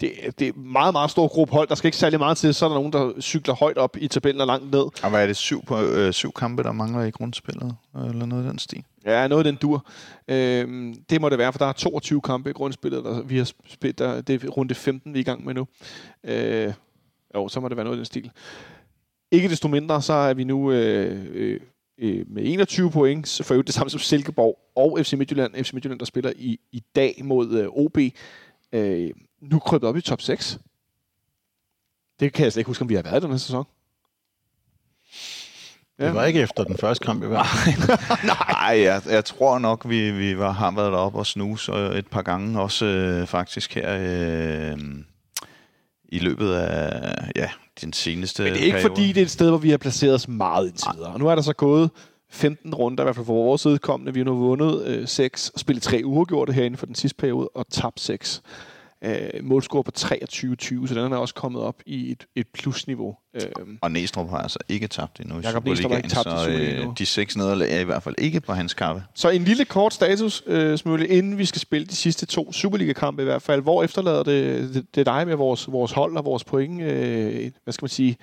det, 0.02 0.40
det 0.40 0.48
er 0.48 0.54
meget, 0.54 0.94
meget 0.94 1.12
stor 1.12 1.28
gruppe 1.28 1.54
hold. 1.54 1.68
Der 1.68 1.76
skal 1.76 1.88
ikke 1.88 1.98
særlig 1.98 2.20
meget 2.20 2.38
til. 2.38 2.54
Så 2.54 2.66
er 2.66 2.70
der 2.70 2.76
nogen, 2.76 2.94
der 2.94 3.22
cykler 3.22 3.54
højt 3.54 3.78
op 3.78 3.98
i 4.00 4.08
tabellen 4.08 4.42
og 4.42 4.48
langt 4.48 4.72
ned. 4.72 5.04
Og 5.04 5.10
hvad 5.10 5.24
er 5.24 5.28
det? 5.28 5.38
Syv, 5.38 5.66
på, 5.66 5.82
øh, 5.82 6.14
syv 6.14 6.32
kampe, 6.32 6.64
der 6.64 6.72
mangler 6.72 7.04
i 7.04 7.10
grundspillet? 7.10 7.76
Eller 7.96 8.26
noget 8.26 8.44
af 8.44 8.50
den 8.50 8.60
stil? 8.60 8.84
Ja, 9.06 9.28
noget 9.28 9.46
af 9.46 9.52
den 9.52 9.56
dur. 9.62 9.86
Øhm, 10.28 10.96
det 11.10 11.22
må 11.22 11.30
det 11.30 11.38
være, 11.38 11.54
for 11.54 11.60
der 11.60 11.66
er 11.66 11.74
22 11.74 12.22
kampe 12.22 12.50
i 12.50 12.54
grundspillet. 12.54 13.04
Der, 13.04 13.22
vi 13.22 13.38
har 13.38 13.52
spillet, 13.68 14.00
der, 14.00 14.22
det 14.22 14.44
er 14.44 14.48
runde 14.48 14.76
15, 14.76 15.14
vi 15.14 15.20
er 15.20 15.22
i 15.22 15.24
gang 15.24 15.46
med 15.46 15.54
nu. 15.54 15.68
Øh, 16.24 16.74
jo, 17.36 17.48
så 17.48 17.60
må 17.60 17.68
det 17.68 17.78
være 17.78 17.84
noget 17.84 17.98
af 17.98 18.00
den 18.00 18.06
stil. 18.06 18.32
Ikke 19.32 19.50
desto 19.50 19.68
mindre, 19.68 20.02
så 20.02 20.14
er 20.14 20.34
vi 20.34 20.44
nu 20.44 20.72
øh, 20.72 21.26
øh, 21.32 21.60
øh 22.02 22.26
med 22.30 22.44
21 22.46 22.92
point, 22.92 23.28
så 23.28 23.44
får 23.44 23.62
det 23.62 23.74
samme 23.74 23.90
som 23.90 24.00
Silkeborg 24.00 24.60
og 24.76 25.00
FC 25.02 25.14
Midtjylland. 25.14 25.64
FC 25.64 25.74
Midtjylland, 25.74 26.00
der 26.00 26.06
spiller 26.06 26.34
i, 26.36 26.60
i 26.72 26.84
dag 26.96 27.22
mod 27.24 27.52
øh, 27.52 27.68
OB. 27.68 27.98
Øh, 28.72 29.12
nu 29.42 29.60
krøbet 29.60 29.90
op 29.90 29.98
i 29.98 30.02
top 30.02 30.22
6. 30.22 30.60
Det 32.20 32.34
kan 32.34 32.44
jeg 32.44 32.52
slet 32.52 32.60
ikke 32.60 32.68
huske, 32.68 32.82
om 32.82 32.90
vi 32.90 32.96
har 32.96 33.02
været 33.02 33.20
i 33.20 33.24
den 33.24 33.32
her 33.32 33.38
sæson. 33.38 33.66
Ja. 36.00 36.06
Det 36.06 36.16
var 36.16 36.26
ikke 36.26 36.42
efter 36.42 36.64
den 36.64 36.78
første 36.78 37.06
kamp 37.06 37.24
i 37.24 37.28
hvert 37.28 37.46
fald. 37.48 38.00
Nej, 38.50 38.82
jeg, 38.84 39.02
jeg 39.10 39.26
tror 39.26 39.60
nok, 39.60 39.90
vi, 39.90 40.12
vi 40.12 40.38
var, 40.38 40.52
har 40.52 40.72
været 40.72 40.92
deroppe 40.92 41.20
og 41.20 41.26
snuse 41.26 41.72
et 41.72 42.08
par 42.08 42.22
gange, 42.22 42.62
også 42.62 42.86
øh, 42.86 43.28
faktisk 43.28 43.76
her 43.76 43.98
øh, 44.00 44.78
i 46.04 46.20
løbet 46.20 46.54
af 46.54 47.32
ja, 47.36 47.50
den 47.82 47.94
seneste 47.94 48.44
Men 48.44 48.54
det 48.54 48.62
er 48.62 48.66
ikke 48.66 48.76
periode. 48.78 48.96
fordi, 48.96 49.08
det 49.08 49.18
er 49.18 49.22
et 49.26 49.32
sted, 49.32 49.50
hvor 49.50 49.58
vi 49.58 49.70
har 49.70 49.78
placeret 49.78 50.14
os 50.14 50.28
meget 50.28 50.68
indtil 50.68 50.88
videre. 50.96 51.14
Og 51.14 51.20
nu 51.20 51.28
er 51.28 51.36
der 51.36 51.42
så 51.42 51.54
gået 51.54 51.90
15 52.30 52.76
runder, 52.76 53.04
i 53.04 53.06
hvert 53.06 53.16
fald 53.16 53.26
for 53.26 53.34
vores 53.34 53.66
udkommende. 53.66 54.14
Vi 54.14 54.20
har 54.20 54.26
nu 54.26 54.36
vundet 54.36 54.86
øh, 54.88 55.08
6 55.08 55.50
og 55.50 55.60
spillet 55.60 55.84
3 55.84 56.02
uafgjorte 56.06 56.54
herinde 56.54 56.78
for 56.78 56.86
den 56.86 56.96
sidste 56.96 57.18
periode, 57.18 57.50
og 57.56 57.66
tabt 57.72 58.00
6 58.00 58.42
øh, 59.04 59.30
målscore 59.44 59.84
på 59.84 59.92
23-20, 59.96 60.88
så 60.88 60.94
den 60.96 61.14
er 61.14 61.18
også 61.18 61.34
kommet 61.34 61.62
op 61.62 61.76
i 61.86 62.12
et, 62.12 62.26
et 62.36 62.48
plusniveau. 62.48 63.16
Øh. 63.34 63.42
Og 63.82 63.92
Næstrup 63.92 64.30
har 64.30 64.38
altså 64.38 64.60
ikke 64.70 64.88
tabt 64.88 65.20
endnu 65.20 65.40
i 65.40 65.42
Jakob 65.42 65.66
Næstrup 65.66 65.92
har 65.92 65.98
ikke 65.98 66.10
tabt 66.10 66.30
så 66.30 66.50
øh, 66.50 66.88
de 66.98 67.06
seks 67.06 67.38
nederlag 67.38 67.76
er 67.76 67.80
i 67.80 67.84
hvert 67.84 68.04
fald 68.04 68.16
ikke 68.18 68.42
på 68.42 68.54
hans 68.54 68.74
kappe. 68.74 69.04
Så 69.16 69.30
en 69.30 69.44
lille 69.44 69.66
kort 69.66 69.94
status, 69.94 70.44
øh, 70.48 70.78
Smølle, 70.78 71.08
inden 71.08 71.38
vi 71.38 71.46
skal 71.46 71.62
spille 71.62 71.88
de 71.88 71.96
sidste 71.96 72.26
to 72.26 72.54
Superliga-kampe 72.54 73.22
i 73.22 73.26
hvert 73.26 73.42
fald. 73.42 73.62
Hvor 73.62 73.84
efterlader 73.84 74.24
det, 74.24 74.74
det, 74.74 74.96
det 74.96 75.06
dig 75.06 75.28
med 75.28 75.36
vores, 75.36 75.72
vores 75.72 75.92
hold 75.92 76.18
og 76.18 76.26
vores 76.26 76.44
point, 76.44 76.82
øh, 76.82 77.52
hvad 77.64 77.74
skal 77.74 77.84
man 77.84 77.90
sige, 77.90 78.18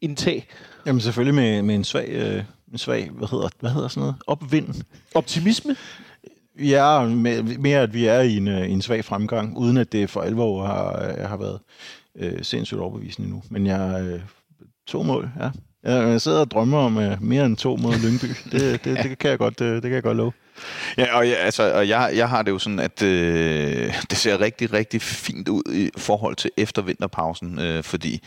indtag? 0.00 0.46
Jamen 0.86 1.00
selvfølgelig 1.00 1.34
med, 1.34 1.62
med 1.62 1.74
en 1.74 1.84
svag... 1.84 2.08
Øh 2.08 2.44
en 2.72 2.78
svag, 2.78 3.10
hvad 3.10 3.28
hedder, 3.28 3.48
hvad 3.60 3.70
hedder 3.70 3.88
sådan 3.88 4.00
noget? 4.00 4.14
Opvind. 4.26 4.74
Optimisme? 5.14 5.76
Ja, 6.58 7.06
mere 7.58 7.80
at 7.80 7.94
vi 7.94 8.04
er 8.04 8.20
i 8.20 8.36
en, 8.36 8.48
øh, 8.48 8.70
en 8.70 8.82
svag 8.82 9.04
fremgang, 9.04 9.56
uden 9.56 9.76
at 9.76 9.92
det 9.92 10.10
for 10.10 10.20
alvor 10.20 10.66
har, 10.66 11.08
øh, 11.08 11.28
har 11.28 11.36
været 11.36 11.60
øh, 12.18 12.42
sindssygt 12.42 12.80
overbevisende 12.80 13.30
nu. 13.30 13.42
Men 13.50 13.66
jeg 13.66 14.02
øh, 14.02 14.20
to 14.86 15.02
mål, 15.02 15.30
ja. 15.40 15.50
Jeg 15.84 16.20
sidder 16.20 16.40
og 16.40 16.50
drømmer 16.50 16.78
om 16.78 16.98
øh, 16.98 17.22
mere 17.22 17.46
end 17.46 17.56
to 17.56 17.76
mod 17.76 17.92
Lyngby. 18.04 18.26
Det, 18.52 18.84
det, 18.84 18.98
det, 19.02 19.18
kan 19.18 19.30
jeg 19.30 19.38
godt, 19.38 19.58
det, 19.58 19.72
det 19.72 19.82
kan 19.82 19.92
jeg 19.92 20.02
godt 20.02 20.16
love. 20.16 20.32
Ja, 20.96 21.16
og, 21.16 21.28
ja, 21.28 21.34
altså, 21.34 21.72
og 21.72 21.88
jeg, 21.88 22.12
jeg 22.14 22.28
har 22.28 22.42
det 22.42 22.50
jo 22.50 22.58
sådan, 22.58 22.78
at 22.78 23.02
øh, 23.02 23.94
det 24.10 24.18
ser 24.18 24.40
rigtig, 24.40 24.72
rigtig 24.72 25.02
fint 25.02 25.48
ud 25.48 25.62
i 25.72 25.90
forhold 25.96 26.36
til 26.36 26.50
efter 26.56 26.82
vinterpausen, 26.82 27.58
øh, 27.58 27.82
fordi 27.82 28.22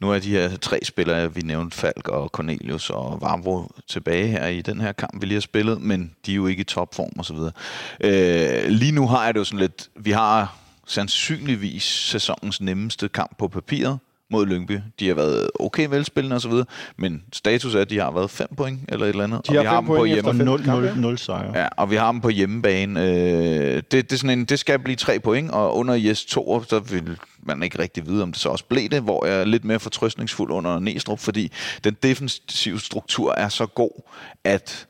nu 0.00 0.10
er 0.10 0.18
de 0.18 0.30
her 0.30 0.56
tre 0.56 0.80
spillere, 0.82 1.34
vi 1.34 1.40
nævnte, 1.40 1.76
Falk 1.76 2.08
og 2.08 2.28
Cornelius 2.28 2.90
og 2.90 3.18
Vavro, 3.20 3.70
tilbage 3.88 4.28
her 4.28 4.46
i 4.46 4.62
den 4.62 4.80
her 4.80 4.92
kamp, 4.92 5.20
vi 5.20 5.26
lige 5.26 5.36
har 5.36 5.40
spillet, 5.40 5.80
men 5.80 6.12
de 6.26 6.32
er 6.32 6.36
jo 6.36 6.46
ikke 6.46 6.60
i 6.60 6.64
topform 6.64 7.12
og 7.18 7.24
så 7.24 7.34
videre. 7.34 7.52
Øh, 8.00 8.68
lige 8.68 8.92
nu 8.92 9.06
har 9.06 9.24
jeg 9.24 9.34
det 9.34 9.40
jo 9.40 9.44
sådan 9.44 9.60
lidt, 9.60 9.88
vi 9.96 10.10
har 10.10 10.56
sandsynligvis 10.86 11.82
sæsonens 11.82 12.60
nemmeste 12.60 13.08
kamp 13.08 13.38
på 13.38 13.48
papiret, 13.48 13.98
mod 14.30 14.46
Lyngby. 14.46 14.78
De 15.00 15.08
har 15.08 15.14
været 15.14 15.50
okay 15.60 15.88
velspillende 15.88 16.36
osv., 16.36 16.52
men 16.96 17.22
status 17.32 17.74
er, 17.74 17.80
at 17.80 17.90
de 17.90 17.98
har 17.98 18.10
været 18.10 18.30
5 18.30 18.48
point 18.56 18.80
eller 18.88 19.06
et 19.06 19.10
eller 19.10 19.24
andet. 19.24 19.48
De 19.48 19.54
har, 19.54 19.58
og 19.58 19.64
vi 19.64 19.68
har 19.68 19.80
dem 19.80 19.86
på 19.86 20.04
hjemme. 20.04 20.44
0, 20.44 20.66
0, 20.66 20.92
0 20.96 21.18
sejre. 21.18 21.58
Ja, 21.58 21.68
og 21.76 21.90
vi 21.90 21.96
har 21.96 22.12
dem 22.12 22.20
på 22.20 22.28
hjemmebane. 22.28 23.02
Øh, 23.02 23.76
det, 23.76 23.92
det, 23.92 24.12
er 24.12 24.16
sådan 24.16 24.38
en, 24.38 24.44
det 24.44 24.58
skal 24.58 24.78
blive 24.78 24.96
3 24.96 25.20
point, 25.20 25.50
og 25.50 25.76
under 25.76 25.94
Jes 25.94 26.24
2, 26.24 26.64
så 26.68 26.78
vil 26.78 27.18
man 27.42 27.62
ikke 27.62 27.78
rigtig 27.78 28.06
vide, 28.06 28.22
om 28.22 28.32
det 28.32 28.40
så 28.40 28.48
også 28.48 28.64
blev 28.64 28.88
det, 28.88 29.02
hvor 29.02 29.26
jeg 29.26 29.40
er 29.40 29.44
lidt 29.44 29.64
mere 29.64 29.80
fortrøstningsfuld 29.80 30.50
under 30.50 30.78
Næstrup, 30.78 31.18
fordi 31.18 31.52
den 31.84 31.96
defensive 32.02 32.80
struktur 32.80 33.34
er 33.34 33.48
så 33.48 33.66
god, 33.66 34.02
at 34.44 34.86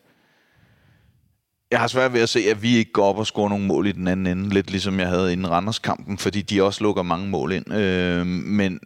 jeg 1.71 1.81
har 1.81 1.87
svært 1.87 2.13
ved 2.13 2.21
at 2.21 2.29
se, 2.29 2.41
at 2.51 2.63
vi 2.63 2.77
ikke 2.77 2.93
går 2.93 3.05
op 3.05 3.19
og 3.19 3.27
scorer 3.27 3.49
nogle 3.49 3.67
mål 3.67 3.87
i 3.87 3.93
den 3.93 4.09
anden 4.09 4.27
ende, 4.27 4.55
lidt 4.55 4.71
ligesom 4.71 5.01
jeg 5.01 5.09
havde 5.09 5.33
inden 5.33 5.51
Randers-kampen, 5.51 6.19
fordi 6.19 6.43
de 6.43 6.63
også 6.63 6.85
lukker 6.85 7.03
mange 7.03 7.29
mål 7.29 7.53
ind. 7.53 7.75
Øh, 7.75 8.27
men 8.27 8.81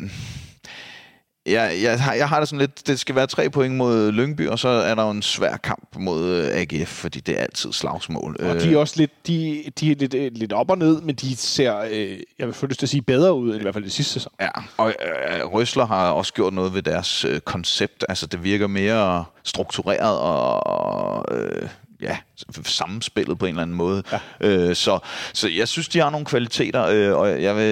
jeg, 1.47 1.79
jeg, 1.83 2.01
har, 2.01 2.15
jeg 2.15 2.29
har 2.29 2.39
det 2.41 2.49
sådan 2.49 2.59
lidt, 2.59 2.87
det 2.87 3.01
skal 3.01 3.15
være 3.15 3.27
tre 3.27 3.51
point 3.51 3.75
mod 3.75 4.13
Lyngby, 4.13 4.49
og 4.49 4.59
så 4.59 4.69
er 4.69 4.95
der 4.95 5.05
jo 5.05 5.11
en 5.11 5.23
svær 5.23 5.57
kamp 5.57 5.97
mod 5.97 6.29
øh, 6.29 6.61
AGF, 6.61 6.89
fordi 6.89 7.21
det 7.21 7.39
er 7.39 7.43
altid 7.43 7.73
slagsmål. 7.73 8.37
Og 8.41 8.61
de 8.61 8.75
er 8.75 8.79
også 8.79 8.95
lidt, 8.97 9.27
de, 9.27 9.65
de 9.81 9.91
er 9.91 9.95
lidt, 9.99 10.15
øh, 10.15 10.31
lidt 10.35 10.53
op 10.53 10.71
og 10.71 10.79
ned, 10.79 11.01
men 11.01 11.15
de 11.15 11.37
ser, 11.37 11.79
øh, 11.91 12.19
jeg 12.39 12.47
vil 12.47 12.55
få 12.55 12.67
lyst 12.67 12.79
til 12.79 12.87
at 12.87 12.91
sige, 12.91 13.03
bedre 13.03 13.35
ud, 13.35 13.51
end 13.51 13.59
i 13.59 13.63
hvert 13.63 13.75
fald 13.75 13.85
det 13.85 13.93
sidste 13.93 14.13
sæson. 14.13 14.33
Ja, 14.41 14.49
og 14.77 14.89
øh, 14.89 15.45
Røsler 15.45 15.87
har 15.87 16.11
også 16.11 16.33
gjort 16.33 16.53
noget 16.53 16.75
ved 16.75 16.83
deres 16.83 17.25
øh, 17.25 17.41
koncept. 17.41 18.05
Altså, 18.09 18.27
det 18.27 18.45
virker 18.45 18.67
mere 18.67 19.25
struktureret 19.45 20.19
og 20.19 21.25
øh, 21.37 21.69
ja, 22.03 22.19
sammenspillet 22.65 23.39
på 23.39 23.47
en 23.47 23.49
eller 23.49 23.63
anden 23.63 23.77
måde. 23.77 24.03
Ja. 24.13 24.21
Øh, 24.41 24.77
så, 24.77 24.99
så 25.33 25.49
jeg 25.49 25.69
synes, 25.69 25.89
de 25.89 25.99
har 25.99 26.11
nogle 26.11 26.27
kvaliteter, 26.27 26.85
øh, 26.85 27.19
og 27.19 27.43
jeg 27.43 27.57
vil, 27.57 27.65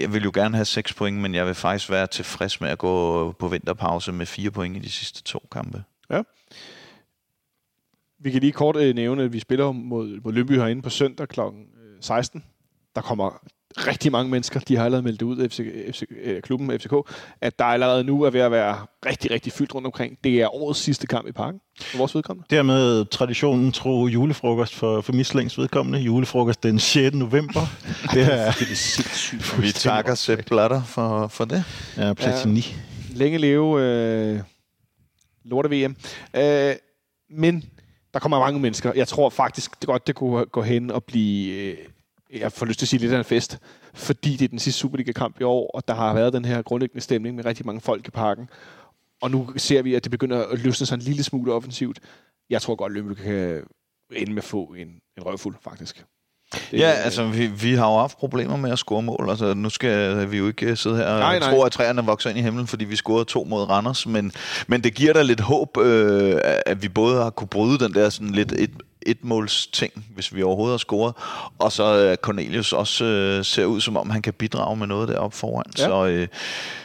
jeg 0.00 0.12
vil 0.12 0.22
jo 0.22 0.30
gerne 0.34 0.54
have 0.54 0.64
6 0.64 0.94
point, 0.94 1.18
men 1.18 1.34
jeg 1.34 1.46
vil 1.46 1.54
faktisk 1.54 1.90
være 1.90 2.06
tilfreds 2.06 2.60
med 2.60 2.68
at 2.68 2.78
gå 2.78 3.32
på 3.32 3.48
vinterpause 3.48 4.12
med 4.12 4.26
4 4.26 4.50
point 4.50 4.76
i 4.76 4.80
de 4.80 4.90
sidste 4.90 5.22
to 5.22 5.48
kampe. 5.52 5.84
Ja. 6.10 6.22
Vi 8.18 8.30
kan 8.30 8.40
lige 8.40 8.52
kort 8.52 8.76
øh, 8.76 8.94
nævne, 8.94 9.22
at 9.22 9.32
vi 9.32 9.40
spiller 9.40 9.72
mod, 9.72 10.20
mod 10.24 10.32
Lønby 10.32 10.52
herinde 10.52 10.82
på 10.82 10.90
søndag 10.90 11.28
kl. 11.28 11.40
16. 12.00 12.44
Der 12.94 13.00
kommer 13.00 13.40
rigtig 13.78 14.12
mange 14.12 14.30
mennesker, 14.30 14.60
de 14.60 14.76
har 14.76 14.84
allerede 14.84 15.02
meldt 15.02 15.22
ud, 15.22 15.48
FC, 15.48 15.60
FC, 15.92 16.02
øh, 16.22 16.42
klubben 16.42 16.80
FCK, 16.80 16.92
at 17.40 17.58
der 17.58 17.64
allerede 17.64 18.04
nu 18.04 18.22
er 18.22 18.30
ved 18.30 18.40
at 18.40 18.50
være 18.50 18.76
rigtig, 19.06 19.30
rigtig 19.30 19.52
fyldt 19.52 19.74
rundt 19.74 19.86
omkring. 19.86 20.18
Det 20.24 20.42
er 20.42 20.54
årets 20.54 20.80
sidste 20.80 21.06
kamp 21.06 21.28
i 21.28 21.32
parken, 21.32 21.60
for 21.80 21.98
vores 21.98 22.14
vedkommende. 22.14 22.46
Dermed 22.50 23.04
traditionen 23.04 23.72
tro 23.72 24.06
julefrokost 24.06 24.74
for, 24.74 25.00
for 25.00 25.12
Mislings 25.12 25.58
vedkommende. 25.58 25.98
Julefrokost 25.98 26.62
den 26.62 26.78
6. 26.78 27.16
november. 27.16 27.60
det 28.14 28.22
er, 28.32 28.52
det 28.52 28.70
er 28.70 28.74
sindssygt. 28.74 29.62
Vi 29.62 29.72
takker 29.72 30.14
Sepp 30.14 30.46
Blatter 30.46 30.82
for, 30.84 31.26
for 31.26 31.44
det. 31.44 31.64
Ja, 31.96 32.12
Platini. 32.12 32.60
Ja, 32.60 33.16
længe 33.18 33.38
leve 33.38 33.82
øh, 33.82 34.40
lorte 35.44 35.70
VM. 35.70 35.96
Øh, 36.36 36.74
men 37.30 37.64
der 38.14 38.20
kommer 38.20 38.38
mange 38.38 38.60
mennesker. 38.60 38.92
Jeg 38.96 39.08
tror 39.08 39.30
faktisk 39.30 39.80
det 39.80 39.86
godt, 39.86 40.06
det 40.06 40.14
kunne 40.14 40.44
gå 40.44 40.62
hen 40.62 40.90
og 40.90 41.04
blive... 41.04 41.54
Øh, 41.54 41.76
jeg 42.40 42.52
får 42.52 42.66
lyst 42.66 42.78
til 42.78 42.84
at 42.84 42.88
sige 42.88 43.00
lidt 43.00 43.12
af 43.12 43.18
en 43.18 43.24
fest, 43.24 43.58
fordi 43.94 44.36
det 44.36 44.44
er 44.44 44.48
den 44.48 44.58
sidste 44.58 44.80
Superliga-kamp 44.80 45.40
i 45.40 45.42
år, 45.42 45.70
og 45.74 45.88
der 45.88 45.94
har 45.94 46.14
været 46.14 46.32
den 46.32 46.44
her 46.44 46.62
grundlæggende 46.62 47.00
stemning 47.00 47.36
med 47.36 47.44
rigtig 47.44 47.66
mange 47.66 47.80
folk 47.80 48.08
i 48.08 48.10
parken. 48.10 48.48
Og 49.22 49.30
nu 49.30 49.50
ser 49.56 49.82
vi, 49.82 49.94
at 49.94 50.04
det 50.04 50.10
begynder 50.10 50.44
at 50.44 50.58
løsne 50.58 50.86
sig 50.86 50.94
en 50.94 51.00
lille 51.00 51.22
smule 51.22 51.52
offensivt. 51.52 52.00
Jeg 52.50 52.62
tror 52.62 52.74
godt, 52.74 52.90
at 52.90 52.94
Lønby 52.94 53.14
kan 53.14 53.62
ende 54.12 54.32
med 54.32 54.42
at 54.42 54.44
få 54.44 54.64
en, 54.64 54.88
en 55.18 55.26
røvfuld, 55.26 55.56
faktisk. 55.64 56.04
Det, 56.52 56.78
ja, 56.78 56.90
altså 56.90 57.26
vi, 57.26 57.46
vi 57.46 57.74
har 57.74 57.92
jo 57.92 57.98
haft 57.98 58.18
problemer 58.18 58.56
med 58.56 58.70
at 58.70 58.78
score 58.78 59.02
mål. 59.02 59.26
Altså 59.30 59.54
nu 59.54 59.70
skal 59.70 60.30
vi 60.30 60.38
jo 60.38 60.46
ikke 60.46 60.76
sidde 60.76 60.96
her 60.96 61.04
nej, 61.04 61.34
og 61.34 61.40
nej. 61.40 61.50
tro, 61.50 61.62
at 61.62 61.72
træerne 61.72 62.04
vokser 62.04 62.30
ind 62.30 62.38
i 62.38 62.42
himlen, 62.42 62.66
fordi 62.66 62.84
vi 62.84 62.96
scorede 62.96 63.24
to 63.24 63.44
mod 63.44 63.70
Randers. 63.70 64.06
Men, 64.06 64.32
men 64.66 64.84
det 64.84 64.94
giver 64.94 65.12
da 65.12 65.22
lidt 65.22 65.40
håb, 65.40 65.76
øh, 65.76 66.40
at 66.66 66.82
vi 66.82 66.88
både 66.88 67.22
har 67.22 67.30
kunne 67.30 67.48
bryde 67.48 67.78
den 67.78 67.94
der 67.94 68.10
sådan 68.10 68.30
lidt 68.30 68.52
et, 68.52 68.70
et 69.06 69.24
måls 69.24 69.66
ting, 69.66 70.06
hvis 70.14 70.34
vi 70.34 70.42
overhovedet 70.42 70.72
har 70.72 70.78
scoret. 70.78 71.14
Og 71.58 71.72
så 71.72 72.16
Cornelius 72.22 72.72
også 72.72 73.04
øh, 73.04 73.44
ser 73.44 73.64
ud, 73.64 73.80
som 73.80 73.96
om 73.96 74.10
han 74.10 74.22
kan 74.22 74.32
bidrage 74.32 74.76
med 74.76 74.86
noget 74.86 75.08
deroppe 75.08 75.36
foran. 75.36 75.64
Ja. 75.78 75.84
Så, 75.84 76.06
øh, 76.06 76.28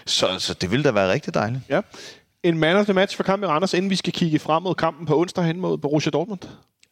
så, 0.06 0.28
så 0.40 0.54
det 0.54 0.72
ville 0.72 0.84
da 0.84 0.92
være 0.92 1.12
rigtig 1.12 1.34
dejligt. 1.34 1.62
Ja. 1.70 1.82
En 2.44 2.58
man 2.58 2.76
of 2.76 2.86
the 2.86 2.94
match 2.94 3.16
for 3.16 3.24
kampen 3.24 3.50
i 3.50 3.52
Randers, 3.52 3.74
inden 3.74 3.90
vi 3.90 3.96
skal 3.96 4.14
kigge 4.14 4.40
frem 4.40 4.64
mod 4.64 4.76
kampen 4.76 5.06
på 5.06 5.20
onsdag 5.20 5.44
hen 5.44 5.60
mod 5.60 5.78
Borussia 5.78 6.12
Dortmund. 6.12 6.40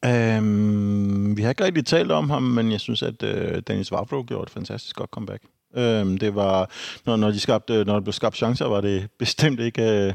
Øhm, 0.05 1.37
vi 1.37 1.41
har 1.41 1.49
ikke 1.49 1.63
rigtig 1.63 1.85
talt 1.85 2.11
om 2.11 2.29
ham, 2.29 2.43
men 2.43 2.71
jeg 2.71 2.79
synes, 2.79 3.03
at 3.03 3.23
øh, 3.23 3.61
Dennis 3.67 3.91
Vavro 3.91 4.23
gjorde 4.23 4.43
et 4.43 4.49
fantastisk 4.49 4.95
godt 4.95 5.09
comeback. 5.09 5.43
Øhm, 5.75 6.17
det 6.17 6.35
var, 6.35 6.69
når, 7.05 7.15
når, 7.15 7.31
de 7.31 7.39
skabte, 7.39 7.85
når 7.85 7.93
der 7.93 8.01
blev 8.01 8.13
skabt 8.13 8.37
chancer, 8.37 8.65
var 8.65 8.81
det 8.81 9.07
bestemt 9.19 9.59
ikke 9.59 9.81
øh, 9.81 10.13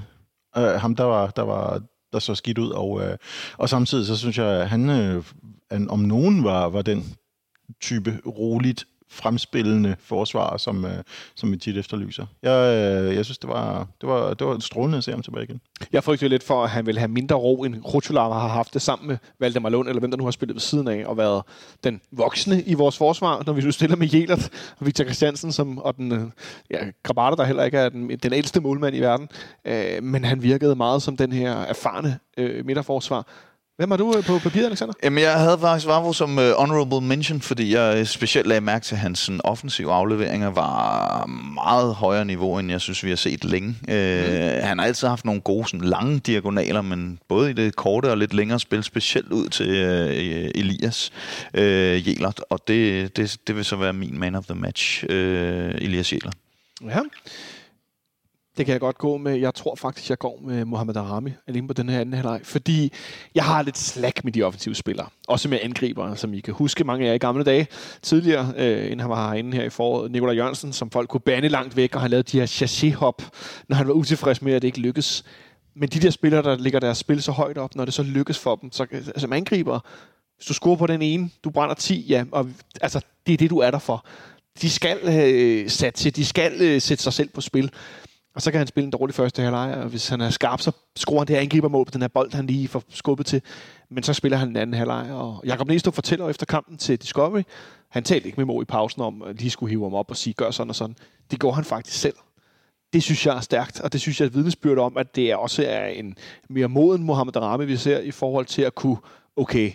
øh, 0.56 0.80
ham, 0.80 0.96
der 0.96 1.04
var, 1.04 1.26
der 1.26 1.42
var 1.42 1.82
der 2.12 2.18
så 2.18 2.34
skidt 2.34 2.58
ud. 2.58 2.70
Og, 2.70 3.02
øh, 3.02 3.16
og 3.58 3.68
samtidig 3.68 4.06
så 4.06 4.16
synes 4.16 4.38
jeg, 4.38 4.46
at 4.46 4.68
han, 4.68 4.90
øh, 4.90 5.24
om 5.88 6.00
nogen 6.00 6.44
var, 6.44 6.68
var 6.68 6.82
den 6.82 7.14
type 7.80 8.20
roligt 8.26 8.86
fremspillende 9.12 9.96
forsvar, 10.04 10.56
som, 10.56 10.84
øh, 10.84 10.90
som 11.34 11.52
vi 11.52 11.56
tit 11.56 11.78
efterlyser. 11.78 12.26
Jeg, 12.42 12.74
øh, 12.74 13.16
jeg 13.16 13.24
synes, 13.24 13.38
det 13.38 13.50
var, 13.50 13.86
det, 14.00 14.08
var, 14.08 14.34
det 14.34 14.46
var 14.46 14.58
strålende 14.58 14.98
at 14.98 15.04
se 15.04 15.10
ham 15.10 15.22
tilbage 15.22 15.44
igen. 15.44 15.60
Jeg 15.92 16.04
frygter 16.04 16.28
lidt 16.28 16.42
for, 16.42 16.64
at 16.64 16.70
han 16.70 16.86
vil 16.86 16.98
have 16.98 17.08
mindre 17.08 17.36
ro, 17.36 17.62
end 17.62 17.82
Krutulava 17.82 18.34
har 18.34 18.48
haft 18.48 18.74
det 18.74 18.82
sammen 18.82 19.08
med 19.08 19.16
Valdemar 19.38 19.68
Lund, 19.68 19.88
eller 19.88 20.00
hvem 20.00 20.10
der 20.10 20.18
nu 20.18 20.24
har 20.24 20.30
spillet 20.30 20.54
ved 20.54 20.60
siden 20.60 20.88
af, 20.88 21.04
og 21.06 21.16
været 21.16 21.42
den 21.84 22.00
voksne 22.12 22.62
i 22.62 22.74
vores 22.74 22.98
forsvar, 22.98 23.42
når 23.46 23.52
vi 23.52 23.62
nu 23.62 23.70
stiller 23.70 23.96
med 23.96 24.08
Jelert 24.14 24.50
og 24.78 24.86
Victor 24.86 25.04
Christiansen, 25.04 25.52
som, 25.52 25.78
og 25.78 25.96
den, 25.96 26.12
øh, 26.12 26.20
ja, 26.70 26.78
Grabata, 27.02 27.36
der 27.36 27.44
heller 27.44 27.64
ikke 27.64 27.78
er 27.78 27.88
den, 27.88 28.10
den 28.22 28.32
ældste 28.32 28.60
målmand 28.60 28.96
i 28.96 29.00
verden. 29.00 29.28
Øh, 29.64 30.02
men 30.02 30.24
han 30.24 30.42
virkede 30.42 30.74
meget 30.74 31.02
som 31.02 31.16
den 31.16 31.32
her 31.32 31.52
erfarne 31.52 32.18
øh, 32.38 32.66
midterforsvar, 32.66 33.26
Hvem 33.76 33.90
har 33.90 33.96
du 33.96 34.14
øh, 34.16 34.24
på 34.24 34.38
papiret, 34.38 34.66
Alexander? 34.66 34.94
Jamen, 35.02 35.22
jeg 35.22 35.32
havde 35.32 35.58
faktisk 35.58 35.86
Vavro 35.86 36.12
som 36.12 36.38
uh, 36.38 36.44
honorable 36.58 37.00
mention, 37.00 37.40
fordi 37.40 37.74
jeg 37.74 37.98
øh, 37.98 38.06
specielt 38.06 38.46
lagde 38.46 38.60
mærke 38.60 38.84
til, 38.84 38.94
at 38.94 39.00
hans 39.00 39.18
sådan, 39.18 39.40
offensive 39.44 39.92
afleveringer 39.92 40.50
var 40.50 41.26
meget 41.54 41.94
højere 41.94 42.24
niveau, 42.24 42.58
end 42.58 42.70
jeg 42.70 42.80
synes, 42.80 43.04
vi 43.04 43.08
har 43.08 43.16
set 43.16 43.44
længe. 43.44 43.68
Mm. 43.68 43.94
Uh, 43.94 44.64
han 44.64 44.78
har 44.78 44.86
altid 44.86 45.08
haft 45.08 45.24
nogle 45.24 45.40
gode, 45.40 45.68
sådan, 45.68 45.80
lange 45.80 46.18
diagonaler, 46.18 46.82
men 46.82 47.18
både 47.28 47.50
i 47.50 47.52
det 47.52 47.76
korte 47.76 48.10
og 48.10 48.18
lidt 48.18 48.34
længere 48.34 48.60
spil, 48.60 48.82
specielt 48.82 49.32
ud 49.32 49.48
til 49.48 49.68
uh, 49.68 50.60
Elias 50.60 51.12
uh, 51.54 52.08
Jelert, 52.08 52.40
og 52.50 52.68
det, 52.68 53.16
det, 53.16 53.36
det 53.46 53.56
vil 53.56 53.64
så 53.64 53.76
være 53.76 53.92
min 53.92 54.18
man 54.18 54.34
of 54.34 54.44
the 54.44 54.54
match, 54.54 55.04
uh, 55.04 55.14
Elias 55.14 56.12
Jelert. 56.12 56.34
Ja. 56.88 57.00
Det 58.56 58.66
kan 58.66 58.72
jeg 58.72 58.80
godt 58.80 58.98
gå 58.98 59.16
med. 59.16 59.36
Jeg 59.36 59.54
tror 59.54 59.74
faktisk, 59.74 60.10
jeg 60.10 60.18
går 60.18 60.40
med 60.44 60.64
Mohamed 60.64 60.96
Arami 60.96 61.32
alene 61.46 61.68
på 61.68 61.74
den 61.74 61.88
her 61.88 62.00
anden 62.00 62.14
halvleg, 62.14 62.40
fordi 62.44 62.92
jeg 63.34 63.44
har 63.44 63.62
lidt 63.62 63.78
slack 63.78 64.24
med 64.24 64.32
de 64.32 64.42
offensive 64.42 64.74
spillere. 64.74 65.06
Også 65.28 65.48
med 65.48 65.58
angriber, 65.62 66.14
som 66.14 66.34
I 66.34 66.40
kan 66.40 66.54
huske 66.54 66.84
mange 66.84 67.04
af 67.04 67.08
jer 67.08 67.14
i 67.14 67.18
gamle 67.18 67.44
dage. 67.44 67.66
Tidligere, 68.02 68.52
øh, 68.56 68.84
inden 68.84 69.00
han 69.00 69.10
var 69.10 69.30
herinde 69.30 69.56
her 69.56 69.64
i 69.64 69.70
foråret, 69.70 70.10
Nikolaj 70.10 70.34
Jørgensen, 70.34 70.72
som 70.72 70.90
folk 70.90 71.08
kunne 71.08 71.20
bande 71.20 71.48
langt 71.48 71.76
væk, 71.76 71.94
og 71.94 72.00
han 72.00 72.10
lavede 72.10 72.32
de 72.32 72.38
her 72.38 72.46
chassé-hop, 72.46 73.22
når 73.68 73.76
han 73.76 73.86
var 73.86 73.92
utilfreds 73.92 74.42
med, 74.42 74.52
at 74.52 74.62
det 74.62 74.68
ikke 74.68 74.80
lykkedes. 74.80 75.24
Men 75.74 75.88
de 75.88 76.00
der 76.00 76.10
spillere, 76.10 76.42
der 76.42 76.56
ligger 76.56 76.80
deres 76.80 76.98
spil 76.98 77.22
så 77.22 77.32
højt 77.32 77.58
op, 77.58 77.74
når 77.74 77.84
det 77.84 77.94
så 77.94 78.02
lykkes 78.02 78.38
for 78.38 78.56
dem, 78.56 78.72
så 78.72 78.86
altså, 78.92 79.28
angriber, 79.32 79.80
hvis 80.36 80.46
du 80.46 80.54
scorer 80.54 80.76
på 80.76 80.86
den 80.86 81.02
ene, 81.02 81.30
du 81.44 81.50
brænder 81.50 81.74
10, 81.74 82.06
ja, 82.08 82.24
og 82.32 82.48
altså, 82.80 83.00
det 83.26 83.32
er 83.32 83.36
det, 83.36 83.50
du 83.50 83.58
er 83.58 83.70
der 83.70 83.78
for. 83.78 84.06
De 84.62 84.70
skal 84.70 84.98
øh, 85.02 85.70
satse, 85.70 86.10
de 86.10 86.24
skal 86.24 86.52
øh, 86.60 86.80
sætte 86.80 87.02
sig 87.02 87.12
selv 87.12 87.28
på 87.28 87.40
spil. 87.40 87.70
Og 88.34 88.42
så 88.42 88.50
kan 88.50 88.58
han 88.58 88.66
spille 88.66 88.84
en 88.84 88.90
dårlig 88.90 89.14
første 89.14 89.42
halvleg, 89.42 89.74
og 89.76 89.88
hvis 89.88 90.08
han 90.08 90.20
er 90.20 90.30
skarp, 90.30 90.60
så 90.60 90.72
skruer 90.96 91.20
han 91.20 91.26
det 91.26 91.36
her 91.36 91.42
angribermål 91.42 91.84
på 91.84 91.90
den 91.90 92.00
her 92.00 92.08
bold, 92.08 92.34
han 92.34 92.46
lige 92.46 92.68
får 92.68 92.82
skubbet 92.88 93.26
til. 93.26 93.42
Men 93.88 94.02
så 94.02 94.12
spiller 94.12 94.38
han 94.38 94.48
en 94.48 94.56
anden 94.56 94.74
halvleg, 94.74 95.10
og 95.12 95.42
Jakob 95.46 95.68
Næstrup 95.68 95.94
fortæller 95.94 96.28
efter 96.28 96.46
kampen 96.46 96.78
til 96.78 96.98
Discovery, 96.98 97.42
han 97.88 98.04
talte 98.04 98.26
ikke 98.26 98.36
med 98.36 98.44
Mo 98.44 98.62
i 98.62 98.64
pausen 98.64 99.02
om, 99.02 99.22
at 99.22 99.36
lige 99.36 99.50
skulle 99.50 99.70
hive 99.70 99.84
ham 99.84 99.94
op 99.94 100.10
og 100.10 100.16
sige, 100.16 100.34
gør 100.34 100.50
sådan 100.50 100.70
og 100.70 100.76
sådan. 100.76 100.96
Det 101.30 101.40
går 101.40 101.52
han 101.52 101.64
faktisk 101.64 101.98
selv. 101.98 102.14
Det 102.92 103.02
synes 103.02 103.26
jeg 103.26 103.36
er 103.36 103.40
stærkt, 103.40 103.80
og 103.80 103.92
det 103.92 104.00
synes 104.00 104.20
jeg 104.20 104.26
er 104.26 104.28
et 104.30 104.34
vidnesbyrd 104.34 104.78
om, 104.78 104.96
at 104.96 105.16
det 105.16 105.36
også 105.36 105.64
er 105.66 105.86
en 105.86 106.16
mere 106.48 106.68
moden 106.68 107.02
Mohamed 107.02 107.36
Rame, 107.36 107.66
vi 107.66 107.76
ser 107.76 107.98
i 107.98 108.10
forhold 108.10 108.46
til 108.46 108.62
at 108.62 108.74
kunne, 108.74 108.96
okay, 109.36 109.72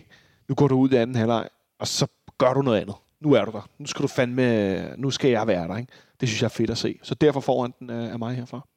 nu 0.49 0.55
går 0.55 0.67
du 0.67 0.75
ud 0.75 0.89
i 0.89 0.95
anden 0.95 1.15
halvleg, 1.15 1.49
og 1.79 1.87
så 1.87 2.07
gør 2.37 2.53
du 2.53 2.61
noget 2.61 2.79
andet. 2.81 2.95
Nu 3.21 3.33
er 3.33 3.45
du 3.45 3.51
der. 3.51 3.69
Nu 3.79 3.85
skal 3.85 4.03
du 4.03 4.07
fandme, 4.07 4.95
nu 4.97 5.11
skal 5.11 5.29
jeg 5.29 5.47
være 5.47 5.67
der, 5.67 5.77
ikke? 5.77 5.91
Det 6.19 6.29
synes 6.29 6.41
jeg 6.41 6.45
er 6.45 6.49
fedt 6.49 6.69
at 6.69 6.77
se. 6.77 6.99
Så 7.03 7.15
derfor 7.15 7.39
får 7.39 7.61
han 7.61 7.73
den 7.79 7.89
af 7.89 8.19
mig 8.19 8.35
herfra. 8.35 8.67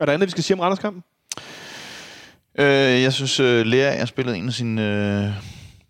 Er 0.00 0.06
der 0.06 0.12
andet, 0.12 0.26
vi 0.26 0.30
skal 0.30 0.44
sige 0.44 0.54
om 0.54 0.60
Randerskampen? 0.60 1.02
Øh, 2.58 3.02
jeg 3.02 3.12
synes, 3.12 3.40
uh, 3.40 3.46
Lea 3.46 3.98
har 3.98 4.06
spillet 4.06 4.36
en 4.36 4.48
af 4.48 4.54
sine 4.54 4.82
uh, 5.28 5.44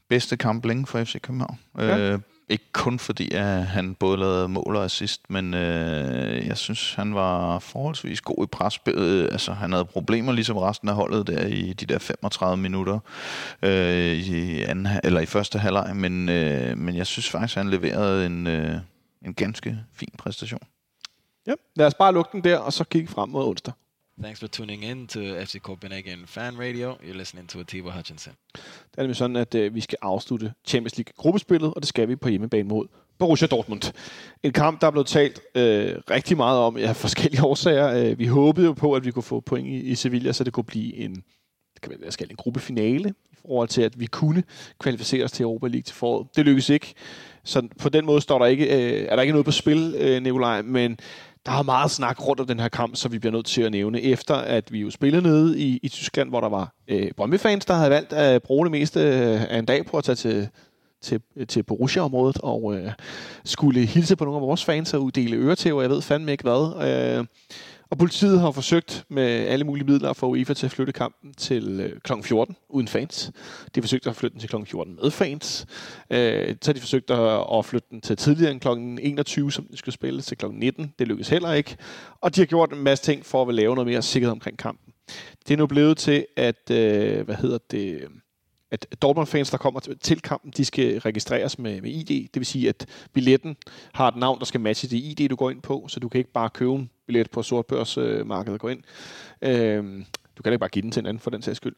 bedste 0.09 0.37
kampe 0.37 0.69
længe 0.69 0.87
for 0.87 1.05
FC 1.05 1.21
København. 1.21 1.59
Ja. 1.79 2.15
Uh, 2.15 2.21
ikke 2.49 2.73
kun 2.73 2.99
fordi, 2.99 3.35
at 3.35 3.67
han 3.67 3.95
både 3.95 4.17
lavede 4.17 4.49
mål 4.49 4.77
og 4.77 4.85
assist, 4.85 5.31
men 5.31 5.55
øh, 5.55 6.47
jeg 6.47 6.57
synes, 6.57 6.95
han 6.95 7.15
var 7.15 7.59
forholdsvis 7.59 8.21
god 8.21 8.45
i 8.45 8.47
presspillet. 8.47 9.29
Altså, 9.33 9.53
han 9.53 9.73
havde 9.73 9.85
problemer 9.85 10.33
ligesom 10.33 10.57
resten 10.57 10.89
af 10.89 10.95
holdet 10.95 11.27
der 11.27 11.47
i 11.47 11.73
de 11.73 11.87
der 11.87 11.99
35 11.99 12.57
minutter 12.57 12.99
øh, 13.63 14.17
i, 14.17 14.63
anden, 14.63 14.89
eller 15.05 15.21
i 15.21 15.27
første 15.27 15.59
halvleg, 15.59 15.97
men, 15.97 16.29
øh, 16.29 16.79
men 16.79 16.97
jeg 16.97 17.07
synes 17.07 17.31
faktisk, 17.31 17.57
han 17.57 17.71
leverede 17.71 18.27
en, 18.27 18.47
øh, 18.47 18.75
en 19.25 19.35
ganske 19.35 19.79
fin 19.93 20.15
præstation. 20.19 20.63
Ja, 21.47 21.53
lad 21.77 21.87
os 21.87 21.95
bare 21.95 22.15
lukke 22.15 22.31
den 22.33 22.45
der, 22.45 22.59
og 22.59 22.73
så 22.73 22.85
kigge 22.85 23.09
frem 23.09 23.29
mod 23.29 23.45
onsdag. 23.45 23.73
Thanks 24.23 24.41
for 24.41 24.47
tuning 24.47 24.85
in 24.85 25.07
to 25.07 25.21
FC 25.21 25.61
Copenhagen 25.61 26.27
Fan 26.27 26.59
Radio. 26.59 26.97
You're 27.03 27.17
listening 27.17 27.49
to 27.49 27.61
Atiba 27.61 27.91
Hutchinson. 27.91 28.33
Det 28.55 28.99
er 28.99 29.03
nemlig 29.03 29.17
sådan, 29.17 29.37
at 29.37 29.55
øh, 29.55 29.75
vi 29.75 29.81
skal 29.81 29.99
afslutte 30.03 30.53
Champions 30.67 30.97
League 30.97 31.13
gruppespillet, 31.17 31.75
og 31.75 31.83
det 31.83 31.89
skal 31.89 32.09
vi 32.09 32.17
på 32.17 32.29
hjemmebane 32.29 32.69
mod 32.69 32.87
Borussia 33.19 33.49
Dortmund. 33.49 33.93
En 34.43 34.53
kamp, 34.53 34.81
der 34.81 34.87
er 34.87 34.91
blevet 34.91 35.07
talt 35.07 35.41
øh, 35.55 35.95
rigtig 36.11 36.37
meget 36.37 36.59
om 36.59 36.77
af 36.77 36.97
forskellige 36.97 37.45
årsager. 37.45 38.11
Øh, 38.11 38.19
vi 38.19 38.27
håbede 38.27 38.67
jo 38.67 38.73
på, 38.73 38.95
at 38.95 39.05
vi 39.05 39.11
kunne 39.11 39.23
få 39.23 39.41
point 39.41 39.69
i, 39.69 39.81
i 39.81 39.95
Sevilla, 39.95 40.33
så 40.33 40.45
det 40.45 40.53
kunne 40.53 40.65
blive 40.65 40.97
en, 40.97 41.15
det 41.75 41.83
kan 41.83 41.93
være, 42.01 42.13
skal 42.13 42.31
en 42.31 42.37
gruppefinale 42.37 43.15
i 43.33 43.37
forhold 43.43 43.69
til, 43.69 43.83
at 43.83 44.01
vi 44.01 44.07
kunne 44.07 44.43
kvalificere 44.79 45.25
os 45.25 45.33
til 45.33 45.43
Europa 45.43 45.67
League 45.67 45.83
til 45.83 45.95
foråret. 45.95 46.27
Det 46.37 46.45
lykkedes 46.45 46.69
ikke. 46.69 46.95
Så 47.45 47.69
på 47.79 47.89
den 47.89 48.07
måde 48.07 48.21
står 48.21 48.39
der 48.39 48.47
ikke, 48.47 48.65
øh, 48.65 49.07
er 49.09 49.17
der 49.17 49.23
ikke 49.23 49.33
noget 49.33 49.45
på 49.45 49.53
spil, 49.53 49.95
øh, 49.99 50.23
Nikolaj, 50.23 50.63
men 50.63 50.99
der 51.49 51.59
er 51.59 51.63
meget 51.63 51.91
snak 51.91 52.27
rundt 52.27 52.41
om 52.41 52.47
den 52.47 52.61
her 52.61 52.69
kamp, 52.69 52.97
så 52.97 53.09
vi 53.09 53.19
bliver 53.19 53.33
nødt 53.33 53.47
til 53.47 53.63
at 53.63 53.73
nævne, 53.73 54.03
efter 54.03 54.35
at 54.35 54.73
vi 54.73 54.81
jo 54.81 54.91
spillede 54.91 55.23
nede 55.23 55.59
i, 55.59 55.81
i 55.83 55.89
Tyskland, 55.89 56.29
hvor 56.29 56.41
der 56.41 56.49
var 56.49 56.75
øh, 56.89 57.11
Brøndby-fans, 57.17 57.65
der 57.65 57.75
havde 57.75 57.91
valgt 57.91 58.13
at 58.13 58.43
bruge 58.43 58.65
det 58.67 58.71
meste 58.71 59.01
af 59.01 59.59
en 59.59 59.65
dag 59.65 59.87
på 59.87 59.97
at 59.97 60.05
tage 60.05 60.17
til, 60.17 60.49
til, 61.03 61.21
til 61.49 61.63
Borussia-området 61.63 62.39
og 62.43 62.75
øh, 62.75 62.93
skulle 63.45 63.87
hilse 63.87 64.17
på 64.17 64.25
nogle 64.25 64.37
af 64.37 64.43
vores 64.43 64.65
fans 64.65 64.95
og 64.95 65.03
uddele 65.03 65.37
øretæver, 65.37 65.81
jeg 65.81 65.91
ved 65.91 66.03
fandme 66.03 66.33
ikke 66.33 66.43
hvad. 66.43 66.89
Øh, 67.19 67.27
og 67.91 67.99
politiet 67.99 68.41
har 68.41 68.51
forsøgt 68.51 69.05
med 69.09 69.25
alle 69.25 69.65
mulige 69.65 69.87
midler 69.87 70.11
at 70.11 70.17
få 70.17 70.27
UEFA 70.27 70.55
til 70.55 70.67
at 70.67 70.73
flytte 70.73 70.93
kampen 70.93 71.35
til 71.35 71.81
øh, 71.81 72.01
kl. 72.01 72.13
14 72.23 72.57
uden 72.69 72.89
fans. 72.89 73.33
De 73.75 73.81
har 73.81 73.83
forsøgt 73.83 74.07
at 74.07 74.17
flytte 74.17 74.33
den 74.33 74.41
til 74.41 74.49
kl. 74.49 74.57
14 74.67 74.99
med 75.03 75.11
fans. 75.11 75.67
Øh, 76.11 76.57
så 76.63 76.69
har 76.69 76.73
de 76.73 76.81
forsøgt 76.81 77.11
at, 77.11 77.59
at 77.59 77.65
flytte 77.65 77.89
den 77.91 78.01
til 78.01 78.17
tidligere 78.17 78.51
end 78.53 78.61
kl. 78.61 78.69
21, 78.69 79.53
som 79.53 79.65
den 79.65 79.77
skulle 79.77 79.93
spilles 79.93 80.27
til 80.27 80.37
kl. 80.37 80.47
19. 80.47 80.95
Det 80.99 81.09
lykkedes 81.09 81.29
heller 81.29 81.53
ikke. 81.53 81.77
Og 82.21 82.35
de 82.35 82.41
har 82.41 82.47
gjort 82.47 82.73
en 82.73 82.83
masse 82.83 83.05
ting 83.05 83.27
for 83.27 83.49
at 83.49 83.55
lave 83.55 83.75
noget 83.75 83.87
mere 83.87 84.03
sikkerhed 84.03 84.33
omkring 84.33 84.59
kampen. 84.59 84.93
Det 85.49 85.55
er 85.55 85.59
nu 85.59 85.67
blevet 85.67 85.99
til, 85.99 86.27
at, 86.37 86.71
øh, 86.71 87.25
hvad 87.25 87.35
hedder 87.35 87.59
det, 87.71 88.09
at 88.71 88.87
Dortmund-fans, 89.03 89.51
der 89.51 89.59
kommer 89.59 89.81
til 89.81 90.21
kampen, 90.21 90.53
de 90.57 90.65
skal 90.65 90.99
registreres 90.99 91.59
med, 91.59 91.81
med 91.81 91.91
ID. 91.91 92.09
Det 92.09 92.41
vil 92.41 92.47
sige, 92.47 92.69
at 92.69 92.87
billetten 93.13 93.57
har 93.93 94.09
et 94.09 94.17
navn, 94.17 94.39
der 94.39 94.45
skal 94.45 94.61
matche 94.61 94.89
det 94.89 94.97
ID, 94.97 95.29
du 95.29 95.37
går 95.37 95.51
ind 95.51 95.63
på, 95.63 95.87
så 95.89 96.01
du 96.01 96.09
kan 96.09 96.19
ikke 96.19 96.33
bare 96.33 96.51
købe 96.51 96.73
en 96.73 96.91
billet 97.07 97.31
på 97.31 97.43
sortbørsmarkedet 97.43 98.55
og 98.55 98.61
gå 98.61 98.69
ind. 98.69 98.83
Øh, 99.43 99.85
du 100.37 100.43
kan 100.43 100.53
ikke 100.53 100.61
bare 100.61 100.71
give 100.71 100.83
den 100.83 100.91
til 100.91 101.01
en 101.01 101.07
anden 101.07 101.21
for 101.21 101.31
den 101.31 101.43
sags 101.43 101.57
skyld. 101.57 101.77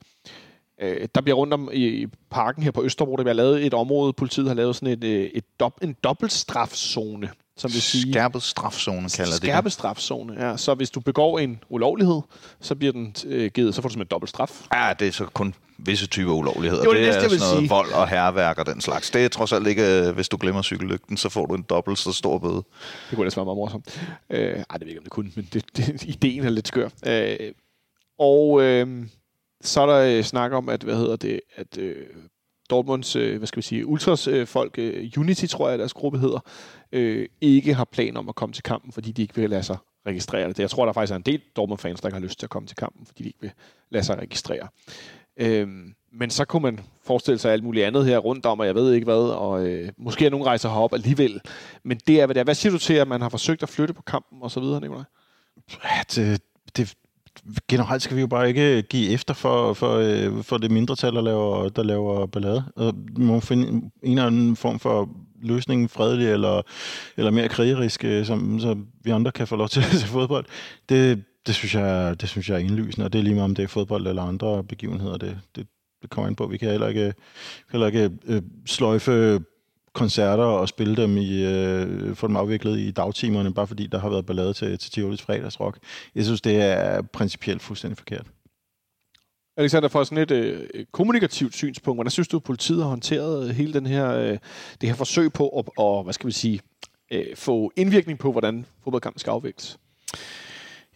Øh, 0.80 1.08
der 1.14 1.20
bliver 1.20 1.36
rundt 1.36 1.54
om 1.54 1.70
i, 1.72 2.06
parken 2.30 2.62
her 2.62 2.70
på 2.70 2.84
Østerbro, 2.84 3.16
der 3.16 3.22
bliver 3.22 3.34
lavet 3.34 3.66
et 3.66 3.74
område, 3.74 4.12
politiet 4.12 4.48
har 4.48 4.54
lavet 4.54 4.76
sådan 4.76 4.92
et, 4.92 5.04
øh, 5.04 5.24
et, 5.24 5.44
et 5.60 5.72
en 5.82 5.96
dobbeltstrafzone, 6.04 7.30
som 7.60 7.72
vil 7.72 7.82
sige... 7.82 8.12
Skærpet 8.12 8.42
strafzone 8.42 9.08
kalder 9.08 9.32
det 9.32 9.36
Skærpet 9.36 9.72
strafzone, 9.72 10.48
ja. 10.48 10.56
Så 10.56 10.74
hvis 10.74 10.90
du 10.90 11.00
begår 11.00 11.38
en 11.38 11.62
ulovlighed, 11.68 12.20
så 12.60 12.74
bliver 12.74 12.92
den 12.92 13.14
øh, 13.26 13.50
givet, 13.50 13.74
så 13.74 13.82
får 13.82 13.88
du 13.88 13.92
simpelthen 13.92 14.10
dobbelt 14.10 14.30
straf. 14.30 14.66
Ja, 14.74 14.92
det 14.98 15.08
er 15.08 15.12
så 15.12 15.24
kun 15.24 15.54
visse 15.78 16.06
typer 16.06 16.32
ulovligheder. 16.32 16.82
Det, 16.82 16.92
det, 16.92 17.00
det 17.00 17.08
er 17.08 17.12
sådan 17.12 17.38
noget 17.38 17.58
sige. 17.58 17.68
vold 17.68 17.92
og 17.92 18.08
herværk 18.08 18.58
og 18.58 18.66
den 18.66 18.80
slags. 18.80 19.10
Det 19.10 19.24
er 19.24 19.28
trods 19.28 19.52
alt 19.52 19.66
ikke, 19.66 20.06
øh, 20.08 20.14
hvis 20.14 20.28
du 20.28 20.36
glemmer 20.40 20.62
cykellygten, 20.62 21.16
så 21.16 21.28
får 21.28 21.46
du 21.46 21.54
en 21.54 21.62
dobbelt 21.62 21.98
så 21.98 22.12
stor 22.12 22.38
bøde. 22.38 22.54
Det 22.54 22.64
kunne 23.10 23.20
ellers 23.20 23.36
være 23.36 23.44
meget 23.44 23.56
morsomt. 23.56 24.02
Øh, 24.30 24.40
ej, 24.70 24.76
det 24.76 24.80
ved 24.80 24.88
ikke, 24.88 24.98
om 25.00 25.04
det 25.04 25.12
kunne, 25.12 25.30
men 25.34 25.48
det, 25.52 25.64
det, 25.76 26.02
ideen 26.02 26.44
er 26.44 26.50
lidt 26.50 26.68
skør. 26.68 26.88
Øh, 27.06 27.52
og 28.18 28.62
øh, 28.62 29.06
så 29.60 29.80
er 29.80 29.86
der 29.86 30.18
øh, 30.18 30.24
snak 30.24 30.52
om, 30.52 30.68
at, 30.68 30.82
hvad 30.82 30.96
hedder 30.96 31.16
det, 31.16 31.40
at 31.56 31.78
øh, 31.78 32.06
Dortmunds, 32.70 33.16
øh, 33.16 33.38
hvad 33.38 33.46
skal 33.46 33.56
vi 33.56 33.62
sige, 33.62 33.86
ultras 33.86 34.26
øh, 34.26 34.46
folk, 34.46 34.78
øh, 34.78 35.10
Unity 35.16 35.46
tror 35.46 35.68
jeg, 35.68 35.78
deres 35.78 35.92
gruppe 35.92 36.18
hedder, 36.18 36.40
øh, 36.92 37.28
ikke 37.40 37.74
har 37.74 37.84
planer 37.84 38.18
om 38.18 38.28
at 38.28 38.34
komme 38.34 38.52
til 38.52 38.62
kampen, 38.62 38.92
fordi 38.92 39.12
de 39.12 39.22
ikke 39.22 39.34
vil 39.34 39.50
lade 39.50 39.62
sig 39.62 39.76
registrere 40.06 40.48
det. 40.48 40.58
Jeg 40.58 40.70
tror, 40.70 40.86
der 40.86 40.92
faktisk 40.92 41.12
er 41.12 41.16
en 41.16 41.22
del 41.22 41.40
Dortmund-fans, 41.56 42.00
der 42.00 42.08
ikke 42.08 42.18
har 42.18 42.22
lyst 42.22 42.38
til 42.38 42.46
at 42.46 42.50
komme 42.50 42.66
til 42.66 42.76
kampen, 42.76 43.06
fordi 43.06 43.22
de 43.22 43.28
ikke 43.28 43.40
vil 43.40 43.52
lade 43.90 44.04
sig 44.04 44.18
registrere. 44.18 44.68
Øhm, 45.36 45.94
men 46.12 46.30
så 46.30 46.44
kunne 46.44 46.62
man 46.62 46.80
forestille 47.02 47.38
sig 47.38 47.52
alt 47.52 47.64
muligt 47.64 47.86
andet 47.86 48.06
her 48.06 48.18
rundt 48.18 48.46
om, 48.46 48.60
og 48.60 48.66
jeg 48.66 48.74
ved 48.74 48.92
ikke 48.92 49.04
hvad, 49.04 49.14
og 49.14 49.66
øh, 49.66 49.88
måske 49.98 50.26
er 50.26 50.30
nogen 50.30 50.46
rejser 50.46 50.68
herop 50.68 50.94
alligevel. 50.94 51.40
Men 51.82 52.00
det 52.06 52.20
er, 52.20 52.26
hvad 52.26 52.34
det 52.34 52.40
er. 52.40 52.44
Hvad 52.44 52.54
siger 52.54 52.72
du 52.72 52.78
til, 52.78 52.94
at 52.94 53.08
man 53.08 53.20
har 53.20 53.28
forsøgt 53.28 53.62
at 53.62 53.68
flytte 53.68 53.94
på 53.94 54.02
kampen 54.02 54.42
og 54.42 54.50
så 54.50 54.60
videre, 54.60 54.80
Nicolaj? 54.80 55.04
Det, 56.14 56.42
det, 56.76 56.94
generelt 57.68 58.02
skal 58.02 58.16
vi 58.16 58.20
jo 58.20 58.26
bare 58.26 58.48
ikke 58.48 58.82
give 58.82 59.10
efter 59.10 59.34
for, 59.34 59.72
for, 59.72 59.94
øh, 59.94 60.42
for 60.42 60.58
det 60.58 60.70
mindretal, 60.70 61.14
der 61.14 61.20
laver, 61.20 61.68
der 61.68 61.82
laver 61.82 62.26
ballade. 62.26 62.64
Øh, 62.78 62.86
og 62.86 62.94
må 63.18 63.40
finde 63.40 63.68
en 63.68 63.92
eller 64.02 64.26
anden 64.26 64.56
form 64.56 64.78
for 64.78 65.08
løsningen 65.42 65.88
fredelig 65.88 66.30
eller, 66.30 66.62
eller 67.16 67.30
mere 67.30 67.48
krigerisk, 67.48 68.04
øh, 68.04 68.26
som, 68.26 68.60
så 68.60 68.76
vi 69.02 69.10
andre 69.10 69.32
kan 69.32 69.46
få 69.46 69.56
lov 69.56 69.68
til 69.68 69.80
at 69.80 69.86
se 69.86 70.06
fodbold. 70.06 70.44
Det, 70.88 71.24
det, 71.46 71.54
synes 71.54 71.74
jeg, 71.74 72.20
det 72.20 72.28
synes 72.28 72.48
jeg 72.48 72.54
er 72.54 72.58
indlysende, 72.58 73.04
og 73.04 73.12
det 73.12 73.18
er 73.18 73.22
lige 73.22 73.34
meget 73.34 73.44
om 73.44 73.54
det 73.54 73.62
er 73.62 73.68
fodbold 73.68 74.06
eller 74.06 74.22
andre 74.22 74.64
begivenheder. 74.64 75.16
Det, 75.16 75.38
det, 75.56 75.66
det 76.02 76.10
kommer 76.10 76.28
ind 76.28 76.36
på. 76.36 76.46
Vi 76.46 76.56
kan 76.56 76.70
heller 76.70 76.88
ikke, 76.88 77.14
heller 77.72 77.86
ikke 77.86 78.10
øh, 78.26 78.42
sløjfe 78.66 79.40
koncerter 79.92 80.44
og 80.44 80.68
spille 80.68 80.96
dem 80.96 81.16
i, 81.16 81.44
øh, 81.44 82.14
få 82.14 82.26
dem 82.26 82.36
afviklet 82.36 82.78
i 82.78 82.90
dagtimerne, 82.90 83.54
bare 83.54 83.66
fordi 83.66 83.86
der 83.86 83.98
har 83.98 84.08
været 84.08 84.26
ballade 84.26 84.52
til, 84.52 84.78
til 84.78 84.92
Tivolis 84.92 85.22
fredagsrock. 85.22 85.78
Jeg 86.14 86.24
synes, 86.24 86.40
det 86.40 86.56
er 86.56 87.02
principielt 87.02 87.62
fuldstændig 87.62 87.98
forkert. 87.98 88.26
Alexander, 89.56 89.88
fra 89.88 90.04
sådan 90.04 90.18
et 90.18 90.30
øh, 90.30 90.68
kommunikativt 90.92 91.54
synspunkt, 91.54 91.96
hvordan 91.96 92.10
synes 92.10 92.28
du, 92.28 92.36
at 92.36 92.42
politiet 92.42 92.82
har 92.82 92.88
håndteret 92.88 93.48
øh, 93.48 93.54
hele 93.54 93.72
den 93.72 93.86
her, 93.86 94.10
øh, 94.10 94.38
det 94.80 94.88
her 94.88 94.94
forsøg 94.94 95.32
på 95.32 95.48
at, 95.48 95.64
og, 95.78 96.04
hvad 96.04 96.14
skal 96.14 96.26
vi 96.26 96.32
sige, 96.32 96.60
øh, 97.12 97.36
få 97.36 97.72
indvirkning 97.76 98.18
på, 98.18 98.32
hvordan 98.32 98.66
fodboldkampen 98.84 99.18
skal 99.18 99.30
afvikles? 99.30 99.78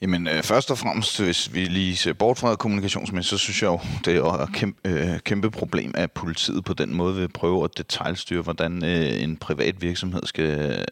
Jamen, 0.03 0.29
øh, 0.29 0.43
først 0.43 0.71
og 0.71 0.79
fremmest, 0.79 1.21
hvis 1.21 1.55
vi 1.55 1.65
lige 1.65 1.97
ser 1.97 2.13
bort 2.13 2.39
fra 2.39 2.57
kommunikationsmæssigt, 2.57 3.31
så 3.31 3.45
synes 3.45 3.63
jeg 3.63 3.69
jo, 3.69 3.81
det 4.05 4.17
er 4.17 4.23
et 4.23 4.53
kæmpe, 4.53 4.89
øh, 4.89 5.19
kæmpe 5.19 5.51
problem, 5.51 5.93
at 5.95 6.13
politiet 6.13 6.65
på 6.65 6.75
den 6.75 6.95
måde 6.95 7.17
vil 7.17 7.29
prøve 7.29 7.65
at 7.65 7.79
detaljstyre, 7.79 8.43
hvordan 8.43 8.85
øh, 8.85 9.23
en 9.23 9.37
privat 9.37 9.83
virksomhed 9.83 10.23
skal 10.25 10.85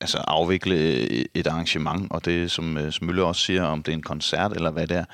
altså 0.00 0.18
afvikle 0.18 0.74
øh, 0.74 1.24
et 1.34 1.46
arrangement, 1.46 2.12
og 2.12 2.24
det 2.24 2.50
som, 2.50 2.78
øh, 2.78 2.92
som 2.92 3.06
Mølle 3.06 3.24
også 3.24 3.42
siger, 3.42 3.64
om 3.64 3.82
det 3.82 3.92
er 3.92 3.96
en 3.96 4.02
koncert 4.02 4.52
eller 4.52 4.70
hvad 4.70 4.86
det 4.86 4.96
er. 4.96 5.04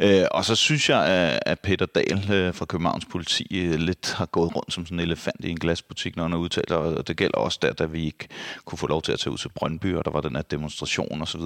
Øh, 0.00 0.26
og 0.30 0.44
så 0.44 0.54
synes 0.54 0.88
jeg, 0.88 1.04
at 1.46 1.60
Peter 1.60 1.86
Dahl 1.86 2.32
øh, 2.32 2.54
fra 2.54 2.64
Københavns 2.64 3.04
Politi 3.04 3.46
øh, 3.58 3.74
lidt 3.74 4.14
har 4.16 4.26
gået 4.26 4.56
rundt 4.56 4.72
som 4.72 4.86
sådan 4.86 4.98
en 4.98 5.04
elefant 5.04 5.44
i 5.44 5.50
en 5.50 5.58
glasbutik, 5.58 6.16
når 6.16 6.24
han 6.24 6.32
har 6.32 6.38
udtalt, 6.38 6.70
og 6.70 7.08
det 7.08 7.16
gælder 7.16 7.38
også 7.38 7.58
der, 7.62 7.72
da 7.72 7.84
vi 7.84 8.04
ikke 8.04 8.28
kunne 8.64 8.78
få 8.78 8.86
lov 8.86 9.02
til 9.02 9.12
at 9.12 9.18
tage 9.18 9.32
ud 9.32 9.38
til 9.38 9.48
Brøndby, 9.48 9.94
og 9.94 10.04
der 10.04 10.10
var 10.10 10.20
den 10.20 10.36
her 10.36 10.42
demonstration 10.42 11.22
osv. 11.22 11.40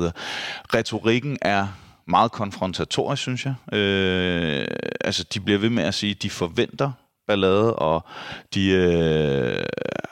Retorikken 0.74 1.38
er 1.42 1.66
meget 2.06 2.32
konfrontatorisk, 2.32 3.22
synes 3.22 3.46
jeg. 3.46 3.78
Øh, 3.78 4.66
altså, 5.00 5.24
de 5.34 5.40
bliver 5.40 5.58
ved 5.58 5.70
med 5.70 5.84
at 5.84 5.94
sige, 5.94 6.10
at 6.10 6.22
de 6.22 6.30
forventer 6.30 6.92
ballade, 7.28 7.76
og 7.76 8.04
de 8.54 8.70
øh, 8.70 9.64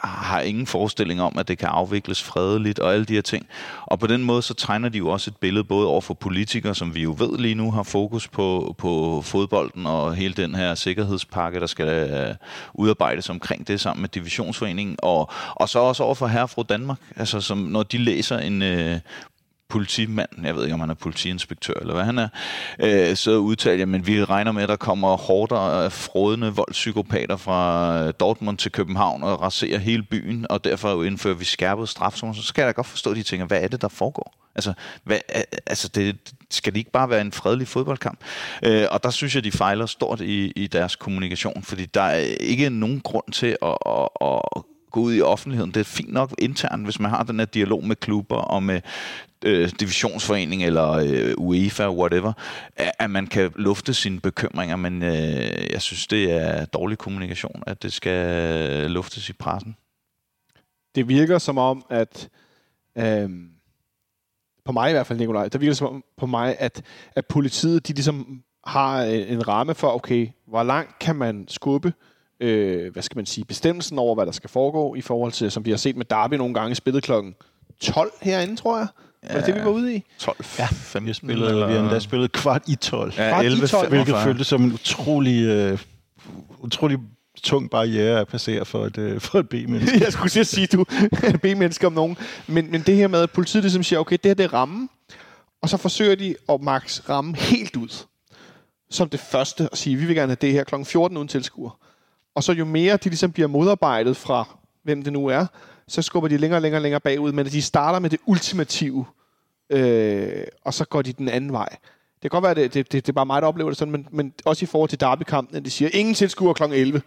har 0.05 0.41
ingen 0.41 0.67
forestilling 0.67 1.23
om, 1.23 1.39
at 1.39 1.49
det 1.49 1.59
kan 1.59 1.69
afvikles 1.69 2.23
fredeligt 2.23 2.79
og 2.79 2.93
alle 2.93 3.05
de 3.05 3.15
her 3.15 3.23
ting. 3.23 3.47
Og 3.87 3.99
på 3.99 4.07
den 4.07 4.25
måde 4.25 4.43
så 4.43 4.55
tegner 4.55 4.89
de 4.89 4.99
jo 4.99 5.09
også 5.09 5.31
et 5.31 5.37
billede 5.37 5.65
både 5.65 5.87
over 5.87 6.01
for 6.01 6.15
politikere, 6.15 6.75
som 6.75 6.95
vi 6.95 7.03
jo 7.03 7.15
ved 7.19 7.39
lige 7.39 7.55
nu 7.55 7.71
har 7.71 7.83
fokus 7.83 8.29
på, 8.29 8.75
på 8.79 9.23
fodbolden 9.25 9.87
og 9.87 10.15
hele 10.15 10.35
den 10.35 10.55
her 10.55 10.75
sikkerhedspakke, 10.75 11.61
der 11.61 11.67
skal 11.67 11.89
øh, 11.89 12.35
udarbejdes 12.75 13.31
omkring 13.31 13.69
det 13.69 13.81
sammen 13.81 14.01
med 14.01 14.09
divisionsforeningen, 14.09 14.97
og, 14.99 15.31
og 15.55 15.69
så 15.69 15.79
også 15.79 16.03
over 16.03 16.15
for 16.15 16.27
herre 16.27 16.49
fru 16.49 16.63
Danmark, 16.69 16.99
altså 17.17 17.41
som 17.41 17.59
når 17.59 17.83
de 17.83 17.99
læser 17.99 18.39
en 18.39 18.63
øh, 18.63 18.99
politimand, 19.73 20.29
jeg 20.45 20.57
ved 20.57 20.62
ikke, 20.62 20.75
om 20.75 20.81
han 20.81 20.91
er 20.91 20.95
politiinspektør 20.95 21.75
eller 21.81 21.95
hvad 21.95 22.05
han 22.05 22.18
er, 22.18 22.29
øh, 22.79 23.16
så 23.16 23.37
udtaler 23.37 23.87
men 23.87 24.07
vi 24.07 24.25
regner 24.25 24.53
med, 24.53 24.62
at 24.62 24.68
der 24.68 24.77
kommer 24.77 25.16
hårdere 25.16 25.85
af 25.85 25.93
frodende 25.93 26.55
voldspsykopater 26.55 27.37
fra 27.37 28.03
øh, 28.03 28.12
Dortmund 28.20 28.59
til 28.59 28.73
København 28.73 29.23
og 29.23 29.41
raserer 29.43 29.79
hele 29.79 30.03
byen, 30.03 30.47
og 30.51 30.64
derfor 30.64 31.05
indfører 31.05 31.35
vi 31.35 31.45
skærpet 31.45 31.89
straf, 31.89 32.12
Så 32.12 32.43
skal 32.43 32.62
jeg 32.62 32.66
da 32.66 32.73
godt 32.73 32.87
forstå 32.87 33.14
de 33.14 33.23
tænker, 33.23 33.47
hvad 33.47 33.62
er 33.62 33.68
det, 33.68 33.83
der 33.83 33.89
foregår? 33.89 34.35
Altså, 34.55 34.73
hvad, 35.05 35.18
altså 35.66 35.89
det, 35.89 36.16
skal 36.51 36.73
det 36.73 36.79
ikke 36.79 36.91
bare 36.91 37.11
være 37.11 37.20
en 37.20 37.33
fredelig 37.33 37.68
fodboldkamp? 37.68 38.18
Øh, 38.62 38.87
og 38.91 39.03
der 39.03 39.11
synes 39.11 39.35
jeg, 39.35 39.45
de 39.45 39.53
fejler 39.53 39.87
stort 39.87 40.20
i, 40.20 40.51
i 40.57 40.66
deres 40.66 40.97
kommunikation, 40.97 41.62
fordi 41.62 41.87
der 41.87 42.03
er 42.03 42.18
ikke 42.41 42.70
nogen 42.70 43.01
grund 43.01 43.33
til 43.33 43.57
at, 43.62 43.77
at, 43.87 44.09
at 44.57 44.62
gå 44.93 45.01
ud 45.01 45.14
i 45.14 45.20
offentligheden. 45.20 45.70
Det 45.70 45.80
er 45.80 45.84
fint 45.84 46.12
nok 46.12 46.34
internt, 46.38 46.84
hvis 46.84 47.01
man 47.01 47.11
har 47.11 47.22
den 47.22 47.38
her 47.38 47.47
dialog 47.47 47.84
med 47.84 47.97
klubber 47.97 48.36
og 48.36 48.62
med 48.62 48.80
øh, 49.45 49.70
divisionsforening 49.80 50.64
eller 50.64 50.90
øh, 50.90 51.34
UEFA, 51.38 51.90
whatever, 51.90 52.32
at 52.76 53.11
man 53.11 53.26
kan 53.26 53.53
lufte 53.57 53.95
sine 53.95 54.20
bekymringer, 54.20 54.76
men 54.76 55.03
øh, 55.03 55.72
jeg 55.72 55.82
synes, 55.82 56.07
det 56.07 56.32
er 56.32 56.64
dårlig 56.64 56.99
kommunikation, 56.99 57.62
at 57.66 57.82
det 57.82 57.93
skal 57.93 58.90
luftes 58.90 59.28
i 59.28 59.32
pressen. 59.32 59.76
Det 60.95 61.09
virker 61.09 61.38
som 61.38 61.59
om, 61.59 61.84
at 61.90 62.28
øh, 62.99 63.30
på 64.64 64.72
mig 64.72 64.90
i 64.90 64.93
hvert 64.93 65.07
fald, 65.07 65.18
Nikolaj, 65.18 65.49
der 65.49 65.59
virker 65.59 65.74
som 65.74 65.86
om 65.86 66.05
på 66.16 66.26
mig, 66.26 66.57
at, 66.59 66.82
at 67.16 67.26
politiet, 67.26 67.88
de 67.88 67.93
ligesom 67.93 68.43
har 68.66 69.05
øh, 69.05 69.32
en 69.32 69.49
ramme 69.49 69.74
for, 69.74 69.90
okay, 69.90 70.28
hvor 70.47 70.62
langt 70.62 70.99
kan 70.99 71.16
man 71.16 71.49
skubbe 71.49 71.88
øh, 71.88 72.12
hvad 72.93 73.03
skal 73.03 73.16
man 73.16 73.26
sige, 73.26 73.45
bestemmelsen 73.45 73.99
over, 73.99 74.14
hvad 74.14 74.26
der 74.26 74.32
skal 74.32 74.51
foregå 74.51 74.95
i 74.95 75.01
forhold 75.01 75.32
til, 75.32 75.51
som 75.51 75.64
vi 75.64 75.70
har 75.70 75.76
set 75.76 75.97
med 75.97 76.05
Derby 76.05 76.34
nogle 76.34 76.55
gange, 76.55 76.74
spillet 76.74 77.03
klokken 77.03 77.34
12 77.80 78.12
herinde, 78.22 78.57
tror 78.57 78.78
jeg. 78.78 78.86
Ja, 79.22 79.32
var 79.32 79.40
det 79.40 79.47
det, 79.47 79.55
vi 79.55 79.61
var 79.61 79.70
ude 79.70 79.95
i? 79.95 80.05
12, 80.18 80.36
ja, 80.59 80.66
15, 80.66 81.09
vi, 81.09 81.12
spillede, 81.12 81.51
eller... 81.51 81.66
vi 81.66 81.72
har 81.72 81.80
endda 81.80 81.99
spillet 81.99 82.32
kvart 82.32 82.62
i 82.68 82.74
12. 82.74 83.12
Ja, 83.16 83.28
kvart 83.28 83.45
11, 83.45 83.64
i 83.64 83.66
12. 83.66 83.88
Hvilket 83.88 84.16
føltes 84.24 84.47
som 84.47 84.64
en 84.64 84.72
utrolig, 84.72 85.72
uh, 85.72 85.78
utrolig 86.59 86.99
tung 87.43 87.70
barriere 87.70 88.20
at 88.20 88.28
passere 88.28 88.64
for 88.64 88.86
et, 88.86 88.99
uh, 88.99 89.20
for 89.20 89.38
et 89.38 89.49
B-menneske. 89.49 90.01
jeg 90.05 90.12
skulle 90.12 90.30
sige, 90.30 90.45
sige 90.45 90.66
du 90.66 90.84
er 91.22 91.36
B-menneske 91.36 91.86
om 91.86 91.93
nogen. 91.93 92.16
Men, 92.47 92.70
men 92.70 92.80
det 92.80 92.97
her 92.97 93.09
med, 93.09 93.20
at 93.20 93.30
politiet 93.30 93.64
ligesom 93.64 93.82
siger, 93.82 94.01
okay, 94.01 94.16
det 94.22 94.28
her 94.28 94.34
det 94.34 94.45
er 94.45 94.55
rammen, 94.55 94.88
og 95.62 95.68
så 95.68 95.76
forsøger 95.76 96.14
de 96.14 96.34
at 96.49 96.61
max 96.61 97.09
ramme 97.09 97.36
helt 97.36 97.76
ud. 97.76 98.05
Som 98.90 99.09
det 99.09 99.20
første 99.20 99.69
at 99.73 99.78
sige, 99.78 99.97
vi 99.97 100.05
vil 100.05 100.16
gerne 100.16 100.31
have 100.31 100.36
det 100.40 100.52
her 100.52 100.64
kl. 100.64 100.74
14 100.85 101.16
uden 101.16 101.28
tilskuer. 101.28 101.78
Og 102.35 102.45
så 102.45 102.53
jo 102.53 102.65
mere 102.65 102.97
de 102.97 103.09
ligesom 103.09 103.33
bliver 103.33 103.49
modarbejdet 103.49 104.17
fra, 104.17 104.59
hvem 104.83 105.03
det 105.03 105.13
nu 105.13 105.27
er, 105.27 105.47
så 105.89 106.03
skubber 106.03 106.29
de 106.29 106.37
længere 106.37 106.59
og 106.59 106.63
længere, 106.63 106.83
længere 106.83 107.01
bagud, 107.01 107.33
men 107.33 107.47
de 107.47 107.63
starter 107.63 107.99
med 107.99 108.11
det 108.11 108.21
ultimative 108.27 109.05
øh, 109.73 110.45
og 110.65 110.75
så 110.75 110.85
går 110.85 111.03
de 111.03 111.13
den 111.13 111.29
anden 111.29 111.53
vej. 111.53 111.69
Det 112.23 112.31
kan 112.31 112.31
godt 112.31 112.43
være, 112.43 112.51
at 112.51 112.57
det, 112.57 112.75
det, 112.75 112.93
det, 112.93 113.07
det 113.07 113.09
er 113.09 113.13
bare 113.13 113.27
mig, 113.27 113.43
der 113.43 113.49
oplever 113.49 113.71
det 113.71 113.79
sådan, 113.79 113.93
men, 113.93 114.09
men 114.11 114.33
også 114.45 114.65
i 114.65 114.67
forhold 114.67 114.89
til 114.89 115.01
derbykampen, 115.01 115.57
at 115.57 115.65
de 115.65 115.71
siger, 115.71 115.91
ingen 115.93 116.15
tilskuer 116.15 116.53
kl. 116.53 116.63
11. 116.63 117.03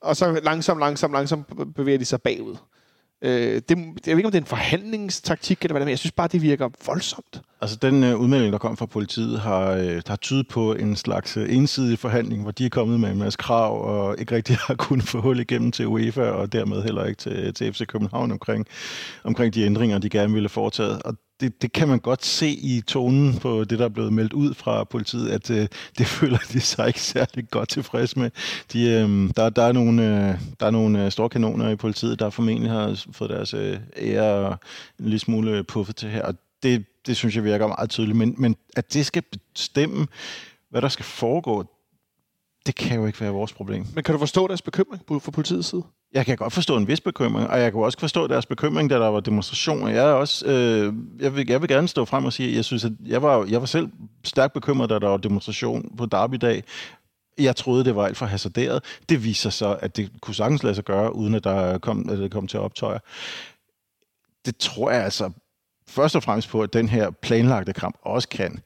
Og 0.00 0.16
så 0.16 0.40
langsomt, 0.44 0.80
langsomt, 0.80 1.12
langsomt 1.12 1.74
bevæger 1.74 1.98
de 1.98 2.04
sig 2.04 2.22
bagud. 2.22 2.56
Øh, 3.22 3.62
det, 3.68 3.78
jeg 4.06 4.16
ved 4.16 4.16
ikke, 4.16 4.26
om 4.26 4.32
det 4.32 4.38
er 4.38 4.42
en 4.42 4.46
forhandlingstaktik, 4.46 5.58
eller 5.62 5.72
hvad 5.72 5.80
det 5.80 5.84
er, 5.84 5.86
men 5.86 5.90
jeg 5.90 5.98
synes 5.98 6.12
bare, 6.12 6.28
det 6.28 6.42
virker 6.42 6.68
voldsomt. 6.86 7.40
Altså, 7.60 7.76
den 7.82 8.04
øh, 8.04 8.16
udmelding, 8.16 8.52
der 8.52 8.58
kom 8.58 8.76
fra 8.76 8.86
politiet, 8.86 9.40
har, 9.40 9.70
øh, 9.70 9.84
der 9.84 10.08
har 10.08 10.16
tydet 10.16 10.48
på 10.48 10.74
en 10.74 10.96
slags 10.96 11.36
øh, 11.36 11.56
ensidig 11.56 11.98
forhandling, 11.98 12.42
hvor 12.42 12.50
de 12.50 12.66
er 12.66 12.68
kommet 12.68 13.00
med 13.00 13.10
en 13.10 13.18
masse 13.18 13.36
krav, 13.36 13.82
og 13.84 14.16
ikke 14.18 14.34
rigtig 14.34 14.56
har 14.66 14.74
kunnet 14.74 15.04
få 15.04 15.20
hul 15.20 15.40
igennem 15.40 15.72
til 15.72 15.86
UEFA, 15.86 16.22
og 16.22 16.52
dermed 16.52 16.82
heller 16.82 17.04
ikke 17.04 17.18
til, 17.18 17.54
til 17.54 17.72
FC 17.72 17.86
København 17.86 18.32
omkring, 18.32 18.66
omkring 19.24 19.54
de 19.54 19.62
ændringer, 19.62 19.98
de 19.98 20.08
gerne 20.08 20.32
ville 20.32 20.48
foretage. 20.48 20.98
Og 20.98 21.14
det, 21.40 21.62
det 21.62 21.72
kan 21.72 21.88
man 21.88 21.98
godt 21.98 22.24
se 22.24 22.48
i 22.48 22.80
tonen 22.86 23.38
på 23.38 23.64
det, 23.64 23.78
der 23.78 23.84
er 23.84 23.88
blevet 23.88 24.12
meldt 24.12 24.32
ud 24.32 24.54
fra 24.54 24.84
politiet, 24.84 25.30
at 25.30 25.50
øh, 25.50 25.68
det 25.98 26.06
føler 26.18 26.38
de 26.52 26.60
sig 26.60 26.86
ikke 26.86 27.00
særlig 27.00 27.50
godt 27.50 27.68
tilfreds 27.68 28.16
med. 28.16 28.30
De, 28.72 28.82
øh, 28.82 29.30
der, 29.36 29.50
der 29.50 29.62
er 29.62 29.72
nogle, 29.72 30.02
øh, 30.02 30.40
der 30.60 30.66
er 30.66 30.70
nogle 30.70 31.04
øh, 31.04 31.12
store 31.12 31.28
kanoner 31.28 31.68
i 31.68 31.76
politiet, 31.76 32.18
der 32.18 32.30
formentlig 32.30 32.70
har 32.70 33.04
fået 33.12 33.30
deres 33.30 33.54
øh, 33.54 33.78
ære 33.96 34.56
en 34.98 35.04
lille 35.04 35.18
smule 35.18 35.50
øh, 35.50 35.64
puffet 35.64 35.96
til 35.96 36.08
her, 36.08 36.22
og 36.22 36.34
det, 36.62 36.86
det 37.06 37.16
synes 37.16 37.36
jeg 37.36 37.44
virker 37.44 37.66
meget 37.66 37.90
tydeligt. 37.90 38.18
Men, 38.18 38.34
men 38.38 38.56
at 38.76 38.94
det 38.94 39.06
skal 39.06 39.22
bestemme, 39.54 40.06
hvad 40.70 40.82
der 40.82 40.88
skal 40.88 41.04
foregå, 41.04 41.64
det 42.66 42.74
kan 42.74 43.00
jo 43.00 43.06
ikke 43.06 43.20
være 43.20 43.30
vores 43.30 43.52
problem. 43.52 43.86
Men 43.94 44.04
kan 44.04 44.12
du 44.12 44.18
forstå 44.18 44.46
deres 44.46 44.62
bekymring 44.62 45.02
fra 45.08 45.30
politiets 45.30 45.68
side? 45.68 45.82
Jeg 46.12 46.26
kan 46.26 46.36
godt 46.36 46.52
forstå 46.52 46.76
en 46.76 46.88
vis 46.88 47.00
bekymring, 47.00 47.48
og 47.48 47.60
jeg 47.60 47.72
kan 47.72 47.80
også 47.80 47.98
forstå 48.00 48.26
deres 48.26 48.46
bekymring, 48.46 48.90
da 48.90 48.94
der 48.94 49.06
var 49.06 49.20
demonstrationer. 49.20 49.88
Jeg 49.88 50.08
er 50.08 50.12
også, 50.12 50.46
øh, 50.46 50.94
jeg, 51.20 51.36
vil, 51.36 51.46
jeg 51.48 51.60
vil 51.60 51.68
gerne 51.68 51.88
stå 51.88 52.04
frem 52.04 52.24
og 52.24 52.32
sige, 52.32 52.48
at 52.48 52.56
jeg 52.56 52.64
synes, 52.64 52.84
at 52.84 52.92
jeg 53.06 53.22
var, 53.22 53.44
jeg 53.44 53.60
var 53.60 53.66
selv 53.66 53.88
stærkt 54.24 54.52
bekymret, 54.52 54.90
da 54.90 54.98
der 54.98 55.08
var 55.08 55.16
demonstration 55.16 55.96
på 55.96 56.06
Derby-dag. 56.06 56.64
Jeg 57.38 57.56
troede, 57.56 57.84
det 57.84 57.96
var 57.96 58.06
alt 58.06 58.16
for 58.16 58.26
hasarderet. 58.26 58.84
Det 59.08 59.24
viser 59.24 59.50
så, 59.50 59.78
at 59.80 59.96
det 59.96 60.10
kunne 60.20 60.34
sagtens 60.34 60.62
lade 60.62 60.74
sig 60.74 60.84
gøre, 60.84 61.14
uden 61.14 61.34
at 61.34 61.44
der 61.44 61.78
kom, 61.78 62.08
at 62.10 62.18
det 62.18 62.30
kom 62.30 62.46
til 62.46 62.60
optøjer. 62.60 62.98
Det 64.46 64.56
tror 64.56 64.90
jeg 64.90 65.04
altså 65.04 65.30
først 65.88 66.16
og 66.16 66.22
fremmest 66.22 66.48
på, 66.48 66.62
at 66.62 66.72
den 66.72 66.88
her 66.88 67.10
planlagte 67.10 67.72
kamp 67.72 67.98
også 68.02 68.28
kan. 68.28 68.58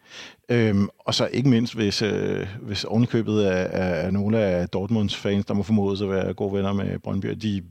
Øhm, 0.48 0.88
og 0.98 1.14
så 1.14 1.26
ikke 1.26 1.48
mindst, 1.48 1.74
hvis, 1.74 2.02
øh, 2.02 2.46
hvis 2.62 2.84
ovenikøbet 2.84 3.42
af, 3.42 3.68
af, 3.72 4.06
af 4.06 4.12
nogle 4.12 4.38
af 4.38 4.68
Dortmunds 4.68 5.16
fans, 5.16 5.46
der 5.46 5.54
må 5.54 5.62
formodes 5.62 6.00
at 6.00 6.10
være 6.10 6.34
gode 6.34 6.52
venner 6.52 6.72
med 6.72 6.98
Brøndby, 6.98 7.30
at 7.30 7.42
de 7.42 7.62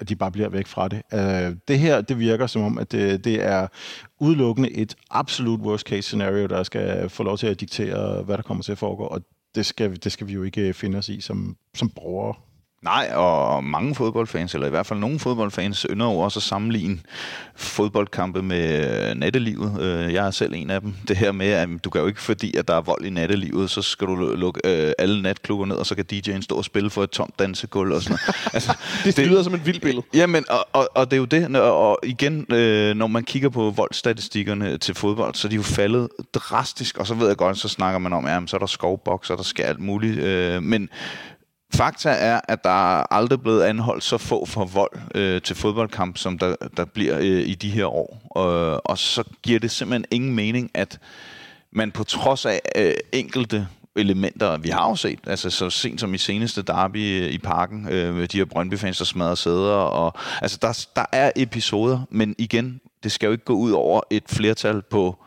at 0.00 0.08
de 0.08 0.16
bare 0.16 0.30
bliver 0.30 0.48
væk 0.48 0.66
fra 0.66 0.88
det. 0.88 1.02
Øh, 1.12 1.56
det 1.68 1.78
her, 1.78 2.00
det 2.00 2.18
virker 2.18 2.46
som 2.46 2.62
om, 2.62 2.78
at 2.78 2.92
det, 2.92 3.24
det 3.24 3.44
er 3.44 3.66
udelukkende 4.20 4.70
et 4.70 4.94
absolut 5.10 5.60
worst 5.60 5.86
case 5.86 6.02
scenario, 6.02 6.46
der 6.46 6.62
skal 6.62 7.08
få 7.08 7.22
lov 7.22 7.38
til 7.38 7.46
at 7.46 7.60
diktere, 7.60 8.22
hvad 8.22 8.36
der 8.36 8.42
kommer 8.42 8.62
til 8.62 8.72
at 8.72 8.78
foregå, 8.78 9.04
og 9.04 9.20
det 9.54 9.66
skal, 9.66 9.96
det 10.04 10.12
skal 10.12 10.26
vi 10.26 10.32
jo 10.32 10.42
ikke 10.42 10.72
finde 10.72 10.98
os 10.98 11.08
i 11.08 11.20
som, 11.20 11.56
som 11.74 11.90
borgere. 11.90 12.34
Nej, 12.82 13.10
og 13.14 13.64
mange 13.64 13.94
fodboldfans, 13.94 14.54
eller 14.54 14.66
i 14.66 14.70
hvert 14.70 14.86
fald 14.86 14.98
nogle 14.98 15.18
fodboldfans, 15.18 15.86
ynder 15.90 16.06
jo 16.06 16.18
også 16.18 16.38
at 16.38 16.42
sammenligne 16.42 16.98
fodboldkampe 17.56 18.42
med 18.42 19.10
øh, 19.10 19.14
nattelivet. 19.14 19.80
Øh, 19.82 20.14
jeg 20.14 20.26
er 20.26 20.30
selv 20.30 20.52
en 20.54 20.70
af 20.70 20.80
dem. 20.80 20.94
Det 21.08 21.16
her 21.16 21.32
med, 21.32 21.46
at 21.46 21.68
du 21.84 21.90
kan 21.90 22.00
jo 22.00 22.06
ikke, 22.06 22.20
fordi 22.20 22.56
at 22.56 22.68
der 22.68 22.74
er 22.74 22.80
vold 22.80 23.04
i 23.04 23.10
nattelivet, 23.10 23.70
så 23.70 23.82
skal 23.82 24.06
du 24.06 24.14
lukke 24.14 24.60
øh, 24.64 24.92
alle 24.98 25.22
natklubber 25.22 25.66
ned, 25.66 25.76
og 25.76 25.86
så 25.86 25.94
kan 25.94 26.04
DJ'en 26.12 26.40
stå 26.40 26.54
og 26.54 26.64
spille 26.64 26.90
for 26.90 27.02
et 27.02 27.10
tomt 27.10 27.38
dansegulv 27.38 27.92
og 27.92 28.02
sådan 28.02 28.18
noget. 28.26 28.36
Altså, 28.54 28.76
det, 29.04 29.16
det 29.16 29.26
lyder 29.26 29.42
som 29.42 29.54
et 29.54 29.66
vildt 29.66 29.82
billede. 29.82 30.06
Jamen, 30.14 30.44
og, 30.50 30.68
og, 30.72 30.88
og 30.94 31.10
det 31.10 31.16
er 31.16 31.20
jo 31.20 31.24
det, 31.24 31.56
og 31.56 31.98
igen, 32.02 32.46
når 32.96 33.06
man 33.06 33.24
kigger 33.24 33.48
på 33.48 33.70
voldstatistikkerne 33.70 34.78
til 34.78 34.94
fodbold, 34.94 35.34
så 35.34 35.48
er 35.48 35.50
de 35.50 35.56
jo 35.56 35.62
faldet 35.62 36.08
drastisk, 36.34 36.98
og 36.98 37.06
så 37.06 37.14
ved 37.14 37.28
jeg 37.28 37.36
godt, 37.36 37.58
så 37.58 37.68
snakker 37.68 37.98
man 37.98 38.12
om, 38.12 38.26
ja, 38.26 38.40
så 38.46 38.56
er 38.56 38.58
der 38.58 38.66
skovboks, 38.66 39.30
og 39.30 39.36
der 39.36 39.44
skal 39.44 39.64
alt 39.64 39.80
muligt, 39.80 40.22
men 40.62 40.88
Fakta 41.74 42.10
er, 42.10 42.40
at 42.48 42.64
der 42.64 42.98
er 42.98 43.12
aldrig 43.14 43.42
blevet 43.42 43.62
anholdt 43.62 44.04
så 44.04 44.18
få 44.18 44.46
for 44.46 44.64
vold 44.64 45.00
øh, 45.14 45.42
til 45.42 45.56
fodboldkamp, 45.56 46.18
som 46.18 46.38
der, 46.38 46.54
der 46.76 46.84
bliver 46.84 47.18
øh, 47.18 47.48
i 47.48 47.54
de 47.54 47.70
her 47.70 47.86
år. 47.86 48.22
Og, 48.30 48.86
og 48.86 48.98
så 48.98 49.24
giver 49.42 49.58
det 49.58 49.70
simpelthen 49.70 50.04
ingen 50.10 50.34
mening, 50.34 50.70
at 50.74 50.98
man 51.70 51.90
på 51.90 52.04
trods 52.04 52.46
af 52.46 52.60
øh, 52.76 52.94
enkelte 53.12 53.68
elementer, 53.96 54.58
vi 54.58 54.68
har 54.68 54.88
jo 54.88 54.96
set, 54.96 55.18
altså 55.26 55.50
så 55.50 55.70
sent 55.70 56.00
som 56.00 56.14
i 56.14 56.18
seneste 56.18 56.62
derby 56.62 57.22
øh, 57.22 57.30
i 57.30 57.38
parken, 57.38 57.88
øh, 57.88 58.14
med 58.14 58.28
de 58.28 58.38
her 58.38 58.44
Brøndby-fans, 58.44 58.98
der 58.98 59.04
smadrer 59.04 59.34
sæder, 59.34 59.72
og 59.74 60.14
altså 60.42 60.58
der, 60.62 60.86
der 60.96 61.04
er 61.12 61.30
episoder, 61.36 62.00
men 62.10 62.34
igen, 62.38 62.80
det 63.02 63.12
skal 63.12 63.26
jo 63.26 63.32
ikke 63.32 63.44
gå 63.44 63.54
ud 63.54 63.70
over 63.70 64.00
et 64.10 64.24
flertal 64.26 64.82
på 64.82 65.24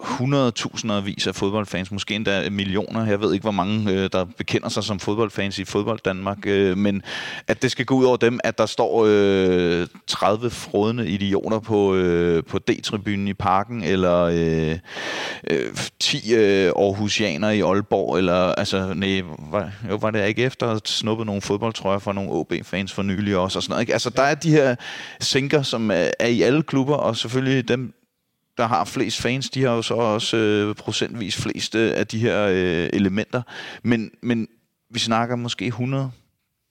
100.000 0.00 0.92
vis 0.92 1.26
af 1.26 1.34
fodboldfans, 1.34 1.90
måske 1.92 2.14
endda 2.14 2.50
millioner. 2.50 3.06
Jeg 3.06 3.20
ved 3.20 3.32
ikke, 3.32 3.42
hvor 3.42 3.50
mange, 3.50 3.92
øh, 3.92 4.10
der 4.12 4.24
bekender 4.24 4.68
sig 4.68 4.84
som 4.84 5.00
fodboldfans 5.00 5.58
i 5.58 5.64
fodbold 5.64 6.00
Danmark, 6.04 6.38
øh, 6.46 6.78
men 6.78 7.02
at 7.46 7.62
det 7.62 7.70
skal 7.70 7.84
gå 7.84 7.94
ud 7.94 8.04
over 8.04 8.16
dem, 8.16 8.40
at 8.44 8.58
der 8.58 8.66
står 8.66 9.04
øh, 9.08 9.86
30 10.06 10.50
frodende 10.50 11.08
idioter 11.08 11.58
på, 11.58 11.94
øh, 11.94 12.44
på 12.44 12.58
D-tribunen 12.58 13.28
i 13.28 13.34
parken, 13.34 13.82
eller 13.82 14.20
øh, 14.22 14.78
øh, 15.50 15.76
10 16.00 16.34
øh, 16.34 16.72
Aarhusianer 16.76 17.50
i 17.50 17.60
Aalborg, 17.60 18.18
eller 18.18 18.52
altså, 18.52 18.94
nej, 18.94 19.22
var, 19.50 19.70
jo, 19.90 19.96
var 19.96 20.10
det 20.10 20.28
ikke 20.28 20.42
efter 20.42 20.66
at 20.66 20.88
snuppe 20.88 21.24
nogle 21.24 21.42
fodboldtrøjer 21.42 21.98
fra 21.98 22.12
nogle 22.12 22.30
OB-fans 22.30 22.92
for 22.92 23.02
nylig 23.02 23.36
også, 23.36 23.58
og 23.58 23.62
sådan 23.62 23.72
noget. 23.72 23.82
Ikke? 23.82 23.92
Altså, 23.92 24.10
der 24.10 24.22
er 24.22 24.34
de 24.34 24.50
her 24.50 24.74
sænker, 25.20 25.62
som 25.62 25.90
er 26.20 26.26
i 26.26 26.42
alle 26.42 26.62
klubber, 26.62 26.94
og 26.94 27.16
selvfølgelig 27.16 27.68
dem, 27.68 27.94
der 28.58 28.66
har 28.66 28.84
flest 28.84 29.20
fans, 29.20 29.50
de 29.50 29.62
har 29.62 29.70
jo 29.70 29.82
så 29.82 29.94
også 29.94 30.36
øh, 30.36 30.74
procentvis 30.74 31.36
flest 31.36 31.74
øh, 31.74 31.92
af 31.96 32.06
de 32.06 32.18
her 32.18 32.46
øh, 32.46 32.90
elementer. 32.92 33.42
Men, 33.82 34.10
men 34.22 34.48
vi 34.90 34.98
snakker 34.98 35.36
måske 35.36 35.66
100, 35.66 36.10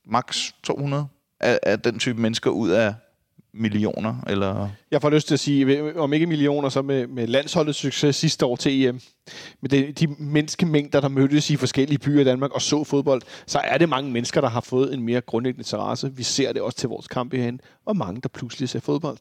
max 0.05 0.51
200 0.63 1.07
af, 1.39 1.59
af 1.63 1.79
den 1.79 1.99
type 1.99 2.21
mennesker 2.21 2.49
ud 2.49 2.69
af 2.69 2.93
millioner? 3.53 4.15
Eller? 4.27 4.69
Jeg 4.91 5.01
får 5.01 5.09
lyst 5.09 5.27
til 5.27 5.33
at 5.33 5.39
sige, 5.39 5.95
om 5.99 6.13
ikke 6.13 6.25
millioner, 6.25 6.69
så 6.69 6.81
med, 6.81 7.07
med 7.07 7.27
landsholdets 7.27 7.79
succes 7.79 8.15
sidste 8.15 8.45
år 8.45 8.55
til 8.55 8.85
EM. 8.85 8.99
Med 9.61 9.69
det, 9.69 9.99
de 9.99 10.07
menneskemængder, 10.07 11.01
der 11.01 11.07
mødtes 11.07 11.49
i 11.49 11.55
forskellige 11.55 11.99
byer 11.99 12.21
i 12.21 12.23
Danmark 12.23 12.51
og 12.51 12.61
så 12.61 12.83
fodbold, 12.83 13.21
så 13.45 13.59
er 13.59 13.77
det 13.77 13.89
mange 13.89 14.11
mennesker, 14.11 14.41
der 14.41 14.49
har 14.49 14.61
fået 14.61 14.93
en 14.93 15.01
mere 15.01 15.21
grundlæggende 15.21 15.61
interesse. 15.61 16.11
Vi 16.15 16.23
ser 16.23 16.53
det 16.53 16.61
også 16.61 16.77
til 16.77 16.89
vores 16.89 17.07
kampe 17.07 17.37
herinde, 17.37 17.63
og 17.85 17.97
mange, 17.97 18.21
der 18.21 18.29
pludselig 18.29 18.69
ser 18.69 18.79
fodbold 18.79 19.17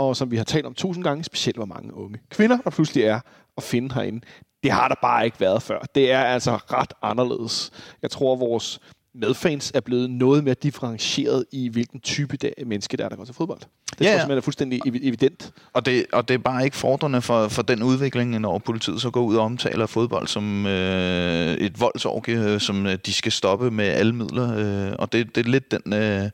og 0.00 0.16
som 0.16 0.30
vi 0.30 0.36
har 0.36 0.44
talt 0.44 0.66
om 0.66 0.74
tusind 0.74 1.04
gange, 1.04 1.24
specielt 1.24 1.56
hvor 1.56 1.66
mange 1.66 1.94
unge 1.94 2.18
kvinder, 2.30 2.56
der 2.56 2.70
pludselig 2.70 3.04
er 3.04 3.20
at 3.56 3.62
finde 3.62 3.94
herinde. 3.94 4.20
Det 4.62 4.70
har 4.70 4.88
der 4.88 4.94
bare 5.02 5.24
ikke 5.24 5.40
været 5.40 5.62
før. 5.62 5.80
Det 5.94 6.12
er 6.12 6.20
altså 6.20 6.56
ret 6.56 6.92
anderledes. 7.02 7.70
Jeg 8.02 8.10
tror, 8.10 8.36
vores 8.36 8.80
medfans 9.14 9.72
er 9.74 9.80
blevet 9.80 10.10
noget 10.10 10.44
mere 10.44 10.54
differentieret 10.54 11.44
i, 11.52 11.68
hvilken 11.68 12.00
type 12.00 12.36
der, 12.36 12.50
menneske 12.66 12.96
der 12.96 13.04
er, 13.04 13.08
der 13.08 13.16
går 13.16 13.24
til 13.24 13.34
fodbold. 13.34 13.60
Det 13.98 14.04
ja, 14.04 14.18
tror 14.18 14.28
jeg 14.28 14.36
er 14.36 14.40
fuldstændig 14.40 14.80
evident. 14.84 15.52
Og 15.72 15.86
det, 15.86 16.06
og 16.12 16.28
det 16.28 16.34
er 16.34 16.38
bare 16.38 16.64
ikke 16.64 16.76
fordrende 16.76 17.22
for, 17.22 17.48
for 17.48 17.62
den 17.62 17.82
udvikling, 17.82 18.38
når 18.38 18.58
politiet 18.58 19.00
så 19.00 19.10
går 19.10 19.22
ud 19.22 19.36
og 19.36 19.44
omtaler 19.44 19.86
fodbold 19.86 20.26
som 20.26 20.66
øh, 20.66 21.54
et 21.54 21.80
voldsorgie, 21.80 22.44
øh, 22.44 22.60
som 22.60 22.86
øh, 22.86 22.98
de 23.06 23.12
skal 23.12 23.32
stoppe 23.32 23.70
med 23.70 23.84
alle 23.84 24.12
midler. 24.12 24.88
Øh, 24.88 24.96
og 24.98 25.12
det, 25.12 25.34
det 25.34 25.46
er 25.46 25.50
lidt 25.50 25.70
den, 25.70 25.92
øh, 25.92 26.30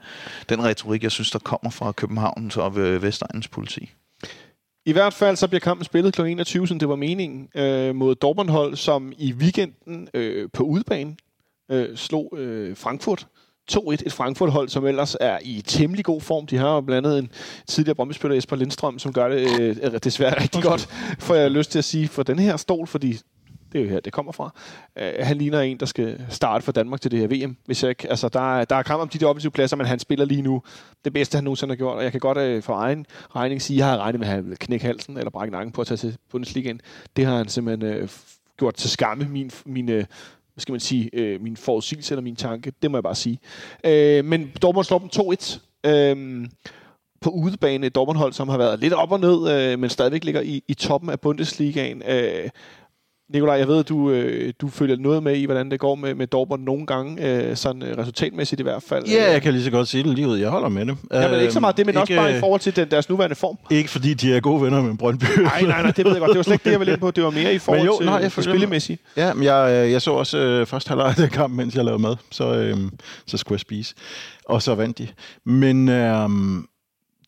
den 0.48 0.64
retorik, 0.64 1.02
jeg 1.02 1.12
synes, 1.12 1.30
der 1.30 1.38
kommer 1.38 1.70
fra 1.70 1.92
København 1.92 2.50
og 2.56 2.76
Vestegnens 2.76 3.48
politi. 3.48 3.90
I 4.86 4.92
hvert 4.92 5.14
fald 5.14 5.36
så 5.36 5.48
bliver 5.48 5.60
kampen 5.60 5.84
spillet 5.84 6.14
kl. 6.14 6.20
21, 6.20 6.68
som 6.68 6.78
det 6.78 6.88
var 6.88 6.96
meningen, 6.96 7.48
øh, 7.54 7.94
mod 7.94 8.14
Dortmund-hold, 8.14 8.76
som 8.76 9.12
i 9.18 9.32
weekenden 9.32 10.08
øh, 10.14 10.48
på 10.52 10.62
udebane 10.62 11.16
øh, 11.70 11.96
slog 11.96 12.34
øh, 12.38 12.76
Frankfurt 12.76 13.26
2-1. 13.72 13.92
Et 13.92 14.12
Frankfurt-hold, 14.12 14.68
som 14.68 14.86
ellers 14.86 15.16
er 15.20 15.38
i 15.42 15.62
temmelig 15.66 16.04
god 16.04 16.20
form. 16.20 16.46
De 16.46 16.56
har 16.56 16.80
blandt 16.80 17.06
andet 17.06 17.18
en 17.18 17.30
tidligere 17.66 17.94
brøndby 17.94 18.34
Jesper 18.34 18.56
Lindstrøm, 18.56 18.98
som 18.98 19.12
gør 19.12 19.28
det 19.28 19.60
øh, 19.60 19.98
desværre 20.04 20.42
rigtig 20.42 20.62
godt, 20.62 20.88
for 21.18 21.34
jeg 21.34 21.50
lyst 21.50 21.70
til 21.70 21.78
at 21.78 21.84
sige, 21.84 22.08
for 22.08 22.22
den 22.22 22.38
her 22.38 22.56
stol, 22.56 22.86
fordi 22.86 23.18
det 23.72 23.80
er 23.80 23.84
jo 23.84 23.90
her, 23.90 24.00
det 24.00 24.12
kommer 24.12 24.32
fra. 24.32 24.50
Uh, 25.00 25.26
han 25.26 25.36
ligner 25.36 25.60
en, 25.60 25.80
der 25.80 25.86
skal 25.86 26.26
starte 26.28 26.64
for 26.64 26.72
Danmark 26.72 27.00
til 27.00 27.10
det 27.10 27.18
her 27.18 27.46
VM. 27.46 27.56
Hvis 27.66 27.82
jeg 27.82 27.88
ikke, 27.88 28.10
altså, 28.10 28.28
der, 28.28 28.56
er, 28.56 28.64
der 28.64 28.76
er 28.76 28.82
kamp 28.82 29.00
om 29.00 29.08
de 29.08 29.18
der 29.18 29.26
offensive 29.26 29.50
pladser, 29.50 29.76
men 29.76 29.86
han 29.86 29.98
spiller 29.98 30.24
lige 30.24 30.42
nu 30.42 30.62
det 31.04 31.12
bedste, 31.12 31.36
han 31.36 31.44
nogensinde 31.44 31.72
har 31.72 31.76
gjort. 31.76 31.96
Og 31.96 32.02
jeg 32.04 32.10
kan 32.12 32.20
godt 32.20 32.38
uh, 32.38 32.62
for 32.62 32.74
egen 32.74 33.06
regning 33.36 33.62
sige, 33.62 33.76
at 33.76 33.78
jeg 33.78 33.86
har 33.86 33.98
regnet 33.98 34.20
med, 34.20 34.28
at 34.28 34.34
han 34.34 34.48
vil 34.48 34.58
knække 34.58 34.86
halsen 34.86 35.16
eller 35.16 35.30
brække 35.30 35.52
nakken 35.52 35.72
på 35.72 35.80
at 35.80 35.86
tage 35.86 35.98
til 35.98 36.16
Bundesligaen. 36.30 36.80
Det 37.16 37.26
har 37.26 37.36
han 37.36 37.48
simpelthen 37.48 38.02
uh, 38.02 38.08
gjort 38.58 38.74
til 38.74 38.90
skamme. 38.90 39.28
Min, 39.28 39.50
mine 39.66 40.06
hvad 40.56 40.60
skal 40.60 40.72
man 40.72 40.80
sige, 40.80 41.10
øh, 41.12 41.40
min 41.42 41.56
forudsigelse 41.56 42.14
eller 42.14 42.22
min 42.22 42.36
tanke. 42.36 42.72
Det 42.82 42.90
må 42.90 42.96
jeg 42.96 43.02
bare 43.02 43.14
sige. 43.14 43.38
Øh, 43.84 44.24
men 44.24 44.52
Dortmund 44.62 44.84
slår 44.84 44.98
dem 44.98 45.08
2-1. 45.16 45.60
Øh, 45.90 46.46
på 47.20 47.30
udebane 47.30 47.86
et 47.86 47.94
Dortmund-hold, 47.94 48.32
som 48.32 48.48
har 48.48 48.58
været 48.58 48.80
lidt 48.80 48.92
op 48.92 49.12
og 49.12 49.20
ned, 49.20 49.50
øh, 49.50 49.78
men 49.78 49.90
stadigvæk 49.90 50.24
ligger 50.24 50.40
i, 50.40 50.62
i 50.68 50.74
toppen 50.74 51.10
af 51.10 51.20
Bundesligaen. 51.20 52.02
Øh, 52.08 52.48
Nikolaj, 53.32 53.56
jeg 53.56 53.68
ved, 53.68 53.78
at 53.78 53.88
du, 53.88 54.10
øh, 54.10 54.52
du 54.60 54.68
følger 54.68 54.96
noget 54.96 55.22
med 55.22 55.36
i, 55.36 55.44
hvordan 55.44 55.70
det 55.70 55.80
går 55.80 55.94
med, 55.94 56.14
med 56.14 56.26
Dortmund 56.26 56.62
nogle 56.62 56.86
gange, 56.86 57.30
øh, 57.30 57.56
sådan 57.56 57.82
øh, 57.82 57.98
resultatmæssigt 57.98 58.60
i 58.60 58.62
hvert 58.62 58.82
fald. 58.82 59.06
Ja, 59.06 59.32
jeg 59.32 59.42
kan 59.42 59.52
lige 59.52 59.64
så 59.64 59.70
godt 59.70 59.88
sige 59.88 60.04
det 60.04 60.14
lige 60.14 60.28
ud. 60.28 60.36
Jeg 60.38 60.48
holder 60.48 60.68
med 60.68 60.86
det. 60.86 60.96
Ja, 61.12 61.30
men 61.30 61.40
ikke 61.40 61.52
så 61.52 61.60
meget 61.60 61.76
det, 61.76 61.86
men 61.86 61.92
ikke, 61.92 62.00
også 62.00 62.16
bare 62.16 62.36
i 62.36 62.40
forhold 62.40 62.60
til 62.60 62.76
den, 62.76 62.90
deres 62.90 63.08
nuværende 63.08 63.36
form. 63.36 63.58
Ikke 63.70 63.90
fordi 63.90 64.14
de 64.14 64.36
er 64.36 64.40
gode 64.40 64.62
venner 64.62 64.82
med 64.82 64.98
Brøndby. 64.98 65.24
Nej, 65.38 65.62
nej, 65.62 65.82
nej, 65.82 65.90
det 65.90 66.04
ved 66.04 66.12
jeg 66.12 66.20
godt. 66.20 66.28
Det 66.28 66.36
var 66.36 66.42
slet 66.42 66.54
ikke 66.54 66.64
det, 66.64 66.70
jeg 66.70 66.80
ville 66.80 66.92
ind 66.92 67.00
på. 67.00 67.10
Det 67.10 67.24
var 67.24 67.30
mere 67.30 67.54
i 67.54 67.58
forhold 67.58 67.86
jo, 67.86 67.96
til 67.98 68.06
nej, 68.06 68.14
jeg 68.14 68.32
spillemæssige. 68.32 68.98
Ja, 69.16 69.34
men 69.34 69.44
jeg, 69.44 69.84
øh, 69.84 69.92
jeg 69.92 70.02
så 70.02 70.10
også 70.10 70.38
øh, 70.38 70.66
først 70.66 70.88
halvleg 70.88 71.14
af 71.18 71.30
kamp, 71.30 71.54
mens 71.54 71.74
jeg 71.74 71.84
lavede 71.84 72.02
mad. 72.02 72.16
Så, 72.30 72.54
øh, 72.54 72.76
så 73.26 73.36
skulle 73.36 73.56
jeg 73.56 73.60
spise. 73.60 73.94
Og 74.44 74.62
så 74.62 74.74
vandt 74.74 74.98
de. 74.98 75.08
Men 75.44 75.88
øh, 75.88 76.28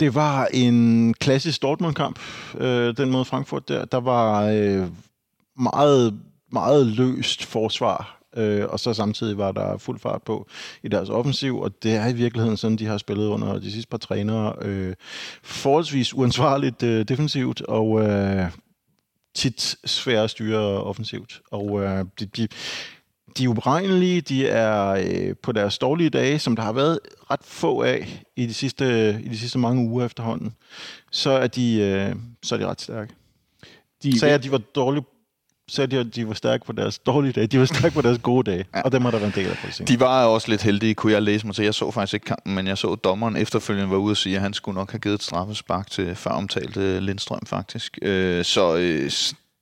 det 0.00 0.14
var 0.14 0.48
en 0.52 1.14
klassisk 1.14 1.62
Dortmund-kamp, 1.62 2.18
øh, 2.58 2.96
den 2.96 3.10
mod 3.10 3.24
Frankfurt 3.24 3.68
der. 3.68 3.84
Der 3.84 4.00
var 4.00 4.44
øh, 4.44 4.86
meget, 5.58 6.20
meget 6.52 6.86
løst 6.86 7.44
forsvar, 7.44 8.18
øh, 8.36 8.66
og 8.68 8.80
så 8.80 8.94
samtidig 8.94 9.38
var 9.38 9.52
der 9.52 9.78
fuld 9.78 9.98
fart 9.98 10.22
på 10.22 10.48
i 10.82 10.88
deres 10.88 11.08
offensiv, 11.08 11.58
og 11.58 11.82
det 11.82 11.94
er 11.94 12.08
i 12.08 12.12
virkeligheden 12.12 12.56
sådan, 12.56 12.76
de 12.76 12.86
har 12.86 12.98
spillet 12.98 13.26
under 13.26 13.58
de 13.58 13.72
sidste 13.72 13.90
par 13.90 13.98
trænere. 13.98 14.54
Øh, 14.62 14.94
forholdsvis 15.42 16.14
uansvarligt 16.14 16.82
øh, 16.82 17.04
defensivt, 17.04 17.60
og 17.60 18.02
øh, 18.02 18.50
tit 19.34 19.76
svære 19.84 20.24
at 20.24 20.30
styre 20.30 20.82
offensivt. 20.82 21.40
Og 21.50 21.82
øh, 21.82 22.04
de, 22.20 22.26
de, 22.26 22.48
de 23.38 23.44
er 23.44 23.48
uberegnelige, 23.48 24.20
de 24.20 24.48
er 24.48 24.88
øh, 24.90 25.36
på 25.42 25.52
deres 25.52 25.78
dårlige 25.78 26.10
dage, 26.10 26.38
som 26.38 26.56
der 26.56 26.62
har 26.62 26.72
været 26.72 26.98
ret 27.30 27.44
få 27.44 27.82
af 27.82 28.22
i 28.36 28.46
de 28.46 28.54
sidste, 28.54 29.18
i 29.24 29.28
de 29.28 29.38
sidste 29.38 29.58
mange 29.58 29.90
uger 29.90 30.04
efterhånden, 30.04 30.54
så 31.12 31.30
er 31.30 31.46
de, 31.46 31.80
øh, 31.80 32.16
så 32.42 32.54
er 32.54 32.58
de 32.58 32.66
ret 32.66 32.80
stærke. 32.80 33.14
De, 34.02 34.12
jeg, 34.22 34.30
at 34.30 34.42
de 34.42 34.52
var 34.52 34.58
dårlige 34.58 35.04
sagde 35.68 35.96
de, 35.96 36.04
de 36.04 36.28
var 36.28 36.34
stærke 36.34 36.64
på 36.64 36.72
deres 36.72 36.98
dårlige 36.98 37.32
dage. 37.32 37.46
De 37.46 37.58
var 37.58 37.64
stærke 37.64 37.94
på 37.94 38.02
deres 38.02 38.18
gode 38.18 38.50
dage. 38.50 38.64
Ja. 38.74 38.80
Og 38.80 38.92
dem 38.92 39.02
har 39.02 39.10
der 39.10 39.18
været 39.18 39.36
en 39.36 39.44
del 39.44 39.50
af 39.50 39.56
på 39.56 39.84
De 39.84 40.00
var 40.00 40.24
også 40.24 40.48
lidt 40.48 40.62
heldige, 40.62 40.94
kunne 40.94 41.12
jeg 41.12 41.22
læse 41.22 41.46
mig 41.46 41.54
til. 41.54 41.64
Jeg 41.64 41.74
så 41.74 41.90
faktisk 41.90 42.14
ikke 42.14 42.26
kampen, 42.26 42.54
men 42.54 42.66
jeg 42.66 42.78
så 42.78 42.94
dommeren 42.94 43.36
efterfølgende 43.36 43.90
var 43.90 43.96
ude 43.96 44.12
og 44.12 44.16
sige, 44.16 44.36
at 44.36 44.42
han 44.42 44.54
skulle 44.54 44.74
nok 44.74 44.90
have 44.90 45.00
givet 45.00 45.14
et 45.14 45.22
straffespark 45.22 45.90
til 45.90 46.14
før 46.14 46.30
omtalte 46.30 47.00
Lindstrøm 47.00 47.46
faktisk. 47.46 47.98
Øh, 48.02 48.44
så 48.44 48.76
øh, 48.76 49.10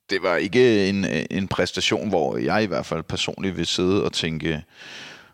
det 0.09 0.19
var 0.23 0.35
ikke 0.35 0.89
en, 0.89 1.05
en 1.31 1.47
præstation, 1.47 2.09
hvor 2.09 2.37
jeg 2.37 2.63
i 2.63 2.65
hvert 2.65 2.85
fald 2.85 3.03
personligt 3.03 3.57
vil 3.57 3.65
sidde 3.65 4.03
og 4.03 4.13
tænke, 4.13 4.63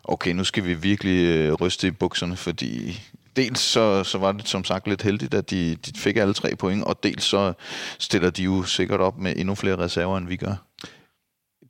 okay, 0.04 0.32
nu 0.32 0.44
skal 0.44 0.64
vi 0.64 0.74
virkelig 0.74 1.24
øh, 1.24 1.52
ryste 1.52 1.86
i 1.86 1.90
bukserne, 1.90 2.36
fordi 2.36 3.00
dels 3.36 3.60
så, 3.60 4.04
så 4.04 4.18
var 4.18 4.32
det 4.32 4.48
som 4.48 4.64
sagt 4.64 4.88
lidt 4.88 5.02
heldigt, 5.02 5.34
at 5.34 5.50
de, 5.50 5.76
de 5.76 6.00
fik 6.00 6.16
alle 6.16 6.34
tre 6.34 6.56
point, 6.56 6.84
og 6.84 7.02
dels 7.02 7.24
så 7.24 7.52
stiller 7.98 8.30
de 8.30 8.42
jo 8.42 8.62
sikkert 8.62 9.00
op 9.00 9.18
med 9.18 9.36
endnu 9.36 9.54
flere 9.54 9.78
reserver, 9.78 10.18
end 10.18 10.28
vi 10.28 10.36
gør. 10.36 10.66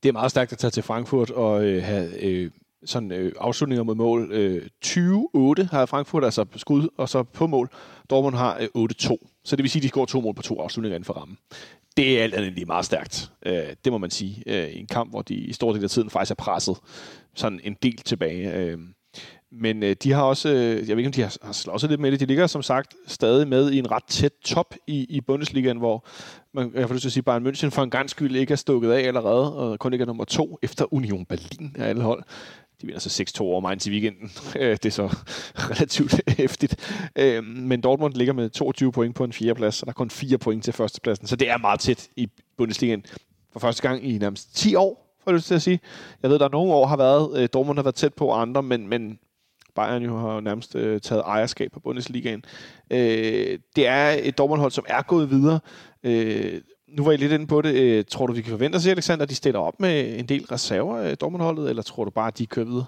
Det 0.03 0.09
er 0.09 0.12
meget 0.12 0.31
stærkt 0.31 0.53
at 0.53 0.59
tage 0.59 0.70
til 0.70 0.82
Frankfurt 0.82 1.31
og 1.31 1.65
øh, 1.65 1.82
have 1.82 2.23
øh, 2.23 2.51
sådan 2.85 3.12
øh, 3.12 3.32
afslutninger 3.41 3.82
mod 3.82 3.95
mål. 3.95 4.32
Øh, 4.32 4.69
20-8 4.86 5.70
har 5.70 5.86
Frankfurt 5.86 6.24
altså 6.24 6.45
skud, 6.57 6.89
og 6.99 7.09
så 7.09 7.23
på 7.23 7.47
mål. 7.47 7.69
Dortmund 8.11 8.35
har 8.36 8.59
øh, 8.74 8.86
8-2. 8.91 9.41
Så 9.45 9.57
det 9.57 9.62
vil 9.62 9.70
sige, 9.70 9.81
at 9.81 9.82
de 9.82 9.89
scorer 9.89 10.07
to 10.07 10.20
mål 10.20 10.35
på 10.35 10.43
to 10.43 10.61
afslutninger 10.61 10.97
inden 10.97 11.05
for 11.05 11.15
rammen. 11.15 11.39
Det 11.97 12.19
er 12.19 12.23
alt 12.23 12.35
andet 12.35 12.53
lige 12.53 12.65
meget 12.65 12.85
stærkt. 12.85 13.32
Øh, 13.47 13.66
det 13.85 13.93
må 13.93 13.99
man 13.99 14.11
sige. 14.11 14.43
Øh, 14.47 14.69
I 14.69 14.78
en 14.78 14.86
kamp, 14.86 15.11
hvor 15.11 15.23
de 15.23 15.35
i 15.35 15.53
stor 15.53 15.73
del 15.73 15.85
af 15.85 15.91
tiden 15.91 16.11
faktisk 16.11 16.31
er 16.31 16.35
presset 16.35 16.77
sådan 17.35 17.61
en 17.65 17.77
del 17.82 17.97
tilbage. 17.97 18.55
Øh, 18.55 18.78
men 19.60 19.82
øh, 19.82 19.97
de 20.02 20.12
har 20.12 20.22
også, 20.22 20.48
øh, 20.48 20.89
jeg 20.89 20.97
ved 20.97 20.98
ikke 20.98 21.09
om 21.09 21.12
de 21.12 21.22
har, 21.22 21.36
har 21.43 21.52
slået 21.52 21.82
lidt 21.90 22.01
med 22.01 22.12
det, 22.12 22.20
de 22.20 22.26
ligger 22.26 22.47
som 22.47 22.62
sagt 22.62 22.94
stadig 23.06 23.48
med 23.48 23.70
i 23.70 23.78
en 23.78 23.90
ret 23.90 24.05
tæt 24.05 24.32
top 24.44 24.74
i, 24.86 25.06
i 25.09 25.20
Bundesligaen, 25.20 25.78
hvor 25.78 26.06
man, 26.55 26.72
jeg 26.74 26.89
får 26.89 26.94
lyst 26.94 27.02
til 27.02 27.09
at 27.09 27.12
sige, 27.12 27.22
Bayern 27.22 27.47
München 27.47 27.68
for 27.68 27.82
en 27.82 27.90
gang 27.90 28.10
skyld 28.10 28.36
ikke 28.36 28.52
er 28.52 28.56
stukket 28.56 28.90
af 28.90 29.06
allerede, 29.06 29.56
og 29.56 29.78
kun 29.78 29.90
ligger 29.90 30.06
nummer 30.06 30.24
to 30.24 30.59
efter 30.62 30.94
Union 30.94 31.24
Berlin 31.24 31.76
af 31.78 31.89
alle 31.89 32.02
hold. 32.02 32.22
De 32.81 32.86
vinder 32.86 33.01
så 33.01 33.24
6-2 33.39 33.40
over 33.40 33.60
Mainz 33.60 33.86
i 33.86 33.90
weekenden. 33.90 34.31
Øh, 34.60 34.70
det 34.70 34.86
er 34.86 34.90
så 34.90 35.06
relativt 35.70 36.20
hæftigt. 36.28 36.76
Øhm, 37.16 37.47
men 37.47 37.81
Dortmund 37.81 38.14
ligger 38.14 38.35
med 38.35 38.51
22 38.51 38.93
point 38.93 39.14
på 39.14 39.24
en 39.24 39.32
fjerdeplads, 39.32 39.82
og 39.82 39.86
der 39.86 39.90
er 39.90 39.94
kun 39.94 40.10
4 40.10 40.39
point 40.39 40.64
til 40.64 40.72
førstepladsen. 40.72 41.26
Så 41.26 41.36
det 41.36 41.51
er 41.51 41.59
meget 41.59 41.81
tæt 41.81 42.09
i 42.16 42.28
Bundesligaen 42.56 43.05
for 43.52 43.60
første 43.60 43.82
gang 43.82 44.05
i 44.05 44.18
nærmest 44.18 44.56
10 44.56 44.74
år, 44.74 45.18
får 45.24 45.31
jeg 45.31 45.36
lyst 45.36 45.47
til 45.47 45.55
at 45.55 45.62
sige. 45.62 45.81
Jeg 46.22 46.31
ved, 46.31 46.39
der 46.39 46.44
er 46.44 46.51
nogle 46.51 46.72
år 46.72 46.86
har 46.86 46.97
været, 46.97 47.39
øh, 47.39 47.48
Dortmund 47.52 47.78
har 47.78 47.82
været 47.82 47.94
tæt 47.94 48.14
på 48.14 48.32
andre, 48.32 48.62
men, 48.62 48.89
men 48.89 49.18
Bayern 49.75 50.03
jo 50.03 50.19
har 50.19 50.35
jo 50.35 50.41
nærmest 50.41 50.75
øh, 50.77 51.01
taget 51.01 51.23
ejerskab 51.27 51.73
på 51.73 51.81
Bundesligaen. 51.81 52.45
Øh, 52.91 53.59
det 53.77 53.87
er 53.87 54.17
et 54.23 54.39
Dortmund-hold, 54.39 54.73
som 54.73 54.85
er 54.89 55.03
gået 55.03 55.31
videre. 55.31 55.61
Øh, 56.05 56.61
nu 56.89 57.05
var 57.05 57.13
I 57.13 57.17
lidt 57.17 57.33
inde 57.33 57.47
på 57.47 57.63
det. 57.63 57.75
Øh, 57.75 58.05
tror 58.09 58.27
du, 58.27 58.33
vi 58.33 58.43
kan 58.43 58.51
forvente 58.51 58.77
os, 58.77 58.87
Alexander, 58.87 59.23
at 59.23 59.31
de 59.31 59.35
stiller 59.35 59.61
op 59.61 59.81
med 59.81 60.19
en 60.19 60.27
del 60.27 60.45
reserver 60.45 60.99
af 60.99 61.19
Dortmund-holdet, 61.19 61.71
eller 61.71 61.83
tror 61.83 62.05
du 62.05 62.11
bare, 62.11 62.27
at 62.27 62.39
de 62.39 62.47
kører 62.47 62.67
videre? 62.67 62.85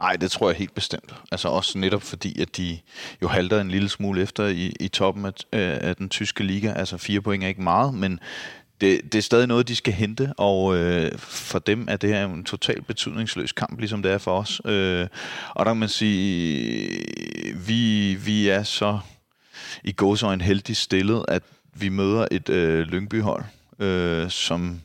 Nej, 0.00 0.16
det 0.16 0.30
tror 0.30 0.48
jeg 0.48 0.56
helt 0.56 0.74
bestemt. 0.74 1.14
Altså 1.32 1.48
også 1.48 1.78
netop 1.78 2.02
fordi, 2.02 2.40
at 2.40 2.56
de 2.56 2.78
jo 3.22 3.28
halter 3.28 3.60
en 3.60 3.70
lille 3.70 3.88
smule 3.88 4.22
efter 4.22 4.46
i, 4.46 4.72
i 4.80 4.88
toppen 4.88 5.24
af, 5.24 5.30
øh, 5.30 5.88
af 5.88 5.96
den 5.96 6.08
tyske 6.08 6.44
liga. 6.44 6.72
Altså 6.72 6.96
fire 6.96 7.20
point 7.20 7.44
er 7.44 7.48
ikke 7.48 7.62
meget, 7.62 7.94
men 7.94 8.20
det, 8.84 9.12
det 9.12 9.18
er 9.18 9.22
stadig 9.22 9.46
noget, 9.46 9.68
de 9.68 9.76
skal 9.76 9.92
hente, 9.92 10.32
og 10.36 10.76
øh, 10.76 11.18
for 11.18 11.58
dem 11.58 11.86
er 11.90 11.96
det 11.96 12.10
her 12.10 12.24
en 12.24 12.44
totalt 12.44 12.86
betydningsløs 12.86 13.52
kamp, 13.52 13.78
ligesom 13.78 14.02
det 14.02 14.12
er 14.12 14.18
for 14.18 14.38
os. 14.38 14.60
Øh, 14.64 15.06
og 15.50 15.66
der 15.66 15.70
kan 15.70 15.80
man 15.80 15.88
sige, 15.88 17.04
vi, 17.66 18.14
vi 18.14 18.48
er 18.48 18.62
så 18.62 18.98
i 19.84 19.92
gåsøjne 19.92 20.44
heldigt 20.44 20.78
stillet, 20.78 21.24
at 21.28 21.42
vi 21.74 21.88
møder 21.88 22.26
et 22.30 22.48
øh, 22.48 22.80
Lyngby-hold, 22.80 23.44
øh, 23.78 24.30
som 24.30 24.80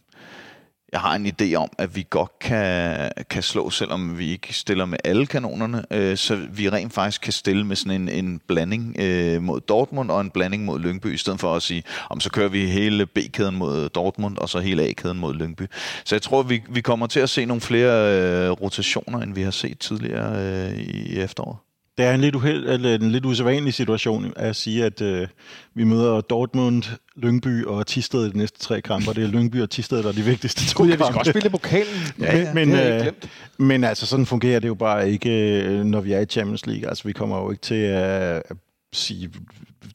jeg 0.92 1.02
har 1.02 1.16
en 1.16 1.26
idé 1.26 1.56
om, 1.56 1.70
at 1.78 1.96
vi 1.96 2.08
godt 2.10 2.40
kan, 2.40 3.12
kan 3.30 3.44
slå, 3.44 3.70
selvom 3.70 4.18
vi 4.18 4.32
ikke 4.32 4.54
stiller 4.54 4.86
med 4.86 4.98
alle 5.04 5.26
kanonerne, 5.26 5.84
øh, 5.92 6.18
så 6.18 6.36
vi 6.52 6.70
rent 6.70 6.94
faktisk 6.94 7.22
kan 7.22 7.34
stille 7.34 7.66
med 7.66 7.76
sådan 7.76 8.02
en, 8.02 8.10
en 8.10 8.42
blanding 8.48 8.96
øh, 9.00 9.42
mod 9.42 9.60
Dortmund 9.60 10.12
og 10.12 10.22
en 10.22 10.30
blanding 10.30 10.66
mod 10.66 10.80
Lyngby, 10.80 11.14
i 11.14 11.18
stedet 11.18 11.40
for 11.40 11.56
at 11.56 11.64
sige, 11.64 11.84
om 12.10 12.20
så 12.20 12.32
kører 12.32 12.50
vi 12.50 12.68
hele 12.68 13.06
B-kæden 13.06 13.56
mod 13.56 13.90
Dortmund 13.90 14.38
og 14.38 14.50
så 14.50 14.60
hele 14.60 14.84
A-kæden 14.84 15.20
mod 15.20 15.34
Lyngby. 15.34 15.64
Så 16.06 16.16
jeg 16.16 16.22
tror, 16.22 16.44
vi, 16.44 16.64
vi 16.70 16.82
kommer 16.82 17.08
til 17.08 17.20
at 17.20 17.30
se 17.30 17.46
nogle 17.46 17.62
flere 17.62 18.20
øh, 18.46 18.52
rotationer, 18.52 19.20
end 19.20 19.34
vi 19.34 19.42
har 19.42 19.52
set 19.52 19.80
tidligere 19.80 20.70
øh, 20.70 20.78
i 20.78 21.20
efteråret. 21.20 21.69
Det 22.00 22.08
er 22.08 22.14
en 22.14 22.22
lidt, 22.22 22.36
uheld, 22.36 22.70
eller 22.70 22.96
en 22.96 23.12
lidt 23.12 23.26
usædvanlig 23.26 23.74
situation 23.74 24.34
at 24.36 24.56
sige, 24.56 24.86
at 24.86 25.02
øh, 25.02 25.28
vi 25.74 25.84
møder 25.84 26.22
Dortmund, 26.22 26.84
Lyngby 27.16 27.66
og 27.66 27.88
Tisted 27.88 28.26
i 28.26 28.30
de 28.30 28.38
næste 28.38 28.60
tre 28.60 28.82
kampe. 28.82 29.14
Det 29.14 29.24
er 29.24 29.28
Lyngby 29.28 29.62
og 29.62 29.70
Tisted, 29.70 30.04
der 30.04 30.10
er 30.10 30.14
de 30.14 30.22
vigtigste 30.22 30.66
to 30.68 30.78
Gud, 30.78 30.90
ja, 30.90 30.96
kampe. 30.96 31.06
vi 31.06 31.12
skal 31.12 31.20
også 31.20 31.32
spille 31.32 31.50
pokalen. 31.50 32.02
Ja, 32.20 32.38
ja, 32.38 32.54
men, 32.54 32.70
ikke 32.70 33.08
øh, 33.08 33.14
men 33.58 33.84
altså, 33.84 34.06
sådan 34.06 34.26
fungerer 34.26 34.60
det 34.60 34.68
jo 34.68 34.74
bare 34.74 35.12
ikke, 35.12 35.62
øh, 35.64 35.84
når 35.84 36.02
vi 36.02 36.14
er 36.14 36.20
i 36.20 36.26
Champions 36.26 36.66
League. 36.66 36.90
Altså, 36.90 37.04
vi 37.04 37.14
kommer 37.14 37.38
jo 37.38 37.52
ikke 37.52 37.62
til 37.62 37.76
at, 37.76 38.44
at 38.50 38.58
sige, 38.94 39.32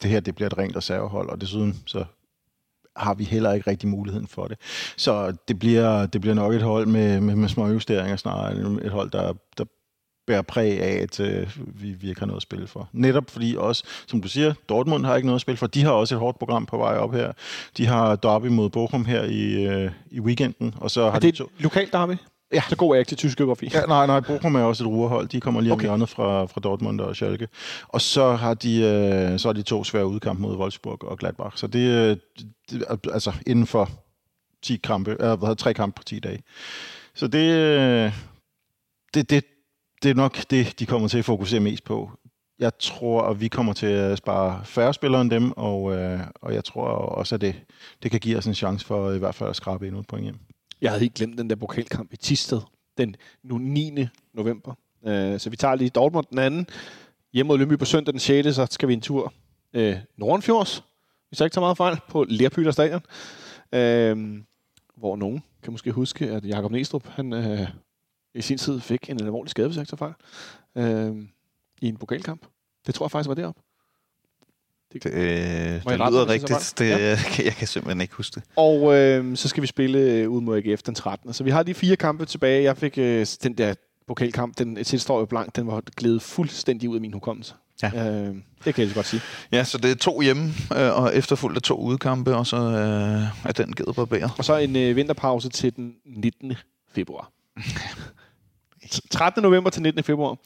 det 0.01 0.11
her 0.11 0.19
det 0.19 0.35
bliver 0.35 0.49
et 0.49 0.57
rent 0.57 0.75
reservehold, 0.75 1.29
og 1.29 1.41
desuden 1.41 1.75
så 1.85 2.05
har 2.95 3.13
vi 3.13 3.23
heller 3.23 3.53
ikke 3.53 3.69
rigtig 3.69 3.89
muligheden 3.89 4.27
for 4.27 4.47
det. 4.47 4.57
Så 4.97 5.33
det 5.47 5.59
bliver, 5.59 6.05
det 6.05 6.21
bliver 6.21 6.33
nok 6.33 6.53
et 6.53 6.61
hold 6.61 6.85
med, 6.85 7.21
med, 7.21 7.35
med 7.35 7.49
små 7.49 7.67
justeringer 7.67 8.15
snarere, 8.15 8.55
end 8.55 8.79
et 8.79 8.91
hold, 8.91 9.11
der, 9.11 9.33
der 9.57 9.65
bærer 10.27 10.41
præg 10.41 10.81
af, 10.81 11.01
at 11.01 11.19
øh, 11.19 11.49
vi, 11.57 11.91
vi 11.91 12.09
ikke 12.09 12.21
har 12.21 12.25
noget 12.25 12.37
at 12.39 12.43
spille 12.43 12.67
for. 12.67 12.89
Netop 12.93 13.29
fordi 13.29 13.55
også, 13.57 13.83
som 14.07 14.21
du 14.21 14.27
siger, 14.27 14.53
Dortmund 14.69 15.05
har 15.05 15.15
ikke 15.15 15.25
noget 15.25 15.37
at 15.37 15.41
spille 15.41 15.57
for. 15.57 15.67
De 15.67 15.83
har 15.83 15.91
også 15.91 16.15
et 16.15 16.19
hårdt 16.19 16.39
program 16.39 16.65
på 16.65 16.77
vej 16.77 16.97
op 16.97 17.13
her. 17.13 17.31
De 17.77 17.85
har 17.85 18.15
derby 18.15 18.47
mod 18.47 18.69
Bochum 18.69 19.05
her 19.05 19.23
i, 19.23 19.65
øh, 19.65 19.91
i 20.11 20.19
weekenden, 20.19 20.73
og 20.77 20.91
så 20.91 21.03
har 21.05 21.11
Er 21.15 21.19
de 21.19 21.27
det 21.27 21.35
to... 21.35 21.43
et 21.43 21.49
lokalt 21.63 21.93
derby? 21.93 22.15
Ja. 22.53 22.61
Så 22.69 22.75
god 22.75 22.89
er 22.89 22.93
jeg 22.95 22.99
ikke 22.99 23.09
til 23.09 23.17
tysk 23.17 23.37
geografi. 23.37 23.69
Ja, 23.73 23.81
nej, 23.85 24.05
nej, 24.07 24.19
Bochum 24.19 24.55
er 24.55 24.61
også 24.63 24.83
et 24.83 24.87
ruerhold. 24.87 25.27
De 25.27 25.39
kommer 25.39 25.61
lige 25.61 25.71
om 25.73 25.77
Okay. 25.79 25.85
hjørnet 25.87 26.09
fra, 26.09 26.45
fra 26.45 26.61
Dortmund 26.61 27.01
og 27.01 27.15
Schalke. 27.15 27.47
Og 27.87 28.01
så 28.01 28.31
har 28.35 28.53
de, 28.53 28.81
øh, 28.81 29.39
så 29.39 29.47
har 29.47 29.53
de 29.53 29.61
to 29.61 29.83
svære 29.83 30.07
udkampe 30.07 30.41
mod 30.41 30.55
Wolfsburg 30.57 31.03
og 31.03 31.17
Gladbach. 31.17 31.57
Så 31.57 31.67
det, 31.67 31.89
øh, 31.89 32.17
det 32.71 32.83
altså 33.13 33.31
inden 33.47 33.67
for 33.67 33.89
10 34.63 34.75
kampe, 34.77 35.11
øh, 35.11 35.17
hvad 35.17 35.37
hedder, 35.37 35.53
tre 35.53 35.73
kampe 35.73 35.95
på 35.95 36.03
10 36.03 36.19
dage. 36.19 36.43
Så 37.15 37.27
det, 37.27 37.53
øh, 37.53 38.11
det, 39.13 39.29
det, 39.29 39.43
det 40.05 40.11
er 40.11 40.15
nok 40.15 40.37
det, 40.49 40.79
de 40.79 40.85
kommer 40.85 41.07
til 41.07 41.17
at 41.17 41.25
fokusere 41.25 41.59
mest 41.59 41.83
på. 41.83 42.11
Jeg 42.59 42.71
tror, 42.79 43.21
at 43.21 43.41
vi 43.41 43.47
kommer 43.47 43.73
til 43.73 43.85
at 43.85 44.17
spare 44.17 44.61
færre 44.65 44.93
spillere 44.93 45.21
end 45.21 45.31
dem, 45.31 45.51
og, 45.51 45.95
øh, 45.95 46.19
og 46.41 46.53
jeg 46.53 46.63
tror 46.63 46.87
også, 46.87 47.35
at 47.35 47.41
det, 47.41 47.55
det 48.03 48.11
kan 48.11 48.19
give 48.19 48.37
os 48.37 48.45
en 48.45 48.53
chance 48.53 48.85
for 48.85 49.11
i 49.11 49.17
hvert 49.17 49.35
fald 49.35 49.49
at 49.49 49.55
skrabe 49.55 49.87
endnu 49.87 49.99
et 49.99 50.07
point 50.07 50.23
hjem. 50.23 50.39
Jeg 50.81 50.91
havde 50.91 50.99
helt 50.99 51.13
glemt 51.13 51.37
den 51.37 51.49
der 51.49 51.55
pokalkamp 51.55 52.13
i 52.13 52.17
Tisted 52.17 52.61
den 52.97 53.15
nu 53.43 53.57
9. 53.57 54.07
november. 54.33 54.73
Øh, 55.05 55.39
så 55.39 55.49
vi 55.49 55.55
tager 55.55 55.75
lige 55.75 55.89
Dortmund 55.89 56.25
den 56.29 56.39
anden. 56.39 56.67
Hjemme 57.33 57.47
mod 57.47 57.57
Lønby 57.57 57.77
på 57.77 57.85
søndag 57.85 58.11
den 58.11 58.19
6. 58.19 58.55
Så 58.55 58.67
skal 58.71 58.89
vi 58.89 58.93
en 58.93 59.01
tur 59.01 59.33
øh, 59.73 59.95
Nordenfjords, 60.17 60.83
hvis 61.29 61.39
jeg 61.39 61.45
ikke 61.45 61.53
tager 61.53 61.65
meget 61.65 61.77
fejl, 61.77 61.97
på 62.09 62.25
Lerpyler 62.29 62.71
Stadion. 62.71 63.01
Øh, 63.73 64.43
hvor 64.97 65.15
nogen 65.15 65.43
kan 65.63 65.73
måske 65.73 65.91
huske, 65.91 66.29
at 66.31 66.45
Jakob 66.45 66.71
Næstrup, 66.71 67.07
han 67.07 67.33
øh, 67.33 67.67
i 68.35 68.41
sin 68.41 68.57
tid 68.57 68.79
fik 68.79 69.09
en 69.09 69.21
alvorlig 69.21 69.49
skade, 69.49 69.67
hvis 69.67 69.77
jeg 69.77 69.81
ikke 69.81 69.95
tager 69.95 70.13
fejl, 70.75 71.11
uh, 71.11 71.17
i 71.81 71.87
en 71.87 71.97
pokalkamp. 71.97 72.45
Det 72.87 72.95
tror 72.95 73.05
jeg 73.05 73.11
faktisk 73.11 73.27
var 73.27 73.35
deroppe. 73.35 73.61
Det, 74.93 75.03
Det, 75.03 75.13
øh, 75.13 75.19
det 75.19 75.85
rette 75.85 76.17
lyder 76.17 76.29
rigtigt. 76.29 76.73
Det, 76.77 76.89
ja. 76.89 77.17
Jeg 77.45 77.53
kan 77.53 77.67
simpelthen 77.67 78.01
ikke 78.01 78.13
huske 78.13 78.35
det. 78.35 78.43
Og 78.55 78.95
øh, 78.95 79.37
så 79.37 79.47
skal 79.47 79.61
vi 79.61 79.67
spille 79.67 79.99
øh, 79.99 80.29
ud 80.29 80.41
mod 80.41 80.57
AGF 80.57 80.81
den 80.81 80.95
13. 80.95 81.33
Så 81.33 81.43
vi 81.43 81.49
har 81.49 81.63
de 81.63 81.73
fire 81.73 81.95
kampe 81.95 82.25
tilbage. 82.25 82.63
Jeg 82.63 82.77
fik 82.77 82.97
øh, 82.97 83.25
den 83.43 83.53
der 83.53 83.73
pokalkamp, 84.07 84.57
den 84.57 84.83
tilstår 84.83 85.19
jo 85.19 85.25
blank, 85.25 85.55
den 85.55 85.67
var 85.67 85.83
glædet 85.95 86.21
fuldstændig 86.21 86.89
ud 86.89 86.95
af 86.95 87.01
min 87.01 87.13
hukommelse. 87.13 87.53
Ja. 87.83 87.87
Øh, 87.87 88.35
det 88.65 88.75
kan 88.75 88.87
jeg 88.87 88.93
godt 88.93 89.05
sige. 89.05 89.21
Ja, 89.51 89.63
så 89.63 89.77
det 89.77 89.91
er 89.91 89.95
to 89.95 90.21
hjemme, 90.21 90.53
øh, 90.77 91.01
og 91.01 91.15
efterfulgt 91.15 91.55
af 91.55 91.61
to 91.61 91.79
udekampe, 91.79 92.35
og 92.35 92.47
så 92.47 92.57
øh, 92.57 93.47
er 93.49 93.51
den 93.57 93.73
givet 93.73 93.95
på 93.95 94.05
bæret. 94.05 94.31
Og 94.37 94.45
så 94.45 94.57
en 94.57 94.75
øh, 94.75 94.95
vinterpause 94.95 95.49
til 95.49 95.75
den 95.75 95.95
19. 96.05 96.53
februar. 96.93 97.31
13. 99.11 99.43
november 99.43 99.69
til 99.69 99.81
19. 99.81 100.03
februar. 100.03 100.37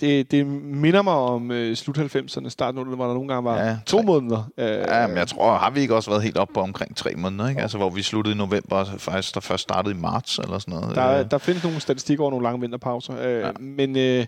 Det, 0.00 0.30
det 0.30 0.46
minder 0.46 1.02
mig 1.02 1.12
om 1.14 1.50
øh, 1.50 1.76
slut 1.76 1.98
90'erne, 1.98 2.48
start 2.48 2.74
0'erne, 2.74 2.94
hvor 2.94 3.06
der 3.06 3.14
nogle 3.14 3.28
gange 3.28 3.44
var 3.44 3.58
Ja, 3.64 3.78
to 3.86 3.96
tre. 3.98 4.04
måneder. 4.06 4.50
Øh, 4.58 4.66
Ja, 4.68 5.06
men 5.06 5.16
jeg 5.16 5.28
tror, 5.28 5.56
har 5.56 5.70
vi 5.70 5.80
ikke 5.80 5.94
også 5.94 6.10
været 6.10 6.22
helt 6.22 6.36
op 6.36 6.48
på 6.54 6.60
omkring 6.60 6.96
tre 6.96 7.14
måneder, 7.16 7.48
ikke? 7.48 7.62
Altså, 7.62 7.78
hvor 7.78 7.90
vi 7.90 8.02
sluttede 8.02 8.34
i 8.34 8.38
november, 8.38 8.76
og 8.76 8.86
faktisk 9.00 9.34
der 9.34 9.40
først 9.40 9.62
startede 9.62 9.94
i 9.94 9.98
marts, 9.98 10.38
eller 10.38 10.58
sådan 10.58 10.74
noget. 10.80 10.96
Der, 10.96 11.18
Øh, 11.20 11.30
der 11.30 11.38
findes 11.38 11.64
nogle 11.64 11.80
statistikker 11.80 12.22
over 12.24 12.30
nogle 12.30 12.44
lange 12.44 12.60
vinterpauser. 12.60 13.20
Øh, 13.20 13.40
Ja. 13.40 13.50
Men 13.60 13.96
øh, 13.96 14.26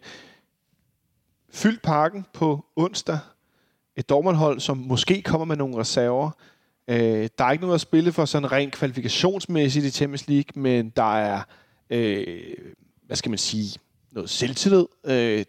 fyldt 1.53 1.83
parken 1.83 2.27
på 2.33 2.65
onsdag. 2.77 3.19
Et 3.97 4.09
dogmandhold, 4.09 4.61
som 4.61 4.77
måske 4.77 5.23
kommer 5.23 5.45
med 5.45 5.57
nogle 5.57 5.77
reserver. 5.79 6.31
Øh, 6.91 7.29
der 7.39 7.45
er 7.45 7.51
ikke 7.51 7.63
noget 7.65 7.75
at 7.75 7.81
spille 7.81 8.13
for 8.13 8.25
sådan 8.25 8.53
rent 8.53 8.75
kvalifikationsmæssigt 8.75 9.85
i 9.87 9.91
Champions 9.91 10.29
League, 10.29 10.63
men 10.63 10.89
der 10.97 11.17
er, 11.19 11.41
øh, 11.91 12.27
hvad 13.09 13.17
skal 13.17 13.31
man 13.31 13.39
sige, 13.39 13.79
noget 14.13 14.31
selvtillid. 14.31 14.87
Øh, 15.07 15.45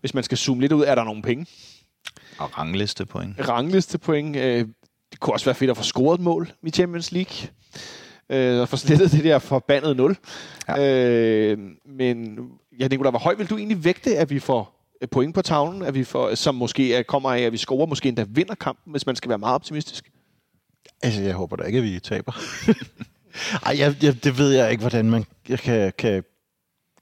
hvis 0.00 0.14
man 0.14 0.24
skal 0.24 0.38
zoome 0.38 0.60
lidt 0.60 0.72
ud, 0.72 0.84
er 0.84 0.94
der 0.94 1.04
nogle 1.04 1.22
penge. 1.22 1.46
Og 2.38 2.58
rangliste 2.58 3.06
point. 3.06 3.48
Rangliste 3.48 3.98
point. 3.98 4.36
Øh, 4.36 4.66
det 5.12 5.20
kunne 5.20 5.34
også 5.34 5.46
være 5.46 5.54
fedt 5.54 5.70
at 5.70 5.76
få 5.76 5.82
scoret 5.82 6.18
et 6.18 6.24
mål 6.24 6.52
i 6.62 6.70
Champions 6.70 7.12
League. 7.12 7.48
Øh, 8.30 8.60
og 8.60 8.68
få 8.68 8.76
slettet 8.76 9.12
det 9.12 9.24
der 9.24 9.38
forbandede 9.38 9.94
0. 9.94 10.16
Ja. 10.68 11.52
Øh, 11.52 11.58
men 11.86 12.38
ja, 12.78 12.88
Nicolai, 12.88 13.10
hvor 13.10 13.18
højt 13.18 13.38
vil 13.38 13.50
du 13.50 13.56
egentlig 13.56 13.84
vægte, 13.84 14.16
at 14.16 14.30
vi 14.30 14.38
får 14.38 14.94
øh, 15.02 15.08
point 15.08 15.34
på 15.34 15.42
tavlen, 15.42 15.82
at 15.82 15.94
vi 15.94 16.04
får, 16.04 16.34
som 16.34 16.54
måske 16.54 16.94
er, 16.94 17.02
kommer 17.02 17.32
af, 17.32 17.40
at 17.40 17.52
vi 17.52 17.56
scorer, 17.56 17.86
måske 17.86 18.08
endda 18.08 18.24
vinder 18.28 18.54
kampen, 18.54 18.90
hvis 18.90 19.06
man 19.06 19.16
skal 19.16 19.28
være 19.28 19.38
meget 19.38 19.54
optimistisk? 19.54 20.10
Altså, 21.02 21.22
jeg 21.22 21.34
håber 21.34 21.56
da 21.56 21.64
ikke, 21.64 21.78
at 21.78 21.84
vi 21.84 22.00
taber. 22.00 22.32
Ej, 23.66 23.78
jeg, 23.78 23.96
jeg, 24.02 24.24
det 24.24 24.38
ved 24.38 24.50
jeg 24.50 24.70
ikke, 24.70 24.80
hvordan 24.80 25.10
man 25.10 25.24
kan, 25.44 25.92
kan, 25.98 26.24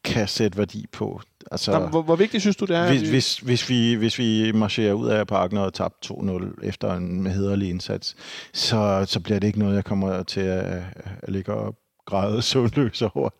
kan 0.04 0.28
sætte 0.28 0.58
værdi 0.58 0.86
på. 0.92 1.20
Altså, 1.52 1.72
Nå, 1.72 1.78
men 1.78 1.88
hvor, 1.90 2.02
hvor 2.02 2.16
vigtigt 2.16 2.40
synes 2.40 2.56
du, 2.56 2.64
det 2.64 2.76
er? 2.76 2.88
hvis, 2.88 3.02
vi- 3.02 3.08
hvis, 3.08 3.38
hvis, 3.38 3.68
vi, 3.68 3.94
hvis 3.94 4.18
vi 4.18 4.52
marcherer 4.52 4.92
ud 4.92 5.08
af 5.08 5.26
parken 5.26 5.56
og 5.58 5.62
har 5.64 5.70
tabt 5.70 6.06
2-0 6.10 6.54
efter 6.62 6.94
en 6.94 7.26
hederlig 7.26 7.68
indsats, 7.70 8.16
så, 8.54 9.04
så 9.08 9.20
bliver 9.20 9.38
det 9.38 9.46
ikke 9.46 9.58
noget, 9.58 9.74
jeg 9.74 9.84
kommer 9.84 10.22
til 10.22 10.40
at, 10.40 10.82
at 11.22 11.32
ligge 11.32 11.52
og 11.54 11.74
græde 12.06 12.42
søvnløs 12.52 13.02
over. 13.02 13.30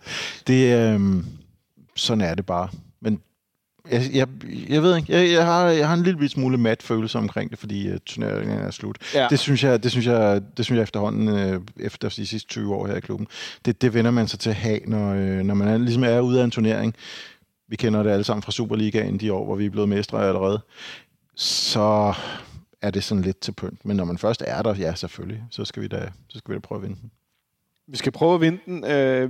Det, 0.47 0.76
øhm, 0.94 1.26
sådan 1.97 2.20
er 2.24 2.35
det 2.35 2.47
bare. 2.47 2.68
Men 3.01 3.20
jeg, 3.90 4.02
jeg, 4.12 4.28
jeg 4.69 4.82
ved 4.82 4.97
ikke, 4.97 5.12
jeg, 5.12 5.32
jeg, 5.32 5.44
har, 5.44 5.65
jeg 5.65 5.89
har 5.89 5.94
en 5.94 6.02
lille 6.02 6.28
smule 6.28 6.59
mat 6.59 6.82
følelse 6.82 7.19
omkring 7.19 7.51
det, 7.51 7.59
fordi 7.59 7.90
uh, 7.90 7.97
turneringen 8.06 8.59
er 8.59 8.70
slut. 8.70 8.98
Ja. 9.15 9.27
Det 9.31 9.39
synes 9.39 9.65
jeg, 9.65 9.82
det 9.82 9.90
synes 9.90 10.06
jeg, 10.06 10.43
det 10.56 10.65
synes 10.65 10.77
jeg 10.77 10.82
efterhånden, 10.82 11.28
øh, 11.28 11.60
efter 11.77 12.09
de 12.09 12.27
sidste 12.27 12.48
20 12.48 12.74
år 12.74 12.86
her 12.86 12.97
i 12.97 13.01
klubben, 13.01 13.27
det, 13.65 13.82
det 13.82 13.94
vender 13.94 14.10
man 14.10 14.28
sig 14.28 14.39
til 14.39 14.51
at 14.51 14.56
have, 14.56 14.81
når, 14.86 15.15
øh, 15.15 15.39
når 15.39 15.55
man 15.55 15.69
er, 15.69 15.78
ligesom 15.78 16.05
er 16.05 16.20
ude 16.20 16.40
af 16.40 16.44
en 16.44 16.51
turnering. 16.51 16.94
Vi 17.69 17.77
kender 17.77 18.02
det 18.02 18.10
alle 18.10 18.24
sammen 18.24 18.43
fra 18.43 18.52
Superligaen 18.52 19.20
de 19.20 19.32
år, 19.32 19.44
hvor 19.44 19.56
vi 19.56 19.66
er 19.66 19.70
blevet 19.70 19.89
mestre 19.89 20.28
allerede. 20.28 20.60
Så 21.35 22.15
er 22.82 22.90
det 22.90 23.05
sådan 23.05 23.23
lidt 23.23 23.40
til 23.40 23.52
pynt. 23.52 23.85
Men 23.85 23.97
når 23.97 24.05
man 24.05 24.19
først 24.19 24.43
er 24.47 24.62
der, 24.62 24.74
ja 24.74 24.94
selvfølgelig, 24.94 25.43
så 25.51 25.65
skal 25.65 25.82
vi 25.82 25.89
da, 25.89 26.10
så 26.28 26.39
skal 26.39 26.52
vi 26.52 26.55
da 26.55 26.60
prøve 26.60 26.78
at 26.78 26.82
vinde 26.82 26.97
den. 27.01 27.10
Vi 27.89 27.97
skal 27.97 28.12
prøve 28.12 28.35
at 28.35 28.40
vinde 28.40 28.59
den. 28.66 28.81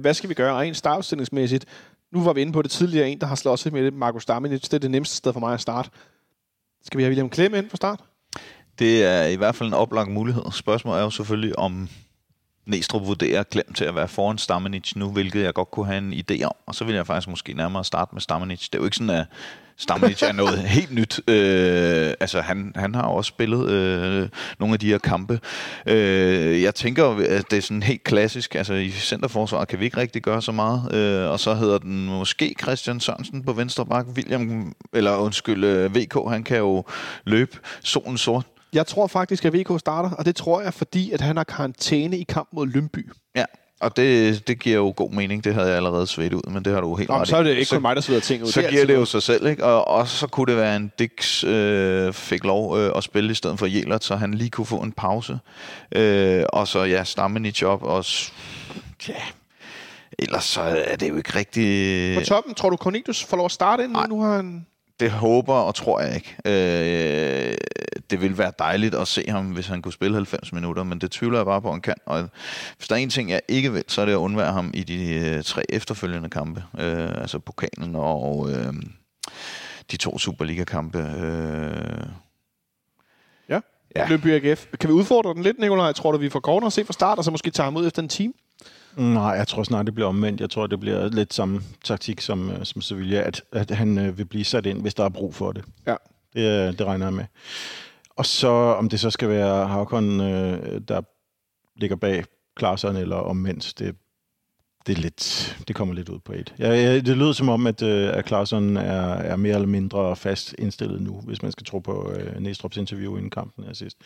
Hvad 0.00 0.14
skal 0.14 0.28
vi 0.28 0.34
gøre 0.34 0.60
rent 0.60 0.76
startstillingsmæssigt? 0.76 1.66
Nu 2.12 2.22
var 2.22 2.32
vi 2.32 2.40
inde 2.40 2.52
på 2.52 2.62
det 2.62 2.70
tidligere. 2.70 3.10
En, 3.10 3.20
der 3.20 3.26
har 3.26 3.34
slået 3.34 3.58
sig 3.58 3.72
med 3.72 3.84
det, 3.84 3.94
Markus 3.94 4.26
Daminic. 4.26 4.60
Det 4.62 4.74
er 4.74 4.78
det 4.78 4.90
nemmeste 4.90 5.16
sted 5.16 5.32
for 5.32 5.40
mig 5.40 5.54
at 5.54 5.60
starte. 5.60 5.90
Skal 6.84 6.98
vi 6.98 7.02
have 7.02 7.10
William 7.10 7.30
Klem 7.30 7.54
ind 7.54 7.70
fra 7.70 7.76
start? 7.76 8.00
Det 8.78 9.04
er 9.04 9.24
i 9.24 9.36
hvert 9.36 9.54
fald 9.54 9.68
en 9.68 9.74
oplagt 9.74 10.10
mulighed. 10.10 10.42
Spørgsmålet 10.52 10.98
er 10.98 11.04
jo 11.04 11.10
selvfølgelig, 11.10 11.58
om 11.58 11.88
Næstrup 12.68 13.06
vurderer 13.06 13.42
Klem 13.42 13.72
til 13.72 13.84
at 13.84 13.94
være 13.94 14.08
foran 14.08 14.38
Stamenic 14.38 14.92
nu, 14.96 15.10
hvilket 15.10 15.42
jeg 15.42 15.54
godt 15.54 15.70
kunne 15.70 15.86
have 15.86 15.98
en 15.98 16.12
idé 16.12 16.44
om. 16.44 16.52
Og 16.66 16.74
så 16.74 16.84
vil 16.84 16.94
jeg 16.94 17.06
faktisk 17.06 17.28
måske 17.28 17.52
nærmere 17.52 17.84
starte 17.84 18.10
med 18.14 18.20
Stamenic. 18.20 18.60
Det 18.60 18.74
er 18.74 18.78
jo 18.78 18.84
ikke 18.84 18.96
sådan, 18.96 19.10
at 19.10 19.26
Stamenic 19.76 20.22
er 20.22 20.32
noget 20.32 20.58
helt 20.78 20.94
nyt. 20.94 21.20
Øh, 21.28 22.14
altså, 22.20 22.40
han, 22.40 22.72
han 22.76 22.94
har 22.94 23.02
også 23.02 23.28
spillet 23.28 23.70
øh, 23.70 24.28
nogle 24.58 24.72
af 24.72 24.80
de 24.80 24.86
her 24.86 24.98
kampe. 24.98 25.40
Øh, 25.86 26.62
jeg 26.62 26.74
tænker, 26.74 27.04
at 27.06 27.50
det 27.50 27.56
er 27.56 27.62
sådan 27.62 27.82
helt 27.82 28.04
klassisk. 28.04 28.54
Altså, 28.54 28.74
i 28.74 28.90
centerforsvaret 28.90 29.68
kan 29.68 29.80
vi 29.80 29.84
ikke 29.84 29.96
rigtig 29.96 30.22
gøre 30.22 30.42
så 30.42 30.52
meget. 30.52 30.94
Øh, 30.94 31.30
og 31.30 31.40
så 31.40 31.54
hedder 31.54 31.78
den 31.78 32.06
måske 32.06 32.54
Christian 32.62 33.00
Sørensen 33.00 33.44
på 33.44 33.52
venstre 33.52 33.86
bak. 33.86 34.06
William, 34.06 34.72
eller 34.92 35.16
undskyld, 35.16 35.64
øh, 35.64 35.94
VK, 35.94 36.14
han 36.30 36.42
kan 36.42 36.58
jo 36.58 36.84
løbe 37.24 37.58
solen 37.82 38.18
sort. 38.18 38.44
Jeg 38.72 38.86
tror 38.86 39.06
faktisk, 39.06 39.44
at 39.44 39.52
VK 39.52 39.70
starter, 39.80 40.10
og 40.10 40.24
det 40.24 40.36
tror 40.36 40.60
jeg, 40.60 40.74
fordi 40.74 41.10
at 41.10 41.20
han 41.20 41.36
har 41.36 41.44
karantæne 41.44 42.18
i 42.18 42.22
kamp 42.22 42.48
mod 42.52 42.66
Lønby. 42.66 43.10
Ja, 43.36 43.44
og 43.80 43.96
det, 43.96 44.48
det 44.48 44.58
giver 44.58 44.76
jo 44.76 44.92
god 44.96 45.10
mening. 45.10 45.44
Det 45.44 45.54
havde 45.54 45.66
jeg 45.68 45.76
allerede 45.76 46.06
svedt 46.06 46.34
ud, 46.34 46.50
men 46.50 46.64
det 46.64 46.72
har 46.72 46.80
du 46.80 46.96
helt 46.96 47.08
Nå, 47.08 47.14
men 47.14 47.20
ret 47.20 47.28
så 47.28 47.36
er 47.36 47.40
i. 47.40 47.44
det 47.44 47.50
ikke 47.50 47.64
så, 47.64 47.74
kun 47.76 47.82
mig, 47.82 47.96
der 47.96 48.02
sveder 48.02 48.20
ting 48.20 48.42
ud. 48.42 48.48
så 48.48 48.62
er 48.62 48.70
giver 48.70 48.86
det 48.86 48.94
jo 48.94 49.04
sig 49.04 49.22
selv, 49.22 49.46
ikke? 49.46 49.64
Og, 49.64 49.88
og 49.88 50.08
så 50.08 50.26
kunne 50.26 50.46
det 50.46 50.56
være, 50.56 50.76
en 50.76 50.92
Dix 50.98 51.44
øh, 51.44 52.12
fik 52.12 52.44
lov 52.44 52.78
øh, 52.78 52.92
at 52.96 53.04
spille 53.04 53.30
i 53.30 53.34
stedet 53.34 53.58
for 53.58 53.66
Jelert, 53.66 54.04
så 54.04 54.16
han 54.16 54.34
lige 54.34 54.50
kunne 54.50 54.66
få 54.66 54.76
en 54.76 54.92
pause. 54.92 55.38
Øh, 55.92 56.44
og 56.52 56.68
så 56.68 56.82
ja, 56.84 57.04
Stamenic 57.04 57.62
op, 57.62 57.82
og 57.82 58.04
s- 58.04 58.32
ja, 59.08 59.14
ellers 60.18 60.44
så 60.44 60.60
er 60.60 60.96
det 60.96 61.08
jo 61.08 61.16
ikke 61.16 61.38
rigtig... 61.38 62.16
På 62.18 62.24
toppen, 62.24 62.54
tror 62.54 62.70
du 62.70 62.76
Cornelius 62.76 63.24
får 63.24 63.36
lov 63.36 63.44
at 63.46 63.52
starte 63.52 63.82
ind? 63.84 63.92
nu? 63.92 63.98
Nej. 63.98 64.06
Nu 64.08 64.20
har 64.22 64.36
han... 64.36 64.66
Det 65.00 65.10
håber 65.10 65.54
og 65.54 65.74
tror 65.74 66.00
jeg 66.00 66.14
ikke. 66.14 66.36
Øh, 66.44 67.56
det 68.10 68.20
ville 68.20 68.38
være 68.38 68.52
dejligt 68.58 68.94
at 68.94 69.08
se 69.08 69.24
ham, 69.28 69.46
hvis 69.46 69.66
han 69.66 69.82
kunne 69.82 69.92
spille 69.92 70.14
90 70.14 70.52
minutter, 70.52 70.82
men 70.84 70.98
det 70.98 71.10
tvivler 71.10 71.38
jeg 71.38 71.46
bare 71.46 71.62
på, 71.62 71.68
at 71.68 71.74
han 71.74 71.80
kan. 71.80 71.94
Og 72.06 72.28
hvis 72.76 72.88
der 72.88 72.94
er 72.94 72.98
en 72.98 73.10
ting, 73.10 73.30
jeg 73.30 73.40
ikke 73.48 73.72
vil, 73.72 73.84
så 73.88 74.00
er 74.00 74.04
det 74.04 74.12
at 74.12 74.16
undvære 74.16 74.52
ham 74.52 74.70
i 74.74 74.84
de 74.84 75.14
øh, 75.14 75.42
tre 75.44 75.62
efterfølgende 75.68 76.30
kampe. 76.30 76.64
Øh, 76.78 77.20
altså 77.20 77.38
pokalen 77.38 77.96
og 77.96 78.50
øh, 78.50 78.72
de 79.90 79.96
to 79.96 80.18
Superliga-kampe. 80.18 80.98
Øh, 80.98 82.06
Ja. 83.48 83.60
Ja. 83.96 84.08
Lønby 84.08 84.26
AGF. 84.26 84.66
Kan 84.80 84.88
vi 84.88 84.94
udfordre 84.94 85.34
den 85.34 85.42
lidt, 85.42 85.58
Nikolaj? 85.58 85.92
Tror 85.92 86.12
du, 86.12 86.18
vi 86.18 86.28
får 86.28 86.40
corner 86.40 86.68
se 86.68 86.84
fra 86.84 86.92
start, 86.92 87.18
og 87.18 87.24
så 87.24 87.30
måske 87.30 87.50
tage 87.50 87.64
ham 87.64 87.76
ud 87.76 87.86
efter 87.86 88.02
en 88.02 88.08
time? 88.08 88.32
Nej, 88.96 89.22
jeg 89.22 89.48
tror 89.48 89.62
snart, 89.62 89.86
det 89.86 89.94
bliver 89.94 90.08
omvendt. 90.08 90.40
Jeg 90.40 90.50
tror, 90.50 90.66
det 90.66 90.80
bliver 90.80 91.08
lidt 91.08 91.34
samme 91.34 91.60
taktik 91.84 92.20
som, 92.20 92.50
øh, 92.50 92.64
som 92.64 92.82
Sevilla, 92.82 93.20
at, 93.20 93.42
at 93.52 93.70
han 93.70 93.98
øh, 93.98 94.18
vil 94.18 94.24
blive 94.24 94.44
sat 94.44 94.66
ind, 94.66 94.80
hvis 94.82 94.94
der 94.94 95.04
er 95.04 95.08
brug 95.08 95.34
for 95.34 95.52
det. 95.52 95.64
Ja. 95.86 95.96
Det, 96.34 96.68
øh, 96.68 96.78
det 96.78 96.86
regner 96.86 97.06
jeg 97.06 97.12
med. 97.12 97.24
Og 98.16 98.26
så, 98.26 98.48
om 98.48 98.88
det 98.88 99.00
så 99.00 99.10
skal 99.10 99.28
være 99.28 99.66
Havkon, 99.66 100.20
øh, 100.20 100.80
der 100.88 101.00
ligger 101.76 101.96
bag 101.96 102.24
Klaarsson, 102.56 102.96
eller 102.96 103.16
omvendt, 103.16 103.74
det, 103.78 103.96
det, 104.88 104.98
er 104.98 105.02
lidt, 105.02 105.56
det 105.68 105.76
kommer 105.76 105.94
lidt 105.94 106.08
ud 106.08 106.18
på 106.18 106.32
et. 106.32 106.54
Ja, 106.58 106.68
ja, 106.68 106.94
det 106.94 107.16
lyder 107.16 107.32
som 107.32 107.48
om, 107.48 107.66
at, 107.66 107.82
øh, 107.82 108.16
at 108.16 108.24
Klaarsson 108.24 108.76
er, 108.76 109.02
er 109.02 109.36
mere 109.36 109.54
eller 109.54 109.68
mindre 109.68 110.16
fast 110.16 110.54
indstillet 110.58 111.02
nu, 111.02 111.20
hvis 111.24 111.42
man 111.42 111.52
skal 111.52 111.66
tro 111.66 111.78
på 111.78 112.12
øh, 112.12 112.32
Næstrup's 112.32 112.78
interview 112.78 113.16
inden 113.16 113.30
kampen 113.30 113.64
her 113.64 113.72
sidst. 113.74 113.96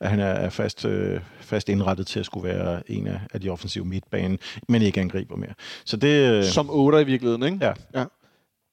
At 0.00 0.10
han 0.10 0.20
er, 0.20 0.26
er 0.26 0.50
fast, 0.50 0.84
øh, 0.84 1.20
fast 1.40 1.68
indrettet 1.68 2.06
til 2.06 2.20
at 2.20 2.26
skulle 2.26 2.48
være 2.48 2.90
en 2.90 3.06
af, 3.06 3.20
af 3.32 3.40
de 3.40 3.48
offensive 3.48 3.84
midtbanen, 3.84 4.38
men 4.68 4.82
ikke 4.82 5.00
angriber 5.00 5.36
mere. 5.36 5.54
Så 5.84 5.96
det... 5.96 6.32
Øh, 6.32 6.44
Som 6.44 6.70
otter 6.70 6.98
i 6.98 7.04
virkeligheden, 7.04 7.42
ikke? 7.42 7.58
Ja. 7.62 7.72
ja. 7.94 8.04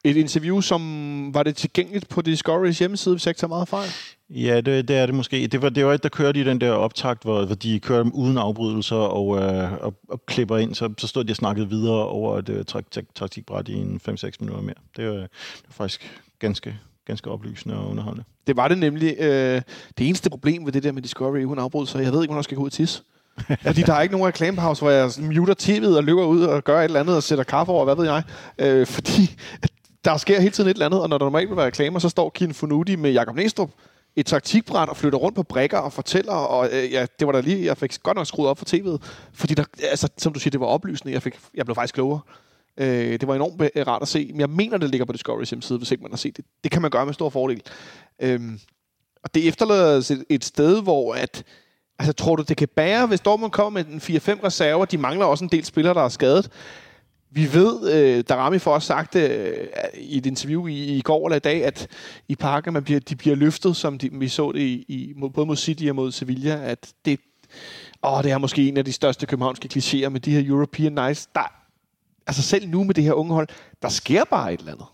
Et 0.03 0.17
interview, 0.17 0.61
som 0.61 1.34
var 1.34 1.43
det 1.43 1.55
tilgængeligt 1.55 2.09
på 2.09 2.21
Discoverys 2.21 2.80
hjemmeside, 2.80 3.15
hvis 3.15 3.26
jeg 3.26 3.31
ikke 3.31 3.39
tager 3.39 3.49
meget 3.49 3.67
fejl? 3.67 3.89
Ja, 4.30 4.61
det, 4.61 4.88
det 4.88 4.97
er 4.97 5.05
det 5.05 5.15
måske. 5.15 5.47
Det 5.47 5.61
var, 5.61 5.69
det 5.69 5.85
var 5.85 5.93
et, 5.93 6.03
der 6.03 6.09
kørte 6.09 6.39
i 6.39 6.43
den 6.43 6.61
der 6.61 6.71
optakt, 6.71 7.23
hvor, 7.23 7.45
hvor 7.45 7.55
de 7.55 7.80
kører 7.80 8.03
dem 8.03 8.11
uden 8.11 8.38
afbrydelser 8.38 8.95
og, 8.95 9.38
øh, 9.38 9.73
og, 9.73 9.93
og 10.09 10.26
klipper 10.26 10.57
ind. 10.57 10.76
Så, 10.76 10.93
så 10.97 11.07
stod 11.07 11.23
de 11.23 11.31
og 11.31 11.35
snakkede 11.35 11.69
videre 11.69 12.07
over 12.07 12.38
et 12.38 12.49
øh, 12.49 12.65
tak, 12.65 12.91
tak, 12.91 13.03
taktikbræt 13.15 13.67
i 13.67 13.73
en 13.73 14.01
5-6 14.09 14.30
minutter 14.39 14.61
mere. 14.61 14.76
Det 14.97 15.07
var, 15.07 15.13
det 15.13 15.30
var 15.67 15.71
faktisk 15.71 16.19
ganske, 16.39 16.77
ganske 17.05 17.31
oplysende 17.31 17.77
og 17.77 17.89
underholdende. 17.89 18.26
Det 18.47 18.57
var 18.57 18.67
det 18.67 18.77
nemlig. 18.77 19.15
Øh, 19.19 19.61
det 19.97 20.07
eneste 20.07 20.30
problem 20.30 20.65
ved 20.65 20.73
det 20.73 20.84
der 20.84 20.91
med 20.91 21.01
Discovery 21.01 21.43
uden 21.43 21.59
afbrydelser, 21.59 21.99
jeg 21.99 22.11
ved 22.11 22.21
ikke, 22.21 22.30
hvornår 22.30 22.39
jeg 22.39 22.43
skal 22.43 22.57
gå 22.57 22.63
ud 22.63 22.67
og 22.67 22.73
tisse. 22.73 23.01
Fordi 23.65 23.81
der 23.81 23.93
er 23.93 24.01
ikke 24.01 24.11
nogen 24.11 24.27
reklamepause, 24.27 24.81
hvor 24.81 24.91
jeg 24.91 25.09
muter 25.19 25.55
tv'et 25.61 25.97
og 25.97 26.03
løber 26.03 26.26
ud 26.26 26.41
og 26.41 26.63
gør 26.63 26.80
et 26.80 26.84
eller 26.84 26.99
andet 26.99 27.15
og 27.15 27.23
sætter 27.23 27.43
kaffe 27.43 27.71
over, 27.71 27.85
hvad 27.85 27.95
ved 27.95 28.05
jeg. 28.05 28.23
Øh, 28.59 28.88
fordi 28.88 29.35
der 30.05 30.17
sker 30.17 30.39
hele 30.39 30.51
tiden 30.51 30.69
et 30.69 30.73
eller 30.73 30.85
andet, 30.85 31.01
og 31.01 31.09
når 31.09 31.17
der 31.17 31.26
normalt 31.26 31.49
vil 31.49 31.57
være 31.57 31.65
reklamer, 31.65 31.99
så 31.99 32.09
står 32.09 32.30
Kien 32.30 32.53
Funuti 32.53 32.95
med 32.95 33.11
Jakob 33.11 33.35
Næstrup 33.35 33.69
et 34.15 34.26
taktikbræt 34.26 34.89
og 34.89 34.97
flytter 34.97 35.19
rundt 35.19 35.35
på 35.35 35.43
brækker 35.43 35.77
og 35.77 35.93
fortæller, 35.93 36.34
og 36.34 36.69
øh, 36.71 36.91
ja, 36.91 37.05
det 37.19 37.27
var 37.27 37.34
der 37.34 37.41
lige, 37.41 37.65
jeg 37.65 37.77
fik 37.77 38.03
godt 38.03 38.17
nok 38.17 38.27
skruet 38.27 38.49
op 38.49 38.57
for 38.57 38.65
tv'et, 38.65 38.97
fordi 39.34 39.53
der, 39.53 39.63
altså, 39.84 40.09
som 40.17 40.34
du 40.34 40.39
siger, 40.39 40.51
det 40.51 40.59
var 40.59 40.65
oplysende, 40.65 41.13
jeg, 41.13 41.23
fik, 41.23 41.39
jeg 41.55 41.65
blev 41.65 41.76
faktisk 41.76 41.93
klogere. 41.93 42.19
Øh, 42.77 43.11
det 43.19 43.27
var 43.27 43.35
enormt 43.35 43.61
øh, 43.76 43.88
rart 43.88 44.01
at 44.01 44.07
se, 44.07 44.27
men 44.31 44.39
jeg 44.39 44.49
mener, 44.49 44.77
det 44.77 44.89
ligger 44.89 45.05
på 45.05 45.13
Discovery's 45.13 45.49
hjemmeside, 45.49 45.77
hvis 45.77 45.91
ikke 45.91 46.01
man 46.01 46.11
har 46.11 46.17
set 46.17 46.38
det. 46.38 46.45
Det 46.63 46.71
kan 46.71 46.81
man 46.81 46.91
gøre 46.91 47.05
med 47.05 47.13
stor 47.13 47.30
fordel. 47.30 47.61
Øh, 48.21 48.39
Og 49.23 49.35
det 49.35 49.47
efterlader 49.47 49.97
os 49.97 50.11
et, 50.11 50.26
et 50.30 50.45
sted, 50.45 50.81
hvor 50.84 51.13
at, 51.13 51.43
altså, 51.99 52.13
tror 52.13 52.35
du, 52.35 52.43
det 52.43 52.57
kan 52.57 52.67
bære, 52.76 53.07
hvis 53.07 53.19
Dortmund 53.19 53.51
kommer 53.51 53.84
med 53.84 53.93
en 53.93 54.17
4-5 54.17 54.45
reserver? 54.45 54.85
De 54.85 54.97
mangler 54.97 55.26
også 55.26 55.43
en 55.43 55.51
del 55.51 55.65
spillere, 55.65 55.93
der 55.93 56.01
er 56.01 56.09
skadet. 56.09 56.49
Vi 57.31 57.53
ved, 57.53 57.91
øh, 57.93 58.23
Darami 58.30 58.60
får 58.60 58.73
også 58.73 58.88
sagt 58.88 59.15
øh, 59.15 59.68
i 59.97 60.18
et 60.18 60.26
interview 60.26 60.68
i, 60.68 60.84
i 60.97 61.01
går 61.01 61.27
eller 61.27 61.35
i 61.35 61.39
dag, 61.39 61.65
at 61.65 61.88
i 62.27 62.35
parken 62.35 62.73
man 62.73 62.84
bliver, 62.84 62.99
de 62.99 63.15
bliver 63.15 63.35
løftet, 63.35 63.76
som 63.76 63.97
de, 63.97 64.10
vi 64.14 64.27
så 64.27 64.51
det 64.51 64.61
i, 64.61 64.85
i, 64.88 65.14
mod- 65.15 65.30
både 65.30 65.47
mod 65.47 65.56
City 65.56 65.85
og 65.89 65.95
mod 65.95 66.11
Sevilla, 66.11 66.60
at 66.64 66.93
det, 67.06 67.19
åh, 68.03 68.23
det 68.23 68.31
er 68.31 68.38
måske 68.38 68.68
en 68.68 68.77
af 68.77 68.85
de 68.85 68.91
største 68.91 69.26
københavnske 69.26 69.69
klichéer 69.73 70.10
med 70.10 70.19
de 70.19 70.31
her 70.31 70.43
European 70.49 70.91
Nights. 70.91 71.27
Der, 71.35 71.53
altså 72.27 72.41
selv 72.41 72.69
nu 72.69 72.84
med 72.84 72.93
det 72.93 73.03
her 73.03 73.14
unge 73.14 73.34
hold, 73.34 73.47
der 73.81 73.89
sker 73.89 74.23
bare 74.23 74.53
et 74.53 74.60
eller 74.60 74.72
andet. 74.72 74.85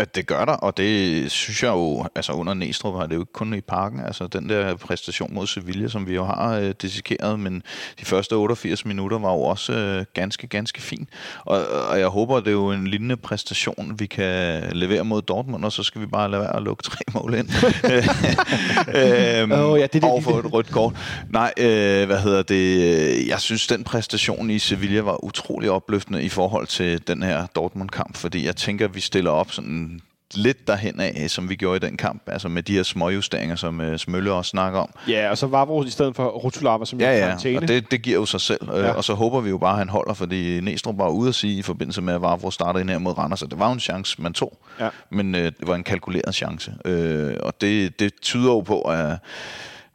At 0.00 0.14
det 0.14 0.26
gør 0.26 0.44
der, 0.44 0.52
og 0.52 0.76
det 0.76 1.30
synes 1.30 1.62
jeg 1.62 1.68
jo, 1.68 2.06
altså 2.14 2.32
under 2.32 2.54
Næstrup 2.54 2.94
har 2.94 3.06
det 3.06 3.14
jo 3.14 3.20
ikke 3.20 3.32
kun 3.32 3.54
i 3.54 3.60
parken, 3.60 4.00
altså 4.00 4.26
den 4.26 4.48
der 4.48 4.76
præstation 4.76 5.34
mod 5.34 5.46
Sevilla, 5.46 5.88
som 5.88 6.06
vi 6.06 6.14
jo 6.14 6.24
har 6.24 6.58
øh, 6.58 6.74
dissekeret, 6.82 7.40
men 7.40 7.62
de 8.00 8.04
første 8.04 8.32
88 8.32 8.84
minutter 8.84 9.18
var 9.18 9.32
jo 9.32 9.40
også 9.40 9.72
øh, 9.72 10.04
ganske, 10.14 10.46
ganske 10.46 10.82
fin. 10.82 11.08
Og, 11.44 11.66
og 11.90 11.98
jeg 11.98 12.06
håber, 12.06 12.40
det 12.40 12.46
er 12.46 12.52
jo 12.52 12.70
en 12.70 12.86
lignende 12.86 13.16
præstation, 13.16 13.94
vi 13.98 14.06
kan 14.06 14.62
levere 14.72 15.04
mod 15.04 15.22
Dortmund, 15.22 15.64
og 15.64 15.72
så 15.72 15.82
skal 15.82 16.00
vi 16.00 16.06
bare 16.06 16.30
lade 16.30 16.42
være 16.42 16.56
at 16.56 16.62
lukke 16.62 16.82
tre 16.82 16.98
mål 17.14 17.34
ind. 17.34 17.48
øhm, 19.00 19.52
Åh, 19.52 19.80
ja, 19.80 19.86
det 19.86 19.92
det 19.92 20.04
og 20.04 20.22
få 20.22 20.38
et 20.38 20.52
rødt 20.52 20.70
kort. 20.70 20.96
Nej, 21.30 21.52
øh, 21.56 22.06
hvad 22.06 22.20
hedder 22.20 22.42
det? 22.42 23.28
Jeg 23.28 23.40
synes, 23.40 23.66
den 23.66 23.84
præstation 23.84 24.50
i 24.50 24.58
Sevilla 24.58 25.00
var 25.00 25.24
utrolig 25.24 25.70
opløftende 25.70 26.22
i 26.22 26.28
forhold 26.28 26.66
til 26.66 27.08
den 27.08 27.22
her 27.22 27.46
Dortmund-kamp, 27.46 28.16
fordi 28.16 28.46
jeg 28.46 28.56
tænker, 28.56 28.84
at 28.84 28.94
vi 28.94 29.00
stiller 29.00 29.30
op 29.30 29.52
sådan 29.52 29.89
lidt 30.34 30.66
derhen 30.66 31.00
af, 31.00 31.24
som 31.28 31.48
vi 31.48 31.54
gjorde 31.56 31.76
i 31.76 31.88
den 31.88 31.96
kamp, 31.96 32.22
altså 32.26 32.48
med 32.48 32.62
de 32.62 32.72
her 32.72 32.82
småjusteringer, 32.82 33.56
som 33.56 33.80
øh, 33.80 33.98
Smølle 33.98 34.32
også 34.32 34.48
snakker 34.48 34.78
om. 34.80 34.90
Ja, 35.08 35.30
og 35.30 35.38
så 35.38 35.46
var 35.46 35.64
vores 35.64 35.88
i 35.88 35.90
stedet 35.90 36.16
for 36.16 36.24
Rotulava, 36.24 36.84
som 36.84 37.00
Ja, 37.00 37.18
ja, 37.18 37.56
og 37.56 37.68
det, 37.68 37.90
det 37.90 38.02
giver 38.02 38.18
jo 38.18 38.26
sig 38.26 38.40
selv. 38.40 38.60
Ja. 38.72 38.78
Ja. 38.78 38.92
Og 38.92 39.04
så 39.04 39.14
håber 39.14 39.40
vi 39.40 39.50
jo 39.50 39.58
bare, 39.58 39.72
at 39.72 39.78
han 39.78 39.88
holder, 39.88 40.14
fordi 40.14 40.60
Næstrup 40.60 40.98
var 40.98 41.08
ude 41.08 41.28
at 41.28 41.34
sige 41.34 41.58
i 41.58 41.62
forbindelse 41.62 42.02
med, 42.02 42.14
at 42.14 42.22
Vavro 42.22 42.50
startede 42.50 42.80
ind 42.82 42.90
her 42.90 42.98
mod 42.98 43.18
Randers, 43.18 43.42
og 43.42 43.50
det 43.50 43.58
var 43.58 43.66
jo 43.66 43.72
en 43.72 43.80
chance, 43.80 44.22
man 44.22 44.32
tog. 44.32 44.58
Ja. 44.80 44.88
Men 45.10 45.34
øh, 45.34 45.44
det 45.44 45.68
var 45.68 45.74
en 45.74 45.84
kalkuleret 45.84 46.34
chance. 46.34 46.72
Øh, 46.84 47.36
og 47.40 47.60
det, 47.60 48.00
det 48.00 48.12
tyder 48.22 48.50
jo 48.50 48.60
på, 48.60 48.80
at 48.80 49.18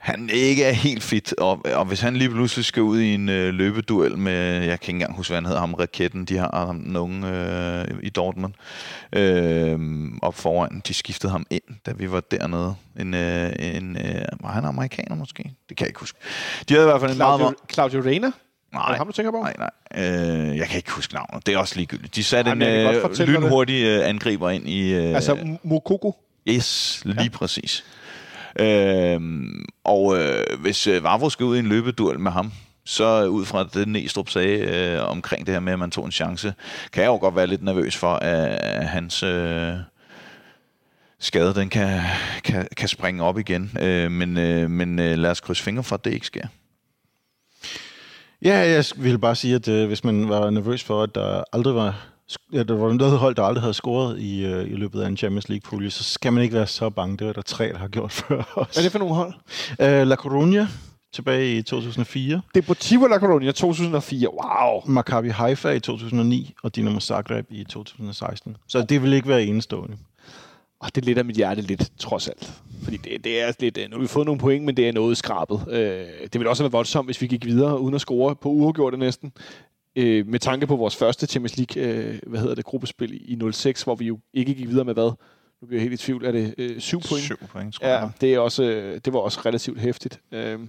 han 0.06 0.30
ikke 0.34 0.64
er 0.64 0.72
helt 0.72 1.04
fit, 1.04 1.34
og, 1.34 1.66
og 1.74 1.86
hvis 1.86 2.02
han 2.02 2.16
lige 2.16 2.30
pludselig 2.30 2.66
skal 2.66 2.84
ud 2.84 3.00
i 3.00 3.14
en 3.14 3.30
øh, 3.30 3.54
løbeduel 3.54 4.18
med, 4.18 4.34
jeg 4.52 4.62
kan 4.62 4.74
ikke 4.74 4.90
engang 4.90 5.16
huske, 5.16 5.32
hvad 5.32 5.38
han 5.38 5.46
hedder, 5.46 5.60
ham 5.60 5.74
Raketten, 5.74 6.26
de 6.26 6.38
har 6.38 6.66
ham 6.66 6.76
nogen 6.76 7.24
øh, 7.24 7.86
i 8.04 8.10
Dortmund, 8.10 8.54
øh, 9.14 9.80
op 10.22 10.36
foran, 10.36 10.82
de 10.88 10.94
skiftede 10.94 11.32
ham 11.32 11.46
ind, 11.50 11.62
da 11.86 11.92
vi 11.92 12.12
var 12.12 12.20
dernede. 12.20 12.76
En, 13.00 13.14
øh, 13.14 13.52
en, 13.60 13.98
øh, 13.98 14.26
var 14.42 14.52
han 14.52 14.66
amerikaner 14.66 15.16
måske? 15.16 15.44
Det 15.70 15.78
kan 15.78 15.86
jeg 15.86 15.90
ikke 15.90 16.00
huske. 16.00 16.20
De 16.70 16.74
havde 16.74 16.86
i 16.86 16.90
hvert 16.90 17.02
fald 17.02 17.12
en 17.12 17.18
Claudio, 17.18 17.38
meget... 17.38 17.56
Claudio 17.74 18.02
Reina? 18.06 18.28
Er 18.28 18.32
Nej, 18.74 18.88
det 18.88 18.98
ham, 18.98 19.08
du 19.08 19.14
tænker 19.14 19.32
på? 19.32 19.38
nej, 19.42 19.54
nej. 19.60 20.50
Øh, 20.50 20.58
jeg 20.58 20.68
kan 20.68 20.78
ikke 20.78 20.92
huske 20.92 21.14
navnet. 21.14 21.46
Det 21.46 21.54
er 21.54 21.58
også 21.58 21.76
ligegyldigt. 21.76 22.16
De 22.16 22.24
satte 22.24 22.50
Jamen, 22.50 22.68
en 22.68 22.96
øh, 22.96 23.28
lynhurtig 23.28 23.84
øh, 23.84 24.10
angriber 24.10 24.50
ind 24.50 24.70
i... 24.70 24.94
Øh, 24.94 25.16
Altså, 25.16 25.58
Mokoko? 25.64 26.16
Yes, 26.50 27.02
lige 27.06 27.24
ja. 27.24 27.30
præcis. 27.30 27.84
Øhm, 28.60 29.66
og 29.84 30.18
øh, 30.18 30.44
hvis 30.60 30.88
øh, 30.88 31.04
Vavro 31.04 31.30
skal 31.30 31.46
ud 31.46 31.56
i 31.56 31.60
en 31.60 31.68
løbeduel 31.68 32.20
med 32.20 32.32
ham, 32.32 32.52
så 32.86 33.24
øh, 33.24 33.30
ud 33.30 33.46
fra 33.46 33.64
det, 33.64 33.88
Næstrup 33.88 34.30
sagde 34.30 34.58
øh, 34.58 35.10
omkring 35.10 35.46
det 35.46 35.54
her 35.54 35.60
med, 35.60 35.74
at 35.74 35.80
man 35.80 35.92
tog 35.92 36.06
en 36.06 36.12
chance, 36.12 36.54
kan 36.94 37.04
jeg 37.04 37.10
jo 37.10 37.18
godt 37.18 37.36
være 37.36 37.48
lidt 37.48 37.64
nervøs 37.64 37.96
for, 37.96 38.14
at 38.16 38.88
hans 38.88 39.24
øh, 39.24 39.74
skade 41.20 41.56
den 41.56 41.70
kan, 41.70 42.02
kan, 42.44 42.68
kan 42.78 42.88
springe 42.88 43.24
op 43.24 43.40
igen. 43.40 43.72
Øh, 43.82 44.12
men 44.12 44.38
øh, 44.38 44.70
men 44.70 45.00
øh, 45.00 45.18
lad 45.18 45.32
os 45.32 45.42
krydse 45.42 45.64
fingre 45.64 45.84
for, 45.84 45.96
at 45.96 46.06
det 46.06 46.14
ikke 46.14 46.26
sker. 46.26 46.48
Ja, 48.42 48.58
jeg 48.58 48.86
ville 48.96 49.20
bare 49.20 49.36
sige, 49.36 49.56
at 49.56 49.68
øh, 49.68 49.88
hvis 49.88 50.04
man 50.04 50.30
var 50.30 50.50
nervøs 50.50 50.84
for, 50.84 51.04
at 51.04 51.16
der 51.16 51.44
aldrig 51.54 51.76
var 51.76 52.15
ja, 52.54 52.64
der 52.64 52.76
var 52.76 52.94
noget 52.94 53.18
hold, 53.20 53.36
der 53.36 53.44
aldrig 53.44 53.62
havde 53.62 53.74
scoret 53.74 54.20
i, 54.20 54.46
øh, 54.46 54.72
i 54.72 54.76
løbet 54.76 55.02
af 55.02 55.08
en 55.08 55.18
Champions 55.18 55.50
League-pulje, 55.50 55.90
så 55.90 56.04
skal 56.04 56.34
man 56.34 56.44
ikke 56.44 56.56
være 56.56 56.68
så 56.68 56.90
bange. 56.90 57.18
Det 57.18 57.28
var 57.28 57.34
der 57.34 57.42
tre, 57.42 57.70
der 57.70 57.78
har 57.78 57.88
gjort 57.88 58.12
før 58.28 58.38
os. 58.56 58.68
Hvad 58.74 58.84
er 58.84 58.86
det 58.86 58.92
for 58.92 59.00
nogle 59.00 59.16
hold? 59.16 59.34
Øh, 59.82 60.08
La 60.08 60.16
Coruña 60.16 60.66
tilbage 61.14 61.58
i 61.58 61.62
2004, 61.62 62.42
Deportivo 62.56 63.08
La 63.08 63.18
Coruña 63.18 63.52
2004. 63.52 64.28
Wow. 64.30 64.82
Maccabi 64.86 65.30
Haifa 65.30 65.70
i 65.70 65.80
2009 65.80 66.54
og 66.64 66.76
Dinamo 66.76 67.00
Zagreb 67.00 67.46
i 67.50 67.64
2016. 67.64 68.58
Så 68.68 68.82
det 68.90 69.02
vil 69.04 69.14
ikke 69.14 69.28
være 69.28 69.44
enestående. 69.44 69.98
Og 70.80 70.96
det 70.96 71.06
letter 71.06 71.24
mit 71.24 71.36
hjerte 71.36 71.62
lidt, 71.62 71.92
trods 72.00 72.28
alt. 72.28 72.54
Fordi 72.84 72.98
det, 72.98 73.24
det 73.24 73.42
er 73.42 73.52
lidt... 73.60 73.78
øh, 73.78 73.90
Nu 73.90 73.96
har 73.96 74.02
vi 74.02 74.08
fået 74.08 74.26
nogle 74.26 74.40
point, 74.42 74.66
men 74.66 74.78
det 74.78 74.88
er 74.88 74.92
noget 74.94 75.18
skrabet. 75.18 75.66
Øh, 75.70 75.78
det 76.24 76.34
ville 76.34 76.50
også 76.50 76.64
have 76.64 76.66
været 76.66 76.74
voldsomt, 76.74 77.08
hvis 77.08 77.22
vi 77.22 77.28
gik 77.28 77.46
videre 77.46 77.80
uden 77.80 77.96
at 77.96 78.02
score 78.02 78.36
på 78.36 78.50
uafgjorte 78.50 78.98
næsten. 78.98 79.32
Øh, 79.96 80.28
med 80.28 80.40
tanke 80.40 80.68
på 80.68 80.76
vores 80.76 80.96
første 80.96 81.28
Champions 81.28 81.58
League, 81.58 81.84
øh, 81.84 82.20
hvad 82.28 82.40
hedder 82.40 82.56
det, 82.56 82.66
gruppespil 82.66 83.14
i 83.14 83.52
06, 83.52 83.82
hvor 83.82 83.96
vi 83.96 84.06
jo 84.06 84.20
ikke 84.34 84.54
gik 84.54 84.68
videre 84.68 84.86
med 84.86 84.94
hvad? 84.94 85.12
Nu 85.62 85.68
bliver 85.68 85.82
jeg 85.82 85.90
helt 85.90 86.02
i 86.02 86.06
tvivl. 86.06 86.26
Er 86.26 86.32
det 86.32 86.56
øh, 86.58 86.80
syv 86.80 87.02
point? 87.10 87.24
Syv 87.24 87.38
point, 87.38 87.74
tror 87.74 87.88
jeg. 87.88 88.02
Ja, 88.02 88.10
det, 88.22 88.34
er 88.34 88.40
også, 88.40 88.64
øh, 88.64 89.00
det 89.06 89.14
var 89.14 89.20
også 89.20 89.42
relativt 89.46 89.80
hæftigt. 89.80 90.20
Øh, 90.32 90.60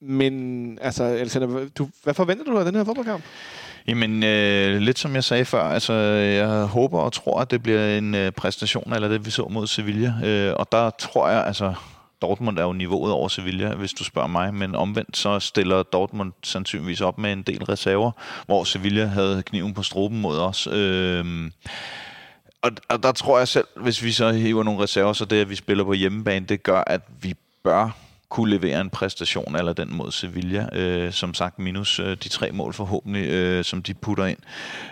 men 0.00 0.78
altså, 0.80 1.04
Alexander, 1.04 1.68
du, 1.78 1.88
hvad 2.02 2.14
forventer 2.14 2.44
du 2.44 2.58
af 2.58 2.64
den 2.64 2.74
her 2.74 2.84
fodboldkamp? 2.84 3.24
Jamen, 3.88 4.22
øh, 4.22 4.80
lidt 4.80 4.98
som 4.98 5.14
jeg 5.14 5.24
sagde 5.24 5.44
før, 5.44 5.62
altså, 5.62 5.92
jeg 5.92 6.64
håber 6.64 6.98
og 6.98 7.12
tror, 7.12 7.40
at 7.40 7.50
det 7.50 7.62
bliver 7.62 7.98
en 7.98 8.14
øh, 8.14 8.32
præstation, 8.32 8.92
eller 8.92 9.08
det 9.08 9.26
vi 9.26 9.30
så 9.30 9.48
mod 9.50 9.66
Sevilla. 9.66 10.14
Øh, 10.24 10.54
og 10.56 10.72
der 10.72 10.90
tror 10.90 11.28
jeg, 11.28 11.46
altså, 11.46 11.74
Dortmund 12.22 12.58
er 12.58 12.62
jo 12.62 12.72
niveauet 12.72 13.12
over 13.12 13.28
Sevilla, 13.28 13.74
hvis 13.74 13.92
du 13.92 14.04
spørger 14.04 14.28
mig, 14.28 14.54
men 14.54 14.74
omvendt 14.74 15.16
så 15.16 15.40
stiller 15.40 15.82
Dortmund 15.82 16.32
sandsynligvis 16.42 17.00
op 17.00 17.18
med 17.18 17.32
en 17.32 17.42
del 17.42 17.64
reserver, 17.64 18.10
hvor 18.46 18.64
Sevilla 18.64 19.04
havde 19.04 19.42
kniven 19.42 19.74
på 19.74 19.82
struben 19.82 20.20
mod 20.20 20.38
os. 20.38 20.68
Øh, 20.72 21.50
og, 22.62 22.70
og 22.88 23.02
der 23.02 23.12
tror 23.12 23.38
jeg 23.38 23.48
selv, 23.48 23.66
hvis 23.76 24.02
vi 24.02 24.12
så 24.12 24.32
hiver 24.32 24.62
nogle 24.62 24.82
reserver, 24.82 25.12
så 25.12 25.24
det, 25.24 25.40
at 25.40 25.50
vi 25.50 25.54
spiller 25.54 25.84
på 25.84 25.92
hjemmebane, 25.92 26.46
det 26.46 26.62
gør, 26.62 26.84
at 26.86 27.02
vi 27.20 27.34
bør 27.64 27.96
kunne 28.32 28.50
levere 28.50 28.80
en 28.80 28.90
præstation 28.90 29.56
eller 29.56 29.72
den 29.72 29.96
mod 29.96 30.10
Sevilla. 30.10 30.66
Øh, 30.72 31.12
som 31.12 31.34
sagt, 31.34 31.58
minus 31.58 31.98
øh, 31.98 32.16
de 32.24 32.28
tre 32.28 32.50
mål 32.52 32.72
forhåbentlig, 32.72 33.28
øh, 33.28 33.64
som 33.64 33.82
de 33.82 33.94
putter 33.94 34.26
ind. 34.26 34.38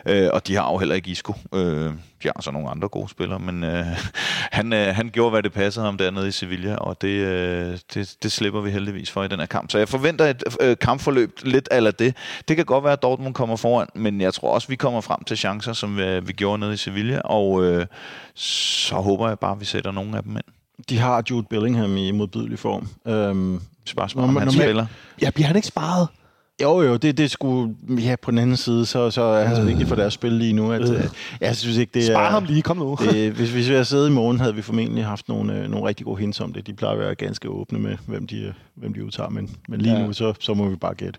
Øh, 0.07 0.29
og 0.33 0.47
de 0.47 0.55
har 0.55 0.73
jo 0.73 0.79
heller 0.79 0.95
ikke 0.95 1.11
Isco. 1.11 1.35
Øh, 1.55 1.93
de 2.23 2.29
har 2.29 2.41
så 2.41 2.51
nogle 2.51 2.71
andre 2.71 2.89
gode 2.89 3.09
spillere, 3.09 3.39
men 3.39 3.65
øh, 3.65 3.87
han, 4.59 4.73
øh, 4.73 4.95
han 4.95 5.11
gjorde, 5.11 5.31
hvad 5.31 5.43
det 5.43 5.53
passede 5.53 5.85
ham 5.85 5.99
dernede 5.99 6.29
i 6.29 6.31
Sevilla, 6.31 6.75
og 6.75 7.03
det, 7.03 7.09
øh, 7.09 7.79
det, 7.95 8.17
det 8.23 8.33
slipper 8.33 8.61
vi 8.61 8.71
heldigvis 8.71 9.11
for 9.11 9.25
i 9.25 9.29
den 9.29 9.39
her 9.39 9.47
kamp. 9.47 9.71
Så 9.71 9.79
jeg 9.79 9.89
forventer 9.89 10.25
et 10.27 10.45
øh, 10.61 10.77
kampforløb 10.79 11.39
lidt 11.43 11.69
eller 11.71 11.91
det. 11.91 12.17
Det 12.49 12.57
kan 12.57 12.65
godt 12.65 12.85
være, 12.85 12.93
at 12.93 13.03
Dortmund 13.03 13.35
kommer 13.35 13.57
foran, 13.57 13.89
men 13.95 14.21
jeg 14.21 14.35
tror 14.35 14.55
også, 14.55 14.69
vi 14.69 14.77
kommer 14.77 15.01
frem 15.01 15.25
til 15.25 15.37
chancer, 15.39 15.73
som 15.73 15.99
øh, 15.99 16.29
vi 16.29 16.33
gjorde 16.33 16.59
nede 16.59 16.75
i 16.75 16.77
Sevilla, 16.77 17.21
og 17.25 17.65
øh, 17.65 17.87
så 18.35 18.95
håber 18.95 19.29
jeg 19.29 19.39
bare, 19.39 19.53
at 19.53 19.61
vi 19.61 19.65
sætter 19.65 19.91
nogle 19.91 20.17
af 20.17 20.23
dem 20.23 20.37
ind. 20.37 20.60
De 20.89 20.99
har 20.99 21.23
Jude 21.31 21.47
Bellingham 21.51 21.97
i 21.97 22.11
modbydelig 22.11 22.59
form. 22.59 22.89
Øhm, 23.07 23.61
Spørgsmål, 23.87 24.25
om 24.25 24.31
Nå, 24.35 24.39
han 24.41 24.49
normalt- 24.49 24.63
spiller. 24.63 24.87
Ja, 25.23 25.31
bliver 25.31 25.47
han 25.47 25.57
ikke 25.57 25.69
sparet? 25.69 26.09
Jo, 26.63 26.83
jo, 26.83 26.97
det, 26.97 27.19
det 27.19 27.31
skulle... 27.31 27.75
Ja, 27.89 28.15
på 28.23 28.31
den 28.31 28.39
anden 28.39 28.57
side, 28.57 28.87
så, 28.87 29.11
så 29.11 29.23
er 29.23 29.45
han 29.45 29.57
så 29.57 29.63
vigtig 29.63 29.89
for 29.89 29.95
deres 29.95 30.15
spil 30.15 30.33
lige 30.33 30.53
nu, 30.53 30.73
at 30.73 30.91
Øh. 30.91 31.05
jeg 31.41 31.57
synes 31.57 31.77
ikke, 31.77 31.91
det 31.95 32.03
er... 32.09 32.13
Spar 32.15 32.31
ham 32.31 32.45
lige, 32.45 32.63
kom 32.63 32.77
nu. 32.77 32.97
Det, 33.11 33.33
hvis, 33.33 33.51
hvis 33.51 33.67
vi 33.69 33.73
havde 33.73 33.85
siddet 33.85 34.09
i 34.09 34.13
morgen, 34.13 34.41
havde 34.41 34.55
vi 34.55 34.63
formentlig 34.63 35.05
haft 35.05 35.29
nogle, 35.29 35.55
øh, 35.59 35.71
nogle 35.71 35.89
rigtig 35.89 36.07
gode 36.07 36.21
hints 36.21 36.41
om 36.41 36.53
det. 36.53 36.67
De 36.67 36.75
plejer 36.75 36.93
at 36.95 36.99
være 37.01 37.15
ganske 37.15 37.49
åbne 37.49 37.79
med, 37.79 37.97
hvem 38.07 38.27
de, 38.27 38.37
øh, 38.37 38.53
hvem 38.75 38.95
de 38.95 39.05
udtager, 39.05 39.29
men, 39.29 39.51
men 39.69 39.81
lige 39.81 39.97
ja. 39.99 40.07
nu, 40.07 40.13
så, 40.13 40.35
så 40.41 40.55
må 40.55 40.69
vi 40.69 40.77
bare 40.77 40.95
gætte 40.95 41.19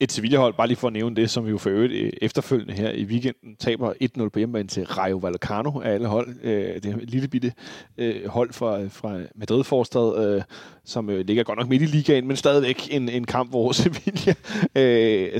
et 0.00 0.12
Sevilla-hold, 0.12 0.54
bare 0.54 0.66
lige 0.66 0.76
for 0.76 0.86
at 0.86 0.92
nævne 0.92 1.16
det, 1.16 1.30
som 1.30 1.46
vi 1.46 1.50
jo 1.50 1.58
for 1.58 1.70
øvrigt 1.70 1.92
øh, 1.92 2.12
efterfølgende 2.22 2.74
her 2.74 2.90
i 2.90 3.04
weekenden 3.04 3.56
taber 3.56 3.92
1-0 4.18 4.28
på 4.28 4.38
hjemmebane 4.38 4.68
til 4.68 4.86
Rayo 4.86 5.16
Vallecano 5.16 5.80
af 5.80 5.90
alle 5.90 6.06
hold. 6.06 6.36
Øh, 6.42 6.74
det 6.74 6.86
er 6.86 6.96
et 6.96 7.10
lille 7.10 7.28
bitte 7.28 7.52
øh, 7.98 8.28
hold 8.28 8.52
fra, 8.52 8.86
fra 8.86 9.18
Madrid-forstad, 9.34 10.42
som 10.84 11.08
ligger 11.08 11.42
godt 11.42 11.58
nok 11.58 11.68
midt 11.68 11.82
i 11.82 11.86
ligaen, 11.86 12.26
men 12.26 12.36
stadigvæk 12.36 12.88
en, 12.90 13.08
en 13.08 13.24
kamp, 13.24 13.50
hvor 13.50 13.72
Sevilla 13.82 14.34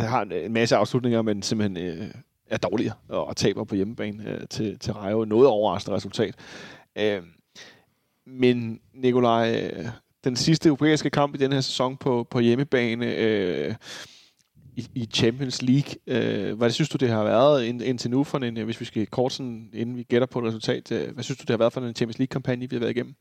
har 0.00 0.22
en, 0.22 0.52
masse 0.52 0.76
afslutninger, 0.76 1.22
men 1.22 1.42
simpelthen 1.42 2.10
er 2.50 2.56
dårligere 2.56 2.94
og, 3.08 3.36
taber 3.36 3.64
på 3.64 3.74
hjemmebane 3.74 4.46
til, 4.50 4.78
til 4.78 4.92
Rayo. 4.92 5.24
Noget 5.24 5.48
overraskende 5.48 5.96
resultat. 5.96 6.34
Men 8.26 8.80
Nikolaj, 8.94 9.70
den 10.24 10.36
sidste 10.36 10.66
europæiske 10.66 11.10
kamp 11.10 11.34
i 11.34 11.38
den 11.38 11.52
her 11.52 11.60
sæson 11.60 11.96
på, 11.96 12.26
på 12.30 12.40
hjemmebane, 12.40 13.14
øh, 13.14 13.74
i, 14.78 14.86
i 14.94 15.08
Champions 15.14 15.62
League. 15.62 15.94
Øh, 16.06 16.58
hvad 16.58 16.70
synes 16.70 16.88
du, 16.88 16.96
det 16.96 17.08
har 17.08 17.24
været 17.24 17.64
ind, 17.64 17.82
indtil 17.82 18.10
nu, 18.10 18.24
for 18.24 18.38
en, 18.38 18.56
øh, 18.56 18.64
hvis 18.64 18.80
vi 18.80 18.84
skal 18.84 19.06
kort 19.06 19.32
sådan, 19.32 19.68
inden 19.72 19.96
vi 19.96 20.02
gætter 20.02 20.26
på 20.26 20.38
et 20.38 20.44
resultat, 20.44 20.92
øh, 20.92 21.14
hvad 21.14 21.24
synes 21.24 21.38
du, 21.38 21.42
det 21.42 21.50
har 21.50 21.56
været 21.56 21.72
for 21.72 21.80
en 21.80 21.94
Champions 21.94 22.18
League-kampagne, 22.18 22.70
vi 22.70 22.76
har 22.76 22.80
været 22.80 22.90
igennem? 22.90 23.14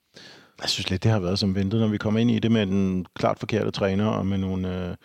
Jeg 0.61 0.69
synes 0.69 0.89
lidt, 0.89 1.03
det 1.03 1.11
har 1.11 1.19
været 1.19 1.39
som 1.39 1.55
ventet, 1.55 1.79
når 1.79 1.87
vi 1.87 1.97
kommer 1.97 2.19
ind 2.19 2.31
i 2.31 2.39
det 2.39 2.51
med 2.51 2.65
den 2.65 3.05
klart 3.15 3.39
forkerte 3.39 3.71
træner 3.71 4.05
og 4.05 4.25
med 4.25 4.37
nogle, 4.37 4.89
øh, 4.89 4.95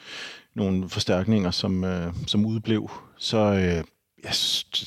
nogle 0.55 0.89
forstærkninger, 0.89 1.51
som, 1.51 1.85
øh, 1.85 2.12
som 2.27 2.47
udblev. 2.47 2.91
Så 3.19 3.39
øh, 3.39 3.85
jeg 4.24 4.33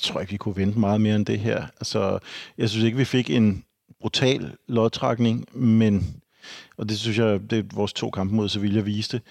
tror 0.02 0.20
ikke, 0.20 0.32
vi 0.32 0.38
kunne 0.38 0.56
vente 0.56 0.80
meget 0.80 1.02
mere 1.02 1.16
end 1.16 1.26
det 1.26 1.40
her. 1.40 1.64
Altså, 1.80 2.20
jeg 2.58 2.70
synes 2.70 2.86
ikke, 2.86 2.98
vi 2.98 3.06
fik 3.06 3.30
en 3.30 3.64
brutal 4.02 4.52
lodtrækning, 4.68 5.46
men, 5.54 6.22
og 6.78 6.90
det 6.90 7.00
synes 7.00 7.18
jeg, 7.18 7.40
det 7.50 7.60
er 7.60 7.64
vores 7.74 7.94
to 7.94 8.10
kampe 8.10 8.36
mod 8.36 8.50
Sevilla 8.50 8.82
viste, 8.82 9.22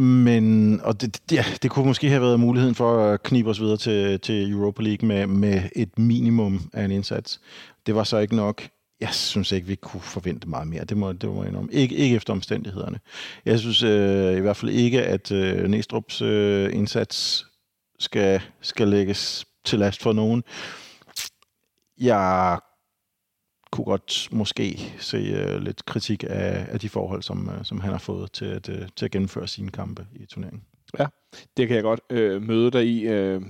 men, 0.00 0.80
og 0.80 1.00
det, 1.00 1.18
ja, 1.32 1.44
det 1.62 1.70
kunne 1.70 1.86
måske 1.86 2.08
have 2.08 2.22
været 2.22 2.40
muligheden 2.40 2.74
for 2.74 3.04
at 3.04 3.22
knibe 3.22 3.50
os 3.50 3.60
videre 3.60 3.76
til, 3.76 4.20
til 4.20 4.50
Europa 4.52 4.82
League 4.82 5.08
med, 5.08 5.26
med 5.26 5.62
et 5.76 5.98
minimum 5.98 6.70
af 6.72 6.84
en 6.84 6.90
indsats. 6.90 7.40
Det 7.86 7.94
var 7.94 8.04
så 8.04 8.18
ikke 8.18 8.36
nok. 8.36 8.68
Jeg 9.00 9.14
synes 9.14 9.52
ikke, 9.52 9.66
vi 9.66 9.74
kunne 9.74 10.00
forvente 10.00 10.48
meget 10.48 10.68
mere. 10.68 10.84
Det 10.84 10.96
må, 10.96 11.12
det 11.12 11.28
må 11.28 11.44
jeg 11.44 11.52
ikke, 11.70 11.94
ikke 11.94 12.16
efter 12.16 12.32
omstændighederne. 12.32 13.00
Jeg 13.44 13.58
synes 13.58 13.82
øh, 13.82 14.36
i 14.36 14.40
hvert 14.40 14.56
fald 14.56 14.70
ikke, 14.70 15.02
at 15.02 15.32
øh, 15.32 15.64
Næstrup's 15.64 16.24
øh, 16.24 16.74
indsats 16.74 17.46
skal, 17.98 18.40
skal 18.60 18.88
lægges 18.88 19.46
til 19.64 19.78
last 19.78 20.02
for 20.02 20.12
nogen. 20.12 20.42
Jeg 21.98 22.58
kunne 23.72 23.84
godt 23.84 24.28
måske 24.32 24.94
se 24.98 25.16
øh, 25.16 25.62
lidt 25.62 25.84
kritik 25.84 26.24
af, 26.28 26.66
af 26.68 26.80
de 26.80 26.88
forhold, 26.88 27.22
som, 27.22 27.48
øh, 27.48 27.64
som 27.64 27.80
han 27.80 27.90
har 27.90 27.98
fået 27.98 28.32
til 28.32 28.44
at, 28.44 28.68
øh, 28.68 28.88
til 28.96 29.04
at 29.04 29.10
gennemføre 29.10 29.48
sine 29.48 29.70
kampe 29.70 30.06
i 30.14 30.26
turneringen. 30.26 30.62
Ja, 30.98 31.06
det 31.56 31.68
kan 31.68 31.74
jeg 31.76 31.82
godt 31.82 32.00
øh, 32.10 32.42
møde 32.42 32.70
dig 32.70 32.86
i. 32.86 33.08
Øh, 33.08 33.42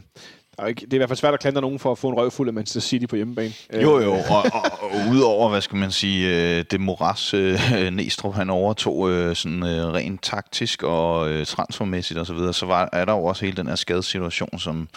er 0.62 0.66
ikke, 0.66 0.80
det 0.80 0.92
er 0.92 0.96
i 0.96 0.98
hvert 0.98 1.08
fald 1.08 1.16
svært 1.16 1.34
at 1.34 1.40
klandre 1.40 1.60
nogen 1.60 1.78
for 1.78 1.92
at 1.92 1.98
få 1.98 2.08
en 2.08 2.14
røvfuld 2.14 2.48
af 2.48 2.54
Manchester 2.54 2.80
City 2.80 3.06
på 3.06 3.16
hjemmebane. 3.16 3.52
Øh, 3.72 3.82
jo, 3.82 4.00
jo, 4.00 4.12
og, 4.12 4.44
og, 4.52 4.62
og 4.80 4.90
udover, 5.10 5.48
hvad 5.48 5.60
skal 5.60 5.78
man 5.78 5.90
sige, 5.90 6.28
øh, 6.58 6.64
det 6.70 6.80
moras 6.80 7.34
øh, 7.34 7.58
Næstrup, 7.92 8.34
han 8.34 8.50
overtog 8.50 9.10
øh, 9.10 9.36
sådan 9.36 9.62
øh, 9.62 9.92
rent 9.92 10.22
taktisk 10.22 10.82
og 10.82 11.46
transfermæssigt 11.46 12.18
osv., 12.18 12.26
så, 12.26 12.34
videre, 12.34 12.54
så 12.54 12.66
var, 12.66 12.88
er 12.92 13.04
der 13.04 13.12
jo 13.12 13.24
også 13.24 13.44
hele 13.44 13.56
den 13.56 13.66
her 13.66 13.74
skadesituation, 13.74 14.58
som 14.58 14.88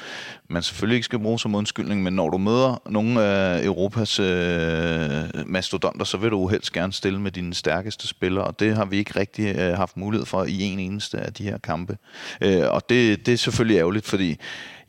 man 0.47 0.63
selvfølgelig 0.63 0.95
ikke 0.95 1.05
skal 1.05 1.19
bruge 1.19 1.39
som 1.39 1.55
undskyldning, 1.55 2.03
men 2.03 2.13
når 2.13 2.29
du 2.29 2.37
møder 2.37 2.81
nogle 2.85 3.23
af 3.23 3.65
Europas 3.65 4.19
øh, 4.19 5.45
mastodonter, 5.45 6.05
så 6.05 6.17
vil 6.17 6.31
du 6.31 6.47
helst 6.47 6.73
gerne 6.73 6.93
stille 6.93 7.21
med 7.21 7.31
dine 7.31 7.53
stærkeste 7.53 8.07
spillere, 8.07 8.43
og 8.43 8.59
det 8.59 8.75
har 8.75 8.85
vi 8.85 8.97
ikke 8.97 9.19
rigtig 9.19 9.55
øh, 9.55 9.73
haft 9.73 9.97
mulighed 9.97 10.25
for 10.25 10.43
i 10.43 10.61
en 10.61 10.79
eneste 10.79 11.17
af 11.17 11.33
de 11.33 11.43
her 11.43 11.57
kampe. 11.57 11.97
Øh, 12.41 12.63
og 12.69 12.89
det, 12.89 13.25
det 13.25 13.33
er 13.33 13.37
selvfølgelig 13.37 13.77
ærgerligt, 13.77 14.05
fordi 14.05 14.37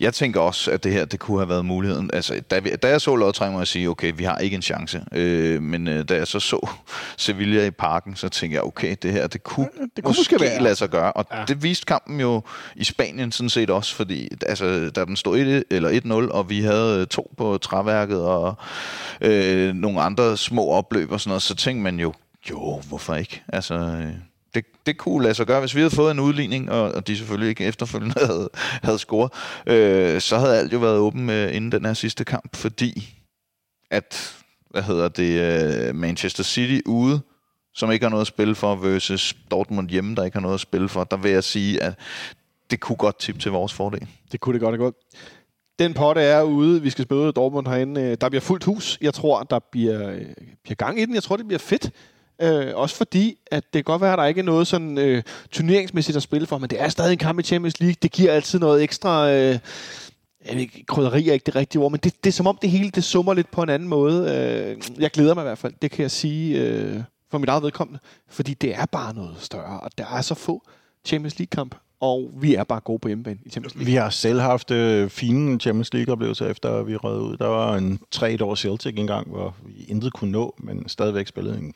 jeg 0.00 0.14
tænker 0.14 0.40
også, 0.40 0.70
at 0.70 0.84
det 0.84 0.92
her 0.92 1.04
det 1.04 1.20
kunne 1.20 1.38
have 1.38 1.48
været 1.48 1.64
muligheden. 1.64 2.10
Altså, 2.12 2.40
da, 2.50 2.58
vi, 2.58 2.70
da 2.70 2.88
jeg 2.88 3.00
så 3.00 3.16
lodtræk, 3.16 3.52
må 3.52 3.58
jeg 3.58 3.66
sige, 3.66 3.90
okay, 3.90 4.12
vi 4.16 4.24
har 4.24 4.38
ikke 4.38 4.56
en 4.56 4.62
chance. 4.62 5.04
Øh, 5.12 5.62
men 5.62 5.88
øh, 5.88 6.08
da 6.08 6.14
jeg 6.14 6.26
så 6.26 6.40
så 6.40 6.68
Sevilla 7.16 7.66
i 7.66 7.70
parken, 7.70 8.16
så 8.16 8.28
tænkte 8.28 8.54
jeg, 8.54 8.64
okay, 8.64 8.96
det 9.02 9.12
her, 9.12 9.26
det 9.26 9.42
kunne, 9.42 9.68
det 9.96 10.04
kunne 10.04 10.14
måske, 10.18 10.34
måske 10.34 10.62
lade 10.62 10.74
sig 10.74 10.90
gøre. 10.90 11.12
Og 11.12 11.26
ja. 11.32 11.44
det 11.48 11.62
viste 11.62 11.86
kampen 11.86 12.20
jo 12.20 12.42
i 12.76 12.84
Spanien 12.84 13.32
sådan 13.32 13.50
set 13.50 13.70
også, 13.70 13.94
fordi 13.94 14.28
altså, 14.46 14.90
da 14.90 15.04
den 15.04 15.16
stod 15.16 15.38
1 15.38 15.64
eller 15.70 16.24
1-0, 16.28 16.32
og 16.32 16.50
vi 16.50 16.60
havde 16.60 17.06
to 17.06 17.34
på 17.36 17.58
træværket 17.58 18.20
og 18.20 18.54
øh, 19.20 19.74
nogle 19.74 20.00
andre 20.00 20.36
små 20.36 20.70
opløb 20.70 21.12
og 21.12 21.20
sådan 21.20 21.30
noget, 21.30 21.42
så 21.42 21.54
tænkte 21.54 21.82
man 21.82 22.00
jo, 22.00 22.12
jo, 22.50 22.80
hvorfor 22.88 23.14
ikke? 23.14 23.42
Altså, 23.48 23.74
øh, 23.74 24.12
det, 24.86 24.98
kunne 24.98 25.22
lade 25.22 25.34
sig 25.34 25.46
gøre, 25.46 25.60
hvis 25.60 25.74
vi 25.74 25.80
havde 25.80 25.94
fået 25.94 26.10
en 26.10 26.20
udligning, 26.20 26.70
og, 26.70 26.92
og 26.92 27.06
de 27.06 27.16
selvfølgelig 27.16 27.48
ikke 27.48 27.64
efterfølgende 27.64 28.14
havde, 28.26 28.50
havde 28.82 28.98
scoret, 28.98 29.32
øh, 29.66 30.20
så 30.20 30.38
havde 30.38 30.58
alt 30.58 30.72
jo 30.72 30.78
været 30.78 30.98
åben 30.98 31.30
øh, 31.30 31.56
inden 31.56 31.72
den 31.72 31.84
her 31.84 31.94
sidste 31.94 32.24
kamp, 32.24 32.56
fordi 32.56 33.14
at, 33.90 34.36
hvad 34.70 34.82
hedder 34.82 35.08
det, 35.08 35.40
øh, 35.88 35.94
Manchester 35.94 36.42
City 36.42 36.80
ude, 36.86 37.20
som 37.74 37.92
ikke 37.92 38.04
har 38.04 38.10
noget 38.10 38.20
at 38.20 38.26
spille 38.26 38.54
for, 38.54 38.74
versus 38.74 39.36
Dortmund 39.50 39.88
hjemme, 39.88 40.14
der 40.14 40.24
ikke 40.24 40.34
har 40.34 40.42
noget 40.42 40.54
at 40.54 40.60
spille 40.60 40.88
for, 40.88 41.04
der 41.04 41.16
vil 41.16 41.30
jeg 41.30 41.44
sige, 41.44 41.82
at 41.82 41.94
det 42.70 42.80
kunne 42.80 42.96
godt 42.96 43.18
tippe 43.18 43.40
til 43.40 43.50
vores 43.50 43.72
fordel. 43.72 44.08
Det 44.32 44.40
kunne 44.40 44.52
det 44.52 44.60
godt, 44.60 44.72
det 44.72 44.78
gået. 44.78 44.94
Den 45.78 45.94
potte 45.94 46.20
er 46.20 46.42
ude. 46.42 46.82
Vi 46.82 46.90
skal 46.90 47.04
spille 47.04 47.32
Dortmund 47.32 47.66
herinde. 47.66 48.00
Øh, 48.00 48.16
der 48.20 48.28
bliver 48.28 48.40
fuldt 48.40 48.64
hus. 48.64 48.98
Jeg 49.00 49.14
tror, 49.14 49.42
der 49.42 49.58
bliver, 49.58 50.10
øh, 50.10 50.26
bliver 50.62 50.76
gang 50.76 51.00
i 51.00 51.04
den. 51.04 51.14
Jeg 51.14 51.22
tror, 51.22 51.36
det 51.36 51.46
bliver 51.46 51.58
fedt. 51.58 51.90
Øh, 52.42 52.66
også 52.74 52.96
fordi, 52.96 53.38
at 53.50 53.64
det 53.64 53.72
kan 53.72 53.92
godt 53.92 54.02
være, 54.02 54.12
at 54.12 54.18
der 54.18 54.24
ikke 54.24 54.38
er 54.38 54.44
noget 54.44 54.66
sådan 54.66 54.98
øh, 54.98 55.22
turneringsmæssigt 55.50 56.16
at 56.16 56.22
spille 56.22 56.46
for, 56.46 56.58
men 56.58 56.70
det 56.70 56.80
er 56.80 56.88
stadig 56.88 57.12
en 57.12 57.18
kamp 57.18 57.38
i 57.38 57.42
Champions 57.42 57.80
League. 57.80 57.96
Det 58.02 58.12
giver 58.12 58.32
altid 58.32 58.58
noget 58.58 58.82
ekstra... 58.82 59.30
Øh, 59.30 59.58
jeg 60.48 60.56
ved, 60.56 60.86
krydderi 60.86 61.28
er 61.28 61.32
ikke 61.32 61.46
det 61.46 61.56
rigtige 61.56 61.82
ord, 61.82 61.90
men 61.90 62.00
det, 62.04 62.24
det 62.24 62.30
er 62.30 62.32
som 62.32 62.46
om 62.46 62.58
det 62.62 62.70
hele 62.70 62.90
det 62.90 63.04
summer 63.04 63.34
lidt 63.34 63.50
på 63.50 63.62
en 63.62 63.68
anden 63.68 63.88
måde. 63.88 64.34
Øh, 64.34 65.02
jeg 65.02 65.10
glæder 65.10 65.34
mig 65.34 65.42
i 65.42 65.44
hvert 65.44 65.58
fald, 65.58 65.72
det 65.82 65.90
kan 65.90 66.02
jeg 66.02 66.10
sige 66.10 66.60
øh, 66.60 67.00
for 67.30 67.38
mit 67.38 67.48
eget 67.48 67.62
vedkommende, 67.62 68.00
fordi 68.28 68.54
det 68.54 68.74
er 68.74 68.86
bare 68.86 69.14
noget 69.14 69.36
større, 69.38 69.80
og 69.80 69.90
der 69.98 70.06
er 70.06 70.20
så 70.20 70.34
få 70.34 70.62
Champions 71.04 71.38
League-kamp, 71.38 71.74
og 72.00 72.30
vi 72.40 72.54
er 72.54 72.64
bare 72.64 72.80
gode 72.80 72.98
på 72.98 73.08
hjemmebane 73.08 73.38
i 73.46 73.50
Champions 73.50 73.74
League. 73.74 73.86
Vi 73.86 73.94
har 73.94 74.10
selv 74.10 74.40
haft 74.40 74.70
øh, 74.70 75.10
fine 75.10 75.60
Champions 75.60 75.94
League-oplevelser, 75.94 76.46
efter 76.46 76.82
vi 76.82 76.96
rød 76.96 77.20
ud. 77.20 77.36
Der 77.36 77.46
var 77.46 77.76
en 77.76 78.00
tre 78.10 78.44
år 78.44 78.54
Celtic 78.54 78.94
engang, 78.96 79.28
hvor 79.28 79.54
vi 79.66 79.84
intet 79.88 80.12
kunne 80.12 80.32
nå, 80.32 80.54
men 80.58 80.88
stadigvæk 80.88 81.26
spillede 81.26 81.58
en 81.58 81.74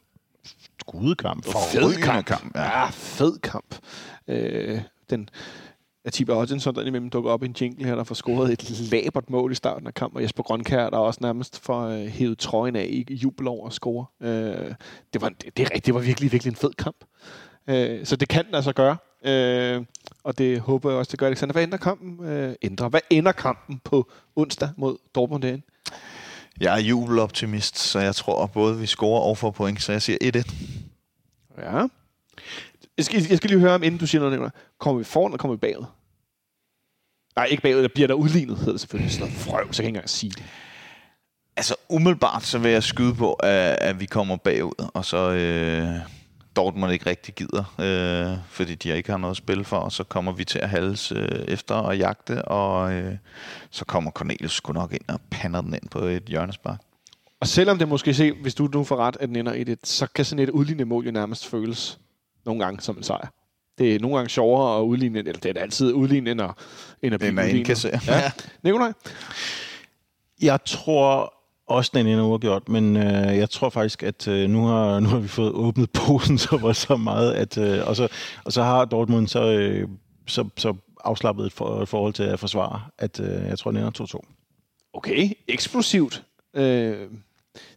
skudekamp. 0.89 1.44
Fed 1.44 2.02
kamp. 2.02 2.27
kamp. 2.27 2.56
Ja. 2.56 2.81
ja, 2.81 2.86
fed 2.90 3.39
kamp. 3.39 3.74
Øh, 4.28 4.81
den 5.10 5.28
Atiba 6.05 6.35
Odinson, 6.35 6.74
der 6.74 6.86
imellem 6.86 7.10
dukker 7.10 7.31
op 7.31 7.43
i 7.43 7.47
en 7.47 7.56
jingle 7.60 7.86
her, 7.86 7.94
der 7.94 8.05
får 8.05 8.15
scoret 8.15 8.52
et 8.52 8.90
labert 8.93 9.31
mål 9.31 9.52
i 9.52 9.55
starten 9.55 9.86
af 9.86 9.94
kampen, 9.94 10.16
og 10.16 10.23
Jesper 10.23 10.43
Grønkær, 10.43 10.90
der 10.90 10.98
også 10.98 11.19
nærmest 11.23 11.60
får 11.60 11.82
øh, 11.82 12.06
hævet 12.06 12.39
trøjen 12.39 12.77
af 12.77 13.05
i 13.09 13.15
jubel 13.15 13.48
over 13.48 13.66
at 13.66 13.73
score. 13.73 14.06
Øh, 14.23 14.74
det, 15.12 15.20
var, 15.20 15.28
det, 15.28 15.56
det, 15.56 15.86
det 15.86 15.94
var 15.94 16.01
virkelig, 16.01 16.32
virkelig 16.32 16.51
en 16.51 16.56
fed 16.56 16.73
kamp. 16.78 16.97
Øh, 17.69 18.06
så 18.06 18.16
det 18.16 18.28
kan 18.28 18.47
den 18.47 18.55
altså 18.55 18.73
gøre. 18.73 18.97
Øh, 19.24 19.85
og 20.24 20.39
det 20.39 20.60
håber 20.60 20.90
jeg 20.90 20.98
også, 20.98 21.10
det 21.10 21.19
gør 21.19 21.27
Alexander. 21.27 21.52
Hvad 21.52 21.62
ender 21.62 21.77
kampen? 21.77 22.24
Øh, 22.24 22.55
ændrer. 22.62 22.89
Hvad 22.89 23.01
ender 23.10 23.32
kampen 23.32 23.81
på 23.85 24.10
onsdag 24.36 24.69
mod 24.77 24.97
Dortmund 25.15 25.43
derinde? 25.43 25.62
Jeg 26.61 26.75
er 26.75 26.83
jubeloptimist, 26.83 27.79
så 27.79 27.99
jeg 27.99 28.15
tror 28.15 28.47
både 28.47 28.79
vi 28.79 28.87
scorer 28.87 29.21
og 29.21 29.39
får 29.39 29.51
point, 29.51 29.83
så 29.83 29.93
jeg 29.93 30.03
siger 30.03 30.19
1-1. 30.23 30.53
Ja. 31.59 31.87
Jeg 32.97 33.05
skal, 33.05 33.27
jeg 33.29 33.37
skal 33.37 33.51
lige 33.51 33.61
høre 33.61 33.75
om, 33.75 33.83
inden 33.83 34.01
du 34.01 34.07
siger 34.07 34.21
noget, 34.21 34.33
nævner. 34.33 34.51
Kommer 34.79 34.99
vi 34.99 35.05
foran, 35.05 35.31
eller 35.31 35.39
kommer 35.39 35.57
vi 35.57 35.61
bagud? 35.61 35.85
Nej, 37.37 37.45
ikke 37.45 37.63
bagud. 37.63 37.83
Der 37.83 37.89
bliver 37.89 38.07
der 38.07 38.15
udlignet, 38.15 38.57
hedder 38.59 38.73
det 38.73 38.81
selvfølgelig. 38.81 39.13
Sådan 39.13 39.27
noget 39.27 39.41
frøv, 39.41 39.73
så 39.73 39.83
kan 39.83 39.85
jeg 39.85 39.89
ikke 39.89 39.97
engang 39.97 40.11
sige 40.11 40.31
det. 40.31 40.45
Altså, 41.57 41.75
umiddelbart 41.89 42.45
så 42.45 42.59
vil 42.59 42.71
jeg 42.71 42.83
skyde 42.83 43.15
på, 43.15 43.33
at, 43.33 43.79
at 43.81 44.01
vi 44.01 44.07
kommer 44.07 44.37
bagud, 44.37 44.91
og 44.95 45.05
så... 45.05 45.31
Øh 45.31 46.18
Dortmund 46.59 46.93
ikke 46.93 47.11
rigtig 47.11 47.35
gider, 47.35 47.75
øh, 47.79 48.39
fordi 48.49 48.75
de 48.75 48.97
ikke 48.97 49.11
har 49.11 49.19
noget 49.19 49.31
at 49.31 49.37
spille 49.37 49.65
for, 49.65 49.77
og 49.77 49.93
så 49.93 50.05
kommer 50.05 50.33
vi 50.33 50.45
til 50.45 50.59
at 50.59 50.69
halse 50.69 51.15
øh, 51.15 51.45
efter 51.49 51.75
og 51.75 51.99
jagte, 51.99 52.43
og 52.43 52.93
øh, 52.93 53.17
så 53.71 53.85
kommer 53.85 54.11
Cornelius 54.11 54.53
sgu 54.53 54.73
nok 54.73 54.93
ind 54.93 55.09
og 55.09 55.21
pander 55.31 55.61
den 55.61 55.75
ind 55.75 55.89
på 55.91 55.99
et 55.99 56.23
hjørnespark. 56.23 56.81
Og 57.41 57.47
selvom 57.47 57.79
det 57.79 57.89
måske 57.89 58.15
se, 58.15 58.33
hvis 58.33 58.55
du 58.55 58.69
nu 58.75 58.85
får 58.85 58.97
ret, 58.97 59.17
at 59.21 59.29
den 59.29 59.37
ender 59.37 59.53
i 59.53 59.65
det, 59.65 59.79
så 59.85 60.07
kan 60.15 60.25
sådan 60.25 60.43
et 60.43 60.51
udlignende 60.51 60.85
mål 60.85 61.05
jo 61.05 61.11
nærmest 61.11 61.47
føles 61.47 61.99
nogle 62.45 62.65
gange 62.65 62.81
som 62.81 62.97
en 62.97 63.03
sejr. 63.03 63.33
Det 63.79 63.95
er 63.95 64.01
nogle 64.01 64.17
gange 64.17 64.31
sjovere 64.31 64.79
at 64.79 64.83
udligne, 64.83 65.19
eller 65.19 65.33
det 65.33 65.57
er 65.57 65.63
altid 65.63 65.93
udligne, 65.93 66.31
end 66.31 66.41
at, 66.41 66.51
end 67.03 67.15
at 67.15 67.21
blive 67.21 67.33
udlignet. 67.33 67.85
Ja. 68.07 68.33
Nikolaj? 68.63 68.93
Jeg 70.43 70.59
tror 70.65 71.38
også 71.69 71.90
den 71.95 72.07
ender 72.07 72.24
uafgjort, 72.24 72.69
men 72.69 72.97
øh, 72.97 73.36
jeg 73.36 73.51
tror 73.51 73.70
faktisk, 73.70 74.03
at 74.03 74.28
øh, 74.28 74.51
nu, 74.51 74.66
har, 74.66 75.01
nu 75.01 75.09
har 75.09 75.19
vi 75.19 75.28
fået 75.28 75.53
åbnet 75.53 75.90
posen 75.90 76.39
så, 76.39 76.57
var 76.57 76.73
så 76.73 76.97
meget, 76.97 77.32
at, 77.32 77.59
øh, 77.59 77.89
og, 77.89 77.97
så, 77.97 78.09
og 78.45 78.53
så 78.53 78.62
har 78.62 78.85
Dortmund 78.85 79.28
så, 79.28 79.53
øh, 79.53 79.89
så, 80.27 80.49
så 80.57 80.74
afslappet 81.05 81.47
et, 81.47 81.53
for, 81.53 81.82
et 81.82 81.89
forhold 81.89 82.12
til 82.12 82.23
at 82.23 82.40
forsvare, 82.40 82.82
at 82.99 83.20
øh, 83.20 83.49
jeg 83.49 83.59
tror, 83.59 83.70
den 83.70 83.81
ender 83.81 84.20
2-2. 84.24 84.90
Okay, 84.93 85.31
eksplosivt. 85.49 86.23
Øh, 86.55 87.09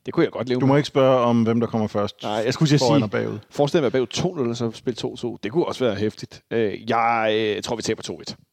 det 0.06 0.14
kunne 0.14 0.24
jeg 0.24 0.32
godt 0.32 0.50
leve 0.50 0.60
Du 0.60 0.66
må 0.66 0.74
med. 0.74 0.80
ikke 0.80 0.88
spørge 0.88 1.20
om, 1.20 1.44
hvem 1.44 1.60
der 1.60 1.68
kommer 1.68 1.88
først. 1.88 2.24
Nej, 2.24 2.32
jeg 2.32 2.54
skulle 2.54 2.80
sige, 2.80 3.10
bagud. 3.10 3.40
forestil 3.50 3.80
dig 3.80 3.86
at 3.86 3.92
bagud 3.92 4.08
2-0, 4.14 4.50
og 4.50 4.58
så 4.58 4.72
spille 4.74 4.98
2-2. 5.08 5.38
Det 5.44 5.52
kunne 5.52 5.66
også 5.66 5.86
være 5.86 5.96
hæftigt. 5.96 6.44
Øh, 6.52 6.90
jeg 6.90 7.34
øh, 7.36 7.64
tror, 7.64 7.76
vi 7.76 7.82
taber 7.82 8.02
2-1. 8.30 8.51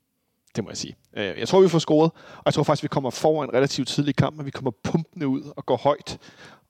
Det 0.59 0.65
må 0.65 0.71
jeg 0.71 0.77
sige. 0.77 0.97
Øh, 1.17 1.39
jeg 1.39 1.49
tror, 1.49 1.61
vi 1.61 1.69
får 1.69 1.79
scoret, 1.79 2.11
og 2.37 2.43
jeg 2.45 2.55
tror 2.55 2.63
faktisk, 2.63 2.83
vi 2.83 2.89
kommer 2.89 3.11
foran 3.11 3.55
relativt 3.55 3.89
tidlig 3.89 4.11
i 4.11 4.13
kampen, 4.13 4.47
vi 4.47 4.51
kommer 4.51 4.71
pumpende 4.83 5.29
ud 5.29 5.43
og 5.57 5.67
går 5.67 5.77
højt. 5.77 6.19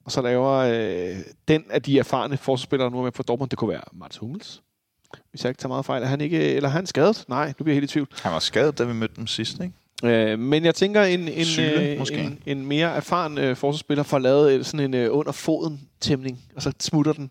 Og 0.05 0.13
så 0.13 0.23
laver 0.23 0.53
øh, 0.53 1.17
den 1.49 1.65
af 1.71 1.83
de 1.83 1.99
erfarne 1.99 2.37
forsvarsspillere, 2.37 2.91
nu 2.91 2.99
er 2.99 3.03
med 3.03 3.13
for 3.13 3.23
Dortmund, 3.23 3.51
det 3.51 3.59
kunne 3.59 3.71
være 3.71 3.83
Mats 3.93 4.17
Hummels. 4.17 4.63
Hvis 5.31 5.45
jeg 5.45 5.51
ikke 5.51 5.61
tager 5.61 5.69
meget 5.69 5.85
fejl. 5.85 6.03
Er 6.03 6.07
han 6.07 6.21
ikke, 6.21 6.55
eller 6.55 6.69
er 6.69 6.73
han 6.73 6.87
skadet? 6.87 7.25
Nej, 7.29 7.47
nu 7.59 7.65
bliver 7.65 7.75
jeg 7.75 7.81
helt 7.81 7.91
i 7.91 7.93
tvivl. 7.93 8.09
Han 8.23 8.33
var 8.33 8.39
skadet, 8.39 8.79
da 8.79 8.85
vi 8.85 8.93
mødte 8.93 9.15
dem 9.17 9.27
sidst, 9.27 9.61
ikke? 9.61 10.33
Øh, 10.33 10.39
men 10.39 10.65
jeg 10.65 10.75
tænker, 10.75 11.03
en, 11.03 11.29
en, 11.29 11.45
Syle, 11.45 11.83
øh, 11.83 12.01
en, 12.13 12.39
en 12.47 12.67
mere 12.67 12.97
erfaren 12.97 13.39
øh, 13.39 13.57
forsvarsspiller 13.57 14.05
får 14.05 14.19
lavet 14.19 14.53
øh, 14.53 14.65
sådan 14.65 14.81
en 14.81 14.95
øh, 14.95 15.17
under 15.17 15.33
foden 15.33 15.81
tæmning, 16.01 16.41
og 16.57 16.63
så 16.63 16.73
smutter 16.81 17.13
den, 17.13 17.31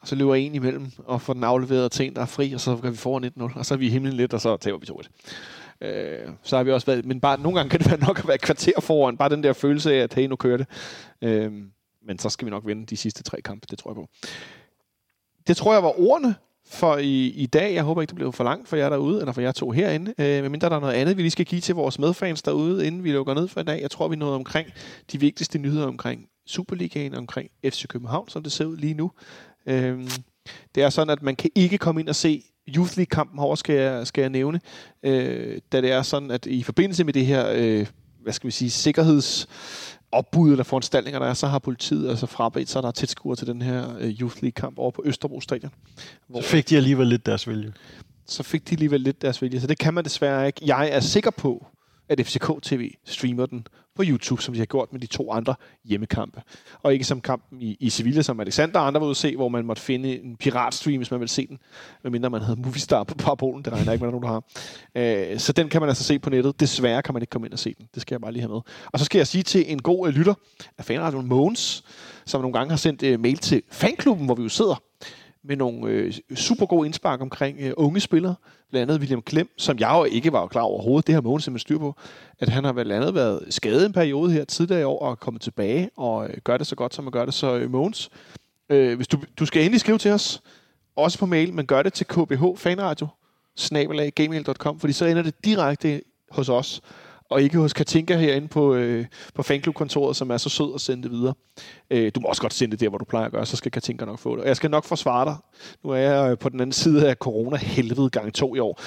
og 0.00 0.08
så 0.08 0.14
løber 0.14 0.34
en 0.34 0.54
imellem, 0.54 0.90
og 0.98 1.22
får 1.22 1.32
den 1.32 1.44
afleveret 1.44 1.92
til 1.92 2.06
en, 2.06 2.14
der 2.14 2.22
er 2.22 2.26
fri, 2.26 2.52
og 2.52 2.60
så 2.60 2.76
kan 2.76 2.92
vi 2.92 2.96
foran 2.96 3.24
1-0, 3.24 3.58
og 3.58 3.66
så 3.66 3.74
er 3.74 3.78
vi 3.78 3.86
i 3.86 3.90
himlen 3.90 4.14
lidt, 4.14 4.34
og 4.34 4.40
så 4.40 4.56
taber 4.56 4.78
vi 4.78 4.86
2-1. 4.90 5.08
Øh, 5.80 6.28
så 6.42 6.56
har 6.56 6.64
vi 6.64 6.72
også 6.72 6.86
været, 6.86 7.04
men 7.04 7.20
bare 7.20 7.40
nogle 7.40 7.58
gange 7.58 7.70
kan 7.70 7.80
det 7.80 7.90
være 7.90 8.00
nok 8.00 8.18
at 8.18 8.26
være 8.26 8.34
et 8.34 8.40
kvarter 8.40 8.80
foran, 8.80 9.16
bare 9.16 9.28
den 9.28 9.42
der 9.42 9.52
følelse 9.52 9.94
af, 9.94 9.98
at 9.98 10.14
hey, 10.14 10.26
nu 10.26 10.36
kører 10.36 10.56
det. 10.56 10.66
Øh, 11.22 11.52
men 12.06 12.18
så 12.18 12.30
skal 12.30 12.46
vi 12.46 12.50
nok 12.50 12.66
vinde 12.66 12.86
de 12.86 12.96
sidste 12.96 13.22
tre 13.22 13.42
kampe, 13.42 13.66
det 13.70 13.78
tror 13.78 13.90
jeg 13.90 13.94
på. 13.94 14.08
Det 15.46 15.56
tror 15.56 15.72
jeg 15.72 15.82
var 15.82 16.00
ordene 16.00 16.34
for 16.66 16.96
i, 16.96 17.26
i 17.26 17.46
dag. 17.46 17.74
Jeg 17.74 17.82
håber 17.82 18.02
ikke, 18.02 18.10
det 18.10 18.16
blev 18.16 18.32
for 18.32 18.44
langt 18.44 18.68
for 18.68 18.76
jer 18.76 18.88
derude, 18.88 19.20
eller 19.20 19.32
for 19.32 19.40
jer 19.40 19.52
to 19.52 19.70
herinde. 19.70 20.14
Øh, 20.18 20.42
medmindre 20.42 20.68
der 20.68 20.76
er 20.76 20.80
noget 20.80 20.94
andet, 20.94 21.16
vi 21.16 21.22
lige 21.22 21.30
skal 21.30 21.46
give 21.46 21.60
til 21.60 21.74
vores 21.74 21.98
medfans 21.98 22.42
derude, 22.42 22.86
inden 22.86 23.04
vi 23.04 23.12
lukker 23.12 23.34
ned 23.34 23.48
for 23.48 23.60
i 23.60 23.64
dag. 23.64 23.82
Jeg 23.82 23.90
tror, 23.90 24.08
vi 24.08 24.16
nåede 24.16 24.34
omkring 24.34 24.68
de 25.12 25.20
vigtigste 25.20 25.58
nyheder 25.58 25.86
omkring 25.86 26.26
Superligaen 26.46 27.14
omkring 27.14 27.50
FC 27.64 27.86
København, 27.86 28.28
som 28.28 28.42
det 28.42 28.52
ser 28.52 28.64
ud 28.64 28.76
lige 28.76 28.94
nu. 28.94 29.10
Øh, 29.66 30.10
det 30.74 30.82
er 30.82 30.90
sådan, 30.90 31.10
at 31.10 31.22
man 31.22 31.36
kan 31.36 31.50
ikke 31.54 31.78
komme 31.78 32.00
ind 32.00 32.08
og 32.08 32.14
se 32.14 32.42
Youth 32.68 32.96
League-kampen 32.96 33.38
herovre, 33.38 33.56
skal 33.56 33.74
jeg, 33.74 34.06
skal 34.06 34.20
jeg 34.22 34.30
nævne, 34.30 34.60
øh, 35.02 35.58
da 35.72 35.80
det 35.80 35.92
er 35.92 36.02
sådan, 36.02 36.30
at 36.30 36.46
i 36.46 36.62
forbindelse 36.62 37.04
med 37.04 37.12
det 37.12 37.26
her, 37.26 37.52
øh, 37.54 37.86
hvad 38.22 38.32
skal 38.32 38.46
vi 38.46 38.52
sige, 38.52 38.70
sikkerheds 38.70 39.48
opbud 40.12 40.50
eller 40.50 40.64
foranstaltninger, 40.64 41.18
der 41.18 41.26
er, 41.26 41.34
så 41.34 41.46
har 41.46 41.58
politiet 41.58 42.08
altså 42.10 42.26
frabedt 42.26 42.68
sig, 42.68 42.82
der 42.82 42.88
er 42.88 42.92
tilskuere 42.92 43.36
til 43.36 43.46
den 43.46 43.62
her 43.62 43.96
øh, 43.98 44.20
Youth 44.20 44.42
League-kamp 44.42 44.78
over 44.78 44.90
på 44.90 45.02
Østerbro 45.04 45.40
Stadion. 45.40 45.72
Så 46.34 46.42
fik 46.42 46.68
de 46.68 46.76
alligevel 46.76 47.06
lidt 47.06 47.26
deres 47.26 47.48
vilje. 47.48 47.72
Så 48.26 48.42
fik 48.42 48.68
de 48.68 48.74
alligevel 48.74 49.00
lidt 49.00 49.22
deres 49.22 49.42
vilje, 49.42 49.60
så 49.60 49.66
det 49.66 49.78
kan 49.78 49.94
man 49.94 50.04
desværre 50.04 50.46
ikke. 50.46 50.60
Jeg 50.66 50.90
er 50.92 51.00
sikker 51.00 51.30
på, 51.30 51.66
at 52.08 52.26
FCK 52.26 52.50
TV 52.62 52.90
streamer 53.04 53.46
den 53.46 53.66
på 54.00 54.04
YouTube, 54.06 54.42
som 54.42 54.54
de 54.54 54.60
har 54.60 54.66
gjort 54.66 54.92
med 54.92 55.00
de 55.00 55.06
to 55.06 55.32
andre 55.32 55.54
hjemmekampe. 55.84 56.42
Og 56.82 56.92
ikke 56.92 57.04
som 57.04 57.20
kampen 57.20 57.62
i, 57.62 57.76
i 57.80 57.90
Sevilla, 57.90 58.22
som 58.22 58.40
Alexander 58.40 58.80
og 58.80 58.86
andre 58.86 59.00
var 59.00 59.06
ude 59.06 59.10
at 59.10 59.16
se, 59.16 59.36
hvor 59.36 59.48
man 59.48 59.66
måtte 59.66 59.82
finde 59.82 60.22
en 60.22 60.36
piratstream, 60.36 60.96
hvis 60.96 61.10
man 61.10 61.20
vil 61.20 61.28
se 61.28 61.46
den, 61.46 61.58
medmindre 62.02 62.30
man 62.30 62.42
havde 62.42 62.60
Movistar 62.60 63.04
på 63.04 63.14
parabolen. 63.14 63.64
Det 63.64 63.72
regner 63.72 63.92
ikke 63.92 64.04
med, 64.04 64.14
at 64.14 64.20
nogen 64.20 64.28
har. 64.28 64.42
Øh, 64.94 65.38
så 65.38 65.52
den 65.52 65.68
kan 65.68 65.80
man 65.82 65.88
altså 65.88 66.04
se 66.04 66.18
på 66.18 66.30
nettet. 66.30 66.60
Desværre 66.60 67.02
kan 67.02 67.14
man 67.14 67.22
ikke 67.22 67.30
komme 67.30 67.46
ind 67.46 67.52
og 67.52 67.58
se 67.58 67.74
den. 67.78 67.88
Det 67.94 68.02
skal 68.02 68.14
jeg 68.14 68.20
bare 68.20 68.32
lige 68.32 68.42
have 68.42 68.52
med. 68.52 68.60
Og 68.92 68.98
så 68.98 69.04
skal 69.04 69.18
jeg 69.18 69.26
sige 69.26 69.42
til 69.42 69.72
en 69.72 69.82
god 69.82 70.08
øh, 70.08 70.14
lytter 70.14 70.34
af 70.78 70.84
fanradioen 70.84 71.26
Mogens, 71.26 71.84
som 72.26 72.40
nogle 72.40 72.58
gange 72.58 72.70
har 72.70 72.76
sendt 72.76 73.02
øh, 73.02 73.20
mail 73.20 73.38
til 73.38 73.62
fanklubben, 73.70 74.26
hvor 74.26 74.34
vi 74.34 74.42
jo 74.42 74.48
sidder, 74.48 74.82
med 75.44 75.56
nogle 75.56 75.90
øh, 75.90 76.12
super 76.34 76.66
gode 76.66 76.86
indspark 76.86 77.20
omkring 77.20 77.56
øh, 77.60 77.72
unge 77.76 78.00
spillere. 78.00 78.34
Blandt 78.70 78.90
andet 78.90 79.00
William 79.00 79.22
Klem, 79.22 79.48
som 79.56 79.78
jeg 79.78 79.90
jo 79.90 80.04
ikke 80.04 80.32
var 80.32 80.46
klar 80.46 80.62
over 80.62 80.74
overhovedet. 80.74 81.06
Det 81.06 81.14
har 81.14 81.22
Mogens 81.22 81.44
simpelthen 81.44 81.64
styr 81.64 81.78
på. 81.78 81.94
At 82.38 82.48
han 82.48 82.64
har 82.64 82.72
blandt 82.72 82.92
andet 82.92 83.14
været 83.14 83.46
skadet 83.50 83.86
en 83.86 83.92
periode 83.92 84.32
her 84.32 84.44
tidligere 84.44 84.80
i 84.80 84.84
år 84.84 84.98
og 84.98 85.10
er 85.10 85.14
kommet 85.14 85.42
tilbage 85.42 85.90
og 85.96 86.28
øh, 86.28 86.36
gør 86.44 86.56
det 86.56 86.66
så 86.66 86.76
godt, 86.76 86.94
som 86.94 87.04
man 87.04 87.12
gør 87.12 87.24
det. 87.24 87.34
Så 87.34 87.56
øh, 87.56 87.70
Mogens, 87.70 88.10
øh, 88.68 88.96
hvis 88.96 89.08
du, 89.08 89.18
du 89.38 89.46
skal 89.46 89.62
endelig 89.62 89.80
skrive 89.80 89.98
til 89.98 90.10
os, 90.10 90.42
også 90.96 91.18
på 91.18 91.26
mail, 91.26 91.54
men 91.54 91.66
gør 91.66 91.82
det 91.82 91.92
til 91.92 92.06
kbh 92.06 92.56
fanradio 92.56 93.06
gmail.com, 94.16 94.80
fordi 94.80 94.92
så 94.92 95.04
ender 95.04 95.22
det 95.22 95.44
direkte 95.44 96.02
hos 96.30 96.48
os 96.48 96.80
og 97.30 97.42
ikke 97.42 97.58
hos 97.58 97.72
Katinka 97.72 98.16
herinde 98.16 98.48
på, 98.48 98.74
øh, 98.74 99.06
på 99.34 99.42
fanklubkontoret, 99.42 100.16
som 100.16 100.30
er 100.30 100.36
så 100.36 100.48
sød 100.48 100.74
at 100.74 100.80
sende 100.80 101.02
det 101.02 101.10
videre. 101.10 101.34
Øh, 101.90 102.12
du 102.14 102.20
må 102.20 102.28
også 102.28 102.42
godt 102.42 102.54
sende 102.54 102.70
det 102.70 102.80
der, 102.80 102.88
hvor 102.88 102.98
du 102.98 103.04
plejer 103.04 103.26
at 103.26 103.32
gøre, 103.32 103.46
så 103.46 103.56
skal 103.56 103.72
Katinka 103.72 104.04
nok 104.04 104.18
få 104.18 104.36
det. 104.36 104.42
Og 104.42 104.48
jeg 104.48 104.56
skal 104.56 104.70
nok 104.70 104.84
forsvare 104.84 105.24
dig. 105.24 105.36
Nu 105.84 105.90
er 105.90 105.96
jeg 105.96 106.30
øh, 106.30 106.38
på 106.38 106.48
den 106.48 106.60
anden 106.60 106.72
side 106.72 107.08
af 107.08 107.16
corona-helvede 107.16 108.10
gang 108.10 108.34
to 108.34 108.54
i 108.54 108.58
år. 108.58 108.80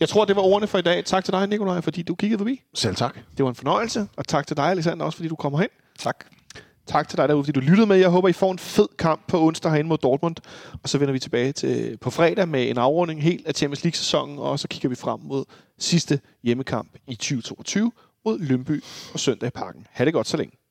Jeg 0.00 0.08
tror, 0.08 0.24
det 0.24 0.36
var 0.36 0.42
ordene 0.42 0.66
for 0.66 0.78
i 0.78 0.82
dag. 0.82 1.04
Tak 1.04 1.24
til 1.24 1.32
dig, 1.32 1.46
Nikolaj, 1.46 1.80
fordi 1.80 2.02
du 2.02 2.14
kiggede 2.14 2.38
forbi. 2.38 2.62
Selv 2.74 2.96
tak. 2.96 3.18
Det 3.36 3.44
var 3.44 3.48
en 3.48 3.54
fornøjelse. 3.54 4.06
Og 4.16 4.28
tak 4.28 4.46
til 4.46 4.56
dig, 4.56 4.64
Alexander, 4.64 5.04
også 5.04 5.16
fordi 5.16 5.28
du 5.28 5.36
kommer 5.36 5.58
hen. 5.58 5.68
Tak. 5.98 6.24
Tak 6.86 7.08
til 7.08 7.18
dig 7.18 7.28
derude, 7.28 7.44
fordi 7.44 7.60
du 7.60 7.66
lyttede 7.66 7.86
med. 7.86 7.96
Jeg 7.96 8.08
håber, 8.08 8.28
I 8.28 8.32
får 8.32 8.52
en 8.52 8.58
fed 8.58 8.88
kamp 8.98 9.20
på 9.28 9.46
onsdag 9.46 9.70
herinde 9.70 9.88
mod 9.88 9.98
Dortmund. 9.98 10.36
Og 10.82 10.88
så 10.88 10.98
vender 10.98 11.12
vi 11.12 11.18
tilbage 11.18 11.52
til, 11.52 11.98
på 12.00 12.10
fredag 12.10 12.48
med 12.48 12.70
en 12.70 12.78
afrunding 12.78 13.22
helt 13.22 13.46
af 13.46 13.54
Champions 13.54 13.84
League-sæsonen. 13.84 14.38
Og 14.38 14.58
så 14.58 14.68
kigger 14.68 14.88
vi 14.88 14.94
frem 14.94 15.20
mod 15.20 15.44
sidste 15.78 16.20
hjemmekamp 16.42 16.88
i 17.08 17.14
2022 17.14 17.92
mod 18.24 18.38
Lønby 18.38 18.82
og 19.12 19.20
søndag 19.20 19.46
i 19.46 19.50
parken. 19.50 19.86
Ha' 19.90 20.04
det 20.04 20.12
godt 20.12 20.26
så 20.26 20.36
længe. 20.36 20.65